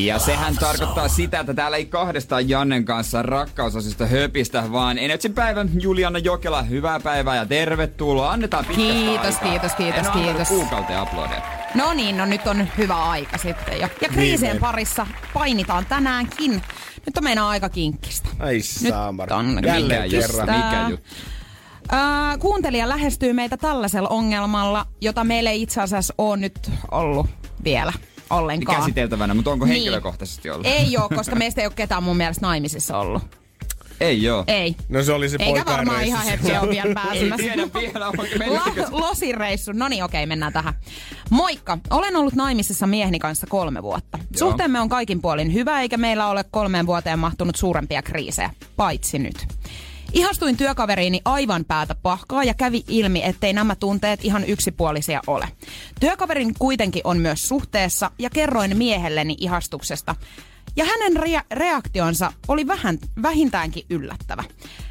Ja 0.04 0.18
sehän 0.18 0.54
tarkoittaa 0.56 1.08
sitä, 1.08 1.40
että 1.40 1.54
täällä 1.54 1.76
ei 1.76 1.86
kahdestaan 1.86 2.48
Jannen 2.48 2.84
kanssa 2.84 3.22
rakkausosista 3.22 4.06
höpistä, 4.06 4.72
vaan 4.72 4.98
Energin 4.98 5.34
päivän 5.34 5.70
Juliana 5.82 6.18
Jokela, 6.18 6.62
hyvää 6.62 7.00
päivää 7.00 7.36
ja 7.36 7.46
tervetuloa. 7.46 8.30
Annetaan 8.32 8.64
pitkä 8.64 8.82
Kiitos, 8.82 9.26
aikaa. 9.26 9.50
kiitos, 9.50 9.72
kiitos, 9.74 10.06
en 10.06 10.12
kiitos. 10.12 10.48
kuukauteen 10.48 10.98
aplodeja. 10.98 11.61
No 11.74 11.94
niin, 11.94 12.16
no 12.16 12.26
nyt 12.26 12.46
on 12.46 12.68
hyvä 12.78 12.94
aika 12.94 13.38
sitten 13.38 13.80
jo. 13.80 13.88
Ja 14.00 14.08
kriisien 14.08 14.58
parissa 14.58 15.06
painitaan 15.34 15.86
tänäänkin. 15.86 16.62
Nyt 17.06 17.16
on 17.16 17.24
meidän 17.24 17.44
aika 17.44 17.68
kinkkistä. 17.68 18.28
Ai 18.38 18.60
saamar. 18.60 19.28
Nyt 19.28 19.38
on 19.38 19.46
Mikä 19.46 20.02
kerran, 20.10 20.50
mikä 20.50 20.86
juttu? 20.90 21.06
Uh, 21.82 22.38
kuuntelija 22.40 22.88
lähestyy 22.88 23.32
meitä 23.32 23.56
tällaisella 23.56 24.08
ongelmalla, 24.08 24.86
jota 25.00 25.24
meille 25.24 25.50
ei 25.50 25.62
itse 25.62 25.80
asiassa 25.80 26.14
ole 26.18 26.36
nyt 26.36 26.70
ollut 26.90 27.26
vielä 27.64 27.92
ollenkaan. 28.30 28.80
Käsiteltävänä, 28.80 29.34
mutta 29.34 29.50
onko 29.50 29.64
niin. 29.64 29.72
henkilökohtaisesti 29.72 30.50
ollut? 30.50 30.66
Ei 30.66 30.96
ole, 30.96 31.08
koska 31.16 31.36
meistä 31.36 31.60
ei 31.60 31.66
ole 31.66 31.74
ketään 31.76 32.02
mun 32.02 32.16
mielestä 32.16 32.46
naimisissa 32.46 32.98
ollut. 32.98 33.41
Ei 34.00 34.22
joo. 34.22 34.44
Ei. 34.46 34.76
No 34.88 35.02
se 35.02 35.12
oli 35.12 35.28
se 35.28 35.36
Eikä 35.40 35.64
varmaan 35.66 36.04
ihan 36.04 36.26
hetki 36.26 36.52
ole 36.52 36.70
vielä 36.70 36.94
pääsemässä. 36.94 37.46
ei 37.46 37.56
tiedä 37.56 37.92
vielä, 37.92 38.08
onko 38.08 38.22
Losireissu. 38.90 39.72
No 39.72 39.88
niin, 39.88 40.04
okei, 40.04 40.26
mennään 40.26 40.52
tähän. 40.52 40.74
Moikka. 41.30 41.78
Olen 41.90 42.16
ollut 42.16 42.34
naimisissa 42.34 42.86
mieheni 42.86 43.18
kanssa 43.18 43.46
kolme 43.46 43.82
vuotta. 43.82 44.18
Joo. 44.18 44.26
Suhteemme 44.38 44.80
on 44.80 44.88
kaikin 44.88 45.22
puolin 45.22 45.52
hyvä, 45.52 45.80
eikä 45.80 45.96
meillä 45.96 46.26
ole 46.26 46.44
kolmeen 46.50 46.86
vuoteen 46.86 47.18
mahtunut 47.18 47.56
suurempia 47.56 48.02
kriisejä. 48.02 48.50
Paitsi 48.76 49.18
nyt. 49.18 49.46
Ihastuin 50.12 50.56
työkaveriini 50.56 51.20
aivan 51.24 51.64
päätä 51.64 51.94
pahkaa 51.94 52.44
ja 52.44 52.54
kävi 52.54 52.84
ilmi, 52.88 53.22
ettei 53.24 53.52
nämä 53.52 53.74
tunteet 53.76 54.24
ihan 54.24 54.44
yksipuolisia 54.44 55.20
ole. 55.26 55.48
Työkaverin 56.00 56.54
kuitenkin 56.58 57.02
on 57.04 57.18
myös 57.18 57.48
suhteessa 57.48 58.10
ja 58.18 58.30
kerroin 58.30 58.76
miehelleni 58.76 59.36
ihastuksesta. 59.38 60.14
Ja 60.76 60.84
hänen 60.84 61.22
rea- 61.22 61.46
reaktionsa 61.52 62.32
oli 62.48 62.66
vähän, 62.66 62.98
vähintäänkin 63.22 63.86
yllättävä. 63.90 64.44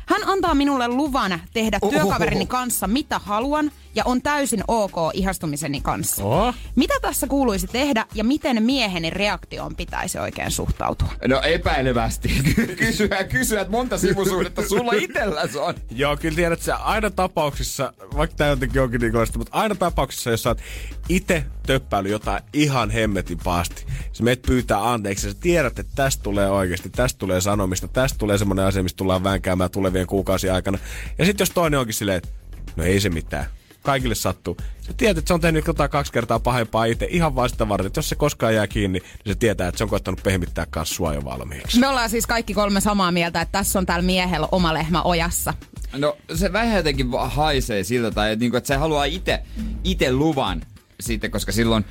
Hän 0.06 0.22
antaa 0.26 0.53
minulle 0.53 0.88
luvan 0.88 1.41
tehdä 1.53 1.80
työkaverini 1.90 2.45
kanssa 2.45 2.88
mitä 2.88 3.19
haluan 3.19 3.72
ja 3.95 4.03
on 4.06 4.22
täysin 4.22 4.64
ok 4.68 4.95
ihastumiseni 5.14 5.82
kanssa. 5.82 6.23
Oho. 6.23 6.53
Mitä 6.76 6.94
tässä 7.02 7.28
kuuluisi 7.28 7.68
tehdä 7.68 8.06
ja 8.14 8.23
miten 8.23 8.64
mieheni 8.64 9.10
reaktioon 9.10 9.76
pitäisi 9.76 10.19
oikein 10.19 10.52
suhtautua? 10.52 11.07
No 11.28 11.41
epäilevästi. 11.41 12.30
kysyä, 12.78 13.23
kysyä, 13.23 13.61
että 13.61 13.72
monta 13.72 13.98
sivusuhdetta 13.98 14.68
sulla 14.68 14.91
itselläsi 14.94 15.57
on. 15.57 15.76
Joo, 15.91 16.18
kyllä 16.18 16.36
tiedät, 16.36 16.60
että 16.60 16.76
aina 16.76 17.10
tapauksissa, 17.10 17.94
vaikka 18.18 18.36
tämä 18.36 18.49
jotenkin 18.49 18.82
onkin 18.82 19.02
niin 19.02 19.14
mutta 19.38 19.57
aina 19.57 19.76
tapauksissa, 19.76 20.30
jos 20.30 20.44
sä 20.44 20.49
oot 20.49 20.61
itse 21.10 21.45
töppäily 21.68 22.10
jotain 22.10 22.44
ihan 22.53 22.90
hemmetin 22.90 23.38
pahasti, 23.44 23.86
sä 24.11 24.23
meet 24.23 24.41
pyytää 24.41 24.91
anteeksi, 24.91 25.32
sä 25.32 25.38
tiedät, 25.40 25.80
että 25.80 25.91
tästä 25.95 26.23
tulee 26.23 26.49
oikeasti, 26.49 26.90
tästä 26.90 27.19
tulee 27.19 27.41
sanomista, 27.41 27.88
tästä 27.88 28.18
tulee 28.19 28.38
semmoinen 28.38 28.65
asia, 28.65 28.84
mistä 28.84 28.98
tullaan 28.98 29.23
vänkäämään 29.23 29.72
tulevien 30.02 30.07
kuukausien 30.07 30.53
aikana. 30.53 30.78
Ja 31.18 31.26
sitten 31.26 31.41
jos 31.41 31.49
toinen 31.49 31.80
onkin 31.80 31.94
silleen, 31.94 32.18
että 32.18 32.30
no 32.76 32.84
ei 32.84 32.99
se 32.99 33.10
mitään, 33.10 33.45
kaikille 33.84 34.15
sattuu. 34.15 34.57
Sä 34.82 34.94
tiedät, 34.94 35.18
että 35.18 35.28
se 35.28 35.34
on 35.34 35.41
tehnyt 35.41 35.68
jotain 35.68 35.90
kaksi 35.90 36.11
kertaa 36.11 36.40
pahempaa 36.40 36.86
itse 36.86 37.07
ihan 37.10 37.36
vaan 37.36 37.49
sitä 37.49 37.69
varten, 37.69 37.88
että 37.88 37.98
jos 37.98 38.10
se 38.10 38.15
koskaan 38.15 38.56
jää 38.56 38.68
kiinni, 38.68 38.99
niin 38.99 39.34
se 39.34 39.36
tietää, 39.36 39.68
että 39.68 39.78
se 39.78 39.84
on 39.84 39.90
koittanut 39.90 40.23
pehmittää 40.23 40.65
kanssa 40.69 41.14
jo 41.14 41.23
valmiiksi. 41.26 41.80
Me 41.80 41.88
ollaan 41.88 42.10
siis 42.10 42.28
kaikki 42.28 42.53
kolme 42.53 42.82
samaa 42.82 43.11
mieltä, 43.11 43.41
että 43.41 43.52
tässä 43.52 43.80
on 43.80 43.86
täällä 43.86 44.06
miehellä 44.06 44.48
oma 44.52 44.73
lehmä 44.73 45.02
ojassa. 45.03 45.53
No 45.98 46.18
se 46.36 46.53
vähän 46.53 46.78
jotenkin 46.78 47.07
haisee 47.28 47.84
siltä, 47.84 48.11
tai 48.11 48.32
että, 48.32 48.44
niinku, 48.44 48.57
että 48.57 48.68
se 48.68 48.76
haluaa 48.76 49.06
itse 49.06 49.40
ite 49.84 50.11
luvan 50.11 50.61
sitten, 50.99 51.32
koska 51.32 51.52
silloin 51.52 51.86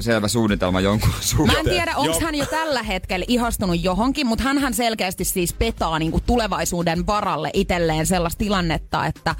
selvä 0.00 0.28
suunnitelma 0.28 0.80
jonkun 0.80 1.10
suhteen. 1.20 1.64
Mä 1.64 1.70
en 1.70 1.76
tiedä, 1.76 1.96
onko 1.96 2.20
hän 2.20 2.34
jo 2.34 2.46
tällä 2.46 2.82
hetkellä 2.82 3.24
ihastunut 3.28 3.84
johonkin, 3.84 4.26
mutta 4.26 4.44
hän 4.44 4.74
selkeästi 4.74 5.24
siis 5.24 5.52
petaa 5.52 5.98
niin 5.98 6.10
kuin 6.10 6.22
tulevaisuuden 6.26 7.06
varalle 7.06 7.50
itselleen 7.54 8.06
sellaista 8.06 8.38
tilannetta, 8.38 9.06
että 9.06 9.34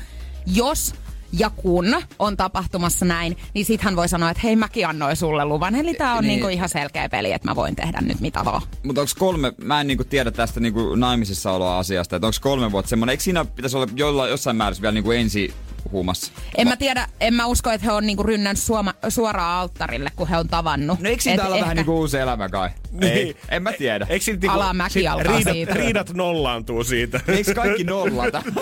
jos 0.54 0.94
ja 1.32 1.50
kun 1.50 1.96
on 2.18 2.36
tapahtumassa 2.36 3.04
näin, 3.04 3.36
niin 3.54 3.64
sit 3.64 3.80
hän 3.82 3.96
voi 3.96 4.08
sanoa, 4.08 4.30
että 4.30 4.40
hei 4.44 4.56
mäkin 4.56 4.86
annoin 4.86 5.16
sulle 5.16 5.44
luvan. 5.44 5.74
Eli 5.74 5.94
tää 5.94 6.14
on 6.14 6.22
Niin. 6.22 6.28
niinku 6.28 6.48
ihan 6.48 6.68
selkeä 6.68 7.08
peli, 7.08 7.32
että 7.32 7.48
mä 7.48 7.56
voin 7.56 7.76
tehdä 7.76 8.00
nyt 8.00 8.20
mitä 8.20 8.44
vaan. 8.44 8.62
Mutta 8.84 9.00
onko 9.00 9.12
kolme, 9.18 9.52
mä 9.64 9.80
en 9.80 9.86
niinku 9.86 10.04
tiedä 10.04 10.30
tästä 10.30 10.60
niinku 10.60 10.94
naimisissa 10.94 11.52
oloa 11.52 11.78
asiasta, 11.78 12.16
että 12.16 12.26
onko 12.26 12.36
kolme 12.40 12.72
vuotta 12.72 12.88
semmoinen, 12.88 13.12
eikö 13.12 13.22
siinä 13.22 13.44
pitäisi 13.44 13.76
olla 13.76 13.86
jolla, 13.94 14.28
jossain 14.28 14.56
määrässä 14.56 14.82
vielä 14.82 14.94
niinku 14.94 15.10
ensi 15.10 15.54
huumassa? 15.92 16.32
En 16.56 16.68
mä 16.68 16.76
tiedä, 16.76 17.06
en 17.20 17.34
mä 17.34 17.46
usko, 17.46 17.70
että 17.70 17.84
he 17.86 17.92
on 17.92 18.06
niinku 18.06 18.22
rynnännyt 18.22 18.62
suoma, 18.62 18.94
suoraan 19.08 19.60
alttarille, 19.60 20.10
kun 20.16 20.28
he 20.28 20.36
on 20.36 20.48
tavannut. 20.48 21.00
No 21.00 21.08
eikö 21.10 21.22
siitä 21.22 21.42
olla 21.42 21.50
vähän 21.54 21.64
ehkä- 21.64 21.74
niinku 21.74 21.98
uusi 21.98 22.18
elämä 22.18 22.48
kai? 22.48 22.70
Ei, 23.00 23.36
en 23.48 23.62
mä 23.62 23.72
tiedä. 23.72 24.06
Eikö 24.08 24.24
niinku- 24.30 24.48
Alamäki 24.50 24.92
sit 24.92 25.06
alkaa 25.08 25.32
riidat, 25.36 25.52
siitä. 25.52 25.74
riidat 25.74 26.14
nollaantuu 26.14 26.84
siitä? 26.84 27.20
Eikö 27.28 27.54
kaikki 27.54 27.84
nollata? 27.84 28.42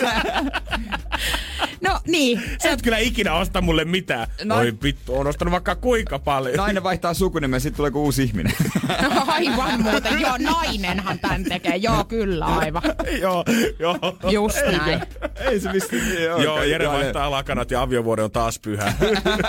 No 1.81 2.01
niin. 2.07 2.43
Sä 2.63 2.71
et 2.71 2.83
kyllä 2.83 2.99
ikinä 2.99 3.35
osta 3.35 3.61
mulle 3.61 3.85
mitään. 3.85 4.27
No- 4.45 4.57
Oi 4.57 4.73
vittu, 4.83 5.19
on 5.19 5.27
ostanut 5.27 5.53
vaikka 5.53 5.75
kuinka 5.75 6.19
paljon. 6.19 6.57
Nainen 6.57 6.83
vaihtaa 6.83 7.15
sukunimen, 7.15 7.61
sitten 7.61 7.77
tulee 7.77 7.91
uusi 7.95 8.23
ihminen. 8.23 8.53
Aivan 9.27 9.83
muuten. 9.83 10.21
Joo, 10.21 10.37
nainenhan 10.39 11.19
tän 11.19 11.45
tekee. 11.45 11.77
Joo, 11.77 12.05
kyllä, 12.05 12.45
aivan. 12.47 12.83
joo, 13.23 13.45
joo. 13.79 13.99
Just 14.31 14.59
näin. 14.79 15.01
Ei 15.41 15.61
se 15.61 15.73
vissiin. 15.73 16.23
Joo, 16.23 16.63
Jere 16.63 16.89
vaihtaa 16.89 17.31
lakanat 17.31 17.71
ja 17.71 17.83
aviovuori 17.83 18.23
on 18.23 18.31
taas 18.31 18.59
pyhä. 18.59 18.93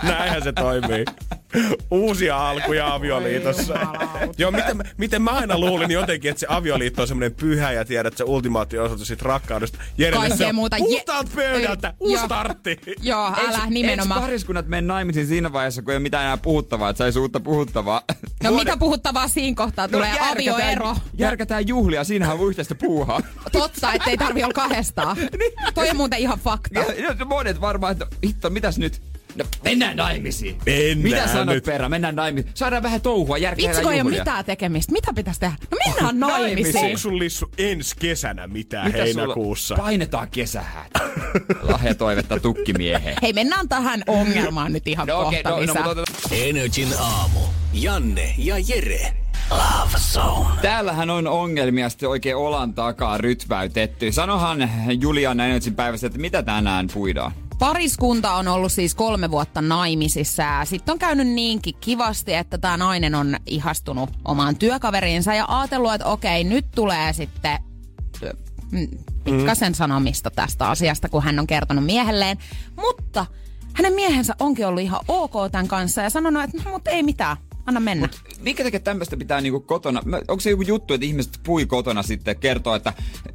Näinhän 0.03 0.43
se 0.43 0.51
toimii. 0.53 1.05
Uusia 1.91 2.49
alkuja 2.49 2.93
avioliitossa. 2.93 3.73
Joo, 4.37 4.51
miten, 4.51 4.77
miten 4.97 5.21
mä 5.21 5.31
aina 5.31 5.57
luulin 5.59 5.91
jotenkin, 5.91 6.31
että 6.31 6.39
se 6.39 6.45
avioliitto 6.49 7.01
on 7.01 7.07
semmoinen 7.07 7.35
pyhä 7.35 7.71
ja 7.71 7.85
tiedät, 7.85 8.13
että 8.13 8.17
se 8.17 8.23
ultimaattio 8.23 8.83
osoitus 8.83 9.07
siitä 9.07 9.25
rakkaudesta. 9.25 9.77
Jerelle 9.97 10.37
se 10.37 10.45
on 10.45 10.55
muuta. 10.55 10.77
Je- 10.77 10.79
puhtaalta 10.79 11.29
pöydältä, 11.35 11.87
Ei, 11.87 11.93
uusi 11.99 12.13
joo. 12.15 12.25
startti. 12.25 12.79
Joo, 13.01 13.31
älä 13.47 13.61
nimenomaan. 13.69 14.17
Eikö 14.19 14.27
pariskunnat 14.27 14.67
mene 14.67 14.81
naimisiin 14.87 15.27
siinä 15.27 15.53
vaiheessa, 15.53 15.81
kun 15.81 15.91
ei 15.91 15.95
ole 15.97 16.03
mitään 16.03 16.23
enää 16.23 16.37
puhuttavaa, 16.37 16.89
että 16.89 16.97
saisi 16.97 17.19
uutta 17.19 17.39
puhuttavaa? 17.39 18.01
No 18.43 18.51
mitä 18.51 18.77
puhuttavaa 18.77 19.27
siinä 19.27 19.55
kohtaa 19.55 19.87
tulee? 19.87 20.09
järkätään- 20.15 20.31
Avioero. 20.55 20.95
Järkätään 21.17 21.67
juhlia, 21.67 22.03
siinähän 22.03 22.37
on 22.39 22.47
yhteistä 22.47 22.75
puuhaa. 22.75 23.21
Totta, 23.51 23.93
ettei 23.93 24.17
tarvi 24.17 24.43
olla 24.43 24.53
kahdestaan. 24.53 25.17
Toi 25.73 25.89
on 25.89 25.97
muuten 25.97 26.19
ihan 26.19 26.39
fakta. 26.39 26.79
Ja, 26.79 27.13
ja 27.19 27.25
monet 27.25 27.61
varmaan, 27.61 27.91
että 27.91 28.07
hitto, 28.25 28.49
mitäs 28.49 28.77
nyt? 28.77 29.01
No, 29.37 29.45
mennään 29.63 29.97
naimisiin. 29.97 30.57
Mennään 30.65 30.97
Mitä 30.97 31.27
sanot 31.27 31.55
nyt. 31.55 31.63
perä? 31.63 31.89
Mennään 31.89 32.15
naimisiin. 32.15 32.51
Saadaan 32.55 32.83
vähän 32.83 33.01
touhua, 33.01 33.37
järkeä 33.37 33.67
Vitsi, 33.69 33.81
kun 33.81 33.93
ei 33.93 34.01
ole 34.01 34.09
mitään 34.09 34.45
tekemistä. 34.45 34.91
Mitä 34.91 35.13
pitäisi 35.13 35.39
tehdä? 35.39 35.55
No 35.71 35.77
mennään 35.87 36.19
naimisiin. 36.19 36.85
Onko 36.85 36.97
sun 36.97 37.19
lissu 37.19 37.51
ensi 37.57 37.95
kesänä 37.99 38.47
mitään 38.47 38.87
Mitä 38.87 38.97
heinäkuussa? 39.03 39.67
Sulla? 39.75 39.83
Painetaan 39.83 40.27
kesähät. 40.31 40.91
Lahjatoivetta 41.71 42.39
tukkimieheen. 42.39 43.17
Hei, 43.21 43.33
mennään 43.33 43.69
tähän 43.69 44.03
ongelmaan 44.07 44.73
nyt 44.73 44.87
ihan 44.87 45.07
No 45.07 45.13
kohta 45.15 45.27
okei, 45.27 45.43
no, 45.43 45.49
no, 45.51 45.61
lisää. 45.61 45.83
mutta 45.83 46.03
Energin 46.31 46.87
aamu. 46.99 47.39
Janne 47.73 48.33
ja 48.37 48.55
Jere. 48.67 49.13
Love 49.51 49.97
Zone. 49.97 50.61
Täällähän 50.61 51.09
on 51.09 51.27
ongelmia 51.27 51.89
sitten 51.89 52.09
oikein 52.09 52.35
olan 52.35 52.73
takaa 52.73 53.17
rytväytetty. 53.17 54.11
Sanohan 54.11 54.69
Juliana 55.01 55.45
Energyn 55.45 55.75
päivässä, 55.75 56.07
että 56.07 56.19
mitä 56.19 56.43
tänään 56.43 56.87
puidaan? 56.93 57.31
Pariskunta 57.59 58.33
on 58.33 58.47
ollut 58.47 58.71
siis 58.71 58.95
kolme 58.95 59.31
vuotta 59.31 59.61
naimisissa. 59.61 60.43
Ja 60.43 60.65
sitten 60.65 60.93
on 60.93 60.99
käynyt 60.99 61.27
niinkin 61.27 61.75
kivasti, 61.81 62.33
että 62.33 62.57
tämä 62.57 62.77
nainen 62.77 63.15
on 63.15 63.35
ihastunut 63.45 64.09
omaan 64.25 64.55
työkaveriinsa 64.55 65.33
ja 65.33 65.45
ajatellut, 65.47 65.93
että 65.93 66.07
okei, 66.07 66.43
nyt 66.43 66.65
tulee 66.75 67.13
sitten 67.13 67.59
mm, 68.71 68.87
pikkasen 69.23 69.75
sanomista 69.75 70.31
tästä 70.31 70.69
asiasta, 70.69 71.09
kun 71.09 71.23
hän 71.23 71.39
on 71.39 71.47
kertonut 71.47 71.85
miehelleen. 71.85 72.37
Mutta 72.75 73.25
hänen 73.73 73.93
miehensä 73.93 74.35
onkin 74.39 74.67
ollut 74.67 74.81
ihan 74.81 74.99
ok 75.07 75.33
tämän 75.51 75.67
kanssa 75.67 76.01
ja 76.01 76.09
sanonut, 76.09 76.43
että 76.43 76.57
no, 76.65 76.71
mutta 76.71 76.91
ei 76.91 77.03
mitään, 77.03 77.37
anna 77.67 77.79
mennä. 77.79 78.09
Minkä 78.39 78.63
takia 78.63 78.79
tämmöistä 78.79 79.17
pitää 79.17 79.41
niinku 79.41 79.59
kotona? 79.59 80.01
Mä- 80.05 80.17
Onko 80.27 80.39
se 80.39 80.49
joku 80.49 80.61
juttu, 80.61 80.93
että 80.93 81.05
ihmiset 81.05 81.39
pui 81.43 81.65
kotona 81.65 82.03
sitten 82.03 82.37
kertoo, 82.37 82.75
että 82.75 82.93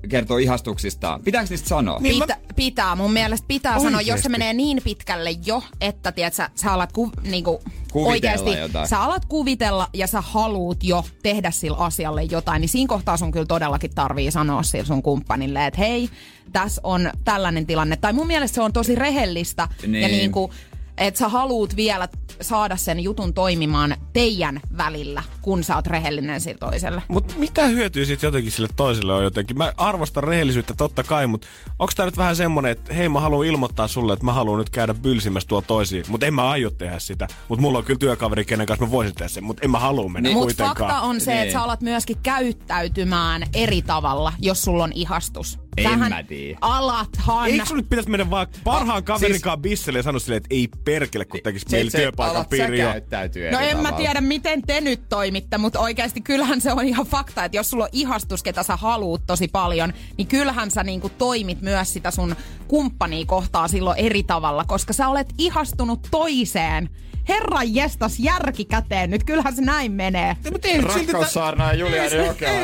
kertoo 0.09 0.37
ihastuksistaan? 0.37 1.23
Pitääkö 1.23 1.47
niistä 1.51 1.69
sanoa? 1.69 1.99
Niin, 2.01 2.21
Pitä, 2.23 2.37
pitää, 2.57 2.97
mun 2.97 3.13
mielestä 3.13 3.45
pitää 3.49 3.73
sanoa, 3.79 3.91
jos 3.91 3.97
Oikeesti? 4.09 4.23
se 4.23 4.29
menee 4.29 4.53
niin 4.53 4.81
pitkälle 4.85 5.31
jo, 5.47 5.63
että 5.81 6.13
tiedät, 6.13 6.35
sä, 6.35 6.51
sä 6.55 6.73
alat 6.73 6.93
ku, 6.93 7.11
niinku, 7.23 7.63
Kuvitella 7.93 8.11
oikeasti, 8.13 8.53
jotain. 8.61 8.89
sä 8.89 9.01
alat 9.01 9.25
kuvitella 9.25 9.89
ja 9.95 10.07
sä 10.07 10.21
haluut 10.21 10.85
jo 10.85 11.05
tehdä 11.23 11.51
sillä 11.51 11.77
asialle 11.77 12.23
jotain, 12.23 12.61
niin 12.61 12.69
siinä 12.69 12.89
kohtaa 12.89 13.17
sun 13.17 13.33
kyllä 13.33 13.47
todellakin 13.47 13.95
tarvii 13.95 14.31
sanoa 14.31 14.63
sille 14.63 14.85
sun 14.85 15.03
kumppanille, 15.03 15.67
että 15.67 15.79
hei, 15.81 16.11
tässä 16.53 16.81
on 16.85 17.11
tällainen 17.25 17.67
tilanne. 17.67 17.97
Tai 17.97 18.13
mun 18.13 18.27
mielestä 18.27 18.55
se 18.55 18.63
on 18.63 18.73
tosi 18.73 18.95
rehellistä 18.95 19.69
ja 19.83 19.89
Niin. 19.89 20.11
niinku, 20.11 20.51
että 20.99 21.19
sä 21.19 21.29
haluut 21.29 21.77
vielä 21.77 22.09
saada 22.41 22.77
sen 22.77 23.01
jutun 23.01 23.35
toimimaan 23.35 23.97
teidän 24.13 24.61
välillä, 24.77 25.23
kun 25.43 25.65
sä 25.65 25.77
oot 25.77 25.87
rehellinen 25.87 26.41
sille 26.41 26.59
toiselle. 26.59 27.03
Mutta 27.09 27.35
mitä 27.39 27.67
hyötyä 27.67 28.05
sitten 28.05 28.29
jotenkin 28.29 28.53
sille 28.53 28.69
toiselle 28.77 29.15
on 29.15 29.25
jotenkin? 29.25 29.59
Mä 29.59 29.73
arvostan 29.77 30.25
rehellisyyttä 30.25 30.75
totta 30.77 31.03
kai, 31.03 31.27
mutta 31.27 31.47
onko 31.79 31.93
tää 31.97 32.07
nyt 32.07 32.17
vähän 32.17 32.37
semmonen, 32.37 32.73
että 32.73 32.95
hei 32.95 33.09
mä 33.09 33.21
haluan 33.21 33.47
ilmoittaa 33.47 33.89
sulle, 33.89 34.13
että 34.13 34.25
mä 34.25 34.33
haluan 34.33 34.59
nyt 34.59 34.71
käydä 34.71 34.95
bylsimässä 34.95 35.49
tuolla 35.49 35.67
toisiin, 35.67 36.05
mutta 36.09 36.27
en 36.27 36.35
mä 36.35 36.51
aio 36.51 36.71
tehdä 36.71 36.99
sitä. 36.99 37.29
Mutta 37.49 37.63
mulla 37.63 37.79
on 37.79 37.85
kyllä 37.85 37.99
työkaveri, 37.99 38.45
kenen 38.45 38.67
kanssa 38.67 38.85
mä 38.87 38.91
voisin 38.91 39.15
tehdä 39.15 39.29
sen, 39.29 39.45
mutta 39.45 39.61
en 39.65 39.71
mä 39.71 39.79
halua 39.79 40.09
mennä 40.09 40.31
Mutta 40.31 40.45
kuitenkaan. 40.45 40.77
fakta 40.77 41.01
on 41.01 41.21
se, 41.21 41.31
Niin. 41.33 41.43
että 41.43 41.53
sä 41.53 41.63
alat 41.63 41.81
myöskin 41.81 42.17
käyttäytymään 42.23 43.43
eri 43.55 43.83
tavalla, 43.83 44.33
jos 44.39 44.63
sulla 44.63 44.85
on 44.85 44.93
ihastus. 44.95 45.59
En 45.77 45.85
Sähän 45.85 46.13
mä 46.13 46.23
tiedä. 46.23 46.59
Alathan. 46.61 47.47
Eikö 47.49 47.67
sun 47.67 47.77
nyt 47.77 47.89
pitäisi 47.89 48.11
mennä 48.11 48.31
vaan 48.31 48.47
parhaan 48.65 49.05
kaverin 49.05 49.35
siis- 49.35 49.43
kanssa 49.43 49.57
bisselle 49.57 49.99
ja 49.99 50.03
sanoa 50.03 50.19
silleen, 50.19 50.37
että 50.37 50.55
ei 50.55 50.69
perkele, 50.85 51.25
kun 51.25 51.41
tekis 51.45 51.63
Se, 51.69 51.77
meillä 51.77 51.91
työpaikan 51.91 52.37
alat 52.37 52.47
sä 52.47 52.51
piiri 52.51 52.81
jo. 52.81 52.91
käyttäytyä 52.91 53.51
No 53.51 53.59
en 53.61 53.79
mä 53.79 53.93
tiedä, 53.93 54.21
miten 54.21 54.63
te 54.63 54.81
nyt 54.81 55.09
toimitte, 55.09 55.59
mutta 55.59 55.81
oikeasti 55.81 56.21
kyllähän 56.21 56.61
se 56.61 56.73
on 56.73 56.85
ihan 56.85 57.07
fakta, 57.07 57.45
että 57.45 57.57
jos 57.57 57.71
sulla 57.71 57.85
on 57.85 57.91
ihastus, 57.93 58.43
ketä 58.43 58.63
sä 58.63 58.77
haluut 58.77 59.23
tosi 59.27 59.49
paljon, 59.49 59.93
niin 60.19 60.27
kyllähän 60.29 60.71
sä 60.71 60.83
niinku 60.83 61.09
toimit 61.09 61.61
myös 61.61 61.93
sitä 61.93 62.11
sun 62.11 62.37
kumppania 62.69 63.27
kohtaa 63.27 63.69
silloin 63.69 63.99
eri 63.99 64.23
tavalla, 64.23 64.65
koska 64.65 64.93
sä 64.93 65.09
olet 65.09 65.29
ihastunut 65.39 66.09
toiseen. 66.11 66.89
Herran 67.29 67.75
jestas 67.75 68.19
järki 68.19 68.65
käteen, 68.65 69.11
nyt 69.11 69.25
kyllähän 69.25 69.57
se 69.57 69.63
näin 69.63 69.93
menee. 69.93 70.37
Rakkaussaarnaa 70.83 71.73
ja 71.73 71.79
Juliana 71.79 72.03
ei, 72.05 72.11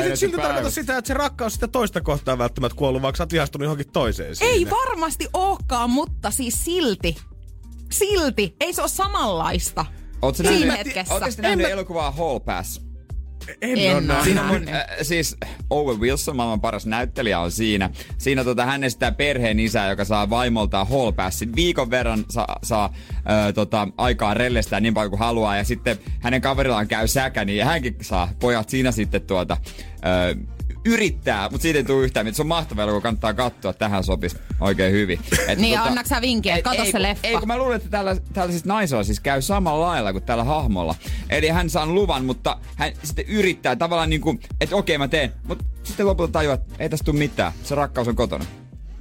se- 0.09 0.15
silti 0.15 0.37
tarkoita 0.37 0.69
sitä, 0.71 0.97
että 0.97 1.07
se 1.07 1.13
rakkaus 1.13 1.53
sitä 1.53 1.67
toista 1.67 2.01
kohtaa 2.01 2.37
välttämättä 2.37 2.75
kuollut, 2.75 3.01
vaikka 3.01 3.17
sä 3.17 3.23
oot 3.23 3.33
ihastunut 3.33 3.63
johonkin 3.63 3.91
toiseen 3.93 4.35
siinä. 4.35 4.51
Ei 4.53 4.67
varmasti 4.69 5.27
ookaan, 5.33 5.89
mutta 5.89 6.31
siis 6.31 6.65
silti. 6.65 7.17
Silti. 7.91 8.55
Ei 8.59 8.73
se 8.73 8.81
ole 8.81 8.89
samanlaista. 8.89 9.85
Siinä 10.33 10.49
nähnyt, 10.65 10.77
hetkessä. 10.85 11.15
En 11.25 11.33
nähnyt 11.41 11.65
mä- 11.67 11.71
elokuvaa 11.71 12.11
Hall 12.11 12.39
Pass? 12.39 12.81
En, 13.61 13.77
En 13.77 13.95
ole 13.95 14.01
nähnyt. 14.01 14.23
Siinä 14.23 14.43
mun, 14.43 14.67
äh, 14.67 14.85
siis 15.01 15.37
Owen 15.69 15.99
Wilson, 15.99 16.35
maailman 16.35 16.61
paras 16.61 16.85
näyttelijä, 16.85 17.39
on 17.39 17.51
siinä. 17.51 17.89
Siinä 18.17 18.43
tota, 18.43 18.65
hän 18.65 18.83
esittää 18.83 19.11
perheen 19.11 19.59
isää, 19.59 19.89
joka 19.89 20.05
saa 20.05 20.29
vaimoltaan 20.29 20.87
hall 20.87 21.11
passin. 21.11 21.55
Viikon 21.55 21.89
verran 21.89 22.25
saa, 22.29 22.59
saa 22.63 22.93
äh, 23.15 23.53
tota, 23.53 23.87
aikaa 23.97 24.33
rellestää 24.33 24.79
niin 24.79 24.93
paljon 24.93 25.09
kuin 25.09 25.19
haluaa. 25.19 25.57
Ja 25.57 25.63
sitten 25.63 25.97
hänen 26.19 26.41
kaverillaan 26.41 26.87
käy 26.87 27.07
säkä, 27.07 27.45
niin 27.45 27.65
hänkin 27.65 27.95
saa 28.01 28.29
pojat 28.39 28.69
siinä 28.69 28.91
sitten 28.91 29.21
tuota, 29.21 29.57
äh, 29.93 30.45
yrittää, 30.85 31.49
mutta 31.49 31.61
siitä 31.61 31.79
ei 31.79 31.83
tule 31.83 32.03
yhtään. 32.05 32.25
mitään. 32.25 32.35
Se 32.35 32.41
on 32.41 32.47
mahtava 32.47 32.83
elokuva, 32.83 33.01
kannattaa 33.01 33.33
katsoa. 33.33 33.73
Tähän 33.73 34.03
sopisi 34.03 34.37
oikein 34.59 34.93
hyvin. 34.93 35.19
Et, 35.47 35.59
Niin, 35.59 35.79
annaks 35.79 36.09
sä 36.09 36.21
vinkin, 36.21 36.51
että 36.53 36.69
kato 36.69 36.81
ei, 36.81 36.85
se 36.85 36.91
kun- 36.91 37.01
leffa? 37.01 37.27
Ei, 37.27 37.33
kun 37.37 37.47
mä 37.47 37.57
luulen, 37.57 37.77
että 37.77 37.89
tällä, 37.89 38.15
tällä 38.33 38.51
siis 38.51 38.65
naisella 38.65 39.03
siis 39.03 39.19
käy 39.19 39.41
samalla 39.41 39.85
lailla 39.87 40.11
kuin 40.11 40.23
tällä 40.23 40.43
hahmolla. 40.43 40.95
Eli 41.29 41.47
hän 41.49 41.69
saa 41.69 41.85
luvan, 41.85 42.25
mutta 42.25 42.57
hän 42.75 42.91
sitten 43.03 43.25
yrittää 43.25 43.75
tavallaan 43.75 44.09
niin 44.09 44.21
kuin, 44.21 44.39
että 44.61 44.75
okei 44.75 44.97
mä 44.97 45.07
teen. 45.07 45.33
Mutta 45.47 45.65
sitten 45.83 46.05
lopulta 46.05 46.31
tajuaa, 46.31 46.53
että 46.55 46.73
ei 46.79 46.89
tästä 46.89 47.03
tule 47.05 47.17
mitään. 47.19 47.51
Se 47.63 47.75
rakkaus 47.75 48.07
on 48.07 48.15
kotona. 48.15 48.45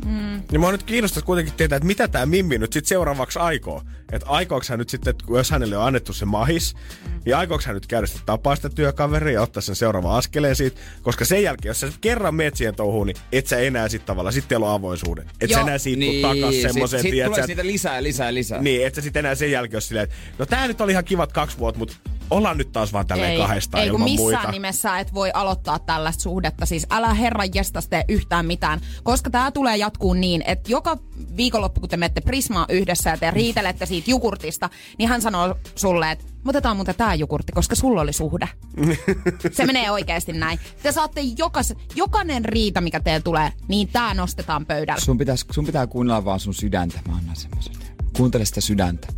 Niin 0.05 0.61
mua 0.61 0.73
nyt 0.73 0.83
kiinnostaisi 0.83 1.27
kuitenkin 1.27 1.55
tietää, 1.55 1.77
että 1.77 1.87
mitä 1.87 2.09
tämä 2.09 2.27
Mimmi 2.27 2.59
nyt 2.59 2.73
sitten 2.73 2.89
seuraavaksi 2.89 3.39
aikoo. 3.39 3.83
Että 4.13 4.27
aikooko 4.29 4.67
hän 4.69 4.79
nyt 4.79 4.89
sitten, 4.89 5.11
että 5.11 5.25
jos 5.29 5.51
hänelle 5.51 5.77
on 5.77 5.85
annettu 5.85 6.13
se 6.13 6.25
mahis, 6.25 6.77
niin 7.25 7.37
aikooko 7.37 7.63
hän 7.67 7.75
nyt 7.75 7.87
käydä 7.87 8.07
sitten 8.07 8.27
tapaa 8.27 8.57
sitä 8.57 8.69
työkaveria 8.69 9.35
ja 9.35 9.43
ottaa 9.43 9.61
sen 9.61 9.77
seuraava 9.77 10.17
askeleen 10.17 10.57
siitä. 10.57 10.81
Koska 11.03 11.25
sen 11.25 11.43
jälkeen, 11.43 11.71
jos 11.71 11.81
sä 11.81 11.89
kerran 12.01 12.35
meet 12.35 12.57
siihen 12.57 12.75
touhuun, 12.75 13.07
niin 13.07 13.17
et 13.33 13.47
sä 13.47 13.59
enää 13.59 13.89
sit 13.89 14.07
tavallaan, 14.07 14.33
sitten 14.33 14.49
teillä 14.49 14.67
on 14.67 14.73
avoisuuden. 14.73 15.31
Et 15.41 15.51
sä 15.51 15.57
Joo. 15.59 15.67
enää 15.67 15.79
siitä 15.79 15.99
niin, 15.99 16.23
takas 16.23 16.63
semmoiseen, 16.63 17.03
sit, 17.03 17.11
sit 17.13 17.25
tulee 17.25 17.41
sä, 17.41 17.47
niitä 17.47 17.67
lisää, 17.67 18.03
lisää, 18.03 18.35
lisää. 18.35 18.63
Niin, 18.63 18.87
et 18.87 18.95
sä 18.95 19.01
sitten 19.01 19.21
enää 19.21 19.35
sen 19.35 19.51
jälkeen 19.51 19.77
ole 19.77 19.81
silleen, 19.81 20.05
että 20.05 20.17
no 20.39 20.47
tää 20.47 20.67
nyt 20.67 20.81
oli 20.81 20.93
ihan 20.93 21.05
kivat 21.05 21.33
kaksi 21.33 21.59
vuotta, 21.59 21.79
mutta 21.79 21.97
ollaan 22.31 22.59
nyt 22.59 22.73
taas 22.73 22.93
vaan 22.93 23.07
tälleen 23.07 23.39
kahdestaan 23.39 23.83
ei 23.83 23.91
kun 23.91 24.01
ilman 24.01 24.11
missään 24.11 24.43
muita. 24.43 24.51
nimessä 24.51 24.99
et 24.99 25.15
voi 25.15 25.31
aloittaa 25.35 25.79
tällaista 25.79 26.23
suhdetta. 26.23 26.67
Siis 26.67 26.87
älä 26.91 27.15
herran 27.15 27.49
jestas 27.55 27.89
tee 27.89 28.05
yhtään 28.09 28.47
mitään. 28.47 28.81
Koska 29.03 29.31
tämä 29.31 29.51
tulee 29.51 29.77
jatkuu 29.89 30.15
niin, 30.15 30.43
että 30.47 30.73
joka 30.73 30.99
viikonloppu, 31.37 31.81
kun 31.81 31.89
te 31.89 31.97
menette 31.97 32.21
Prismaa 32.21 32.67
yhdessä 32.69 33.11
ja 33.11 33.17
te 33.19 33.31
riitelette 33.31 33.87
siitä 33.87 34.11
jukurtista, 34.11 34.71
niin 34.99 35.09
hän 35.09 35.23
sanoo 35.23 35.55
sulle, 35.75 36.11
että 36.11 36.25
"Me 36.45 36.51
otetaan 36.51 36.77
muuten 36.77 36.95
tää 36.95 37.15
jukurtti, 37.15 37.53
koska 37.53 37.75
sulla 37.75 38.01
oli 38.01 38.13
suhde. 38.13 38.49
Se 39.53 39.67
menee 39.67 39.91
oikeasti 39.91 40.33
näin. 40.33 40.59
Te 40.83 40.93
saatte 40.93 41.21
jokas, 41.21 41.75
jokainen 41.95 42.45
riita, 42.45 42.81
mikä 42.81 43.01
teille 43.01 43.21
tulee, 43.21 43.53
niin 43.69 43.89
tää 43.89 44.15
nostetaan 44.15 44.67
pöydälle. 44.67 45.01
Sun, 45.01 45.19
pitäis, 45.19 45.47
sun 45.51 45.67
pitää 45.67 45.87
kuunnella 45.87 46.25
vaan 46.25 46.41
sun 46.41 46.55
sydäntä. 46.55 47.01
Mä 47.09 47.17
annan 47.17 47.37
semmoisen. 47.37 47.75
Kuuntele 48.17 48.45
sitä 48.45 48.61
sydäntä. 48.61 49.09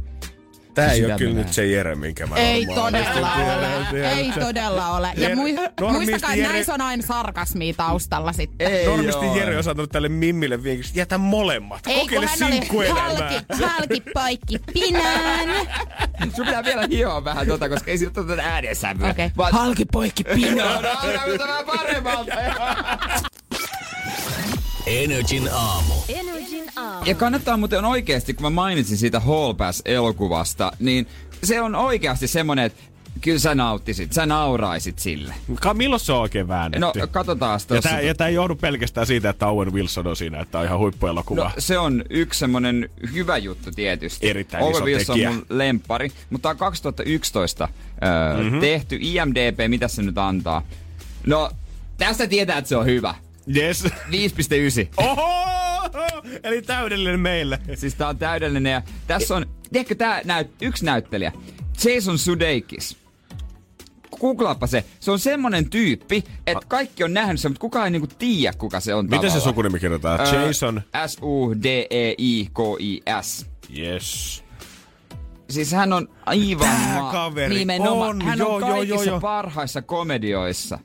Tää 0.74 0.92
ei 0.92 1.04
ole 1.04 1.14
kyllä 1.18 1.34
nyt 1.34 1.52
se 1.52 1.66
Jere, 1.66 1.94
minkä 1.94 2.26
mä 2.26 2.36
Ei 2.36 2.66
todella 2.66 3.32
ole. 3.34 4.08
Ei 4.10 4.32
todella 4.40 4.88
ole. 4.96 5.12
Ja 5.16 5.36
mui, 5.36 5.52
normisti 5.80 6.10
muistakaa, 6.10 6.34
että 6.34 6.44
Jere- 6.48 6.52
näissä 6.52 6.74
on 6.74 6.80
aina 6.80 7.02
sarkasmia 7.06 7.74
taustalla 7.76 8.32
sitten. 8.32 8.66
Ei 8.72 8.86
Normisti 8.86 9.26
oo. 9.26 9.36
Jere 9.36 9.56
on 9.56 9.64
saanut 9.64 9.90
tälle 9.90 10.08
Mimmille 10.08 10.62
vinkiksi, 10.62 10.92
jätä 10.98 11.18
molemmat. 11.18 11.86
Ei, 11.86 11.94
kun 11.94 12.02
Kokeile 12.04 12.26
hän 12.26 12.38
oli 12.42 12.52
sinkkuelämää. 12.52 13.02
halki, 13.02 13.64
halki 13.64 14.02
poikki 14.14 14.58
pinään. 14.74 15.48
Sun 16.36 16.46
pitää 16.46 16.64
vielä 16.64 16.86
hioa 16.90 17.24
vähän 17.24 17.46
tota, 17.46 17.68
koska 17.68 17.90
ei 17.90 17.98
siitä 17.98 18.20
ole 18.20 18.28
tätä 18.28 18.42
äänensävyä. 18.42 19.10
Okei. 19.10 19.30
Vaan- 19.36 19.52
Halki 19.52 19.84
poikki 19.84 20.22
No, 20.22 20.34
pinaan. 20.34 20.82
no, 20.84 20.90
no, 20.92 21.36
no, 21.36 21.38
vähän 21.38 21.64
paremmalta. 21.66 22.32
Energin 24.90 25.48
aamu. 25.52 25.94
Ja 27.04 27.14
kannattaa 27.14 27.56
muuten 27.56 27.84
oikeasti, 27.84 28.34
kun 28.34 28.42
mä 28.42 28.50
mainitsin 28.50 28.96
siitä 28.98 29.20
Hall 29.20 29.52
Pass-elokuvasta, 29.52 30.72
niin 30.78 31.06
se 31.44 31.60
on 31.60 31.74
oikeasti 31.74 32.28
semmonen, 32.28 32.64
että 32.64 32.82
kyllä 33.20 33.38
sä 33.38 33.54
nauttisit, 33.54 34.12
sä 34.12 34.26
nauraisit 34.26 34.98
sille. 34.98 35.34
Ka- 35.60 35.74
milloin 35.74 36.00
se 36.00 36.12
on 36.12 36.20
oikein 36.20 36.48
väännetty? 36.48 36.80
No, 37.00 37.06
katsotaan 37.10 37.60
ja, 37.60 37.66
tossa. 37.76 37.88
tää, 37.90 38.00
ja 38.00 38.14
tää 38.14 38.28
ei 38.28 38.34
johdu 38.34 38.56
pelkästään 38.56 39.06
siitä, 39.06 39.30
että 39.30 39.46
Owen 39.46 39.72
Wilson 39.72 40.06
on 40.06 40.16
siinä, 40.16 40.40
että 40.40 40.58
on 40.58 40.64
ihan 40.64 40.78
huippuelokuva. 40.78 41.44
No, 41.44 41.50
se 41.58 41.78
on 41.78 42.04
yksi 42.10 42.38
semmonen 42.40 42.90
hyvä 43.14 43.36
juttu 43.38 43.70
tietysti. 43.70 44.28
Erittäin 44.30 44.64
iso 44.64 44.70
Owen 44.72 44.84
Wilson 44.84 45.14
tekijä. 45.14 45.28
on 45.30 45.34
mun 45.34 45.46
lempari, 45.48 46.12
mutta 46.30 46.42
tää 46.42 46.50
on 46.50 46.56
2011 46.58 47.68
öö, 48.04 48.34
Mhm. 48.36 48.44
mm-hmm. 48.44 48.60
tehty. 48.60 48.98
IMDB, 49.00 49.58
mitä 49.68 49.88
se 49.88 50.02
nyt 50.02 50.18
antaa? 50.18 50.62
No, 51.26 51.50
tästä 51.98 52.26
tietää, 52.26 52.58
että 52.58 52.68
se 52.68 52.76
on 52.76 52.86
hyvä. 52.86 53.14
Yes. 53.56 53.84
5,9. 53.84 53.90
Oho! 54.96 55.30
Eli 56.42 56.62
täydellinen 56.62 57.20
meille. 57.20 57.58
Siis 57.74 57.94
tää 57.94 58.08
on 58.08 58.18
täydellinen 58.18 58.72
ja 58.72 58.82
tässä 59.06 59.36
on, 59.36 59.46
tiedätkö 59.72 59.94
tää 59.94 60.20
näyt, 60.24 60.50
yksi 60.62 60.84
näyttelijä, 60.84 61.32
Jason 61.84 62.18
Sudeikis. 62.18 62.96
Googlaappa 64.20 64.66
se. 64.66 64.84
Se 65.00 65.10
on 65.10 65.18
semmonen 65.18 65.70
tyyppi, 65.70 66.24
että 66.46 66.66
kaikki 66.68 67.04
on 67.04 67.14
nähnyt 67.14 67.40
sen, 67.40 67.50
mutta 67.50 67.60
kukaan 67.60 67.84
ei 67.84 67.90
niinku 67.90 68.06
tiedä, 68.18 68.52
kuka 68.58 68.80
se 68.80 68.94
on 68.94 69.04
Miten 69.04 69.18
se 69.18 69.26
tavallaan. 69.26 69.42
sukunimi 69.50 69.78
kirjoitetaan? 69.80 70.20
Öö, 70.20 70.46
Jason? 70.46 70.82
E 71.04 71.08
S-U-D-E-I-K-I-S. 72.28 73.46
Yes. 73.78 74.44
Siis 75.50 75.72
hän 75.72 75.92
on 75.92 76.08
aivan 76.26 76.58
Tää 76.68 77.00
ma- 77.02 77.12
kaveri 77.12 77.54
Nimenomaan. 77.58 78.10
on, 78.10 78.22
hän 78.22 78.38
joo, 78.38 78.54
on 78.54 78.60
joo, 78.60 78.70
kaikissa 78.70 78.94
joo, 79.04 79.04
joo. 79.04 79.20
parhaissa 79.20 79.82
komedioissa. 79.82 80.78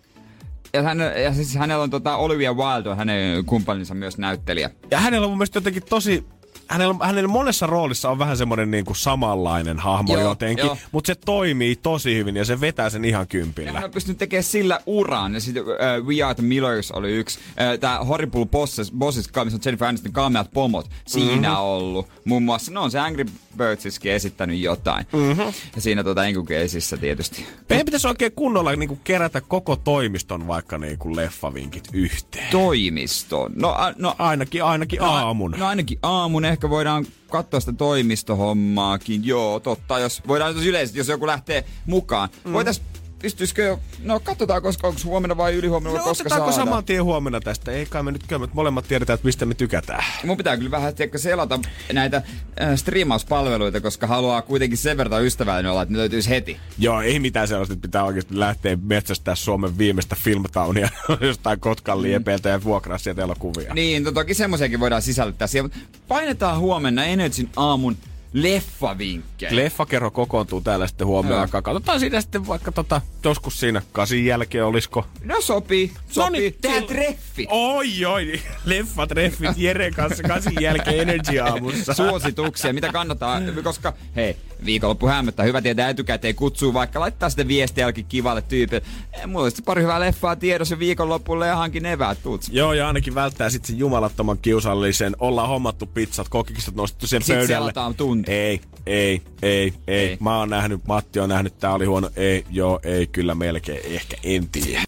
Ja, 0.75 0.83
hän, 0.83 0.99
ja 1.23 1.33
siis 1.33 1.55
hänellä 1.55 1.83
on 1.83 1.89
tota 1.89 2.15
Olivia 2.15 2.53
Wilde 2.53 2.95
hänen 2.95 3.45
kumppaninsa 3.45 3.93
myös 3.93 4.17
näyttelijä. 4.17 4.69
Ja 4.91 4.99
hänellä 4.99 5.25
on 5.25 5.31
mun 5.31 5.37
mielestä 5.37 5.57
jotenkin 5.57 5.83
tosi... 5.89 6.25
Hänellä, 6.67 6.95
hänellä 7.01 7.27
monessa 7.27 7.65
roolissa 7.67 8.09
on 8.09 8.19
vähän 8.19 8.37
semmonen 8.37 8.71
niinku 8.71 8.93
samanlainen 8.93 9.79
hahmo 9.79 10.13
Joo, 10.13 10.21
jotenkin, 10.29 10.65
joo. 10.65 10.77
mutta 10.91 11.07
se 11.07 11.15
toimii 11.25 11.75
tosi 11.75 12.15
hyvin 12.15 12.35
ja 12.35 12.45
se 12.45 12.61
vetää 12.61 12.89
sen 12.89 13.05
ihan 13.05 13.21
Ja 13.21 13.25
kympillä. 13.25 13.71
hän 13.71 13.83
on 13.83 13.91
pystynyt 13.91 14.17
tekemään 14.17 14.43
sillä 14.43 14.79
uran. 14.85 15.33
Ja 15.33 15.39
sitten 15.39 15.63
uh, 15.63 16.07
We 16.07 16.21
Are 16.23 16.33
the 16.35 16.43
Millers 16.43 16.91
oli 16.91 17.11
yksi. 17.11 17.39
Uh, 17.49 17.79
Tää 17.79 18.03
Horrible 18.03 18.45
Bosses, 18.45 18.91
Bosses 18.91 19.27
missä 19.43 19.57
on 19.57 19.61
Jennifer 19.65 19.87
Aniston 19.87 20.11
Kameat 20.11 20.51
pomot. 20.53 20.89
Siinä 21.07 21.31
Mhm. 21.31 21.41
mm-hmm. 21.45 21.57
ollut. 21.59 22.07
Muun 22.25 22.43
muassa, 22.43 22.71
no 22.71 22.81
on 22.83 22.91
se 22.91 22.99
Angry 22.99 23.25
Birdsiskin 23.57 24.11
esittänyt 24.11 24.59
jotain. 24.59 25.05
Mm-hmm. 25.13 25.53
Ja 25.75 25.81
siinä 25.81 26.03
Angry 26.27 26.43
Caseissa 26.43 26.97
tietysti. 26.97 27.45
Meidän 27.69 27.85
pitäisi 27.85 28.07
oikein 28.07 28.31
kunnolla 28.35 28.75
niinku 28.75 28.99
kerätä 29.03 29.41
koko 29.41 29.75
toimiston 29.75 30.47
vaikka 30.47 30.77
niinku 30.77 31.15
leffavinkit 31.15 31.87
yhteen. 31.93 32.51
Toimiston. 32.51 33.51
No, 33.55 33.69
a, 33.69 33.93
no 33.97 34.15
Ainakin, 34.19 34.63
ainakin 34.63 34.99
No, 34.99 35.05
aamun. 35.11 35.51
No 35.57 35.67
ainakin 35.67 35.99
aamun. 36.03 36.45
Ehkä 36.55 36.69
voidaan 36.69 37.05
katsoa 37.29 37.59
sitä 37.59 37.73
toimistohommaakin. 37.73 39.25
Joo, 39.25 39.59
totta. 39.59 39.99
Jos 39.99 40.21
voidaan 40.27 40.55
jos 40.55 40.65
yleisesti, 40.65 40.99
jos 40.99 41.07
joku 41.07 41.27
lähtee 41.27 41.65
mukaan. 41.85 42.29
Mm. 42.43 42.53
Voitais, 42.53 42.81
pystyisikö 43.25 43.63
jo, 43.63 43.79
no 44.03 44.19
katsotaan, 44.19 44.61
koska 44.61 44.87
onko 44.87 44.99
huomenna 45.05 45.37
vai 45.37 45.53
ylihuomenna, 45.53 45.97
No 45.99 46.03
koska 46.03 46.29
saadaan. 46.29 46.53
saman 46.53 46.83
tien 46.83 47.03
huomenna 47.03 47.39
tästä? 47.39 47.71
Ei 47.71 47.85
kai 47.85 48.03
me 48.03 48.11
nyt 48.11 48.27
kyllä, 48.27 48.47
molemmat 48.53 48.87
tiedetään, 48.87 49.15
että 49.15 49.25
mistä 49.25 49.45
me 49.45 49.53
tykätään. 49.53 50.03
Mun 50.23 50.37
pitää 50.37 50.57
kyllä 50.57 50.71
vähän 50.71 50.95
tiedätkö, 50.95 51.17
selata 51.17 51.59
näitä 51.93 52.17
äh, 52.17 52.75
striimauspalveluita, 52.75 53.81
koska 53.81 54.07
haluaa 54.07 54.41
kuitenkin 54.41 54.77
sen 54.77 54.97
verran 54.97 55.23
ystävällinen 55.25 55.71
olla, 55.71 55.81
että 55.81 55.91
ne 55.93 55.97
löytyisi 55.99 56.29
heti. 56.29 56.57
Joo, 56.77 57.01
ei 57.01 57.19
mitään 57.19 57.47
sellaista, 57.47 57.73
että 57.73 57.81
pitää 57.87 58.03
oikeasti 58.03 58.39
lähteä 58.39 58.77
metsästää 58.81 59.35
Suomen 59.35 59.77
viimeistä 59.77 60.15
filmtaunia 60.19 60.89
jostain 61.21 61.59
Kotkan 61.59 62.01
liepeiltä 62.01 62.49
ja 62.49 62.63
vuokraa 62.63 62.97
sieltä 62.97 63.21
elokuvia. 63.21 63.73
Niin, 63.73 64.03
to, 64.03 64.11
toki 64.11 64.33
semmoisiakin 64.33 64.79
voidaan 64.79 65.01
sisällyttää 65.01 65.47
siihen, 65.47 65.71
painetaan 66.07 66.59
huomenna 66.59 67.05
Energyn 67.05 67.49
aamun 67.55 67.97
leffavinkkejä. 68.35 69.55
Leffakerho 69.55 70.11
kokoontuu 70.11 70.61
täällä 70.61 70.87
sitten 70.87 71.07
huomenna 71.07 71.41
aikaa. 71.41 71.61
Katsotaan 71.61 71.99
siinä 71.99 72.21
sitten 72.21 72.47
vaikka 72.47 72.71
tota, 72.71 73.01
joskus 73.23 73.59
siinä 73.59 73.81
kasin 73.91 74.25
jälkeen 74.25 74.65
olisiko. 74.65 75.05
no 75.23 75.41
sopii, 75.41 75.91
sopii. 76.09 76.39
niin, 76.41 76.55
Tehdään 76.61 76.83
sil- 76.83 76.87
treffi. 76.87 77.47
Oi, 77.49 78.05
oi, 78.05 78.39
leffatreffit 78.65 79.49
Jere 79.57 79.91
kanssa 79.91 80.23
kasin 80.23 80.53
jälkeen 80.61 80.99
Energy 80.99 81.39
aamussa. 81.39 81.93
suosituksia, 81.93 82.73
mitä 82.73 82.91
kannattaa, 82.91 83.41
koska 83.63 83.93
hei, 84.15 84.37
viikonloppu 84.65 85.07
hämöttää, 85.07 85.45
hyvä 85.45 85.61
tietää 85.61 85.89
etukäteen 85.89 86.35
kutsuu 86.35 86.73
vaikka, 86.73 86.99
laittaa 86.99 87.29
sitten 87.29 87.47
viestiä 87.47 87.81
jollekin 87.81 88.05
kivalle 88.05 88.41
tyypille. 88.41 88.81
Eh, 89.13 89.25
Mulla 89.25 89.43
olisi 89.43 89.61
pari 89.61 89.81
hyvää 89.81 89.99
leffaa 89.99 90.35
tiedossa 90.35 90.79
viikonloppulle 90.79 91.47
ja 91.47 91.55
hankin 91.55 91.85
eväät, 91.85 92.23
tuut. 92.23 92.41
Joo, 92.51 92.73
ja 92.73 92.87
ainakin 92.87 93.15
välttää 93.15 93.49
sitten 93.49 93.67
sen 93.67 93.77
jumalattoman 93.77 94.37
kiusallisen. 94.41 95.15
Ollaan 95.19 95.49
hommattu 95.49 95.85
pizzat, 95.85 96.29
kokikset 96.29 96.75
nostettu 96.75 97.07
sen 97.07 97.21
Sitten 97.21 97.35
pöydälle. 97.37 97.63
selataan 97.63 97.95
tunti. 97.95 98.31
Ei, 98.31 98.61
ei, 98.85 98.95
ei, 98.95 99.21
ei, 99.41 99.73
Ei. 99.87 100.07
ei. 100.09 100.17
Mä 100.19 100.37
oon 100.39 100.49
nähnyt, 100.49 100.81
Matti 100.87 101.19
on 101.19 101.29
nähnyt, 101.29 101.59
tää 101.59 101.73
oli 101.73 101.85
huono. 101.85 102.09
Ei, 102.15 102.45
joo, 102.51 102.79
ei, 102.83 103.07
kyllä 103.07 103.35
melkein, 103.35 103.79
ehkä, 103.83 104.17
en 104.23 104.47
tiedä. 104.49 104.83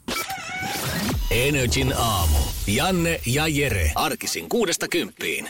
Energin 1.32 1.94
aamu. 1.98 2.38
Janne 2.68 3.20
ja 3.26 3.48
Jere. 3.48 3.92
Arkisin 3.96 4.50
kuudesta 4.50 4.88
kymppiin. 4.88 5.50